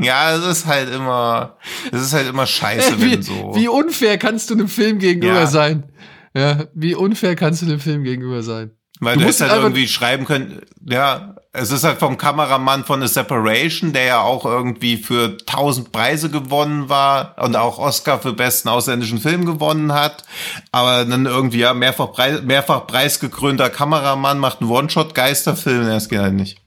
Ja, 0.00 0.36
es 0.36 0.44
ist 0.46 0.66
halt 0.66 0.92
immer, 0.94 1.56
es 1.90 2.02
ist 2.02 2.12
halt 2.12 2.28
immer 2.28 2.46
scheiße, 2.46 3.00
wenn 3.00 3.18
wie, 3.18 3.22
so. 3.22 3.52
wie 3.56 3.68
unfair 3.68 4.18
kannst 4.18 4.50
du 4.50 4.54
einem 4.54 4.68
Film 4.68 4.98
gegenüber 4.98 5.40
Ja. 5.40 5.46
sein? 5.46 5.90
Ja, 6.34 6.66
wie 6.74 6.94
unfair 6.94 7.34
kannst 7.34 7.62
du 7.62 7.66
einem 7.66 7.80
Film 7.80 8.04
gegenüber 8.04 8.42
sein? 8.42 8.72
Weil 9.00 9.14
Du 9.14 9.20
du, 9.20 9.26
musst 9.26 9.40
halt 9.40 9.52
irgendwie 9.52 9.88
schreiben 9.88 10.24
können, 10.24 10.62
ja, 10.84 11.34
es 11.52 11.70
ist 11.70 11.84
halt 11.84 11.98
vom 11.98 12.18
Kameramann 12.18 12.84
von 12.84 13.00
The 13.00 13.12
Separation, 13.12 13.92
der 13.92 14.04
ja 14.04 14.20
auch 14.20 14.44
irgendwie 14.44 14.96
für 14.96 15.36
tausend 15.38 15.92
Preise 15.92 16.30
gewonnen 16.30 16.88
war 16.88 17.34
und 17.38 17.56
auch 17.56 17.78
Oscar 17.78 18.20
für 18.20 18.32
besten 18.32 18.68
ausländischen 18.68 19.18
Film 19.18 19.44
gewonnen 19.44 19.92
hat. 19.92 20.24
Aber 20.72 21.04
dann 21.04 21.26
irgendwie, 21.26 21.58
ja, 21.58 21.74
mehrfach, 21.74 22.12
Preis, 22.12 22.42
mehrfach 22.42 22.86
preisgekrönter 22.86 23.70
Kameramann 23.70 24.38
macht 24.38 24.60
einen 24.60 24.70
One-Shot-Geisterfilm, 24.70 25.86
das 25.86 26.08
geht 26.08 26.20
halt 26.20 26.34
nicht. 26.34 26.58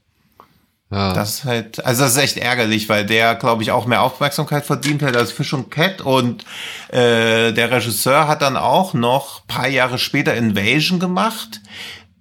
Ja. 0.92 1.14
Das 1.14 1.30
ist 1.30 1.44
halt, 1.44 1.84
also 1.86 2.02
das 2.02 2.12
ist 2.12 2.22
echt 2.22 2.36
ärgerlich, 2.36 2.90
weil 2.90 3.06
der, 3.06 3.34
glaube 3.34 3.62
ich, 3.62 3.70
auch 3.70 3.86
mehr 3.86 4.02
Aufmerksamkeit 4.02 4.66
verdient 4.66 5.02
hat 5.02 5.16
als 5.16 5.32
Fish 5.32 5.54
und 5.54 5.70
Cat. 5.70 6.02
Und 6.02 6.44
äh, 6.88 7.52
der 7.52 7.70
Regisseur 7.70 8.28
hat 8.28 8.42
dann 8.42 8.58
auch 8.58 8.92
noch 8.92 9.46
paar 9.46 9.68
Jahre 9.68 9.98
später 9.98 10.34
Invasion 10.34 11.00
gemacht, 11.00 11.62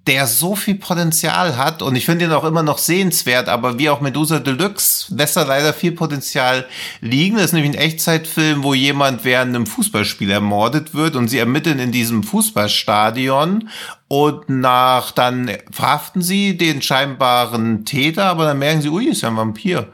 der 0.08 0.26
so 0.26 0.56
viel 0.56 0.76
Potenzial 0.76 1.58
hat. 1.58 1.82
Und 1.82 1.95
ich 1.95 2.06
finde 2.06 2.26
ihn 2.26 2.32
auch 2.32 2.43
immer 2.43 2.64
noch 2.64 2.80
sehenswert, 2.80 3.47
aber 3.47 3.78
wie 3.78 3.89
auch 3.89 4.02
Medusa 4.02 4.39
Deluxe 4.39 5.14
lässt 5.16 5.38
er 5.38 5.45
leider 5.45 5.74
viel 5.74 5.91
Potenzial 5.91 6.66
liegen. 7.02 7.36
Das 7.36 7.45
ist 7.45 7.54
nämlich 7.54 7.72
ein 7.72 7.82
Echtzeitfilm, 7.82 8.64
wo 8.64 8.74
jemand 8.74 9.24
während 9.24 9.56
einem 9.56 9.68
Fußballspiel 9.68 10.32
ermordet 10.32 10.95
wird 10.95 11.16
und 11.16 11.28
sie 11.28 11.38
ermitteln 11.38 11.78
in 11.78 11.91
diesem 11.91 12.24
Fußballstadion 12.24 13.70
und 14.08 14.49
nach, 14.49 15.12
dann 15.12 15.52
verhaften 15.72 16.22
sie 16.22 16.58
den 16.58 16.82
scheinbaren 16.82 17.86
Täter, 17.86 18.26
aber 18.26 18.45
dann 18.45 18.60
merken 18.60 18.82
sie, 18.82 18.89
ui, 18.89 19.06
ist 19.08 19.22
ja 19.22 19.30
ein 19.30 19.38
Vampir. 19.38 19.88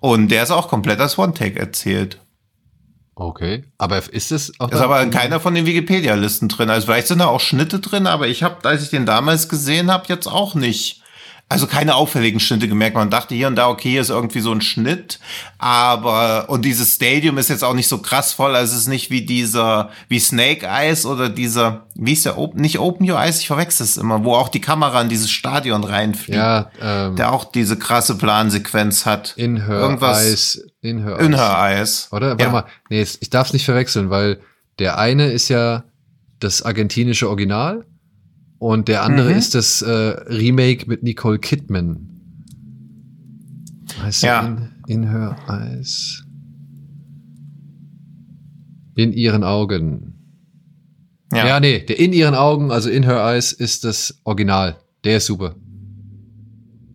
Und 0.00 0.28
der 0.28 0.42
ist 0.42 0.50
auch 0.50 0.68
komplett 0.68 1.00
als 1.00 1.18
One-Take 1.18 1.58
erzählt. 1.58 2.20
Okay. 3.20 3.64
Aber 3.78 4.00
ist 4.12 4.30
es 4.30 4.52
auch 4.60 4.70
Ist 4.70 4.78
aber 4.80 5.02
in 5.02 5.10
keiner 5.10 5.40
von 5.40 5.52
den 5.54 5.66
Wikipedia-Listen 5.66 6.48
drin. 6.48 6.70
Also 6.70 6.86
vielleicht 6.86 7.08
sind 7.08 7.18
da 7.18 7.26
auch 7.26 7.40
Schnitte 7.40 7.80
drin, 7.80 8.06
aber 8.06 8.28
ich 8.28 8.44
habe, 8.44 8.68
als 8.68 8.82
ich 8.84 8.90
den 8.90 9.06
damals 9.06 9.48
gesehen 9.48 9.90
habe, 9.90 10.04
jetzt 10.08 10.28
auch 10.28 10.54
nicht. 10.54 11.02
Also 11.50 11.66
keine 11.66 11.94
auffälligen 11.94 12.40
Schnitte 12.40 12.68
gemerkt. 12.68 12.94
Man 12.94 13.08
dachte 13.10 13.34
hier 13.34 13.46
und 13.48 13.56
da, 13.56 13.68
okay, 13.70 13.90
hier 13.92 14.02
ist 14.02 14.10
irgendwie 14.10 14.40
so 14.40 14.52
ein 14.52 14.60
Schnitt. 14.60 15.18
Aber, 15.56 16.48
und 16.50 16.64
dieses 16.64 16.94
Stadium 16.94 17.38
ist 17.38 17.48
jetzt 17.48 17.64
auch 17.64 17.72
nicht 17.74 17.88
so 17.88 17.98
krass 17.98 18.34
voll. 18.34 18.54
Also 18.54 18.74
es 18.74 18.82
ist 18.82 18.88
nicht 18.88 19.10
wie 19.10 19.22
dieser, 19.24 19.90
wie 20.08 20.20
Snake 20.20 20.66
Eyes 20.66 21.06
oder 21.06 21.28
dieser, 21.30 21.86
wie 21.94 22.12
ist 22.12 22.24
der, 22.26 22.38
Open, 22.38 22.60
nicht 22.60 22.78
Open 22.78 23.10
Your 23.10 23.18
Eyes, 23.18 23.40
ich 23.40 23.46
verwechsel 23.46 23.84
es 23.84 23.96
immer, 23.96 24.24
wo 24.24 24.34
auch 24.34 24.48
die 24.50 24.60
Kamera 24.60 25.00
in 25.00 25.08
dieses 25.08 25.30
Stadion 25.30 25.84
reinfliegt. 25.84 26.36
Ja, 26.38 26.70
ähm, 26.82 27.16
Der 27.16 27.32
auch 27.32 27.44
diese 27.46 27.78
krasse 27.78 28.16
Plansequenz 28.18 29.06
hat. 29.06 29.32
in 29.36 29.56
her 29.66 29.80
irgendwas- 29.80 30.26
eyes. 30.26 30.62
In 30.80 31.02
her 31.02 31.18
In 31.18 31.34
eyes. 31.34 31.40
Her 31.40 31.58
Eyes. 31.58 32.08
Oder? 32.12 32.28
Warte 32.30 32.44
Ja. 32.44 32.50
mal. 32.50 32.64
Nee, 32.90 33.02
ich 33.02 33.30
darf 33.30 33.48
es 33.48 33.52
nicht 33.52 33.64
verwechseln, 33.64 34.10
weil 34.10 34.40
der 34.78 34.98
eine 34.98 35.26
ist 35.32 35.48
ja 35.48 35.84
das 36.38 36.62
argentinische 36.62 37.28
Original 37.28 37.84
Und 38.58 38.88
der 38.88 39.04
andere 39.04 39.30
mhm. 39.30 39.38
ist 39.38 39.54
das 39.54 39.82
äh, 39.82 39.90
Remake 39.90 40.88
mit 40.88 41.02
Nicole 41.02 41.38
Kidman. 41.38 42.08
Heißt 44.02 44.22
ja. 44.22 44.46
In, 44.46 44.70
in 44.88 45.10
Her 45.10 45.36
Eyes. 45.48 46.24
In 48.96 49.12
ihren 49.12 49.44
Augen. 49.44 50.14
Ja. 51.32 51.46
ja, 51.46 51.60
nee, 51.60 51.80
der 51.80 51.98
in 51.98 52.12
ihren 52.12 52.34
Augen, 52.34 52.72
also 52.72 52.90
in 52.90 53.04
Her 53.04 53.22
Eyes, 53.24 53.52
ist 53.52 53.84
das 53.84 54.20
Original. 54.24 54.76
Der 55.04 55.18
ist 55.18 55.26
super. 55.26 55.54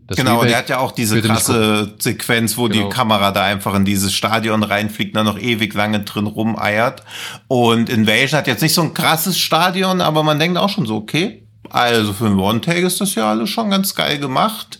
Das 0.08 0.18
genau, 0.18 0.32
Remake 0.32 0.50
der 0.50 0.58
hat 0.58 0.70
ja 0.70 0.80
auch 0.80 0.92
diese 0.92 1.22
krasse 1.22 1.96
Sequenz, 1.98 2.58
wo 2.58 2.68
genau. 2.68 2.90
die 2.90 2.94
Kamera 2.94 3.32
da 3.32 3.44
einfach 3.44 3.74
in 3.74 3.86
dieses 3.86 4.14
Stadion 4.14 4.64
reinfliegt, 4.64 5.16
dann 5.16 5.26
noch 5.26 5.40
ewig 5.40 5.74
lange 5.74 6.02
drin 6.02 6.28
rumeiert. 6.28 7.04
Und 7.48 7.90
Invasion 7.90 8.38
hat 8.38 8.48
jetzt 8.48 8.62
nicht 8.62 8.74
so 8.74 8.82
ein 8.82 8.94
krasses 8.94 9.40
Stadion, 9.40 10.02
aber 10.02 10.24
man 10.24 10.40
denkt 10.40 10.58
auch 10.58 10.70
schon 10.70 10.86
so, 10.86 10.98
okay, 10.98 11.48
also 11.70 12.14
für 12.14 12.26
ein 12.26 12.38
One-Take 12.38 12.86
ist 12.86 13.00
das 13.00 13.16
ja 13.16 13.30
alles 13.30 13.50
schon 13.50 13.70
ganz 13.70 13.96
geil 13.96 14.20
gemacht. 14.20 14.80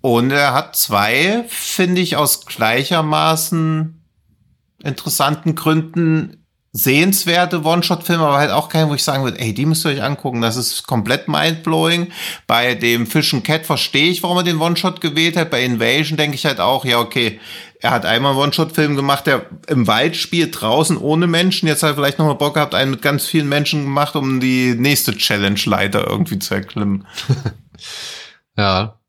Und 0.00 0.30
er 0.30 0.54
hat 0.54 0.76
zwei, 0.76 1.44
finde 1.48 2.00
ich, 2.00 2.16
aus 2.16 2.46
gleichermaßen 2.46 4.02
interessanten 4.82 5.54
Gründen 5.54 6.39
sehenswerte 6.72 7.64
One-Shot-Filme, 7.64 8.24
aber 8.24 8.38
halt 8.38 8.52
auch 8.52 8.68
keinen, 8.68 8.90
wo 8.90 8.94
ich 8.94 9.02
sagen 9.02 9.24
würde, 9.24 9.40
ey, 9.40 9.52
die 9.52 9.66
müsst 9.66 9.84
ihr 9.84 9.90
euch 9.90 10.02
angucken, 10.02 10.40
das 10.40 10.56
ist 10.56 10.86
komplett 10.86 11.26
mindblowing. 11.26 12.12
Bei 12.46 12.76
dem 12.76 13.08
Fish 13.08 13.34
and 13.34 13.44
Cat 13.44 13.66
verstehe 13.66 14.10
ich, 14.10 14.22
warum 14.22 14.36
er 14.36 14.44
den 14.44 14.60
One-Shot 14.60 15.00
gewählt 15.00 15.36
hat. 15.36 15.50
Bei 15.50 15.64
Invasion 15.64 16.16
denke 16.16 16.36
ich 16.36 16.46
halt 16.46 16.60
auch, 16.60 16.84
ja, 16.84 17.00
okay, 17.00 17.40
er 17.80 17.90
hat 17.90 18.04
einmal 18.04 18.32
einen 18.32 18.40
One-Shot-Film 18.42 18.94
gemacht, 18.94 19.26
der 19.26 19.46
im 19.66 19.86
Wald 19.86 20.14
spielt, 20.14 20.60
draußen 20.60 20.96
ohne 20.96 21.26
Menschen. 21.26 21.66
Jetzt 21.66 21.82
hat 21.82 21.90
er 21.90 21.94
vielleicht 21.96 22.18
nochmal 22.18 22.36
Bock 22.36 22.54
gehabt, 22.54 22.74
einen 22.74 22.92
mit 22.92 23.02
ganz 23.02 23.26
vielen 23.26 23.48
Menschen 23.48 23.84
gemacht, 23.84 24.14
um 24.14 24.38
die 24.38 24.74
nächste 24.76 25.16
Challenge-Leiter 25.16 26.06
irgendwie 26.06 26.38
zu 26.38 26.54
erklimmen. 26.54 27.06
ja. 28.56 29.00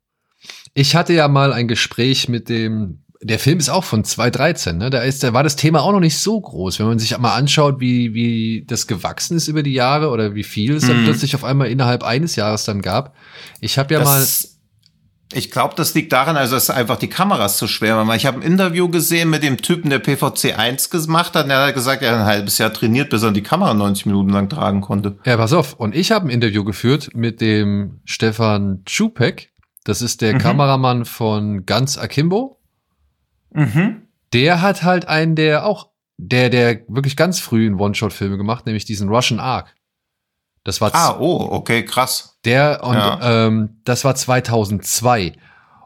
Ich 0.74 0.95
hatte 0.95 1.14
ja 1.14 1.28
mal 1.28 1.53
ein 1.53 1.68
Gespräch 1.68 2.30
mit 2.30 2.47
dem 2.47 3.01
der 3.24 3.38
Film 3.38 3.59
ist 3.59 3.69
auch 3.69 3.84
von 3.84 4.03
2013, 4.03 4.78
ne? 4.78 4.89
Da 4.89 5.01
ist, 5.01 5.24
da 5.24 5.32
war 5.32 5.43
das 5.43 5.55
Thema 5.55 5.82
auch 5.82 5.91
noch 5.91 5.99
nicht 5.99 6.17
so 6.17 6.41
groß. 6.41 6.80
Wenn 6.80 6.88
man 6.88 6.99
sich 6.99 7.15
mal 7.19 7.36
anschaut, 7.36 7.80
wie, 7.80 8.15
wie 8.15 8.65
das 8.65 8.88
gewachsen 8.88 9.38
ist 9.38 9.47
über 9.47 9.61
die 9.61 9.74
Jahre 9.74 10.09
oder 10.09 10.34
wie 10.34 10.43
viel 10.43 10.76
es 10.76 10.88
dann 10.88 11.01
mhm. 11.01 11.05
plötzlich 11.05 11.36
auf 11.36 11.43
einmal 11.43 11.67
innerhalb 11.67 12.03
eines 12.03 12.36
Jahres 12.36 12.63
dann 12.63 12.82
gab. 12.82 13.15
Ich 13.59 13.78
habe 13.78 13.93
ja 13.93 13.99
das, 13.99 14.07
mal. 14.07 15.38
Ich 15.38 15.51
glaube, 15.51 15.76
das 15.78 15.93
liegt 15.93 16.11
daran, 16.11 16.36
also 16.36 16.55
dass 16.55 16.72
einfach 16.72 16.97
die 16.97 17.07
Kameras 17.09 17.57
zu 17.57 17.67
schwer 17.67 17.95
waren. 17.95 18.11
Ich 18.15 18.26
habe 18.26 18.39
ein 18.39 18.43
Interview 18.43 18.89
gesehen 18.89 19.30
mit 19.30 19.43
dem 19.43 19.57
Typen, 19.57 19.91
der 19.91 19.99
PVC 19.99 20.57
1 20.57 20.89
gemacht 20.89 21.36
hat. 21.36 21.45
Und 21.45 21.51
er 21.51 21.67
hat 21.67 21.76
gesagt, 21.76 22.01
er 22.01 22.13
hat 22.13 22.19
ein 22.22 22.26
halbes 22.26 22.57
Jahr 22.57 22.74
trainiert, 22.74 23.11
bis 23.11 23.22
er 23.22 23.32
die 23.32 23.43
Kamera 23.43 23.74
90 23.76 24.07
Minuten 24.07 24.30
lang 24.32 24.49
tragen 24.49 24.82
konnte. 24.82 25.19
Ja, 25.26 25.38
pass 25.38 25.53
auf. 25.53 25.74
Und 25.76 25.95
ich 25.95 26.11
habe 26.11 26.28
ein 26.28 26.32
Interview 26.32 26.63
geführt 26.63 27.09
mit 27.13 27.39
dem 27.39 28.01
Stefan 28.03 28.82
Czupek. 28.86 29.51
Das 29.84 30.01
ist 30.01 30.22
der 30.22 30.34
mhm. 30.34 30.39
Kameramann 30.39 31.05
von 31.05 31.65
Ganz 31.67 31.97
Akimbo. 31.97 32.61
Mhm. 33.54 34.08
Der 34.34 34.62
hat 34.62 34.84
halt 34.84 35.08
einen, 35.08 35.36
der 35.36 35.66
auch, 35.66 35.89
der, 36.18 36.49
der 36.49 36.82
wirklich 36.88 37.16
ganz 37.16 37.39
früh 37.39 37.68
in 37.68 37.76
One-Shot-Filme 37.76 38.38
gemacht, 38.38 38.66
nämlich 38.66 38.86
diesen 38.86 39.10
Russian 39.10 39.39
Ark. 39.39 39.76
Das 40.64 40.80
war 40.80 40.93
ah, 40.93 41.18
oh, 41.20 41.47
okay, 41.52 41.84
krass. 41.84 42.38
Der 42.45 42.84
und 42.84 42.95
ja. 42.95 43.47
ähm, 43.47 43.82
das 43.84 44.06
war 44.06 44.14
2002. 44.14 45.34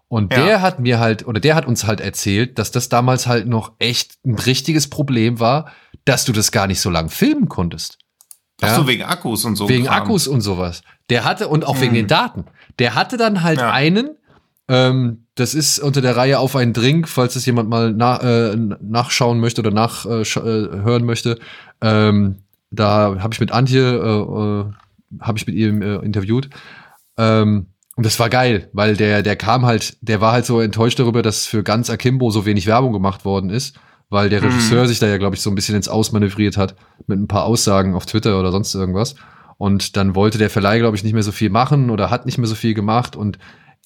Und 0.08 0.34
ja. 0.34 0.44
der 0.44 0.62
hat 0.62 0.80
mir 0.80 1.00
halt, 1.00 1.26
oder 1.26 1.40
der 1.40 1.56
hat 1.56 1.66
uns 1.66 1.86
halt 1.86 2.02
erzählt, 2.02 2.60
dass 2.60 2.72
das 2.72 2.90
damals 2.90 3.26
halt 3.26 3.48
noch 3.48 3.74
echt 3.80 4.18
ein 4.26 4.36
richtiges 4.36 4.90
Problem 4.90 5.40
war, 5.40 5.72
dass 6.04 6.26
du 6.26 6.34
das 6.34 6.52
gar 6.52 6.68
nicht 6.68 6.82
so 6.82 6.90
lang 6.90 7.10
filmen 7.10 7.50
konntest. 7.50 7.98
Ach 8.62 8.76
so, 8.76 8.88
wegen 8.88 9.04
Akkus 9.04 9.44
und 9.46 9.56
so. 9.56 9.68
Wegen 9.68 9.86
Kram. 9.86 10.04
Akkus 10.04 10.28
und 10.28 10.42
sowas. 10.42 10.82
Der 11.10 11.24
hatte, 11.24 11.48
und 11.48 11.66
auch 11.66 11.76
hm. 11.76 11.82
wegen 11.82 11.94
den 11.96 12.08
Daten. 12.08 12.46
Der 12.80 12.96
hatte 12.96 13.18
dann 13.18 13.44
halt 13.44 13.60
ja. 13.60 13.72
einen, 13.72 14.18
ähm, 14.68 15.25
das 15.36 15.54
ist 15.54 15.80
unter 15.80 16.02
der 16.02 16.16
Reihe 16.16 16.40
auf 16.40 16.56
einen 16.56 16.74
Drink, 16.74 17.10
falls 17.10 17.36
es 17.36 17.46
jemand 17.46 17.70
mal 17.70 17.94
na, 17.96 18.18
äh, 18.22 18.56
nachschauen 18.56 19.40
möchte 19.40 19.62
oder 19.62 19.72
nachhören 19.72 21.04
äh, 21.04 21.06
möchte. 21.06 21.40
Ähm, 21.82 22.38
da 22.72 23.18
habe 23.20 23.34
ich 23.34 23.40
mit 23.42 23.52
Antje, 23.52 23.82
äh, 23.82 25.20
äh, 25.20 25.22
habe 25.22 25.38
ich 25.38 25.46
mit 25.46 25.56
ihm 25.56 25.82
äh, 25.82 25.98
interviewt. 25.98 26.50
Ähm, 27.18 27.68
und 27.98 28.06
das 28.06 28.20
war 28.20 28.30
geil, 28.30 28.70
weil 28.74 28.96
der, 28.96 29.24
der 29.24 29.36
kam 29.36 29.66
halt, 29.66 29.98
der 30.02 30.22
war 30.22 30.32
halt 30.32 30.46
so 30.46 30.60
enttäuscht 30.60 31.00
darüber, 31.00 31.22
dass 31.22 31.46
für 31.46 31.64
ganz 31.64 31.90
Akimbo 31.90 32.30
so 32.30 32.46
wenig 32.46 32.68
Werbung 32.68 32.94
gemacht 32.94 33.24
worden 33.24 33.50
ist, 33.50 33.78
weil 34.10 34.30
der 34.30 34.42
Regisseur 34.42 34.84
mhm. 34.84 34.88
sich 34.88 35.00
da 35.00 35.08
ja, 35.08 35.18
glaube 35.18 35.36
ich, 35.36 35.42
so 35.42 35.50
ein 35.50 35.56
bisschen 35.56 35.76
ins 35.76 35.88
Ausmanövriert 35.88 36.58
hat 36.58 36.76
mit 37.08 37.20
ein 37.20 37.28
paar 37.28 37.44
Aussagen 37.44 37.96
auf 37.96 38.06
Twitter 38.06 38.40
oder 38.40 38.52
sonst 38.52 38.74
irgendwas. 38.74 39.16
Und 39.58 39.96
dann 39.96 40.16
wollte 40.16 40.38
der 40.38 40.50
Verleih, 40.50 40.80
glaube 40.80 40.98
ich, 40.98 41.04
nicht 41.04 41.14
mehr 41.14 41.24
so 41.24 41.32
viel 41.32 41.50
machen 41.50 41.90
oder 41.90 42.10
hat 42.10 42.26
nicht 42.26 42.38
mehr 42.38 42.48
so 42.48 42.56
viel 42.56 42.74
gemacht 42.74 43.16
und 43.16 43.38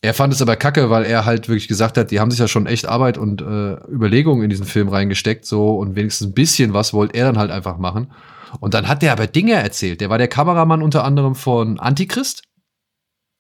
er 0.02 0.14
fand 0.14 0.34
es 0.34 0.42
aber 0.42 0.56
kacke, 0.56 0.90
weil 0.90 1.04
er 1.04 1.26
halt 1.26 1.50
wirklich 1.50 1.68
gesagt 1.68 1.98
hat, 1.98 2.12
die 2.12 2.20
haben 2.20 2.32
sich 2.32 2.40
ja 2.40 2.48
schon 2.48 2.68
echt 2.68 2.88
Arbeit 2.88 3.18
und 3.18 3.42
äh, 3.42 3.74
Überlegungen 3.92 4.44
in 4.44 4.50
diesen 4.50 4.66
Film 4.66 4.88
reingesteckt, 4.88 5.46
so 5.46 5.76
und 5.76 5.96
wenigstens 5.96 6.28
ein 6.28 6.34
bisschen 6.34 6.74
was 6.74 6.94
wollte 6.94 7.18
er 7.18 7.26
dann 7.26 7.38
halt 7.38 7.52
einfach 7.52 7.78
machen. 7.78 8.12
Und 8.60 8.74
dann 8.74 8.88
hat 8.88 9.02
der 9.02 9.12
aber 9.12 9.28
Dinge 9.28 9.54
erzählt. 9.54 10.02
Der 10.02 10.10
war 10.10 10.18
der 10.18 10.28
Kameramann 10.28 10.82
unter 10.82 11.04
anderem 11.04 11.36
von 11.36 11.80
Antichrist. 11.80 12.44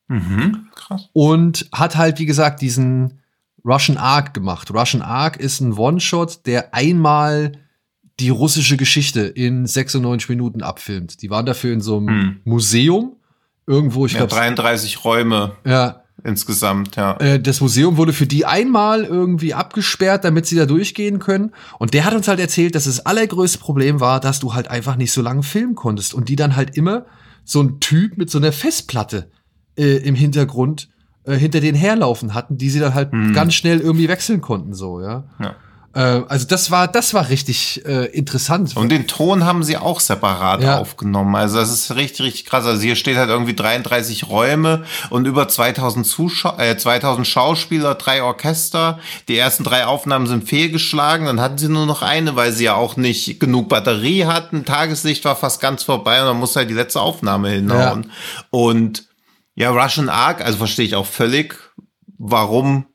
Mhm, 0.07 0.67
krass. 0.75 1.09
Und 1.13 1.67
hat 1.71 1.95
halt, 1.95 2.19
wie 2.19 2.25
gesagt, 2.25 2.61
diesen 2.61 3.21
Russian 3.65 3.97
Ark 3.97 4.33
gemacht. 4.33 4.71
Russian 4.71 5.01
Ark 5.01 5.37
ist 5.37 5.61
ein 5.61 5.73
One-Shot, 5.73 6.45
der 6.45 6.73
einmal 6.73 7.53
die 8.19 8.29
russische 8.29 8.75
Geschichte 8.75 9.21
in 9.21 9.65
96 9.65 10.29
Minuten 10.29 10.61
abfilmt. 10.61 11.21
Die 11.21 11.29
waren 11.29 11.45
dafür 11.45 11.73
in 11.73 11.81
so 11.81 11.97
einem 11.97 12.07
hm. 12.07 12.41
Museum 12.43 13.15
irgendwo, 13.65 14.05
ich 14.05 14.13
ja, 14.13 14.19
glaube 14.19 14.33
33 14.33 15.05
Räume. 15.05 15.55
Ja, 15.65 16.03
insgesamt, 16.23 16.95
ja. 16.95 17.17
Äh, 17.17 17.39
das 17.39 17.61
Museum 17.61 17.97
wurde 17.97 18.13
für 18.13 18.27
die 18.27 18.45
einmal 18.45 19.03
irgendwie 19.03 19.53
abgesperrt, 19.53 20.23
damit 20.23 20.45
sie 20.45 20.55
da 20.55 20.65
durchgehen 20.65 21.19
können. 21.19 21.51
Und 21.77 21.93
der 21.93 22.05
hat 22.05 22.13
uns 22.13 22.27
halt 22.27 22.39
erzählt, 22.39 22.75
dass 22.75 22.85
das 22.85 23.05
allergrößte 23.05 23.59
Problem 23.59 23.99
war, 23.99 24.19
dass 24.19 24.39
du 24.39 24.53
halt 24.53 24.69
einfach 24.69 24.95
nicht 24.95 25.11
so 25.11 25.21
lange 25.21 25.43
filmen 25.43 25.75
konntest. 25.75 26.13
Und 26.13 26.29
die 26.29 26.35
dann 26.35 26.55
halt 26.55 26.77
immer 26.77 27.05
so 27.43 27.61
ein 27.61 27.79
Typ 27.79 28.17
mit 28.17 28.29
so 28.29 28.37
einer 28.37 28.51
Festplatte 28.51 29.31
äh, 29.77 29.97
im 29.97 30.15
Hintergrund 30.15 30.89
äh, 31.23 31.35
hinter 31.35 31.59
denen 31.59 31.77
herlaufen 31.77 32.33
hatten, 32.33 32.57
die 32.57 32.69
sie 32.69 32.79
dann 32.79 32.93
halt 32.93 33.11
hm. 33.11 33.33
ganz 33.33 33.53
schnell 33.53 33.79
irgendwie 33.79 34.07
wechseln 34.07 34.41
konnten, 34.41 34.73
so, 34.73 35.01
ja. 35.01 35.25
ja. 35.39 35.55
Äh, 35.93 36.21
also 36.27 36.45
das 36.45 36.71
war, 36.71 36.87
das 36.87 37.13
war 37.13 37.29
richtig 37.29 37.85
äh, 37.85 38.05
interessant. 38.05 38.75
Und 38.75 38.89
den 38.89 39.07
Ton 39.07 39.45
haben 39.45 39.63
sie 39.63 39.77
auch 39.77 39.99
separat 39.99 40.61
ja. 40.61 40.77
aufgenommen. 40.77 41.35
Also 41.35 41.57
das 41.57 41.71
ist 41.71 41.95
richtig, 41.95 42.25
richtig 42.25 42.45
krass. 42.45 42.65
Also 42.65 42.81
hier 42.81 42.95
steht 42.95 43.17
halt 43.17 43.29
irgendwie 43.29 43.55
33 43.55 44.29
Räume 44.29 44.83
und 45.09 45.25
über 45.25 45.47
2000 45.47 46.05
Zuschauer, 46.05 46.59
äh, 46.59 46.77
2000 46.77 47.25
Schauspieler, 47.25 47.95
drei 47.95 48.23
Orchester. 48.23 48.99
Die 49.27 49.37
ersten 49.37 49.63
drei 49.63 49.85
Aufnahmen 49.85 50.27
sind 50.27 50.47
fehlgeschlagen. 50.47 51.25
Dann 51.25 51.41
hatten 51.41 51.57
sie 51.57 51.69
nur 51.69 51.85
noch 51.85 52.01
eine, 52.01 52.35
weil 52.35 52.51
sie 52.51 52.65
ja 52.65 52.75
auch 52.75 52.95
nicht 52.95 53.39
genug 53.39 53.69
Batterie 53.69 54.25
hatten. 54.25 54.65
Tageslicht 54.65 55.25
war 55.25 55.35
fast 55.35 55.59
ganz 55.61 55.83
vorbei 55.83 56.21
und 56.21 56.27
dann 56.27 56.37
musste 56.37 56.59
halt 56.59 56.69
die 56.69 56.75
letzte 56.75 57.01
Aufnahme 57.01 57.49
hinhauen. 57.49 58.03
Ja. 58.03 58.43
Und 58.51 59.07
ja, 59.55 59.71
Russian 59.71 60.09
Ark, 60.09 60.41
also 60.41 60.59
verstehe 60.59 60.85
ich 60.85 60.95
auch 60.95 61.05
völlig, 61.05 61.55
warum 62.17 62.85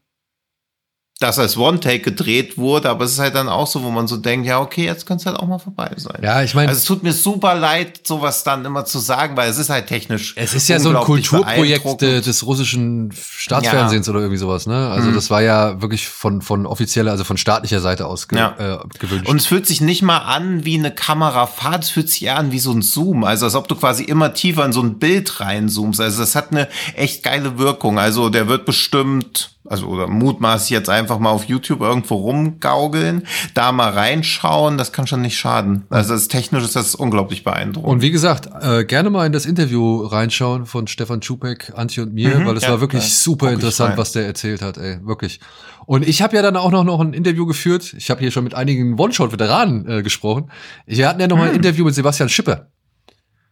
das 1.21 1.39
als 1.39 1.57
One-Take 1.57 2.01
gedreht 2.01 2.59
wurde, 2.59 2.91
aber 2.91 3.05
es 3.05 3.13
ist 3.13 3.19
halt 3.21 3.37
dann 3.37 3.49
auch 3.49 3.69
so, 3.69 3.85
wo 3.85 3.91
man 3.91 4.09
so 4.09 4.17
denkt, 4.17 4.49
ja, 4.49 4.61
okay, 4.61 4.85
jetzt 4.85 5.07
könnte 5.07 5.23
es 5.23 5.27
halt 5.27 5.37
auch 5.39 5.47
mal 5.47 5.61
vorbei 5.61 5.91
sein. 5.97 6.19
Ja, 6.23 6.43
ich 6.43 6.57
meine. 6.57 6.69
Also 6.69 6.81
es 6.81 6.85
tut 6.85 7.05
mir 7.05 7.13
super 7.13 7.55
leid, 7.55 8.01
sowas 8.05 8.43
dann 8.43 8.65
immer 8.65 8.85
zu 8.85 8.99
sagen, 8.99 9.37
weil 9.37 9.49
es 9.49 9.59
ist 9.59 9.71
halt 9.71 9.87
technisch. 9.87 10.35
Es 10.37 10.55
ist 10.55 10.69
ja 10.69 10.81
so 10.81 10.91
ein 10.91 10.97
Kulturprojekt 10.97 12.03
des 12.03 12.45
russischen 12.45 13.13
Staatsfernsehens 13.13 14.07
ja. 14.09 14.11
oder 14.11 14.21
irgendwie 14.23 14.39
sowas, 14.39 14.67
ne? 14.67 14.91
Also 14.91 15.11
mhm. 15.11 15.15
das 15.15 15.31
war 15.31 15.41
ja 15.41 15.81
wirklich 15.81 16.09
von, 16.09 16.43
von 16.43 16.67
offizieller, 16.67 17.13
also 17.13 17.23
von 17.23 17.37
staatlicher 17.37 17.81
Seite 17.81 18.07
aus 18.07 18.27
ge 18.27 18.41
ja. 18.41 18.57
äh, 18.59 18.79
gewünscht. 18.99 19.29
Und 19.29 19.37
es 19.37 19.47
fühlt 19.47 19.69
sich 19.69 19.81
nicht 19.81 20.03
mal 20.03 20.19
an 20.19 20.65
wie 20.65 20.77
eine 20.77 20.91
Kamerafahrt, 20.91 21.85
es 21.85 21.91
fühlt 21.91 22.11
sich 22.11 22.25
eher 22.25 22.39
an 22.39 22.51
wie 22.51 22.59
so 22.59 22.73
ein 22.73 22.83
Zoom. 22.83 23.23
Also 23.23 23.45
als 23.45 23.55
ob 23.55 23.69
du 23.69 23.77
quasi 23.77 24.03
immer 24.03 24.35
tiefer 24.35 24.65
in 24.65 24.73
so 24.73 24.83
ein 24.83 24.99
Bild 24.99 25.39
reinzoomst. 25.39 26.01
Also 26.01 26.19
das 26.21 26.35
hat 26.35 26.51
eine 26.51 26.69
echt 26.97 27.23
geile 27.23 27.57
Wirkung. 27.57 28.01
Also 28.01 28.31
der 28.31 28.49
wird 28.49 28.65
bestimmt 28.65 29.54
also 29.67 29.87
oder 29.87 30.09
mutmaßlich 30.09 30.71
jetzt 30.71 30.91
einfach 30.91 31.19
mal 31.19 31.31
auf 31.31 31.45
YouTube 31.45 31.81
irgendwo 31.81 32.17
rumgaugeln, 32.17 33.27
da 33.55 33.73
mal 33.73 33.91
reinschauen, 33.91 34.77
das 34.77 34.93
kann 34.93 35.07
schon 35.07 35.23
nicht 35.23 35.39
schaden. 35.39 35.85
Also 35.89 36.13
das 36.15 36.29
technisch 36.29 36.65
ist 36.65 36.77
das 36.77 36.95
unglaublich 36.95 37.45
beeindruckend. 37.45 37.91
Und 37.91 38.03
wie 38.03 38.11
gesagt, 38.11 38.49
äh, 38.63 38.85
gerne 38.85 39.11
mal 39.11 39.27
in 39.27 39.33
das 39.33 39.47
Interview 39.47 40.05
reinschauen 40.05 40.67
von 40.67 40.87
Stefan 40.87 41.23
Schupek, 41.23 41.73
Antje 41.77 42.03
und 42.03 42.13
mir, 42.13 42.39
mhm, 42.39 42.47
weil 42.47 42.57
es 42.57 42.65
ja, 42.65 42.71
war 42.71 42.81
wirklich 42.81 43.05
ja, 43.05 43.09
super 43.09 43.53
interessant, 43.53 43.97
was 43.97 44.13
der 44.13 44.27
erzählt 44.27 44.61
hat, 44.61 44.77
ey, 44.77 44.99
wirklich. 45.03 45.41
Und 45.87 46.07
ich 46.07 46.23
habe 46.23 46.37
ja 46.37 46.43
dann 46.43 46.57
auch 46.57 46.71
noch, 46.71 46.85
noch 46.85 47.01
ein 47.01 47.13
Interview 47.13 47.47
geführt. 47.47 47.95
Ich 47.97 48.11
habe 48.11 48.21
hier 48.21 48.31
schon 48.31 48.45
mit 48.45 48.55
einigen 48.55 48.99
One-Shot-Veteranen 48.99 49.89
äh, 49.89 50.03
gesprochen. 50.03 50.51
Wir 50.87 51.09
hatten 51.09 51.21
ja 51.21 51.27
noch 51.27 51.37
mal 51.37 51.45
ein 51.45 51.51
mhm. 51.51 51.57
Interview 51.57 51.85
mit 51.85 51.95
Sebastian 51.95 52.29
Schipper. 52.29 52.69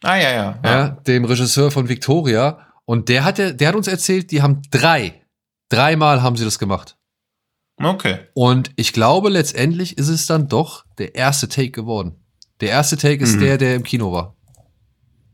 Ah, 0.02 0.16
ja, 0.16 0.30
ja, 0.30 0.58
ja. 0.64 0.70
ja. 0.70 0.88
Dem 1.06 1.24
Regisseur 1.24 1.70
von 1.70 1.88
Victoria. 1.88 2.58
Und 2.84 3.08
der 3.08 3.24
hat, 3.24 3.38
der 3.38 3.68
hat 3.68 3.74
uns 3.74 3.86
erzählt, 3.86 4.30
die 4.30 4.42
haben 4.42 4.62
drei 4.70 5.21
Dreimal 5.72 6.22
haben 6.22 6.36
sie 6.36 6.44
das 6.44 6.58
gemacht. 6.58 6.96
Okay. 7.82 8.18
Und 8.34 8.70
ich 8.76 8.92
glaube, 8.92 9.30
letztendlich 9.30 9.96
ist 9.96 10.08
es 10.08 10.26
dann 10.26 10.48
doch 10.48 10.84
der 10.98 11.14
erste 11.14 11.48
Take 11.48 11.70
geworden. 11.70 12.16
Der 12.60 12.68
erste 12.68 12.96
Take 12.96 13.22
ist 13.22 13.36
mhm. 13.36 13.40
der, 13.40 13.58
der 13.58 13.74
im 13.76 13.82
Kino 13.82 14.12
war. 14.12 14.36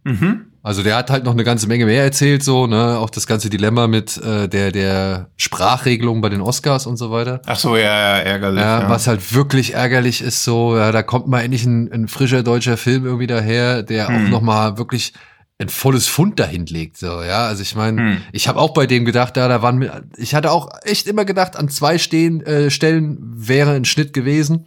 Mhm. 0.05 0.47
Also 0.62 0.82
der 0.82 0.97
hat 0.97 1.11
halt 1.11 1.24
noch 1.24 1.32
eine 1.32 1.45
ganze 1.45 1.66
Menge 1.66 1.86
mehr 1.86 2.03
erzählt, 2.05 2.43
so, 2.43 2.66
ne, 2.66 2.99
auch 2.99 3.11
das 3.11 3.26
ganze 3.26 3.49
Dilemma 3.49 3.86
mit 3.86 4.16
äh, 4.18 4.49
der 4.49 4.70
der 4.70 5.30
Sprachregelung 5.36 6.20
bei 6.20 6.28
den 6.28 6.41
Oscars 6.41 6.86
und 6.86 6.97
so 6.97 7.11
weiter. 7.11 7.41
Ach 7.47 7.59
so, 7.59 7.76
ja, 7.76 7.82
ja 7.82 8.18
ärgerlich. 8.18 8.61
Ja, 8.61 8.82
ja, 8.82 8.89
was 8.91 9.07
halt 9.07 9.34
wirklich 9.34 9.74
ärgerlich 9.74 10.20
ist, 10.20 10.45
so, 10.45 10.76
ja, 10.76 10.93
da 10.93 11.03
kommt 11.03 11.26
mal 11.26 11.41
endlich 11.41 11.64
ein, 11.64 11.91
ein 11.93 12.09
frischer 12.09 12.43
deutscher 12.43 12.76
Film 12.76 13.07
irgendwie 13.07 13.26
daher, 13.26 13.82
der 13.82 14.09
Hm. 14.09 14.26
auch 14.26 14.30
noch 14.30 14.41
mal 14.43 14.78
wirklich 14.78 15.12
ein 15.61 15.69
volles 15.69 16.07
Fund 16.07 16.39
dahin 16.39 16.67
legt, 16.67 16.97
so, 16.99 17.23
ja. 17.23 17.47
Also 17.47 17.63
ich 17.63 17.75
meine, 17.75 18.01
Hm. 18.01 18.23
ich 18.33 18.47
habe 18.47 18.61
auch 18.61 18.73
bei 18.75 18.87
dem 18.87 19.05
gedacht, 19.05 19.37
ja, 19.37 19.49
da 19.49 19.61
waren 19.61 19.79
mir, 19.79 20.05
ich 20.17 20.35
hatte 20.35 20.53
auch 20.53 20.69
echt 20.83 21.07
immer 21.09 21.25
gedacht, 21.25 21.57
an 21.57 21.69
zwei 21.69 21.99
stehen, 21.99 22.41
äh, 22.47 22.71
Stellen 22.71 23.19
wäre 23.21 23.73
ein 23.73 23.85
Schnitt 23.85 24.13
gewesen. 24.13 24.67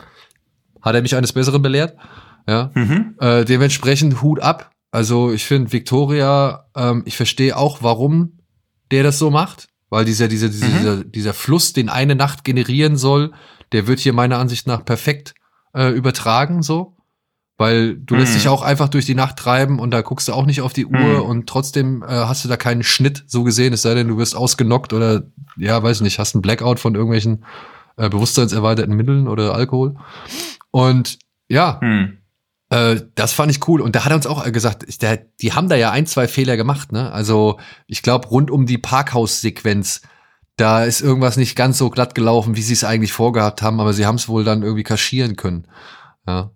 Hat 0.82 0.96
er 0.96 1.02
mich 1.02 1.16
eines 1.16 1.32
Besseren 1.34 1.62
belehrt, 1.62 1.96
ja. 2.48 2.72
Mhm. 2.74 3.16
Äh, 3.20 3.46
dementsprechend 3.46 4.22
Hut 4.22 4.42
ab. 4.42 4.72
Also 4.92 5.32
ich 5.32 5.46
finde 5.46 5.72
Victoria, 5.72 6.66
ähm, 6.76 7.04
ich 7.06 7.16
verstehe 7.16 7.56
auch, 7.56 7.78
warum 7.82 8.40
der 8.92 9.04
das 9.04 9.18
so 9.18 9.30
macht, 9.32 9.70
weil 9.90 10.04
dieser, 10.04 10.28
dieser, 10.28 10.50
dieser, 10.50 10.68
Mhm. 10.68 10.78
dieser, 10.78 11.04
dieser 11.06 11.34
Fluss, 11.34 11.72
den 11.72 11.88
eine 11.88 12.16
Nacht 12.16 12.44
generieren 12.44 12.98
soll, 12.98 13.32
der 13.72 13.88
wird 13.88 14.00
hier 14.02 14.12
meiner 14.12 14.38
Ansicht 14.40 14.68
nach 14.68 14.84
perfekt 14.84 15.34
äh, 15.74 15.90
übertragen, 15.92 16.62
so. 16.64 16.98
Weil 17.62 17.96
du 17.96 18.16
lässt 18.16 18.32
Mhm. 18.34 18.38
dich 18.38 18.48
auch 18.48 18.64
einfach 18.64 18.90
durch 18.90 19.06
die 19.06 19.14
Nacht 19.14 19.38
treiben 19.38 19.78
und 19.78 19.92
da 19.92 20.02
guckst 20.02 20.28
du 20.28 20.34
auch 20.34 20.48
nicht 20.48 20.62
auf 20.62 20.74
die 20.74 20.88
Uhr 20.88 20.98
Mhm. 20.98 21.22
und 21.22 21.48
trotzdem 21.48 22.02
äh, 22.02 22.08
hast 22.08 22.44
du 22.44 22.50
da 22.50 22.58
keinen 22.58 22.82
Schnitt 22.82 23.24
so 23.28 23.44
gesehen, 23.44 23.72
es 23.74 23.84
sei 23.84 23.94
denn, 23.94 24.08
du 24.08 24.18
wirst 24.18 24.36
ausgenockt 24.36 24.94
oder, 24.94 25.24
ja, 25.58 25.82
weiß 25.84 26.02
nicht, 26.02 26.18
hast 26.18 26.34
einen 26.34 26.42
Blackout 26.42 26.80
von 26.80 26.96
irgendwelchen 26.96 27.46
äh, 27.98 28.10
bewusstseinserweiterten 28.10 28.96
Mitteln 28.96 29.28
oder 29.28 29.54
Alkohol. 29.54 29.96
Und 30.72 31.20
ja, 31.50 31.80
Hm. 31.82 32.18
äh, 32.70 33.02
das 33.16 33.34
fand 33.34 33.52
ich 33.52 33.68
cool. 33.68 33.82
Und 33.82 33.96
da 33.96 34.06
hat 34.06 34.12
er 34.12 34.16
uns 34.16 34.26
auch 34.28 34.44
gesagt, 34.52 34.84
ich- 34.88 34.98
der, 34.98 35.18
die 35.42 35.54
haben 35.54 35.70
da 35.70 35.76
ja 35.76 35.92
ein, 35.92 36.08
zwei 36.08 36.28
Fehler 36.28 36.58
gemacht. 36.58 36.92
Ne? 36.92 37.12
Also 37.12 37.60
ich 37.88 38.02
glaube, 38.02 38.28
rund 38.30 38.50
um 38.50 38.66
die 38.66 38.78
Parkhaussequenz, 38.78 40.02
da 40.58 40.84
ist 40.84 41.02
irgendwas 41.02 41.38
nicht 41.38 41.56
ganz 41.56 41.78
so 41.78 41.90
glatt 41.90 42.16
gelaufen, 42.16 42.56
wie 42.56 42.62
sie 42.62 42.74
es 42.74 42.84
eigentlich 42.84 43.14
vorgehabt 43.14 43.62
haben, 43.62 43.80
aber 43.80 43.94
sie 43.94 44.06
haben 44.06 44.16
es 44.16 44.28
wohl 44.30 44.44
dann 44.44 44.64
irgendwie 44.64 44.84
kaschieren 44.84 45.36
können. 45.36 45.68
Ja. 46.28 46.52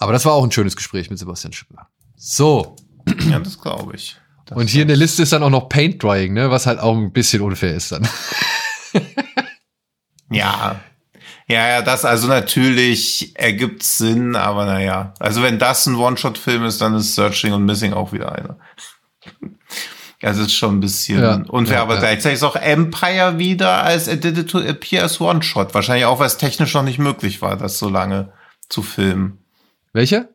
Aber 0.00 0.12
das 0.12 0.24
war 0.24 0.32
auch 0.32 0.42
ein 0.42 0.50
schönes 0.50 0.74
Gespräch 0.74 1.10
mit 1.10 1.18
Sebastian 1.18 1.52
Schüttler. 1.52 1.88
So, 2.16 2.74
Ja, 3.28 3.38
das 3.38 3.60
glaube 3.60 3.94
ich. 3.94 4.16
Das 4.46 4.58
und 4.58 4.68
hier 4.68 4.82
in 4.82 4.88
der 4.88 4.96
Liste 4.96 5.22
ist 5.22 5.32
dann 5.32 5.42
auch 5.44 5.50
noch 5.50 5.68
Paint 5.68 6.02
Drying, 6.02 6.32
ne? 6.32 6.50
was 6.50 6.66
halt 6.66 6.80
auch 6.80 6.96
ein 6.96 7.12
bisschen 7.12 7.42
unfair 7.42 7.74
ist 7.74 7.92
dann. 7.92 8.08
Ja. 10.32 10.80
Ja, 11.48 11.66
ja, 11.68 11.82
das 11.82 12.04
also 12.04 12.28
natürlich 12.28 13.32
ergibt 13.34 13.82
Sinn, 13.82 14.36
aber 14.36 14.64
naja. 14.66 15.14
Also 15.18 15.42
wenn 15.42 15.58
das 15.58 15.86
ein 15.86 15.96
One-Shot-Film 15.96 16.64
ist, 16.64 16.80
dann 16.80 16.94
ist 16.94 17.16
Searching 17.16 17.52
und 17.52 17.64
Missing 17.64 17.92
auch 17.92 18.12
wieder 18.12 18.32
einer. 18.32 18.56
Also 20.22 20.42
ist 20.42 20.54
schon 20.54 20.76
ein 20.76 20.80
bisschen 20.80 21.18
Ja, 21.18 21.42
unfair, 21.48 21.76
ja, 21.76 21.82
aber 21.82 21.94
ja. 21.94 22.00
gleichzeitig 22.00 22.36
ist 22.36 22.42
auch 22.42 22.54
Empire 22.56 23.38
wieder 23.38 23.82
als 23.82 24.06
It 24.06 24.22
Did 24.22 24.36
It 24.36 24.50
to 24.50 24.58
Appear 24.58 25.02
as 25.02 25.18
One-Shot. 25.18 25.72
Wahrscheinlich 25.72 26.04
auch, 26.04 26.18
weil 26.18 26.26
es 26.26 26.36
technisch 26.36 26.74
noch 26.74 26.82
nicht 26.82 26.98
möglich 26.98 27.40
war, 27.40 27.56
das 27.56 27.78
so 27.78 27.88
lange 27.88 28.30
zu 28.68 28.82
filmen. 28.82 29.39
Welcher? 29.92 30.28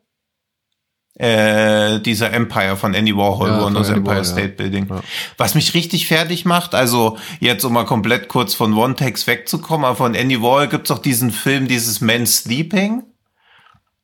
Äh, 1.18 2.00
dieser 2.00 2.32
Empire 2.32 2.76
von 2.76 2.92
Andy 2.92 3.16
Warhol, 3.16 3.48
Ja, 3.48 3.58
wo 3.58 3.62
von 3.64 3.74
das 3.74 3.88
Andy 3.88 4.00
Empire 4.00 4.18
ja. 4.18 4.24
State 4.24 4.48
Building. 4.50 4.86
Ja. 4.88 5.02
Was 5.38 5.54
mich 5.54 5.72
richtig 5.72 6.08
fertig 6.08 6.44
macht, 6.44 6.74
also 6.74 7.16
jetzt 7.40 7.64
um 7.64 7.72
mal 7.72 7.86
komplett 7.86 8.28
kurz 8.28 8.54
von 8.54 8.74
One 8.74 8.96
Takes 8.96 9.26
wegzukommen, 9.26 9.86
aber 9.86 9.96
von 9.96 10.14
Andy 10.14 10.42
Warhol 10.42 10.68
gibt's 10.68 10.90
auch 10.90 10.98
diesen 10.98 11.30
Film, 11.30 11.68
dieses 11.68 12.02
Man 12.02 12.26
Sleeping. 12.26 13.02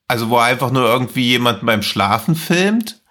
Also 0.07 0.29
wo 0.29 0.37
einfach 0.37 0.71
nur 0.71 0.85
irgendwie 0.85 1.27
jemanden 1.29 1.65
beim 1.65 1.81
Schlafen 1.81 2.35
filmt. 2.35 3.01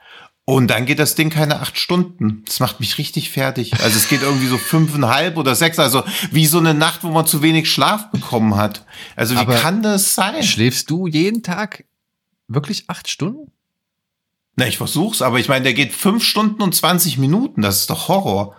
Und 0.44 0.68
dann 0.68 0.86
geht 0.86 0.98
das 0.98 1.14
Ding 1.14 1.30
keine 1.30 1.60
acht 1.60 1.78
Stunden. 1.78 2.42
Das 2.46 2.58
macht 2.58 2.80
mich 2.80 2.98
richtig 2.98 3.30
fertig. 3.30 3.72
Also 3.74 3.96
es 3.96 4.08
geht 4.08 4.22
irgendwie 4.22 4.48
so 4.48 4.58
fünfeinhalb 4.58 5.36
oder 5.36 5.54
sechs. 5.54 5.78
Also 5.78 6.02
wie 6.32 6.46
so 6.46 6.58
eine 6.58 6.74
Nacht, 6.74 7.04
wo 7.04 7.10
man 7.10 7.26
zu 7.26 7.42
wenig 7.42 7.70
Schlaf 7.70 8.10
bekommen 8.10 8.56
hat. 8.56 8.84
Also 9.14 9.36
wie 9.36 9.38
Aber 9.38 9.54
kann 9.54 9.82
das 9.82 10.14
sein? 10.16 10.42
Schläfst 10.42 10.90
du 10.90 11.06
jeden 11.06 11.42
Tag 11.44 11.84
wirklich 12.54 12.84
acht 12.88 13.08
Stunden? 13.08 13.50
Na, 14.56 14.66
ich 14.66 14.76
versuch's, 14.76 15.22
aber 15.22 15.38
ich 15.40 15.48
meine, 15.48 15.62
der 15.64 15.74
geht 15.74 15.92
fünf 15.92 16.22
Stunden 16.24 16.60
und 16.62 16.74
20 16.74 17.16
Minuten. 17.18 17.62
Das 17.62 17.78
ist 17.80 17.90
doch 17.90 18.08
Horror. 18.08 18.54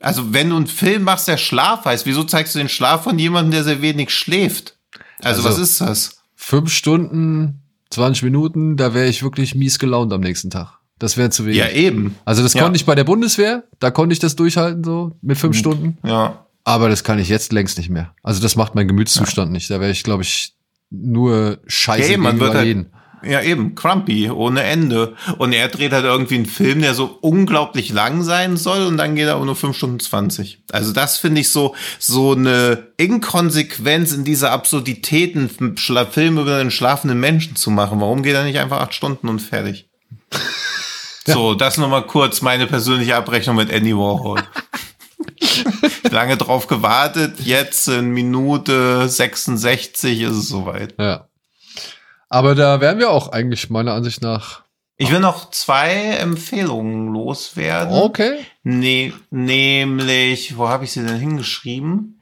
Also, 0.00 0.32
wenn 0.34 0.50
du 0.50 0.56
einen 0.56 0.66
Film 0.66 1.04
machst, 1.04 1.28
der 1.28 1.36
Schlaf 1.36 1.84
heißt, 1.84 2.06
wieso 2.06 2.24
zeigst 2.24 2.54
du 2.54 2.58
den 2.58 2.68
Schlaf 2.68 3.04
von 3.04 3.18
jemandem, 3.18 3.52
der 3.52 3.64
sehr 3.64 3.82
wenig 3.82 4.10
schläft? 4.10 4.76
Also, 5.22 5.42
Also- 5.42 5.48
was 5.48 5.58
ist 5.58 5.80
das? 5.80 6.22
Fünf 6.34 6.72
Stunden, 6.72 7.62
20 7.90 8.24
Minuten, 8.24 8.76
da 8.76 8.94
wäre 8.94 9.06
ich 9.08 9.22
wirklich 9.22 9.54
mies 9.54 9.78
gelaunt 9.78 10.12
am 10.12 10.20
nächsten 10.20 10.50
Tag. 10.50 10.78
Das 10.98 11.16
wäre 11.16 11.30
zu 11.30 11.44
wenig. 11.46 11.58
Ja, 11.58 11.68
eben. 11.68 12.16
Also 12.24 12.42
das 12.42 12.54
Ja. 12.54 12.62
konnte 12.62 12.76
ich 12.76 12.84
bei 12.84 12.94
der 12.96 13.04
Bundeswehr, 13.04 13.64
da 13.80 13.90
konnte 13.90 14.12
ich 14.12 14.18
das 14.18 14.34
durchhalten 14.36 14.82
so 14.84 15.16
mit 15.22 15.38
fünf 15.38 15.56
Stunden, 15.56 15.98
Ja. 16.06 16.46
aber 16.64 16.88
das 16.88 17.04
kann 17.04 17.18
ich 17.20 17.28
jetzt 17.28 17.52
längst 17.52 17.78
nicht 17.78 17.90
mehr. 17.90 18.14
Also 18.22 18.40
das 18.42 18.56
macht 18.56 18.74
mein 18.74 18.88
Gemütszustand 18.88 19.52
nicht. 19.52 19.70
Da 19.70 19.80
wäre 19.80 19.90
ich, 19.92 20.02
glaube 20.02 20.22
ich, 20.24 20.54
nur 20.92 21.58
scheiße 21.66 22.08
Ja, 22.08 22.14
eben, 22.14 22.22
man 22.22 22.40
wird 22.40 22.54
halt-. 22.54 22.86
Ja, 23.24 23.40
eben, 23.40 23.76
crumpy, 23.76 24.30
ohne 24.30 24.64
Ende. 24.64 25.14
Und 25.38 25.52
er 25.52 25.68
dreht 25.68 25.92
halt 25.92 26.04
irgendwie 26.04 26.34
einen 26.34 26.46
Film, 26.46 26.82
der 26.82 26.94
so 26.94 27.18
unglaublich 27.20 27.90
lang 27.90 28.24
sein 28.24 28.56
soll 28.56 28.84
und 28.86 28.96
dann 28.96 29.14
geht 29.14 29.26
er 29.26 29.36
aber 29.36 29.44
nur 29.44 29.54
5 29.54 29.76
Stunden 29.76 30.00
20. 30.00 30.64
Also 30.72 30.92
das 30.92 31.18
finde 31.18 31.40
ich 31.40 31.50
so, 31.50 31.76
so 32.00 32.32
eine 32.32 32.88
Inkonsequenz 32.96 34.12
in 34.12 34.24
dieser 34.24 34.50
Absurdität, 34.50 35.36
einen 35.36 35.76
Film 36.10 36.38
über 36.38 36.56
einen 36.56 36.72
schlafenden 36.72 37.20
Menschen 37.20 37.54
zu 37.54 37.70
machen. 37.70 38.00
Warum 38.00 38.24
geht 38.24 38.34
er 38.34 38.42
nicht 38.42 38.58
einfach 38.58 38.80
8 38.80 38.92
Stunden 38.92 39.28
und 39.28 39.40
fertig? 39.40 39.88
So, 41.24 41.54
das 41.54 41.78
nochmal 41.78 42.04
kurz 42.06 42.42
meine 42.42 42.66
persönliche 42.66 43.14
Abrechnung 43.14 43.54
mit 43.54 43.70
Andy 43.70 43.96
Warhol. 43.96 44.42
Lange 46.10 46.36
drauf 46.36 46.66
gewartet, 46.66 47.40
jetzt 47.40 47.88
in 47.88 48.10
Minute 48.10 49.08
66 49.08 50.22
ist 50.22 50.30
es 50.30 50.48
soweit. 50.48 50.94
Ja. 50.98 51.28
Aber 52.28 52.54
da 52.54 52.80
wären 52.80 52.98
wir 52.98 53.10
auch 53.10 53.32
eigentlich 53.32 53.68
meiner 53.70 53.92
Ansicht 53.92 54.22
nach. 54.22 54.62
Ich 54.96 55.10
will 55.10 55.20
noch 55.20 55.50
zwei 55.50 55.92
Empfehlungen 55.92 57.12
loswerden. 57.12 57.92
Okay. 57.92 58.38
Ne 58.62 59.12
nämlich, 59.30 60.56
wo 60.56 60.68
habe 60.68 60.84
ich 60.84 60.92
sie 60.92 61.04
denn 61.04 61.18
hingeschrieben? 61.18 62.20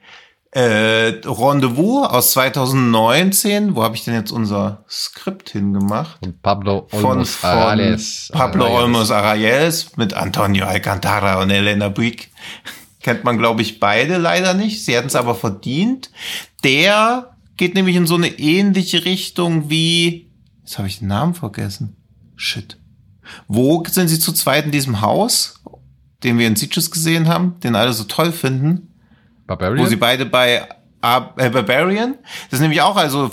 Äh, 0.51 1.21
Rendezvous 1.23 2.09
aus 2.09 2.31
2019. 2.31 3.75
Wo 3.75 3.83
habe 3.83 3.95
ich 3.95 4.03
denn 4.03 4.15
jetzt 4.15 4.31
unser 4.31 4.83
Skript 4.89 5.51
hingemacht? 5.51 6.17
Und 6.25 6.41
Pablo 6.41 6.87
Von, 6.89 7.05
Olmos 7.05 7.35
von 7.35 7.49
Arales. 7.49 8.29
Pablo 8.33 8.65
Arales. 8.65 8.81
Olmos 8.81 9.11
Arayels 9.11 9.95
mit 9.95 10.13
Antonio 10.13 10.65
Alcantara 10.65 11.41
und 11.41 11.51
Elena 11.51 11.87
Buick. 11.87 12.31
Kennt 13.01 13.23
man, 13.23 13.37
glaube 13.37 13.61
ich, 13.61 13.79
beide 13.79 14.17
leider 14.17 14.53
nicht. 14.53 14.85
Sie 14.85 14.95
hätten 14.95 15.07
es 15.07 15.15
aber 15.15 15.35
verdient. 15.35 16.11
Der 16.63 17.35
geht 17.57 17.75
nämlich 17.75 17.95
in 17.95 18.07
so 18.07 18.15
eine 18.15 18.39
ähnliche 18.39 19.05
Richtung 19.05 19.69
wie, 19.69 20.29
jetzt 20.61 20.77
habe 20.77 20.87
ich 20.87 20.99
den 20.99 21.07
Namen 21.07 21.33
vergessen. 21.33 21.95
Shit. 22.35 22.77
Wo 23.47 23.83
sind 23.87 24.07
sie 24.07 24.19
zu 24.19 24.33
zweit 24.33 24.65
in 24.65 24.71
diesem 24.71 25.01
Haus, 25.01 25.61
den 26.23 26.37
wir 26.37 26.47
in 26.47 26.55
Sitges 26.55 26.91
gesehen 26.91 27.27
haben, 27.27 27.59
den 27.61 27.75
alle 27.75 27.93
so 27.93 28.03
toll 28.03 28.31
finden? 28.31 28.87
Barbarian? 29.47 29.83
wo 29.83 29.89
sie 29.89 29.95
beide 29.95 30.25
bei 30.25 30.67
äh, 31.01 31.49
Barbarian. 31.49 32.15
Das 32.49 32.59
ist 32.59 32.61
nämlich 32.61 32.81
auch 32.81 32.95
also 32.95 33.31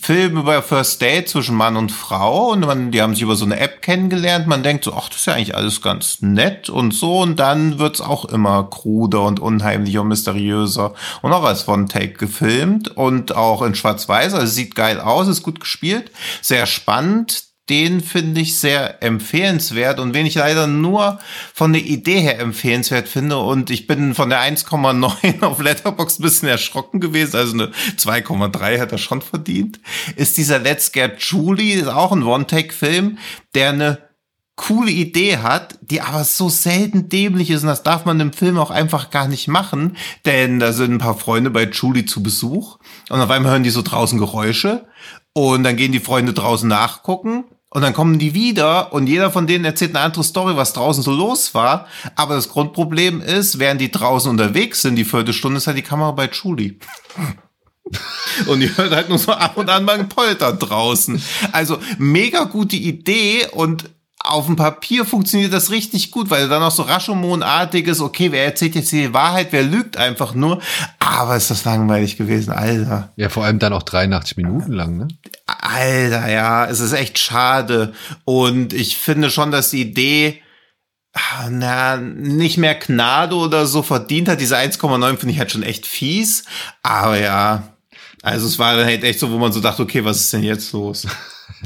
Film 0.00 0.36
über 0.36 0.62
First 0.62 1.00
Date 1.00 1.28
zwischen 1.28 1.56
Mann 1.56 1.76
und 1.76 1.90
Frau 1.90 2.52
und 2.52 2.60
man, 2.60 2.90
die 2.90 3.00
haben 3.00 3.14
sich 3.14 3.22
über 3.22 3.36
so 3.36 3.44
eine 3.44 3.58
App 3.58 3.82
kennengelernt. 3.82 4.46
Man 4.46 4.62
denkt 4.62 4.84
so, 4.84 4.92
ach, 4.92 5.08
das 5.08 5.18
ist 5.18 5.26
ja 5.26 5.34
eigentlich 5.34 5.54
alles 5.54 5.82
ganz 5.82 6.20
nett 6.20 6.68
und 6.68 6.92
so 6.92 7.20
und 7.20 7.36
dann 7.38 7.78
wird's 7.78 8.00
auch 8.00 8.24
immer 8.26 8.64
kruder 8.64 9.22
und 9.24 9.40
unheimlicher 9.40 10.02
und 10.02 10.08
mysteriöser 10.08 10.94
und 11.22 11.32
auch 11.32 11.44
als 11.44 11.66
One-Take 11.66 12.14
gefilmt 12.14 12.96
und 12.96 13.34
auch 13.34 13.62
in 13.62 13.74
Schwarz-Weiß. 13.74 14.34
Also 14.34 14.46
sieht 14.46 14.74
geil 14.74 15.00
aus, 15.00 15.28
ist 15.28 15.42
gut 15.42 15.60
gespielt, 15.60 16.10
sehr 16.42 16.66
spannend 16.66 17.47
den 17.70 18.00
finde 18.00 18.40
ich 18.40 18.58
sehr 18.58 19.02
empfehlenswert 19.02 20.00
und 20.00 20.14
wen 20.14 20.26
ich 20.26 20.36
leider 20.36 20.66
nur 20.66 21.18
von 21.52 21.72
der 21.72 21.84
Idee 21.84 22.20
her 22.20 22.40
empfehlenswert 22.40 23.08
finde 23.08 23.38
und 23.38 23.70
ich 23.70 23.86
bin 23.86 24.14
von 24.14 24.30
der 24.30 24.40
1,9 24.40 25.42
auf 25.42 25.60
Letterbox 25.60 26.18
ein 26.18 26.22
bisschen 26.22 26.48
erschrocken 26.48 27.00
gewesen, 27.00 27.36
also 27.36 27.54
eine 27.54 27.70
2,3 27.96 28.80
hat 28.80 28.92
er 28.92 28.98
schon 28.98 29.22
verdient, 29.22 29.80
ist 30.16 30.36
dieser 30.36 30.58
Let's 30.58 30.92
Get 30.92 31.20
Julie, 31.20 31.80
ist 31.80 31.88
auch 31.88 32.12
ein 32.12 32.22
One-Take-Film, 32.22 33.18
der 33.54 33.70
eine 33.70 34.08
coole 34.56 34.90
Idee 34.90 35.38
hat, 35.38 35.78
die 35.82 36.00
aber 36.00 36.24
so 36.24 36.48
selten 36.48 37.08
dämlich 37.08 37.50
ist 37.50 37.62
und 37.62 37.68
das 37.68 37.84
darf 37.84 38.04
man 38.04 38.18
im 38.18 38.32
Film 38.32 38.58
auch 38.58 38.70
einfach 38.70 39.10
gar 39.10 39.28
nicht 39.28 39.46
machen, 39.46 39.96
denn 40.26 40.58
da 40.58 40.72
sind 40.72 40.92
ein 40.92 40.98
paar 40.98 41.16
Freunde 41.16 41.50
bei 41.50 41.64
Julie 41.64 42.06
zu 42.06 42.22
Besuch 42.22 42.78
und 43.08 43.20
auf 43.20 43.30
einmal 43.30 43.52
hören 43.52 43.62
die 43.62 43.70
so 43.70 43.82
draußen 43.82 44.18
Geräusche 44.18 44.86
und 45.32 45.62
dann 45.62 45.76
gehen 45.76 45.92
die 45.92 46.00
Freunde 46.00 46.32
draußen 46.32 46.68
nachgucken 46.68 47.44
und 47.70 47.82
dann 47.82 47.92
kommen 47.92 48.18
die 48.18 48.32
wieder 48.32 48.92
und 48.94 49.06
jeder 49.08 49.30
von 49.30 49.46
denen 49.46 49.64
erzählt 49.64 49.94
eine 49.94 50.04
andere 50.04 50.24
Story, 50.24 50.56
was 50.56 50.72
draußen 50.72 51.02
so 51.02 51.12
los 51.12 51.54
war. 51.54 51.86
Aber 52.14 52.34
das 52.34 52.48
Grundproblem 52.48 53.20
ist, 53.20 53.58
während 53.58 53.80
die 53.80 53.90
draußen 53.90 54.30
unterwegs 54.30 54.80
sind, 54.82 54.96
die 54.96 55.04
Viertelstunde 55.04 55.58
ist 55.58 55.66
halt 55.66 55.76
die 55.76 55.82
Kamera 55.82 56.12
bei 56.12 56.30
Julie. 56.30 56.76
Und 58.46 58.62
ihr 58.62 58.76
hört 58.76 58.94
halt 58.94 59.08
nur 59.08 59.18
so 59.18 59.32
ab 59.32 59.56
und 59.56 59.70
an 59.70 59.84
mal 59.84 59.98
ein 59.98 60.10
Polter 60.10 60.52
draußen. 60.52 61.22
Also 61.52 61.78
mega 61.96 62.44
gute 62.44 62.76
Idee 62.76 63.46
und 63.50 63.88
auf 64.20 64.46
dem 64.46 64.56
Papier 64.56 65.04
funktioniert 65.04 65.52
das 65.52 65.70
richtig 65.70 66.10
gut, 66.10 66.28
weil 66.30 66.48
dann 66.48 66.62
auch 66.62 66.72
so 66.72 66.82
Rashomon-artig 66.82 67.86
ist, 67.86 68.00
okay, 68.00 68.32
wer 68.32 68.44
erzählt 68.44 68.74
jetzt 68.74 68.90
die 68.92 69.14
Wahrheit, 69.14 69.48
wer 69.52 69.62
lügt 69.62 69.96
einfach 69.96 70.34
nur. 70.34 70.60
Aber 70.98 71.36
ist 71.36 71.50
das 71.50 71.64
langweilig 71.64 72.16
gewesen, 72.16 72.52
Alter. 72.52 73.12
Ja, 73.16 73.28
vor 73.28 73.44
allem 73.44 73.58
dann 73.58 73.72
auch 73.72 73.82
83 73.82 74.36
Minuten 74.36 74.72
lang, 74.72 74.96
ne? 74.96 75.08
Alter, 75.46 76.28
ja, 76.28 76.66
es 76.66 76.80
ist 76.80 76.92
echt 76.92 77.18
schade. 77.18 77.94
Und 78.24 78.72
ich 78.72 78.98
finde 78.98 79.30
schon, 79.30 79.52
dass 79.52 79.70
die 79.70 79.82
Idee, 79.82 80.42
ah, 81.12 81.48
na, 81.48 81.96
nicht 81.96 82.58
mehr 82.58 82.74
Gnade 82.74 83.36
oder 83.36 83.66
so 83.66 83.82
verdient 83.82 84.28
hat. 84.28 84.40
Diese 84.40 84.56
1,9 84.56 85.16
finde 85.16 85.32
ich 85.32 85.38
halt 85.38 85.52
schon 85.52 85.62
echt 85.62 85.86
fies. 85.86 86.44
Aber 86.82 87.18
ja, 87.18 87.62
also 88.22 88.46
es 88.46 88.58
war 88.58 88.76
halt 88.84 89.04
echt 89.04 89.20
so, 89.20 89.30
wo 89.30 89.38
man 89.38 89.52
so 89.52 89.60
dachte, 89.60 89.82
okay, 89.82 90.04
was 90.04 90.18
ist 90.18 90.32
denn 90.32 90.42
jetzt 90.42 90.72
los? 90.72 91.06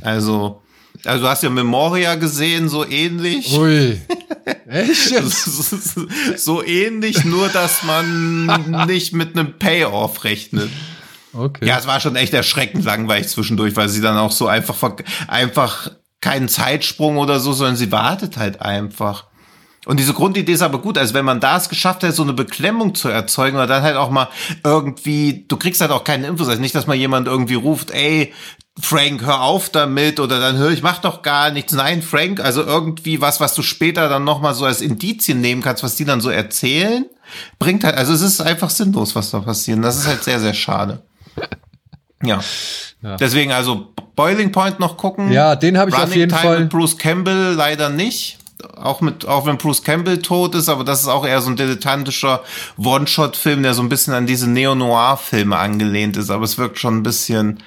Also, 0.01 0.62
also 1.05 1.25
du 1.25 1.29
hast 1.29 1.43
ja 1.43 1.51
Memoria 1.51 2.15
gesehen, 2.15 2.69
so 2.69 2.87
ähnlich. 2.89 3.53
Ui. 3.59 4.01
Echt? 4.67 5.15
so 6.37 6.65
ähnlich, 6.65 7.25
nur 7.25 7.49
dass 7.49 7.83
man 7.83 8.87
nicht 8.87 9.13
mit 9.13 9.37
einem 9.37 9.59
Payoff 9.59 10.25
rechnet. 10.25 10.71
Okay. 11.35 11.67
Ja, 11.67 11.79
es 11.79 11.87
war 11.87 12.01
schon 12.01 12.17
echt 12.17 12.35
erschreckend 12.35 12.85
langweilig 12.85 13.29
zwischendurch, 13.29 13.75
weil 13.77 13.89
sie 13.89 14.03
dann 14.03 14.19
auch 14.19 14.33
so 14.33 14.49
einfach, 14.49 14.77
einfach 15.29 15.91
keinen 16.21 16.49
Zeitsprung 16.49 17.17
oder 17.17 17.41
so, 17.41 17.53
sondern 17.53 17.77
sie 17.77 17.91
wartet 17.91 18.37
halt 18.37 18.61
einfach. 18.61 19.25
Und 19.85 19.99
diese 19.99 20.15
Grundidee 20.15 20.53
ist 20.53 20.63
aber 20.63 20.79
gut. 20.79 20.97
Also 20.97 21.15
wenn 21.15 21.25
man 21.25 21.41
da 21.41 21.57
es 21.57 21.69
geschafft 21.69 22.03
hätte, 22.03 22.13
so 22.13 22.23
eine 22.23 22.33
Beklemmung 22.33 22.95
zu 22.95 23.09
erzeugen 23.09 23.57
oder 23.57 23.67
dann 23.67 23.83
halt 23.83 23.97
auch 23.97 24.11
mal 24.11 24.29
irgendwie, 24.63 25.45
du 25.49 25.57
kriegst 25.57 25.81
halt 25.81 25.91
auch 25.91 26.05
keine 26.05 26.29
Infos. 26.29 26.49
Also 26.49 26.61
nicht, 26.61 26.75
dass 26.75 26.87
mal 26.87 26.95
jemand 26.95 27.27
irgendwie 27.27 27.55
ruft, 27.55 27.91
ey, 27.91 28.33
Frank, 28.81 29.23
hör 29.23 29.43
auf 29.43 29.71
damit 29.71 30.21
oder 30.21 30.41
dann 30.41 30.57
hör 30.57 30.71
ich 30.71 30.83
mach 30.83 30.99
doch 30.99 31.23
gar 31.23 31.51
nichts. 31.51 31.73
Nein, 31.73 32.01
Frank, 32.01 32.39
also 32.39 32.63
irgendwie 32.63 33.21
was, 33.21 33.41
was 33.41 33.55
du 33.55 33.63
später 33.63 34.09
dann 34.09 34.23
noch 34.25 34.41
mal 34.41 34.55
so 34.55 34.65
als 34.65 34.81
Indizien 34.81 35.41
nehmen 35.41 35.63
kannst, 35.63 35.83
was 35.83 35.97
die 35.97 36.05
dann 36.05 36.21
so 36.21 36.31
erzählen, 36.31 37.05
bringt 37.59 37.83
halt, 37.83 37.97
also 37.97 38.13
es 38.13 38.23
ist 38.23 38.41
einfach 38.41 38.71
sinnlos, 38.71 39.17
was 39.17 39.33
da 39.33 39.41
passiert. 39.41 39.85
Das 39.85 39.97
ist 39.97 40.07
halt 40.07 40.23
sehr, 40.23 40.41
sehr 40.41 40.55
schade. 40.55 41.03
Ja. 42.25 42.41
ja. 43.03 43.17
Deswegen 43.17 43.51
also 43.51 43.95
Boiling 44.15 44.53
Point 44.53 44.79
noch 44.79 44.97
gucken. 44.97 45.33
Ja, 45.33 45.57
den 45.57 45.77
habe 45.77 45.91
ich 45.91 45.97
Running 45.97 46.09
auf 46.09 46.15
jeden 46.15 46.29
Time 46.29 46.41
Fall. 46.41 46.61
Mit 46.61 46.71
Bruce 46.71 46.97
Campbell 46.97 47.55
leider 47.55 47.89
nicht 47.89 48.39
auch 48.77 49.01
mit, 49.01 49.27
auch 49.27 49.47
wenn 49.47 49.59
Bruce 49.59 49.83
Campbell 49.83 50.21
tot 50.21 50.55
ist, 50.55 50.69
aber 50.69 50.85
das 50.85 51.03
ist 51.03 51.09
auch 51.09 51.27
eher 51.27 51.41
so 51.41 51.51
ein 51.51 51.57
dilettantischer 51.57 52.43
One-Shot-Film, 52.77 53.63
der 53.63 53.75
so 53.75 53.83
ein 53.83 53.89
bisschen 53.89 54.15
an 54.15 54.27
diese 54.27 54.49
Neo-Noir-Filme 54.51 55.57
angelehnt 55.57 56.17
ist, 56.17 56.31
aber 56.31 56.45
es 56.45 56.59
wirkt 56.59 56.79
schon 56.79 56.99
ein 56.99 57.03
bisschen, 57.03 57.59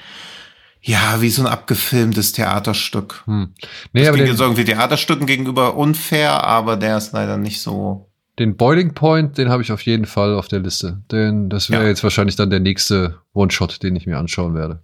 ja, 0.82 1.22
wie 1.22 1.30
so 1.30 1.42
ein 1.42 1.48
abgefilmtes 1.48 2.32
Theaterstück. 2.32 3.24
Hm. 3.26 3.54
Nee, 3.94 4.02
das 4.02 4.10
aber 4.10 4.18
den, 4.18 4.28
jetzt 4.28 4.40
irgendwie 4.40 4.66
Theaterstücken 4.66 5.26
gegenüber 5.26 5.76
unfair, 5.76 6.44
aber 6.44 6.78
der 6.78 6.98
ist 6.98 7.14
leider 7.14 7.38
nicht 7.38 7.62
so. 7.62 8.10
Den 8.38 8.58
Boiling 8.58 8.94
Point, 8.94 9.38
den 9.38 9.50
habe 9.50 9.64
ich 9.64 9.72
auf 9.72 9.82
jeden 9.82 10.06
Fall 10.06 10.36
auf 10.36 10.48
der 10.48 10.60
Liste. 10.60 11.02
Denn 11.12 11.50
das 11.50 11.70
wäre 11.70 11.84
ja. 11.84 11.90
jetzt 11.90 12.04
wahrscheinlich 12.04 12.36
dann 12.36 12.50
der 12.50 12.60
nächste 12.60 13.20
One-Shot, 13.34 13.82
den 13.82 13.96
ich 13.96 14.08
mir 14.08 14.18
anschauen 14.18 14.54
werde. 14.56 14.84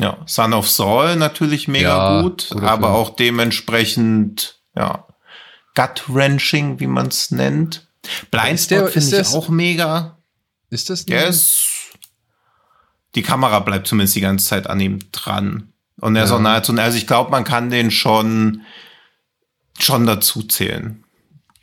Ja, 0.00 0.18
Son 0.26 0.52
of 0.52 0.68
Saul 0.68 1.16
natürlich 1.16 1.68
mega 1.68 2.16
ja, 2.16 2.22
gut, 2.22 2.50
aber 2.52 2.88
Film. 2.88 2.94
auch 2.94 3.10
dementsprechend 3.10 4.61
ja, 4.76 5.06
gut-wrenching, 5.74 6.80
wie 6.80 6.86
man 6.86 7.08
es 7.08 7.30
nennt. 7.30 7.86
Blindspot 8.30 8.90
finde 8.90 9.20
ich 9.20 9.28
auch 9.28 9.48
mega. 9.48 10.18
Ist 10.70 10.90
das 10.90 11.06
Der 11.06 11.26
ist, 11.26 11.64
die 13.14 13.22
Kamera 13.22 13.60
bleibt 13.60 13.86
zumindest 13.86 14.16
die 14.16 14.20
ganze 14.20 14.46
Zeit 14.46 14.66
an 14.66 14.80
ihm 14.80 15.00
dran. 15.12 15.72
Und 16.00 16.16
er 16.16 16.24
ist 16.24 16.32
auch 16.32 16.40
nahezu, 16.40 16.72
also 16.72 16.96
ich 16.96 17.06
glaube, 17.06 17.30
man 17.30 17.44
kann 17.44 17.70
den 17.70 17.90
schon, 17.90 18.62
schon 19.78 20.06
dazu 20.06 20.42
zählen, 20.42 21.04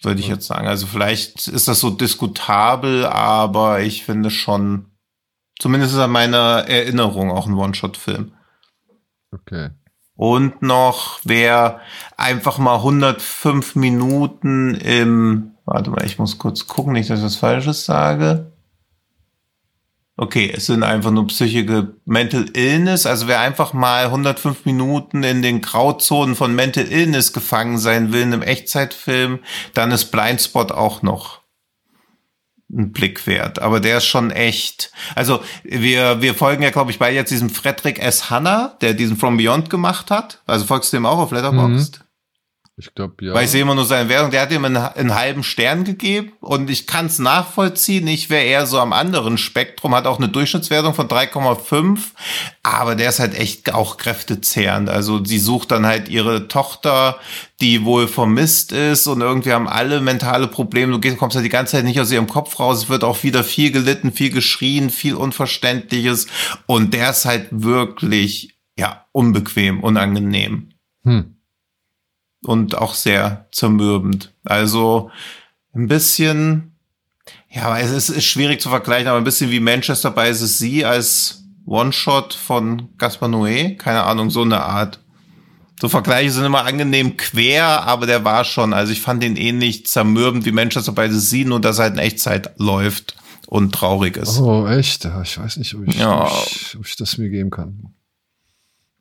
würde 0.02 0.22
ich 0.22 0.28
ja. 0.28 0.36
jetzt 0.36 0.48
sagen. 0.48 0.68
Also 0.68 0.88
vielleicht 0.88 1.48
ist 1.48 1.68
das 1.68 1.80
so 1.80 1.90
diskutabel, 1.90 3.06
aber 3.06 3.82
ich 3.82 4.06
finde 4.06 4.30
schon, 4.30 4.86
zumindest 5.60 5.94
ist 5.94 6.00
er 6.00 6.08
meiner 6.08 6.66
Erinnerung 6.68 7.32
auch 7.32 7.48
ein 7.48 7.56
One-Shot-Film. 7.56 8.32
Okay. 9.32 9.72
Und 10.20 10.62
noch, 10.62 11.22
wer 11.24 11.80
einfach 12.18 12.58
mal 12.58 12.76
105 12.76 13.78
Minuten 13.78 14.76
im, 14.76 15.52
warte 15.64 15.92
mal, 15.92 16.06
ich 16.06 16.20
muss 16.20 16.38
kurz 16.38 16.68
gucken, 16.68 16.92
nicht, 16.92 17.10
dass 17.10 17.20
ich 17.20 17.26
was 17.26 17.38
Falsches 17.38 17.86
sage. 17.86 18.52
Okay, 20.18 20.52
es 20.54 20.66
sind 20.66 20.84
einfach 20.84 21.12
nur 21.12 21.28
psychische 21.28 21.94
Mental 22.04 22.48
Illness. 22.54 23.06
Also 23.06 23.30
wer 23.30 23.40
einfach 23.40 23.72
mal 23.72 24.08
105 24.08 24.66
Minuten 24.66 25.24
in 25.24 25.42
den 25.42 25.62
Grauzonen 25.62 26.36
von 26.36 26.54
Mental 26.54 26.92
Illness 26.92 27.32
gefangen 27.32 27.78
sein 27.78 28.12
will 28.12 28.24
in 28.24 28.34
einem 28.34 28.42
Echtzeitfilm, 28.42 29.40
dann 29.74 29.92
ist 29.92 30.12
Blindspot 30.12 30.74
auch 30.74 31.02
noch 31.02 31.39
ein 32.72 32.92
Blick 32.92 33.26
wert. 33.28 33.60
Aber 33.60 33.80
der 33.80 33.98
ist 33.98 34.06
schon 34.06 34.32
echt. 34.32 34.92
Also 35.16 35.42
wir, 35.64 36.22
wir 36.22 36.36
folgen 36.36 36.64
ja, 36.64 36.70
glaube 36.70 36.92
ich, 36.92 37.00
bei 37.00 37.12
jetzt 37.12 37.32
diesem 37.32 37.50
Frederick 37.50 38.00
S. 38.00 38.30
Hanna, 38.30 38.76
der 38.82 38.94
diesen 38.94 39.18
From 39.18 39.38
Beyond 39.38 39.70
gemacht 39.70 40.12
hat. 40.12 40.42
Also 40.46 40.66
folgst 40.66 40.94
du 40.94 40.98
dem 40.98 41.06
auch 41.06 41.18
auf 41.18 41.32
Letterboxd? 41.32 42.00
Mhm. 42.00 42.09
Ich 42.80 42.96
glaube, 42.96 43.26
ja. 43.26 43.34
Weil 43.34 43.44
ich 43.44 43.52
sehe 43.52 43.62
immer 43.62 43.76
nur 43.76 43.84
seine 43.84 44.08
Wertung. 44.08 44.32
Der 44.32 44.42
hat 44.42 44.54
ihm 44.54 44.64
einen, 44.64 44.78
einen 44.78 45.14
halben 45.14 45.44
Stern 45.44 45.84
gegeben 45.84 46.32
und 46.40 46.70
ich 46.70 46.88
kann 46.88 47.08
es 47.08 47.20
nachvollziehen. 47.20 48.08
Ich 48.08 48.30
wäre 48.30 48.46
eher 48.46 48.66
so 48.66 48.80
am 48.80 48.94
anderen 48.94 49.38
Spektrum, 49.38 49.94
hat 49.94 50.08
auch 50.08 50.18
eine 50.18 50.30
Durchschnittswertung 50.30 50.94
von 50.94 51.10
3,5, 51.10 52.00
aber 52.64 52.96
der 52.96 53.10
ist 53.10 53.20
halt 53.20 53.38
echt 53.38 53.74
auch 53.74 53.98
kräftezehrend. 53.98 54.90
Also 54.90 55.24
sie 55.26 55.40
sucht 55.40 55.72
dann 55.72 55.86
halt 55.86 56.08
ihre 56.08 56.48
Tochter, 56.48 57.18
die 57.60 57.84
wohl 57.84 58.08
vermisst 58.08 58.72
ist 58.72 59.08
und 59.08 59.20
irgendwie 59.20 59.52
haben 59.52 59.68
alle 59.68 60.00
mentale 60.00 60.48
Probleme. 60.48 60.98
Du 60.98 61.16
kommst 61.18 61.36
halt 61.36 61.46
die 61.46 61.50
ganze 61.50 61.74
Zeit 61.74 61.84
nicht 61.84 62.00
aus 62.00 62.14
ihrem 62.14 62.28
Kopf 62.28 62.60
raus. 62.62 62.84
Es 62.84 62.90
wird 62.90 63.04
auch 63.04 63.24
wieder 63.24 63.44
viel 63.44 63.72
gelitten, 63.72 64.14
viel 64.14 64.32
geschrien, 64.32 64.90
viel 64.90 65.16
Unverständliches 65.16 66.28
und 66.66 66.94
der 66.94 67.10
ist 67.10 67.26
halt 67.26 67.48
wirklich, 67.52 68.58
ja, 68.78 69.06
unbequem, 69.12 69.84
unangenehm. 69.84 70.70
Hm 71.04 71.36
und 72.44 72.78
auch 72.78 72.94
sehr 72.94 73.48
zermürbend. 73.52 74.34
Also 74.44 75.12
ein 75.74 75.88
bisschen, 75.88 76.76
ja, 77.50 77.78
es 77.80 78.10
ist 78.10 78.24
schwierig 78.24 78.62
zu 78.62 78.70
vergleichen, 78.70 79.08
aber 79.08 79.18
ein 79.18 79.24
bisschen 79.24 79.52
wie 79.52 79.60
Manchester 79.60 80.12
bei 80.12 80.32
Sie 80.34 80.86
als 80.86 81.44
One-Shot 81.66 82.34
von 82.34 82.90
Gaspar 82.98 83.30
Noé. 83.30 83.76
Keine 83.78 84.04
Ahnung, 84.04 84.30
so 84.30 84.42
eine 84.42 84.62
Art. 84.62 85.00
So 85.80 85.88
Vergleiche 85.88 86.32
sind 86.32 86.46
immer 86.46 86.66
angenehm 86.66 87.16
quer, 87.16 87.84
aber 87.84 88.06
der 88.06 88.26
war 88.26 88.44
schon, 88.44 88.74
also 88.74 88.92
ich 88.92 89.02
fand 89.02 89.24
den 89.24 89.38
ähnlich 89.38 89.86
zermürbend 89.86 90.46
wie 90.46 90.52
Manchester 90.52 90.92
by 90.92 91.08
the 91.10 91.20
Sea, 91.20 91.48
nur 91.48 91.62
dass 91.62 91.80
er 91.80 91.84
halt 91.84 91.94
in 91.94 92.00
Echtzeit 92.00 92.52
läuft 92.58 93.16
und 93.48 93.74
traurig 93.74 94.18
ist. 94.18 94.40
Oh, 94.40 94.68
echt? 94.68 95.06
Ich 95.24 95.40
weiß 95.40 95.58
nicht, 95.58 95.74
ob 95.76 95.88
ich, 95.88 95.96
ja. 95.96 96.26
ob 96.26 96.48
ich, 96.48 96.76
ob 96.78 96.86
ich 96.86 96.96
das 96.98 97.18
mir 97.18 97.30
geben 97.30 97.50
kann. 97.50 97.94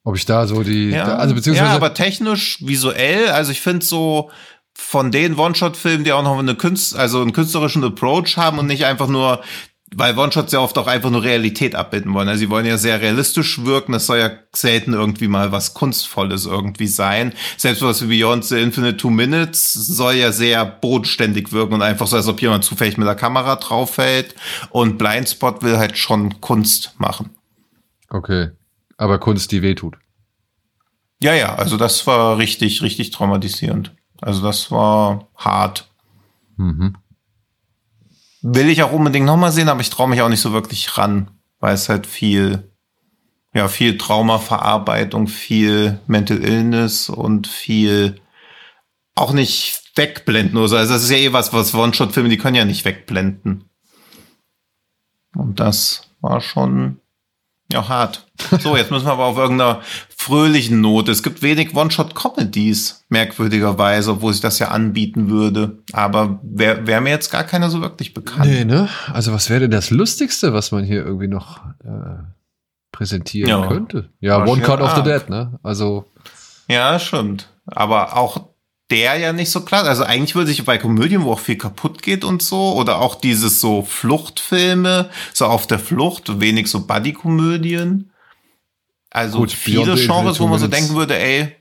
Ob 0.09 0.16
ich 0.16 0.24
da 0.24 0.47
so 0.47 0.62
die, 0.62 0.89
ja, 0.89 1.05
da, 1.05 1.16
also 1.16 1.35
beziehungsweise. 1.35 1.68
Ja, 1.68 1.76
aber 1.76 1.93
technisch, 1.93 2.60
visuell, 2.62 3.28
also 3.28 3.52
ich 3.52 3.60
finde 3.60 3.85
so 3.85 4.30
von 4.74 5.10
den 5.10 5.36
One-Shot-Filmen, 5.36 6.02
die 6.02 6.12
auch 6.12 6.22
noch 6.22 6.39
eine 6.39 6.55
Künst, 6.55 6.97
also 6.97 7.20
einen 7.20 7.35
künstlerischen 7.35 7.85
Approach 7.85 8.39
haben 8.39 8.59
und 8.59 8.68
nicht 8.68 8.86
einfach 8.86 9.09
nur, 9.09 9.43
weil 9.94 10.18
One-Shots 10.18 10.52
ja 10.52 10.60
oft 10.60 10.78
auch 10.78 10.86
einfach 10.86 11.10
nur 11.10 11.24
Realität 11.24 11.74
abbilden 11.74 12.14
wollen. 12.14 12.26
Also 12.26 12.39
sie 12.39 12.48
wollen 12.48 12.64
ja 12.64 12.78
sehr 12.78 13.02
realistisch 13.02 13.66
wirken. 13.66 13.93
Das 13.93 14.06
soll 14.06 14.16
ja 14.18 14.30
selten 14.56 14.94
irgendwie 14.94 15.28
mal 15.28 15.52
was 15.52 15.74
Kunstvolles 15.74 16.47
irgendwie 16.47 16.86
sein. 16.86 17.35
Selbst 17.59 17.82
was 17.82 18.01
wie 18.09 18.18
Beyond 18.18 18.47
the 18.47 18.59
Infinite 18.59 18.97
Two 18.97 19.10
Minutes 19.10 19.74
soll 19.74 20.14
ja 20.14 20.32
sehr 20.32 20.64
bodenständig 20.64 21.52
wirken 21.52 21.74
und 21.74 21.82
einfach 21.82 22.06
so, 22.06 22.16
als 22.16 22.28
ob 22.28 22.40
jemand 22.40 22.64
zufällig 22.64 22.97
mit 22.97 23.06
der 23.06 23.14
Kamera 23.14 23.56
draufhält. 23.56 24.35
Und 24.70 24.97
Blindspot 24.97 25.62
will 25.62 25.76
halt 25.76 25.98
schon 25.98 26.40
Kunst 26.40 26.94
machen. 26.97 27.28
Okay. 28.09 28.52
Aber 28.99 29.19
Kunst, 29.19 29.51
die 29.53 29.62
wehtut. 29.62 29.97
Ja, 31.20 31.35
ja, 31.35 31.55
also 31.55 31.77
das 31.77 32.07
war 32.07 32.37
richtig, 32.39 32.83
richtig 32.83 33.11
traumatisierend. 33.11 33.95
Also 34.20 34.43
das 34.43 34.70
war 34.70 35.29
hart. 35.37 35.91
Mhm. 36.57 36.97
Will 38.43 38.69
ich 38.69 38.83
auch 38.83 38.93
unbedingt 38.93 39.27
nochmal 39.27 39.53
sehen, 39.53 39.69
aber 39.69 39.81
ich 39.81 39.91
traue 39.91 40.09
mich 40.09 40.20
auch 40.20 40.29
nicht 40.29 40.41
so 40.41 40.53
wirklich 40.53 40.99
ran, 40.99 41.31
weil 41.61 41.75
es 41.75 41.89
halt 41.89 42.07
viel, 42.07 42.70
ja, 43.55 43.69
viel 43.69 43.99
Traumaverarbeitung, 43.99 45.27
viel 45.27 46.01
Mental 46.07 46.39
Illness 46.39 47.09
und 47.09 47.47
viel 47.47 48.20
auch 49.15 49.33
nicht 49.33 49.83
wegblenden 49.97 50.57
oder 50.57 50.69
so. 50.69 50.77
Also 50.77 50.95
das 50.95 51.03
ist 51.03 51.11
ja 51.11 51.16
eh 51.16 51.33
was, 51.33 51.53
was 51.53 51.75
One-Shot-Filme, 51.75 52.29
die 52.29 52.39
können 52.39 52.55
ja 52.55 52.65
nicht 52.65 52.85
wegblenden. 52.85 53.65
Und 55.35 55.59
das 55.59 56.11
war 56.20 56.41
schon 56.41 57.01
ja, 57.70 57.89
hart. 57.89 58.27
So, 58.61 58.77
jetzt 58.77 58.90
müssen 58.90 59.07
wir 59.07 59.12
aber 59.12 59.27
auf 59.27 59.36
irgendeiner 59.36 59.82
fröhlichen 60.16 60.81
Note. 60.81 61.11
Es 61.12 61.23
gibt 61.23 61.43
wenig 61.43 61.74
One-Shot-Comedies, 61.74 63.05
merkwürdigerweise, 63.09 64.12
obwohl 64.12 64.32
sich 64.32 64.40
das 64.40 64.59
ja 64.59 64.69
anbieten 64.69 65.28
würde. 65.28 65.78
Aber 65.93 66.40
wäre 66.43 66.86
wär 66.86 67.01
mir 67.01 67.11
jetzt 67.11 67.31
gar 67.31 67.45
keiner 67.45 67.69
so 67.69 67.81
wirklich 67.81 68.15
bekannt. 68.15 68.51
Nee, 68.51 68.65
ne? 68.65 68.89
Also, 69.12 69.32
was 69.32 69.51
wäre 69.51 69.61
denn 69.61 69.70
das 69.70 69.90
Lustigste, 69.90 70.55
was 70.55 70.73
man 70.73 70.85
hier 70.85 71.05
irgendwie 71.05 71.28
noch 71.28 71.59
äh, 71.85 72.23
präsentieren 72.93 73.49
ja, 73.51 73.66
könnte? 73.66 74.09
Ja, 74.20 74.45
One 74.45 74.62
Cut 74.62 74.81
of 74.81 74.95
the 74.97 75.03
Dead, 75.03 75.28
ne? 75.28 75.59
Also. 75.62 76.07
Ja, 76.69 76.99
stimmt. 76.99 77.49
aber 77.66 78.16
auch 78.16 78.49
der 78.90 79.16
ja 79.19 79.32
nicht 79.32 79.51
so 79.51 79.60
klar. 79.62 79.85
Also 79.85 80.05
eigentlich 80.05 80.35
würde 80.35 80.51
ich 80.51 80.65
bei 80.65 80.78
Komödien, 80.78 81.24
wo 81.24 81.32
auch 81.32 81.40
viel 81.40 81.59
kaputt 81.59 82.02
geht 82.02 82.24
und 82.24 82.43
so, 82.43 82.74
oder 82.74 82.98
auch 83.01 83.15
dieses 83.15 83.60
so 83.60 83.82
Fluchtfilme, 83.82 85.10
so 85.35 85.47
auf 85.47 85.66
der 85.66 85.78
Flucht, 85.78 86.40
wenig 86.40 86.69
so 86.69 86.86
Buddy-Komödien. 86.86 88.10
Also 89.10 89.39
Gut, 89.39 89.52
viele 89.52 89.94
Genres, 89.97 90.40
wo 90.40 90.47
man 90.47 90.59
so 90.59 90.69
denken 90.69 90.94
würde, 90.94 91.19
ey, 91.19 91.56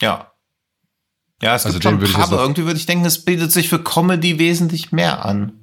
ja. 0.00 0.32
Ja, 1.42 1.54
es 1.54 1.64
also 1.64 1.78
gibt 1.78 1.84
schon 1.84 2.02
ein 2.02 2.12
paar, 2.12 2.24
aber 2.24 2.42
irgendwie 2.42 2.64
würde 2.64 2.78
ich 2.78 2.86
denken, 2.86 3.06
es 3.06 3.24
bildet 3.24 3.50
sich 3.50 3.68
für 3.68 3.82
Comedy 3.82 4.38
wesentlich 4.38 4.92
mehr 4.92 5.24
an. 5.24 5.59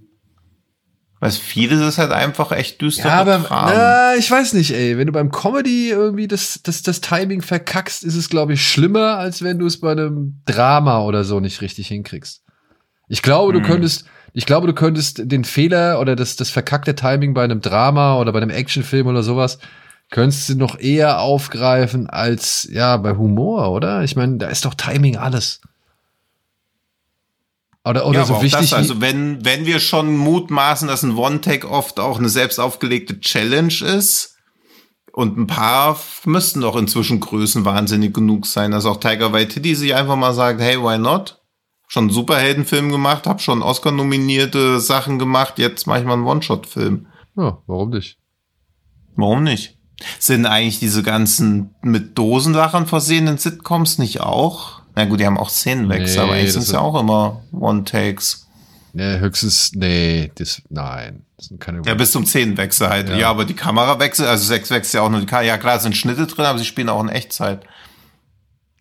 Weil 1.19 1.31
vieles 1.31 1.81
ist 1.81 1.97
halt 1.97 2.11
einfach 2.11 2.51
echt 2.51 2.79
düster. 2.79 3.07
Ja, 3.07 3.21
aber 3.21 3.45
na, 3.49 4.15
ich 4.15 4.29
weiß 4.29 4.53
nicht, 4.53 4.71
ey. 4.71 4.97
Wenn 4.97 5.07
du 5.07 5.13
beim 5.13 5.31
Comedy 5.31 5.89
irgendwie 5.89 6.27
das, 6.27 6.59
das, 6.61 6.83
das 6.83 7.01
Timing 7.01 7.41
verkackst, 7.41 8.03
ist 8.03 8.15
es, 8.15 8.29
glaube 8.29 8.53
ich, 8.53 8.67
schlimmer, 8.67 9.17
als 9.17 9.41
wenn 9.41 9.57
du 9.57 9.65
es 9.65 9.79
bei 9.79 9.91
einem 9.91 10.41
Drama 10.45 11.01
oder 11.01 11.23
so 11.23 11.39
nicht 11.39 11.61
richtig 11.61 11.87
hinkriegst. 11.87 12.43
Ich 13.07 13.23
glaube, 13.23 13.53
hm. 13.53 13.61
du 13.61 13.67
könntest, 13.67 14.05
ich 14.33 14.45
glaube, 14.45 14.67
du 14.67 14.73
könntest 14.73 15.31
den 15.31 15.43
Fehler 15.43 15.99
oder 15.99 16.15
das, 16.15 16.35
das 16.35 16.51
verkackte 16.51 16.93
Timing 16.93 17.33
bei 17.33 17.43
einem 17.43 17.61
Drama 17.61 18.19
oder 18.19 18.31
bei 18.31 18.39
einem 18.39 18.51
Actionfilm 18.51 19.07
oder 19.07 19.23
sowas, 19.23 19.57
könntest 20.11 20.49
du 20.49 20.55
noch 20.55 20.79
eher 20.79 21.19
aufgreifen 21.19 22.07
als, 22.07 22.67
ja, 22.71 22.95
bei 22.97 23.15
Humor, 23.15 23.71
oder? 23.71 24.03
Ich 24.03 24.15
meine, 24.15 24.37
da 24.37 24.49
ist 24.49 24.65
doch 24.65 24.75
Timing 24.75 25.17
alles. 25.17 25.61
Oder, 27.87 28.05
oder 28.05 28.19
ja, 28.19 28.25
so 28.25 28.41
wichtig. 28.41 28.69
Das, 28.69 28.73
also 28.73 29.01
wenn, 29.01 29.43
wenn 29.45 29.65
wir 29.65 29.79
schon 29.79 30.17
mutmaßen, 30.17 30.87
dass 30.87 31.03
ein 31.03 31.15
One-Take 31.15 31.69
oft 31.69 31.99
auch 31.99 32.19
eine 32.19 32.29
selbst 32.29 32.59
aufgelegte 32.59 33.19
Challenge 33.19 33.73
ist, 33.73 34.37
und 35.17 35.35
ein 35.35 35.47
paar 35.47 35.99
müssten 36.25 36.61
doch 36.61 36.75
inzwischen 36.75 37.19
größenwahnsinnig 37.19 38.13
genug 38.13 38.45
sein, 38.45 38.69
dass 38.69 38.85
auch 38.85 38.97
Tiger 38.97 39.33
Waititi 39.33 39.73
sich 39.73 39.95
einfach 39.95 40.15
mal 40.15 40.35
sagt, 40.35 40.61
hey, 40.61 40.77
why 40.77 40.99
not? 40.99 41.41
Schon 41.87 42.03
einen 42.03 42.09
Superheldenfilm 42.11 42.91
gemacht, 42.91 43.25
hab 43.25 43.41
schon 43.41 43.63
Oscar-nominierte 43.63 44.79
Sachen 44.79 45.17
gemacht, 45.17 45.57
jetzt 45.57 45.87
mache 45.87 46.01
ich 46.01 46.05
mal 46.05 46.13
einen 46.13 46.27
One-Shot-Film. 46.27 47.07
Ja, 47.35 47.57
warum 47.65 47.89
nicht? 47.89 48.19
Warum 49.15 49.41
nicht? 49.41 49.79
Sind 50.19 50.45
eigentlich 50.45 50.77
diese 50.77 51.01
ganzen 51.01 51.73
mit 51.81 52.15
Dosensachen 52.15 52.85
versehenen 52.85 53.39
Sitcoms 53.39 53.97
nicht 53.97 54.21
auch 54.21 54.76
na 54.97 55.05
gut, 55.05 55.19
die 55.19 55.27
haben 55.27 55.37
auch 55.37 55.51
Szenenwechsel, 55.51 56.15
nee, 56.15 56.23
aber 56.23 56.33
eigentlich 56.33 56.53
sind 56.53 56.63
es 56.63 56.71
ja 56.71 56.79
auch 56.79 56.99
immer 56.99 57.43
One-Takes. 57.51 58.47
Nee, 58.93 59.19
höchstens, 59.19 59.73
nee, 59.75 60.31
das, 60.33 60.63
nein. 60.69 61.23
Das 61.37 61.49
sind 61.49 61.59
keine 61.59 61.83
ja, 61.85 61.93
bis 61.93 62.11
zum 62.11 62.25
Szenenwechsel 62.25 62.89
halt. 62.89 63.09
Ja. 63.09 63.15
ja, 63.15 63.29
aber 63.29 63.45
die 63.45 63.53
Kamerawechsel, 63.53 64.25
also 64.25 64.43
sechs 64.43 64.71
wechselt 64.71 64.95
ja 64.95 65.01
auch 65.01 65.11
nur 65.11 65.19
die 65.19 65.27
Kamera. 65.27 65.45
Ja, 65.45 65.59
klar, 65.59 65.79
sind 65.79 65.95
Schnitte 65.95 66.25
drin, 66.25 66.45
aber 66.45 66.57
sie 66.57 66.65
spielen 66.65 66.89
auch 66.89 66.99
in 67.03 67.09
Echtzeit. 67.09 67.63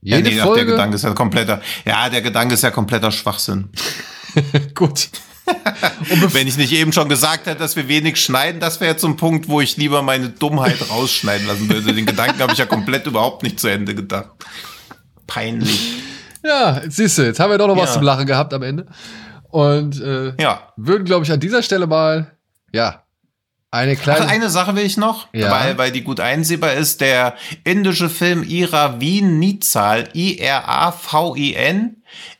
Jede 0.01 0.30
ja, 0.30 0.36
nee, 0.36 0.40
Folge? 0.40 0.64
Der 0.64 0.72
Gedanke 0.72 0.97
ist 0.97 1.02
ja 1.02 1.12
kompletter, 1.12 1.60
ja, 1.84 2.09
der 2.09 2.22
Gedanke 2.22 2.55
ist 2.55 2.62
ja 2.62 2.70
kompletter 2.70 3.12
Schwachsinn. 3.12 3.68
gut. 4.74 5.10
Wenn 6.32 6.48
ich 6.48 6.56
nicht 6.56 6.72
eben 6.72 6.94
schon 6.94 7.10
gesagt 7.10 7.44
hätte, 7.44 7.59
dass 7.59 7.76
wir 7.76 7.88
wenig 7.88 8.16
schneiden, 8.16 8.59
das 8.59 8.80
wäre 8.80 8.97
zum 8.97 9.18
Punkt, 9.18 9.48
wo 9.48 9.60
ich 9.60 9.76
lieber 9.76 10.01
meine 10.01 10.30
Dummheit 10.30 10.88
rausschneiden 10.88 11.47
lassen 11.47 11.68
würde. 11.68 11.93
Den 11.93 12.06
Gedanken 12.06 12.40
habe 12.40 12.52
ich 12.55 12.59
ja 12.59 12.64
komplett 12.64 13.06
überhaupt 13.06 13.43
nicht 13.43 13.60
zu 13.60 13.68
Ende 13.68 13.94
gedacht. 13.94 14.30
Peinlich. 15.26 16.05
Ja, 16.47 16.81
siehst 16.89 17.18
du, 17.18 17.23
jetzt 17.23 17.40
haben 17.40 17.51
wir 17.51 17.59
doch 17.59 17.66
noch 17.66 17.77
ja. 17.77 17.82
was 17.82 17.94
zum 17.94 18.02
Lachen 18.02 18.27
gehabt 18.27 18.55
am 18.55 18.62
Ende. 18.62 18.86
Und 19.48 20.01
äh, 20.01 20.32
ja. 20.40 20.73
würden, 20.77 21.05
glaube 21.05 21.24
ich, 21.24 21.32
an 21.32 21.40
dieser 21.40 21.62
Stelle 21.62 21.86
mal, 21.86 22.32
ja, 22.73 23.02
eine 23.70 23.97
kleine. 23.97 24.24
Ach, 24.24 24.31
eine 24.31 24.48
Sache 24.48 24.77
will 24.77 24.85
ich 24.85 24.97
noch, 24.97 25.28
ja. 25.35 25.51
weil, 25.51 25.77
weil 25.77 25.93
die 25.93 26.02
gut 26.02 26.20
einsehbar 26.20 26.74
ist. 26.74 27.01
Der 27.01 27.35
indische 27.64 28.09
Film 28.09 28.43
Iravin 28.43 29.39
Nizal, 29.39 30.09
I-R-A-V-I-N, 30.14 31.97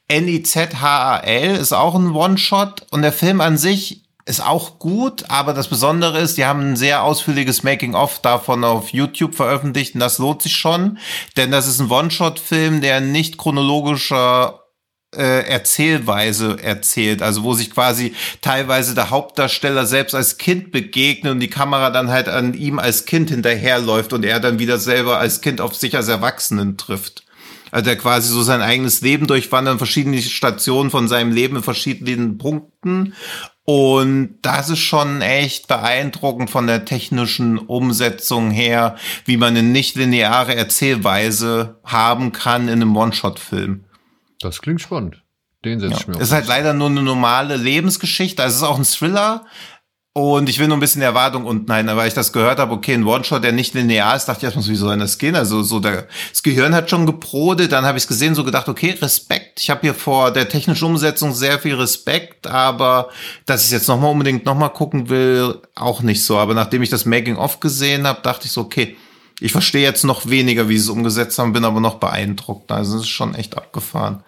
N-I-Z-H-A-L, 0.09 1.57
ist 1.57 1.73
auch 1.73 1.95
ein 1.95 2.12
One-Shot. 2.12 2.87
Und 2.91 3.03
der 3.03 3.12
Film 3.12 3.41
an 3.41 3.59
sich 3.59 4.06
ist 4.27 4.44
auch 4.44 4.81
gut, 4.81 5.24
aber 5.28 5.55
das 5.55 5.69
Besondere 5.69 6.19
ist, 6.19 6.36
die 6.36 6.44
haben 6.44 6.73
ein 6.73 6.77
sehr 6.77 7.05
ausführliches 7.05 7.62
Making-of 7.62 8.19
davon 8.19 8.65
auf 8.65 8.90
YouTube 8.90 9.36
veröffentlicht 9.36 9.94
und 9.94 10.01
das 10.01 10.19
lohnt 10.19 10.43
sich 10.43 10.57
schon, 10.57 10.98
denn 11.36 11.53
das 11.53 11.69
ist 11.69 11.78
ein 11.78 11.90
One-Shot-Film, 11.90 12.81
der 12.81 13.01
nicht 13.01 13.39
chronologischer 13.39 14.65
äh, 15.15 15.48
Erzählweise 15.48 16.59
erzählt, 16.61 17.23
also 17.23 17.44
wo 17.44 17.55
sich 17.55 17.70
quasi 17.70 18.15
teilweise 18.40 18.97
der 18.97 19.11
Hauptdarsteller 19.11 19.86
selbst 19.86 20.15
als 20.15 20.39
Kind 20.39 20.73
begegnet 20.73 21.32
und 21.32 21.40
die 21.40 21.48
Kamera 21.48 21.90
dann 21.90 22.11
halt 22.11 22.28
an 22.28 22.53
ihm 22.55 22.81
als 22.81 23.07
Kind 23.07 23.31
hinterherläuft 23.31 24.12
und 24.12 24.24
er 24.24 24.40
dann 24.40 24.59
wieder 24.59 24.78
selber 24.78 25.19
als 25.19 25.40
Kind 25.40 25.61
auf 25.61 25.77
sich 25.77 25.97
als 25.97 26.09
Erwachsenen 26.09 26.77
trifft. 26.77 27.26
Also 27.77 27.90
der 27.90 27.98
quasi 27.98 28.32
so 28.32 28.43
sein 28.43 28.62
eigenes 28.62 29.03
Leben 29.03 29.27
durchwandert, 29.27 29.77
verschiedene 29.77 30.23
Stationen 30.23 30.89
von 30.89 31.09
seinem 31.09 31.31
Leben 31.31 31.57
in 31.57 31.62
verschiedenen 31.62 32.39
Punkten 32.39 33.12
und 33.66 34.39
das 34.40 34.70
ist 34.70 34.78
schon 34.78 35.20
echt 35.20 35.69
beeindruckend 35.69 36.48
von 36.48 36.66
der 36.66 36.86
technischen 36.86 37.59
Umsetzung 37.59 38.51
her, 38.51 38.97
wie 39.27 39.36
man 39.36 39.51
eine 39.51 39.62
nicht 39.62 39.94
lineare 39.97 40.57
Erzählweise 40.57 41.78
haben 41.85 42.32
kann 42.32 42.69
in 42.69 42.81
einem 42.81 42.97
One-Shot-Film. 42.97 43.85
Das 44.40 44.62
klingt 44.62 44.81
spannend. 44.81 45.23
Den 45.62 45.78
setze 45.78 45.93
ja. 45.93 45.98
ich 46.01 46.07
mir 46.09 46.15
auf. 46.15 46.23
Es 46.23 46.28
ist 46.28 46.35
halt 46.35 46.47
leider 46.47 46.73
nur 46.73 46.89
eine 46.89 47.03
normale 47.03 47.57
Lebensgeschichte. 47.57 48.43
Also 48.43 48.55
es 48.55 48.62
ist 48.62 48.69
auch 48.69 48.78
ein 48.78 48.85
Thriller, 48.85 49.44
und 50.16 50.48
ich 50.48 50.59
will 50.59 50.66
nur 50.66 50.78
ein 50.78 50.80
bisschen 50.80 51.02
Erwartung 51.02 51.44
unten 51.44 51.70
halten, 51.70 51.94
weil 51.94 52.09
ich 52.09 52.14
das 52.14 52.32
gehört 52.32 52.59
habe, 52.59 52.72
okay, 52.72 52.94
ein 52.94 53.05
One-Shot, 53.05 53.44
der 53.44 53.52
nicht 53.52 53.74
linear 53.74 54.16
ist, 54.16 54.24
dachte 54.24 54.38
ich 54.38 54.44
erstmal, 54.44 54.66
wie 54.66 54.74
soll 54.74 54.97
das 54.97 55.18
gehen? 55.18 55.36
Also 55.36 55.62
so 55.62 55.78
der, 55.78 56.06
das 56.30 56.43
Gehirn 56.43 56.74
hat 56.74 56.88
schon 56.88 57.05
gebrodet, 57.05 57.70
dann 57.70 57.84
habe 57.84 57.98
ich 57.98 58.05
es 58.05 58.09
gesehen, 58.09 58.34
so 58.34 58.43
gedacht, 58.43 58.66
okay, 58.66 58.97
Respekt. 59.02 59.60
Ich 59.60 59.68
habe 59.68 59.82
hier 59.82 59.93
vor 59.93 60.30
der 60.30 60.48
technischen 60.48 60.86
Umsetzung 60.86 61.34
sehr 61.34 61.59
viel 61.59 61.74
Respekt, 61.74 62.47
aber 62.47 63.10
dass 63.44 63.66
ich 63.66 63.70
jetzt 63.72 63.88
nochmal 63.88 64.10
unbedingt 64.10 64.47
nochmal 64.47 64.70
gucken 64.70 65.10
will, 65.10 65.60
auch 65.74 66.01
nicht 66.01 66.24
so. 66.24 66.38
Aber 66.38 66.55
nachdem 66.55 66.80
ich 66.80 66.88
das 66.88 67.05
Making-of 67.05 67.60
gesehen 67.60 68.06
habe, 68.06 68.22
dachte 68.22 68.47
ich 68.47 68.52
so, 68.52 68.62
okay, 68.62 68.97
ich 69.38 69.52
verstehe 69.52 69.82
jetzt 69.82 70.05
noch 70.05 70.24
weniger, 70.30 70.70
wie 70.70 70.78
sie 70.78 70.84
es 70.84 70.88
umgesetzt 70.88 71.38
haben, 71.38 71.52
bin 71.52 71.66
aber 71.66 71.80
noch 71.80 71.97
beeindruckt. 71.97 72.72
Also 72.72 72.97
es 72.97 73.02
ist 73.02 73.09
schon 73.09 73.34
echt 73.34 73.55
abgefahren. 73.55 74.24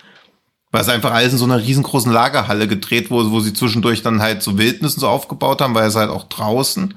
Weil 0.70 0.82
es 0.82 0.89
einfach 0.89 1.12
alles 1.12 1.32
in 1.32 1.39
so 1.39 1.47
einer 1.47 1.59
riesengroßen 1.59 2.12
Lagerhalle 2.12 2.69
gedreht 2.69 3.11
wurde, 3.11 3.31
wo 3.31 3.40
sie 3.40 3.55
zwischendurch 3.55 4.03
dann 4.03 4.20
halt 4.20 4.43
so 4.43 4.59
Wildnissen 4.59 5.01
so 5.01 5.09
aufgebaut 5.09 5.62
haben, 5.62 5.74
weil 5.74 5.89
es 5.89 5.97
halt 5.97 6.11
auch 6.11 6.24
draußen. 6.24 6.95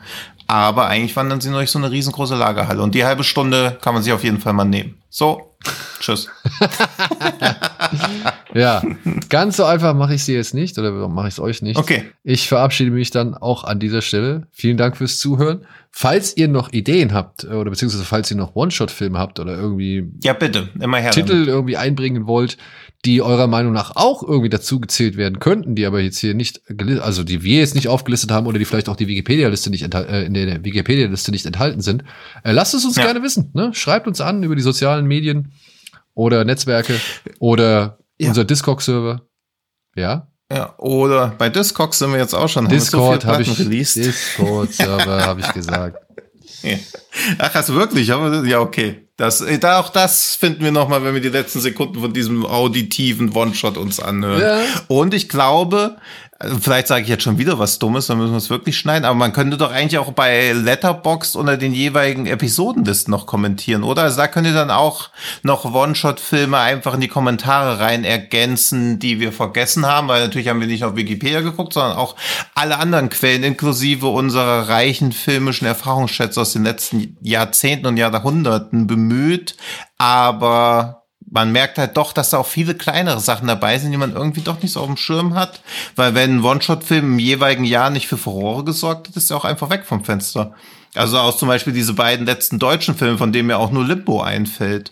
Aber 0.47 0.87
eigentlich 0.87 1.15
wandern 1.15 1.39
sie 1.39 1.49
durch 1.49 1.71
so 1.71 1.79
eine 1.79 1.91
riesengroße 1.91 2.35
Lagerhalle. 2.35 2.81
Und 2.81 2.93
die 2.93 3.05
halbe 3.05 3.23
Stunde 3.23 3.77
kann 3.81 3.93
man 3.93 4.03
sich 4.03 4.11
auf 4.11 4.25
jeden 4.25 4.39
Fall 4.39 4.51
mal 4.51 4.65
nehmen. 4.65 4.95
So, 5.09 5.55
tschüss. 6.01 6.29
ja, 8.53 8.81
ganz 9.29 9.55
so 9.55 9.63
einfach 9.63 9.93
mache 9.93 10.15
ich 10.15 10.25
sie 10.25 10.33
jetzt 10.33 10.53
nicht 10.53 10.77
oder 10.77 11.07
mache 11.07 11.29
ich 11.29 11.35
es 11.35 11.39
euch 11.39 11.61
nicht. 11.61 11.77
Okay. 11.77 12.03
Ich 12.23 12.49
verabschiede 12.49 12.91
mich 12.91 13.11
dann 13.11 13.33
auch 13.33 13.63
an 13.63 13.79
dieser 13.79 14.01
Stelle. 14.01 14.47
Vielen 14.51 14.75
Dank 14.75 14.97
fürs 14.97 15.19
Zuhören. 15.19 15.65
Falls 15.89 16.35
ihr 16.35 16.47
noch 16.47 16.71
Ideen 16.73 17.13
habt 17.13 17.45
oder 17.45 17.69
beziehungsweise 17.69 18.03
falls 18.03 18.31
ihr 18.31 18.37
noch 18.37 18.55
One-Shot-Filme 18.55 19.19
habt 19.19 19.39
oder 19.39 19.55
irgendwie 19.55 20.11
ja 20.23 20.33
bitte 20.33 20.69
immer 20.79 20.97
her 20.97 21.11
Titel 21.11 21.33
damit. 21.33 21.47
irgendwie 21.47 21.77
einbringen 21.77 22.27
wollt, 22.27 22.57
die 23.05 23.21
eurer 23.21 23.47
Meinung 23.47 23.73
nach 23.73 23.95
auch 23.95 24.21
irgendwie 24.21 24.49
dazu 24.49 24.79
gezählt 24.79 25.17
werden 25.17 25.39
könnten, 25.39 25.75
die 25.75 25.85
aber 25.85 26.01
jetzt 26.01 26.19
hier 26.19 26.35
nicht, 26.35 26.61
also 27.01 27.23
die 27.23 27.41
wir 27.41 27.59
jetzt 27.59 27.73
nicht 27.73 27.87
aufgelistet 27.87 28.31
haben 28.31 28.45
oder 28.45 28.59
die 28.59 28.65
vielleicht 28.65 28.89
auch 28.89 28.95
die 28.95 29.07
Wikipedia-Liste 29.07 29.71
nicht 29.71 29.91
äh, 29.93 30.25
in 30.25 30.33
der 30.33 30.63
Wikipedia-Liste 30.63 31.31
nicht 31.31 31.45
enthalten 31.45 31.81
sind, 31.81 32.03
äh, 32.43 32.51
lasst 32.51 32.73
es 32.75 32.85
uns 32.85 32.95
ja. 32.97 33.05
gerne 33.05 33.23
wissen. 33.23 33.49
Ne? 33.53 33.73
Schreibt 33.73 34.07
uns 34.07 34.21
an 34.21 34.43
über 34.43 34.55
die 34.55 34.61
sozialen 34.61 35.07
Medien 35.07 35.51
oder 36.13 36.45
Netzwerke 36.45 36.99
oder 37.39 37.97
ja. 38.19 38.29
unser 38.29 38.45
Discord-Server. 38.45 39.21
Ja. 39.95 40.27
Ja, 40.51 40.77
oder 40.77 41.33
bei 41.37 41.49
Discord 41.49 41.93
sind 41.93 42.11
wir 42.11 42.19
jetzt 42.19 42.33
auch 42.33 42.49
schon. 42.49 42.67
Discord 42.67 43.25
habe 43.25 43.43
so 43.45 43.51
hab 43.53 43.59
ich 43.71 43.93
Discord-Server 43.93 45.25
habe 45.25 45.39
ich 45.39 45.53
gesagt. 45.53 45.97
Ach, 47.37 47.53
hast 47.53 47.69
du 47.69 47.75
wirklich? 47.75 48.07
Ja, 48.07 48.59
okay. 48.59 49.07
Das, 49.17 49.41
äh, 49.41 49.59
da, 49.59 49.79
auch 49.79 49.89
das 49.89 50.35
finden 50.35 50.63
wir 50.63 50.71
nochmal, 50.71 51.03
wenn 51.03 51.13
wir 51.13 51.21
die 51.21 51.29
letzten 51.29 51.59
Sekunden 51.59 51.99
von 51.99 52.13
diesem 52.13 52.45
auditiven 52.45 53.31
One-Shot 53.33 53.77
uns 53.77 53.99
anhören. 53.99 54.41
Ja. 54.41 54.63
Und 54.87 55.13
ich 55.13 55.29
glaube, 55.29 55.97
also 56.41 56.57
vielleicht 56.59 56.87
sage 56.87 57.03
ich 57.03 57.07
jetzt 57.07 57.21
schon 57.23 57.37
wieder 57.37 57.59
was 57.59 57.77
Dummes, 57.77 58.07
dann 58.07 58.17
müssen 58.17 58.31
wir 58.31 58.37
es 58.37 58.49
wirklich 58.49 58.75
schneiden, 58.75 59.05
aber 59.05 59.13
man 59.13 59.31
könnte 59.31 59.57
doch 59.57 59.71
eigentlich 59.71 59.99
auch 59.99 60.11
bei 60.11 60.53
Letterboxd 60.53 61.35
unter 61.35 61.55
den 61.55 61.73
jeweiligen 61.73 62.25
Episodenlisten 62.25 63.11
noch 63.11 63.27
kommentieren, 63.27 63.83
oder? 63.83 64.01
Also 64.03 64.17
da 64.17 64.27
könnt 64.27 64.47
ihr 64.47 64.53
dann 64.53 64.71
auch 64.71 65.09
noch 65.43 65.65
One-Shot-Filme 65.65 66.57
einfach 66.57 66.95
in 66.95 67.01
die 67.01 67.07
Kommentare 67.07 67.79
rein 67.79 68.03
ergänzen, 68.03 68.97
die 68.97 69.19
wir 69.19 69.31
vergessen 69.31 69.85
haben, 69.85 70.07
weil 70.07 70.21
natürlich 70.21 70.47
haben 70.47 70.59
wir 70.59 70.67
nicht 70.67 70.83
auf 70.83 70.95
Wikipedia 70.95 71.41
geguckt, 71.41 71.73
sondern 71.73 71.97
auch 71.97 72.15
alle 72.55 72.79
anderen 72.79 73.09
Quellen, 73.09 73.43
inklusive 73.43 74.07
unserer 74.07 74.67
reichen 74.67 75.11
filmischen 75.11 75.67
Erfahrungsschätze 75.67 76.41
aus 76.41 76.53
den 76.53 76.63
letzten 76.63 77.17
Jahrzehnten 77.21 77.85
und 77.85 77.97
Jahrhunderten 77.97 78.87
bemüht, 78.87 79.57
aber 79.99 81.00
man 81.31 81.53
merkt 81.53 81.77
halt 81.77 81.95
doch, 81.95 82.11
dass 82.11 82.29
da 82.29 82.37
auch 82.37 82.45
viele 82.45 82.75
kleinere 82.75 83.21
Sachen 83.21 83.47
dabei 83.47 83.79
sind, 83.79 83.91
die 83.91 83.97
man 83.97 84.13
irgendwie 84.13 84.41
doch 84.41 84.61
nicht 84.61 84.73
so 84.73 84.81
auf 84.81 84.87
dem 84.87 84.97
Schirm 84.97 85.33
hat. 85.33 85.61
Weil 85.95 86.13
wenn 86.13 86.37
ein 86.37 86.43
One-Shot-Film 86.43 87.13
im 87.13 87.19
jeweiligen 87.19 87.63
Jahr 87.63 87.89
nicht 87.89 88.07
für 88.07 88.17
Furore 88.17 88.65
gesorgt 88.65 89.07
hat, 89.07 89.15
ist 89.15 89.31
er 89.31 89.37
auch 89.37 89.45
einfach 89.45 89.69
weg 89.69 89.85
vom 89.85 90.03
Fenster. 90.03 90.53
Also 90.93 91.17
aus 91.17 91.37
zum 91.37 91.47
Beispiel 91.47 91.71
diese 91.71 91.93
beiden 91.93 92.25
letzten 92.25 92.59
deutschen 92.59 92.95
Filme, 92.95 93.17
von 93.17 93.31
denen 93.31 93.47
mir 93.47 93.59
auch 93.59 93.71
nur 93.71 93.85
Limbo 93.85 94.21
einfällt. 94.21 94.91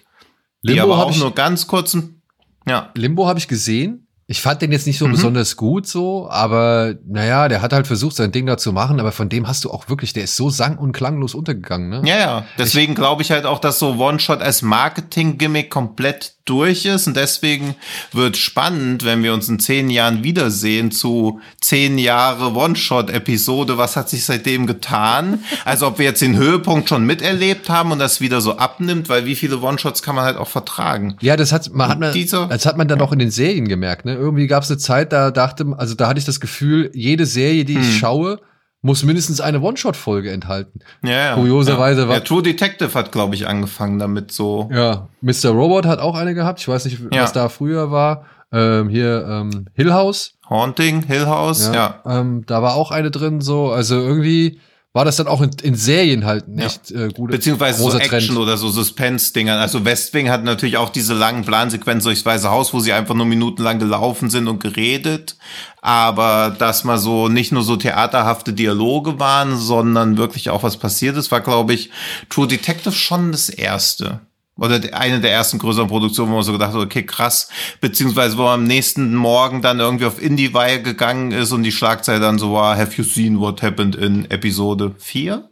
Limbo 0.62 0.74
die 0.76 0.80
aber 0.80 1.06
auch 1.06 1.16
nur 1.16 1.36
ganz 1.36 1.68
kurzen. 1.68 2.22
Ja. 2.66 2.90
Limbo 2.96 3.28
habe 3.28 3.40
ich 3.40 3.50
gesehen. 3.50 4.08
Ich 4.32 4.42
fand 4.42 4.62
den 4.62 4.72
jetzt 4.72 4.86
nicht 4.86 5.00
so 5.00 5.08
mhm. 5.08 5.14
besonders 5.14 5.56
gut 5.56 5.88
so, 5.88 6.30
aber 6.30 6.94
naja, 7.08 7.48
der 7.48 7.64
hat 7.64 7.74
halt 7.74 7.88
versucht, 7.88 8.16
sein 8.16 8.32
Ding 8.32 8.46
da 8.46 8.60
zu 8.60 8.72
machen, 8.72 9.00
aber 9.00 9.12
von 9.12 9.28
dem 9.28 9.48
hast 9.48 9.66
du 9.66 9.72
auch 9.72 9.90
wirklich, 9.90 10.14
der 10.14 10.26
ist 10.26 10.36
so 10.36 10.52
sang- 10.52 10.78
und 10.78 10.92
klanglos 10.92 11.34
untergegangen, 11.34 11.90
ne? 11.90 12.02
Ja, 12.06 12.18
ja. 12.20 12.46
Deswegen 12.60 12.94
glaube 12.94 13.24
ich 13.24 13.32
halt 13.32 13.48
auch, 13.48 13.58
dass 13.58 13.80
so 13.80 13.96
One-Shot 13.96 14.44
als 14.44 14.62
Marketing-Gimmick 14.62 15.72
komplett 15.72 16.36
durch 16.50 16.86
ist 16.86 17.08
und 17.08 17.16
deswegen 17.16 17.76
wird 18.12 18.38
spannend, 18.38 19.06
wenn 19.06 19.24
wir 19.24 19.34
uns 19.34 19.48
in 19.50 19.60
zehn 19.60 19.90
Jahren 19.90 20.24
wiedersehen 20.24 20.92
zu 20.92 21.40
zehn 21.62 21.98
Jahre 21.98 22.54
One-Shot-Episode. 22.54 23.78
Was 23.78 23.96
hat 23.96 24.10
sich 24.10 24.26
seitdem 24.26 24.68
getan? 24.68 25.44
Also 25.66 25.88
ob 25.88 26.00
wir 26.00 26.06
jetzt 26.06 26.22
den 26.22 26.38
Höhepunkt 26.38 26.90
schon 26.90 27.06
miterlebt 27.06 27.70
haben 27.70 27.92
und 27.92 28.00
das 28.00 28.22
wieder 28.22 28.42
so 28.42 28.58
abnimmt, 28.58 29.10
weil 29.10 29.26
wie 29.26 29.36
viele 29.36 29.60
One-Shots 29.60 30.02
kann 30.02 30.16
man 30.16 30.26
halt 30.26 30.38
auch 30.38 30.48
vertragen? 30.48 31.16
Ja, 31.22 31.38
das 31.38 31.52
hat 31.52 31.74
man, 31.74 31.90
hat 31.90 32.00
man 32.00 32.14
dieser, 32.14 32.48
das 32.48 32.66
hat 32.66 32.78
man 32.78 32.88
dann 32.88 33.02
auch 33.02 33.12
in 33.12 33.20
den 33.20 33.32
Serien 33.32 33.68
gemerkt. 33.68 34.06
Ne? 34.06 34.16
Irgendwie 34.16 34.48
gab 34.48 34.64
es 34.64 34.72
eine 34.72 34.78
Zeit, 34.78 35.14
da 35.14 35.32
dachte, 35.32 35.66
also 35.78 35.96
da 35.96 36.08
hatte 36.08 36.20
ich 36.20 36.26
das 36.26 36.40
Gefühl, 36.40 36.92
jede 36.94 37.26
Serie, 37.26 37.66
die 37.66 37.76
hm. 37.76 37.82
ich 37.82 37.98
schaue, 37.98 38.40
muss 38.82 39.04
mindestens 39.04 39.42
eine 39.42 39.60
One-Shot-Folge 39.62 40.32
enthalten. 40.32 40.80
Ja, 41.04 41.12
ja. 41.12 41.34
Kurioserweise 41.36 42.02
ja. 42.02 42.08
war. 42.08 42.16
Ja, 42.16 42.22
True 42.22 42.44
Detective 42.44 42.94
hat, 42.94 43.12
glaube 43.12 43.36
ich, 43.36 43.48
angefangen 43.48 44.00
damit 44.00 44.32
so. 44.32 44.70
Ja, 44.74 45.10
Mr. 45.22 45.50
Robot 45.50 45.86
hat 45.86 46.00
auch 46.00 46.16
eine 46.16 46.34
gehabt. 46.34 46.60
Ich 46.60 46.68
weiß 46.68 46.86
nicht, 46.86 47.00
ja. 47.12 47.24
was 47.24 47.34
da 47.34 47.50
früher 47.50 47.92
war. 47.92 48.26
Ähm, 48.52 48.90
hier 48.90 49.26
ähm, 49.30 49.66
Hill 49.74 49.94
House. 49.94 50.34
Haunting, 50.50 51.04
Hill 51.04 51.28
House, 51.28 51.68
ja. 51.68 52.02
ja. 52.04 52.20
Ähm, 52.20 52.44
da 52.48 52.62
war 52.64 52.76
auch 52.76 52.92
eine 52.92 53.12
drin, 53.12 53.42
so. 53.42 53.72
Also 53.72 53.96
irgendwie 53.96 54.60
war 54.92 55.06
das 55.06 55.18
dann 55.18 55.28
auch 55.28 55.42
in, 55.42 55.52
in 55.62 55.76
Serien 55.76 56.26
halt 56.26 56.48
nicht 56.48 56.90
ja. 56.90 57.06
äh, 57.06 57.10
gut. 57.10 57.30
Beziehungsweise 57.30 57.82
so 57.82 57.96
Action 57.98 58.20
Trend. 58.20 58.38
oder 58.40 58.58
so 58.58 58.70
Suspense-Dingern. 58.70 59.60
Also 59.60 59.86
Westwing 59.86 60.30
hat 60.30 60.44
natürlich 60.44 60.78
auch 60.78 60.90
diese 60.90 61.14
langen 61.14 61.46
Plansequenzen 61.46 62.06
durchs 62.10 62.26
Weiße 62.26 62.50
Haus, 62.50 62.74
wo 62.74 62.80
sie 62.80 62.94
einfach 62.94 63.14
nur 63.14 63.28
minutenlang 63.28 63.78
gelaufen 63.78 64.32
sind 64.32 64.48
und 64.48 64.60
geredet. 64.60 65.38
Aber 65.82 66.56
dass 66.58 66.84
mal 66.84 66.98
so 66.98 67.30
nicht 67.30 67.52
nur 67.52 67.64
so 67.64 67.76
theaterhafte 67.76 68.52
Dialoge 68.52 69.20
waren, 69.20 69.58
sondern 69.58 70.18
wirklich 70.18 70.50
auch 70.50 70.64
was 70.64 70.78
passiert 70.78 71.18
ist, 71.18 71.32
war, 71.32 71.42
glaube 71.42 71.74
ich, 71.74 71.92
True 72.30 72.48
Detective 72.48 72.94
schon 72.94 73.32
das 73.32 73.50
erste 73.50 74.22
oder 74.60 74.82
eine 74.94 75.20
der 75.20 75.32
ersten 75.32 75.58
größeren 75.58 75.88
Produktionen, 75.88 76.32
wo 76.32 76.36
man 76.36 76.44
so 76.44 76.52
gedacht 76.52 76.74
hat, 76.74 76.82
okay, 76.82 77.04
krass, 77.04 77.50
beziehungsweise 77.82 78.38
wo 78.38 78.44
man 78.44 78.62
am 78.62 78.64
nächsten 78.66 79.16
Morgen 79.16 79.62
dann 79.62 79.80
irgendwie 79.80 80.06
auf 80.06 80.22
IndieWire 80.22 80.82
gegangen 80.82 81.32
ist 81.32 81.52
und 81.52 81.64
die 81.64 81.72
Schlagzeile 81.72 82.20
dann 82.20 82.40
so 82.40 82.54
war, 82.54 82.78
have 82.78 82.96
you 82.96 83.04
seen 83.04 83.40
what 83.40 83.62
happened 83.62 83.96
in 83.96 84.30
Episode 84.30 84.96
4? 84.98 85.50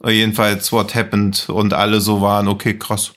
Oder 0.00 0.12
jedenfalls 0.12 0.72
what 0.72 0.94
happened 0.94 1.48
und 1.48 1.74
alle 1.74 2.00
so 2.00 2.20
waren, 2.20 2.48
okay, 2.48 2.78
krass. 2.78 3.12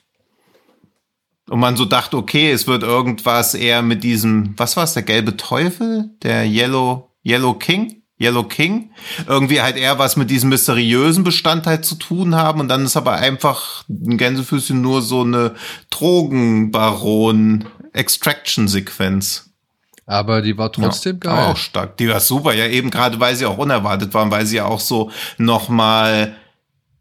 Und 1.49 1.59
man 1.59 1.75
so 1.75 1.85
dachte, 1.85 2.17
okay, 2.17 2.51
es 2.51 2.67
wird 2.67 2.83
irgendwas 2.83 3.53
eher 3.53 3.81
mit 3.81 4.03
diesem, 4.03 4.53
was 4.57 4.77
war 4.77 4.85
es, 4.85 4.93
der 4.93 5.03
gelbe 5.03 5.37
Teufel? 5.37 6.11
Der 6.23 6.45
Yellow, 6.45 7.11
Yellow 7.25 7.55
King? 7.55 8.00
Yellow 8.21 8.43
King 8.43 8.91
irgendwie 9.27 9.61
halt 9.61 9.77
eher 9.77 9.97
was 9.99 10.15
mit 10.15 10.29
diesem 10.29 10.49
mysteriösen 10.49 11.23
Bestandteil 11.23 11.81
zu 11.81 11.95
tun 11.95 12.35
haben 12.35 12.59
und 12.59 12.67
dann 12.67 12.85
ist 12.85 12.97
aber 12.97 13.13
einfach 13.13 13.83
ein 13.89 14.17
Gänsefüßchen 14.17 14.79
nur 14.79 15.01
so 15.01 15.21
eine 15.21 15.55
Drogenbaron 15.89 17.65
Extraction 17.93 18.67
Sequenz. 18.67 19.49
Aber 20.05 20.41
die 20.41 20.57
war 20.57 20.71
trotzdem 20.71 21.19
ja, 21.23 21.33
geil. 21.33 21.51
Auch 21.51 21.57
stark. 21.57 21.97
Die 21.97 22.09
war 22.09 22.19
super. 22.19 22.53
Ja, 22.53 22.67
eben 22.67 22.89
gerade, 22.89 23.19
weil 23.19 23.35
sie 23.35 23.45
auch 23.45 23.57
unerwartet 23.57 24.13
waren, 24.13 24.31
weil 24.31 24.45
sie 24.45 24.57
ja 24.57 24.65
auch 24.65 24.79
so 24.79 25.11
nochmal 25.37 26.35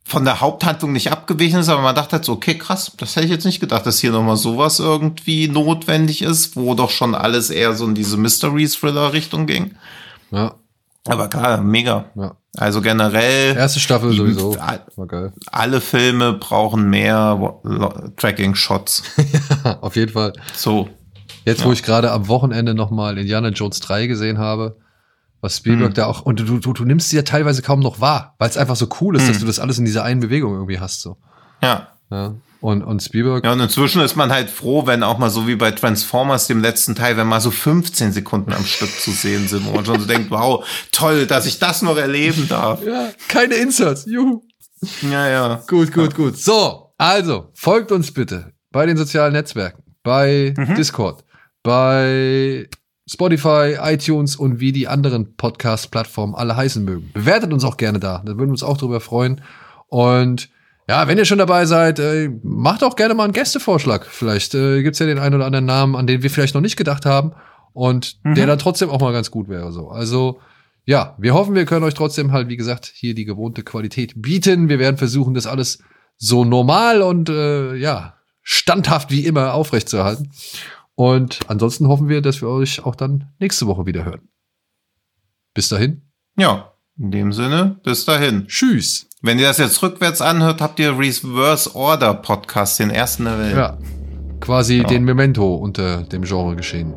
von 0.05 0.25
der 0.25 0.41
Haupthandlung 0.41 0.93
nicht 0.93 1.13
abgewichen 1.13 1.61
ist, 1.61 1.69
aber 1.69 1.83
man 1.83 1.95
dachte 1.95 2.17
halt 2.17 2.25
so, 2.25 2.33
okay, 2.33 2.59
krass, 2.59 2.93
das 2.97 3.15
hätte 3.15 3.27
ich 3.27 3.33
jetzt 3.33 3.45
nicht 3.45 3.61
gedacht, 3.61 3.87
dass 3.87 4.01
hier 4.01 4.11
nochmal 4.11 4.37
sowas 4.37 4.81
irgendwie 4.81 5.47
notwendig 5.47 6.23
ist, 6.23 6.57
wo 6.57 6.75
doch 6.75 6.91
schon 6.91 7.15
alles 7.15 7.49
eher 7.49 7.75
so 7.75 7.87
in 7.87 7.95
diese 7.95 8.17
Mystery-Thriller-Richtung 8.17 9.47
ging. 9.47 9.77
Ja. 10.33 10.57
Aber 11.06 11.28
klar, 11.28 11.62
mega. 11.62 12.06
Ja. 12.14 12.36
Also 12.56 12.82
generell. 12.82 13.56
Erste 13.56 13.81
Staffel 13.81 14.12
sowieso. 14.12 14.56
War 14.56 15.06
geil. 15.06 15.32
Alle 15.51 15.81
Filme 15.81 16.35
brauchen 16.35 16.90
mehr 16.90 17.60
Tracking-Shots. 18.16 19.02
ja, 19.64 19.78
auf 19.81 19.97
jeden 19.97 20.12
Fall. 20.12 20.32
So. 20.55 20.89
Jetzt, 21.44 21.60
ja. 21.60 21.66
wo 21.66 21.72
ich 21.72 21.82
gerade 21.82 22.10
am 22.10 22.28
Wochenende 22.28 22.74
nochmal 22.74 23.16
Indiana 23.16 23.48
Jones 23.48 23.81
3 23.81 24.06
gesehen 24.09 24.39
habe, 24.39 24.77
was 25.40 25.56
Spielberg 25.56 25.90
mhm. 25.90 25.94
da 25.94 26.06
auch, 26.06 26.22
und 26.22 26.40
du, 26.40 26.59
du, 26.59 26.72
du 26.72 26.85
nimmst 26.85 27.09
sie 27.09 27.16
ja 27.16 27.22
teilweise 27.22 27.62
kaum 27.62 27.81
noch 27.81 28.01
wahr, 28.01 28.35
weil 28.39 28.51
es 28.51 28.59
einfach 28.59 28.77
so 28.77 28.89
cool 29.01 29.16
ist, 29.16 29.24
mhm. 29.24 29.28
dass 29.28 29.39
du 29.39 29.47
das 29.47 29.59
alles 29.59 29.78
in 29.78 29.86
dieser 29.86 30.05
einen 30.05 30.20
Bewegung 30.20 30.52
irgendwie 30.52 30.81
hast, 30.81 31.01
so. 31.01 31.16
Ja. 31.62 31.89
Ja. 32.10 32.35
Und, 32.61 32.82
und 32.82 33.03
Spielberg. 33.03 33.45
Ja, 33.45 33.53
und 33.53 33.61
inzwischen 33.61 34.03
ist 34.03 34.16
man 34.16 34.31
halt 34.31 34.51
froh, 34.51 34.87
wenn 34.87 35.03
auch 35.03 35.19
mal 35.19 35.31
so 35.31 35.47
wie 35.47 35.57
bei 35.57 35.70
Transformers, 35.70 36.47
dem 36.47 36.61
letzten 36.61 36.95
Teil, 36.95 37.16
wenn 37.16 37.27
mal 37.27 37.41
so 37.41 37.51
15 37.51 38.12
Sekunden 38.12 38.53
am 38.53 38.65
Stück 38.65 38.91
zu 39.01 39.12
sehen 39.12 39.49
sind, 39.49 39.66
wo 39.66 39.73
man 39.73 39.87
schon 39.87 39.99
so 40.01 40.07
denkt, 40.07 40.31
wow, 40.31 40.66
toll, 40.93 41.27
dass 41.27 41.47
ich 41.47 41.59
das 41.59 41.81
noch 41.81 41.97
erleben 41.97 42.49
darf. 42.49 42.85
Ja, 42.85 43.11
keine 43.28 43.55
Inserts, 43.55 44.05
juhu. 44.07 44.43
Ja, 45.03 45.28
ja. 45.28 45.62
Gut, 45.66 45.93
gut, 45.93 46.15
gut. 46.15 46.37
So, 46.37 46.93
also, 46.99 47.51
folgt 47.55 47.93
uns 47.93 48.12
bitte 48.12 48.53
bei 48.70 48.85
den 48.87 48.97
sozialen 48.97 49.32
Netzwerken, 49.32 49.82
bei 50.03 50.55
mhm. 50.57 50.74
Discord, 50.74 51.24
bei 51.62 52.69
Spotify, 53.11 53.77
iTunes 53.81 54.37
und 54.37 54.61
wie 54.61 54.73
die 54.73 54.87
anderen 54.87 55.35
Podcast-Plattformen 55.37 56.35
alle 56.35 56.57
heißen 56.57 56.85
mögen. 56.85 57.11
Bewertet 57.12 57.53
uns 57.53 57.65
auch 57.65 57.77
gerne 57.77 57.99
da. 57.99 58.23
Da 58.24 58.32
würden 58.32 58.49
wir 58.49 58.53
uns 58.53 58.62
auch 58.62 58.78
drüber 58.78 59.01
freuen. 59.01 59.41
Und 59.89 60.49
ja, 60.91 61.07
wenn 61.07 61.19
ihr 61.19 61.25
schon 61.25 61.39
dabei 61.39 61.67
seid, 61.67 62.01
äh, 62.01 62.29
macht 62.43 62.83
auch 62.83 62.97
gerne 62.97 63.15
mal 63.15 63.23
einen 63.23 63.33
Gästevorschlag. 63.33 64.05
Vielleicht 64.07 64.57
äh, 64.57 64.83
gibt 64.83 64.99
ja 64.99 65.07
den 65.07 65.21
einen 65.21 65.37
oder 65.37 65.47
anderen 65.47 65.65
Namen, 65.65 65.95
an 65.95 66.09
den 66.09 66.25
wir 66.25 66.31
vielleicht 66.31 66.57
noch 66.57 66.61
nicht 66.61 66.77
gedacht 66.77 67.07
haben 67.07 67.31
und 67.73 68.19
mhm. 68.25 68.35
der 68.35 68.49
dann 68.49 68.59
trotzdem 68.59 68.91
auch 68.91 69.01
mal 69.01 69.12
ganz 69.12 69.31
gut 69.31 69.49
wäre. 69.49 69.71
So. 69.71 69.91
Also 69.91 70.41
ja, 70.85 71.15
wir 71.17 71.33
hoffen, 71.33 71.55
wir 71.55 71.65
können 71.65 71.85
euch 71.85 71.95
trotzdem 71.95 72.33
halt, 72.33 72.49
wie 72.49 72.57
gesagt, 72.57 72.91
hier 72.93 73.15
die 73.15 73.25
gewohnte 73.25 73.62
Qualität 73.62 74.15
bieten. 74.17 74.69
Wir 74.69 74.81
werden 74.81 74.97
versuchen, 74.97 75.33
das 75.35 75.47
alles 75.47 75.79
so 76.17 76.45
normal 76.45 77.03
und 77.03 77.29
äh, 77.29 77.77
ja, 77.77 78.17
standhaft 78.43 79.12
wie 79.12 79.25
immer 79.27 79.55
aufrechtzuerhalten. 79.55 80.33
Und 80.97 81.39
ansonsten 81.47 81.87
hoffen 81.87 82.09
wir, 82.09 82.21
dass 82.21 82.41
wir 82.41 82.49
euch 82.49 82.85
auch 82.85 82.97
dann 82.97 83.29
nächste 83.39 83.69
Woche 83.69 83.87
wieder 83.87 84.05
hören. 84.05 84.29
Bis 85.55 85.69
dahin. 85.69 86.03
Ja, 86.37 86.73
in 86.99 87.12
dem 87.12 87.33
Sinne, 87.33 87.79
bis 87.85 88.05
dahin. 88.07 88.49
Tschüss. 88.49 89.10
Wenn 89.23 89.39
ihr 89.39 89.49
das 89.49 89.59
jetzt 89.59 89.83
rückwärts 89.83 90.23
anhört, 90.23 90.63
habt 90.63 90.79
ihr 90.79 90.99
Reverse 90.99 91.75
Order 91.75 92.15
Podcast, 92.15 92.79
den 92.79 92.89
ersten 92.89 93.27
der 93.27 93.39
Welt. 93.39 93.55
Ja, 93.55 93.79
quasi 94.41 94.79
genau. 94.79 94.89
den 94.89 95.05
Memento 95.05 95.55
unter 95.57 96.03
dem 96.05 96.23
Genre 96.23 96.57
geschehen. 96.57 96.95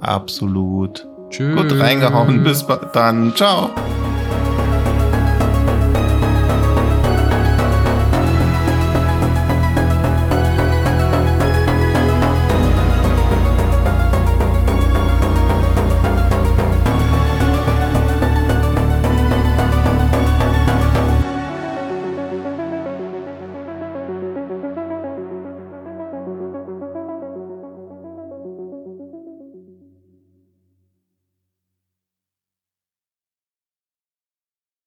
Absolut. 0.00 1.06
Tschüss. 1.30 1.56
Gut 1.56 1.78
reingehauen. 1.78 2.42
Bis 2.42 2.66
dann. 2.92 3.34
Ciao. 3.36 3.70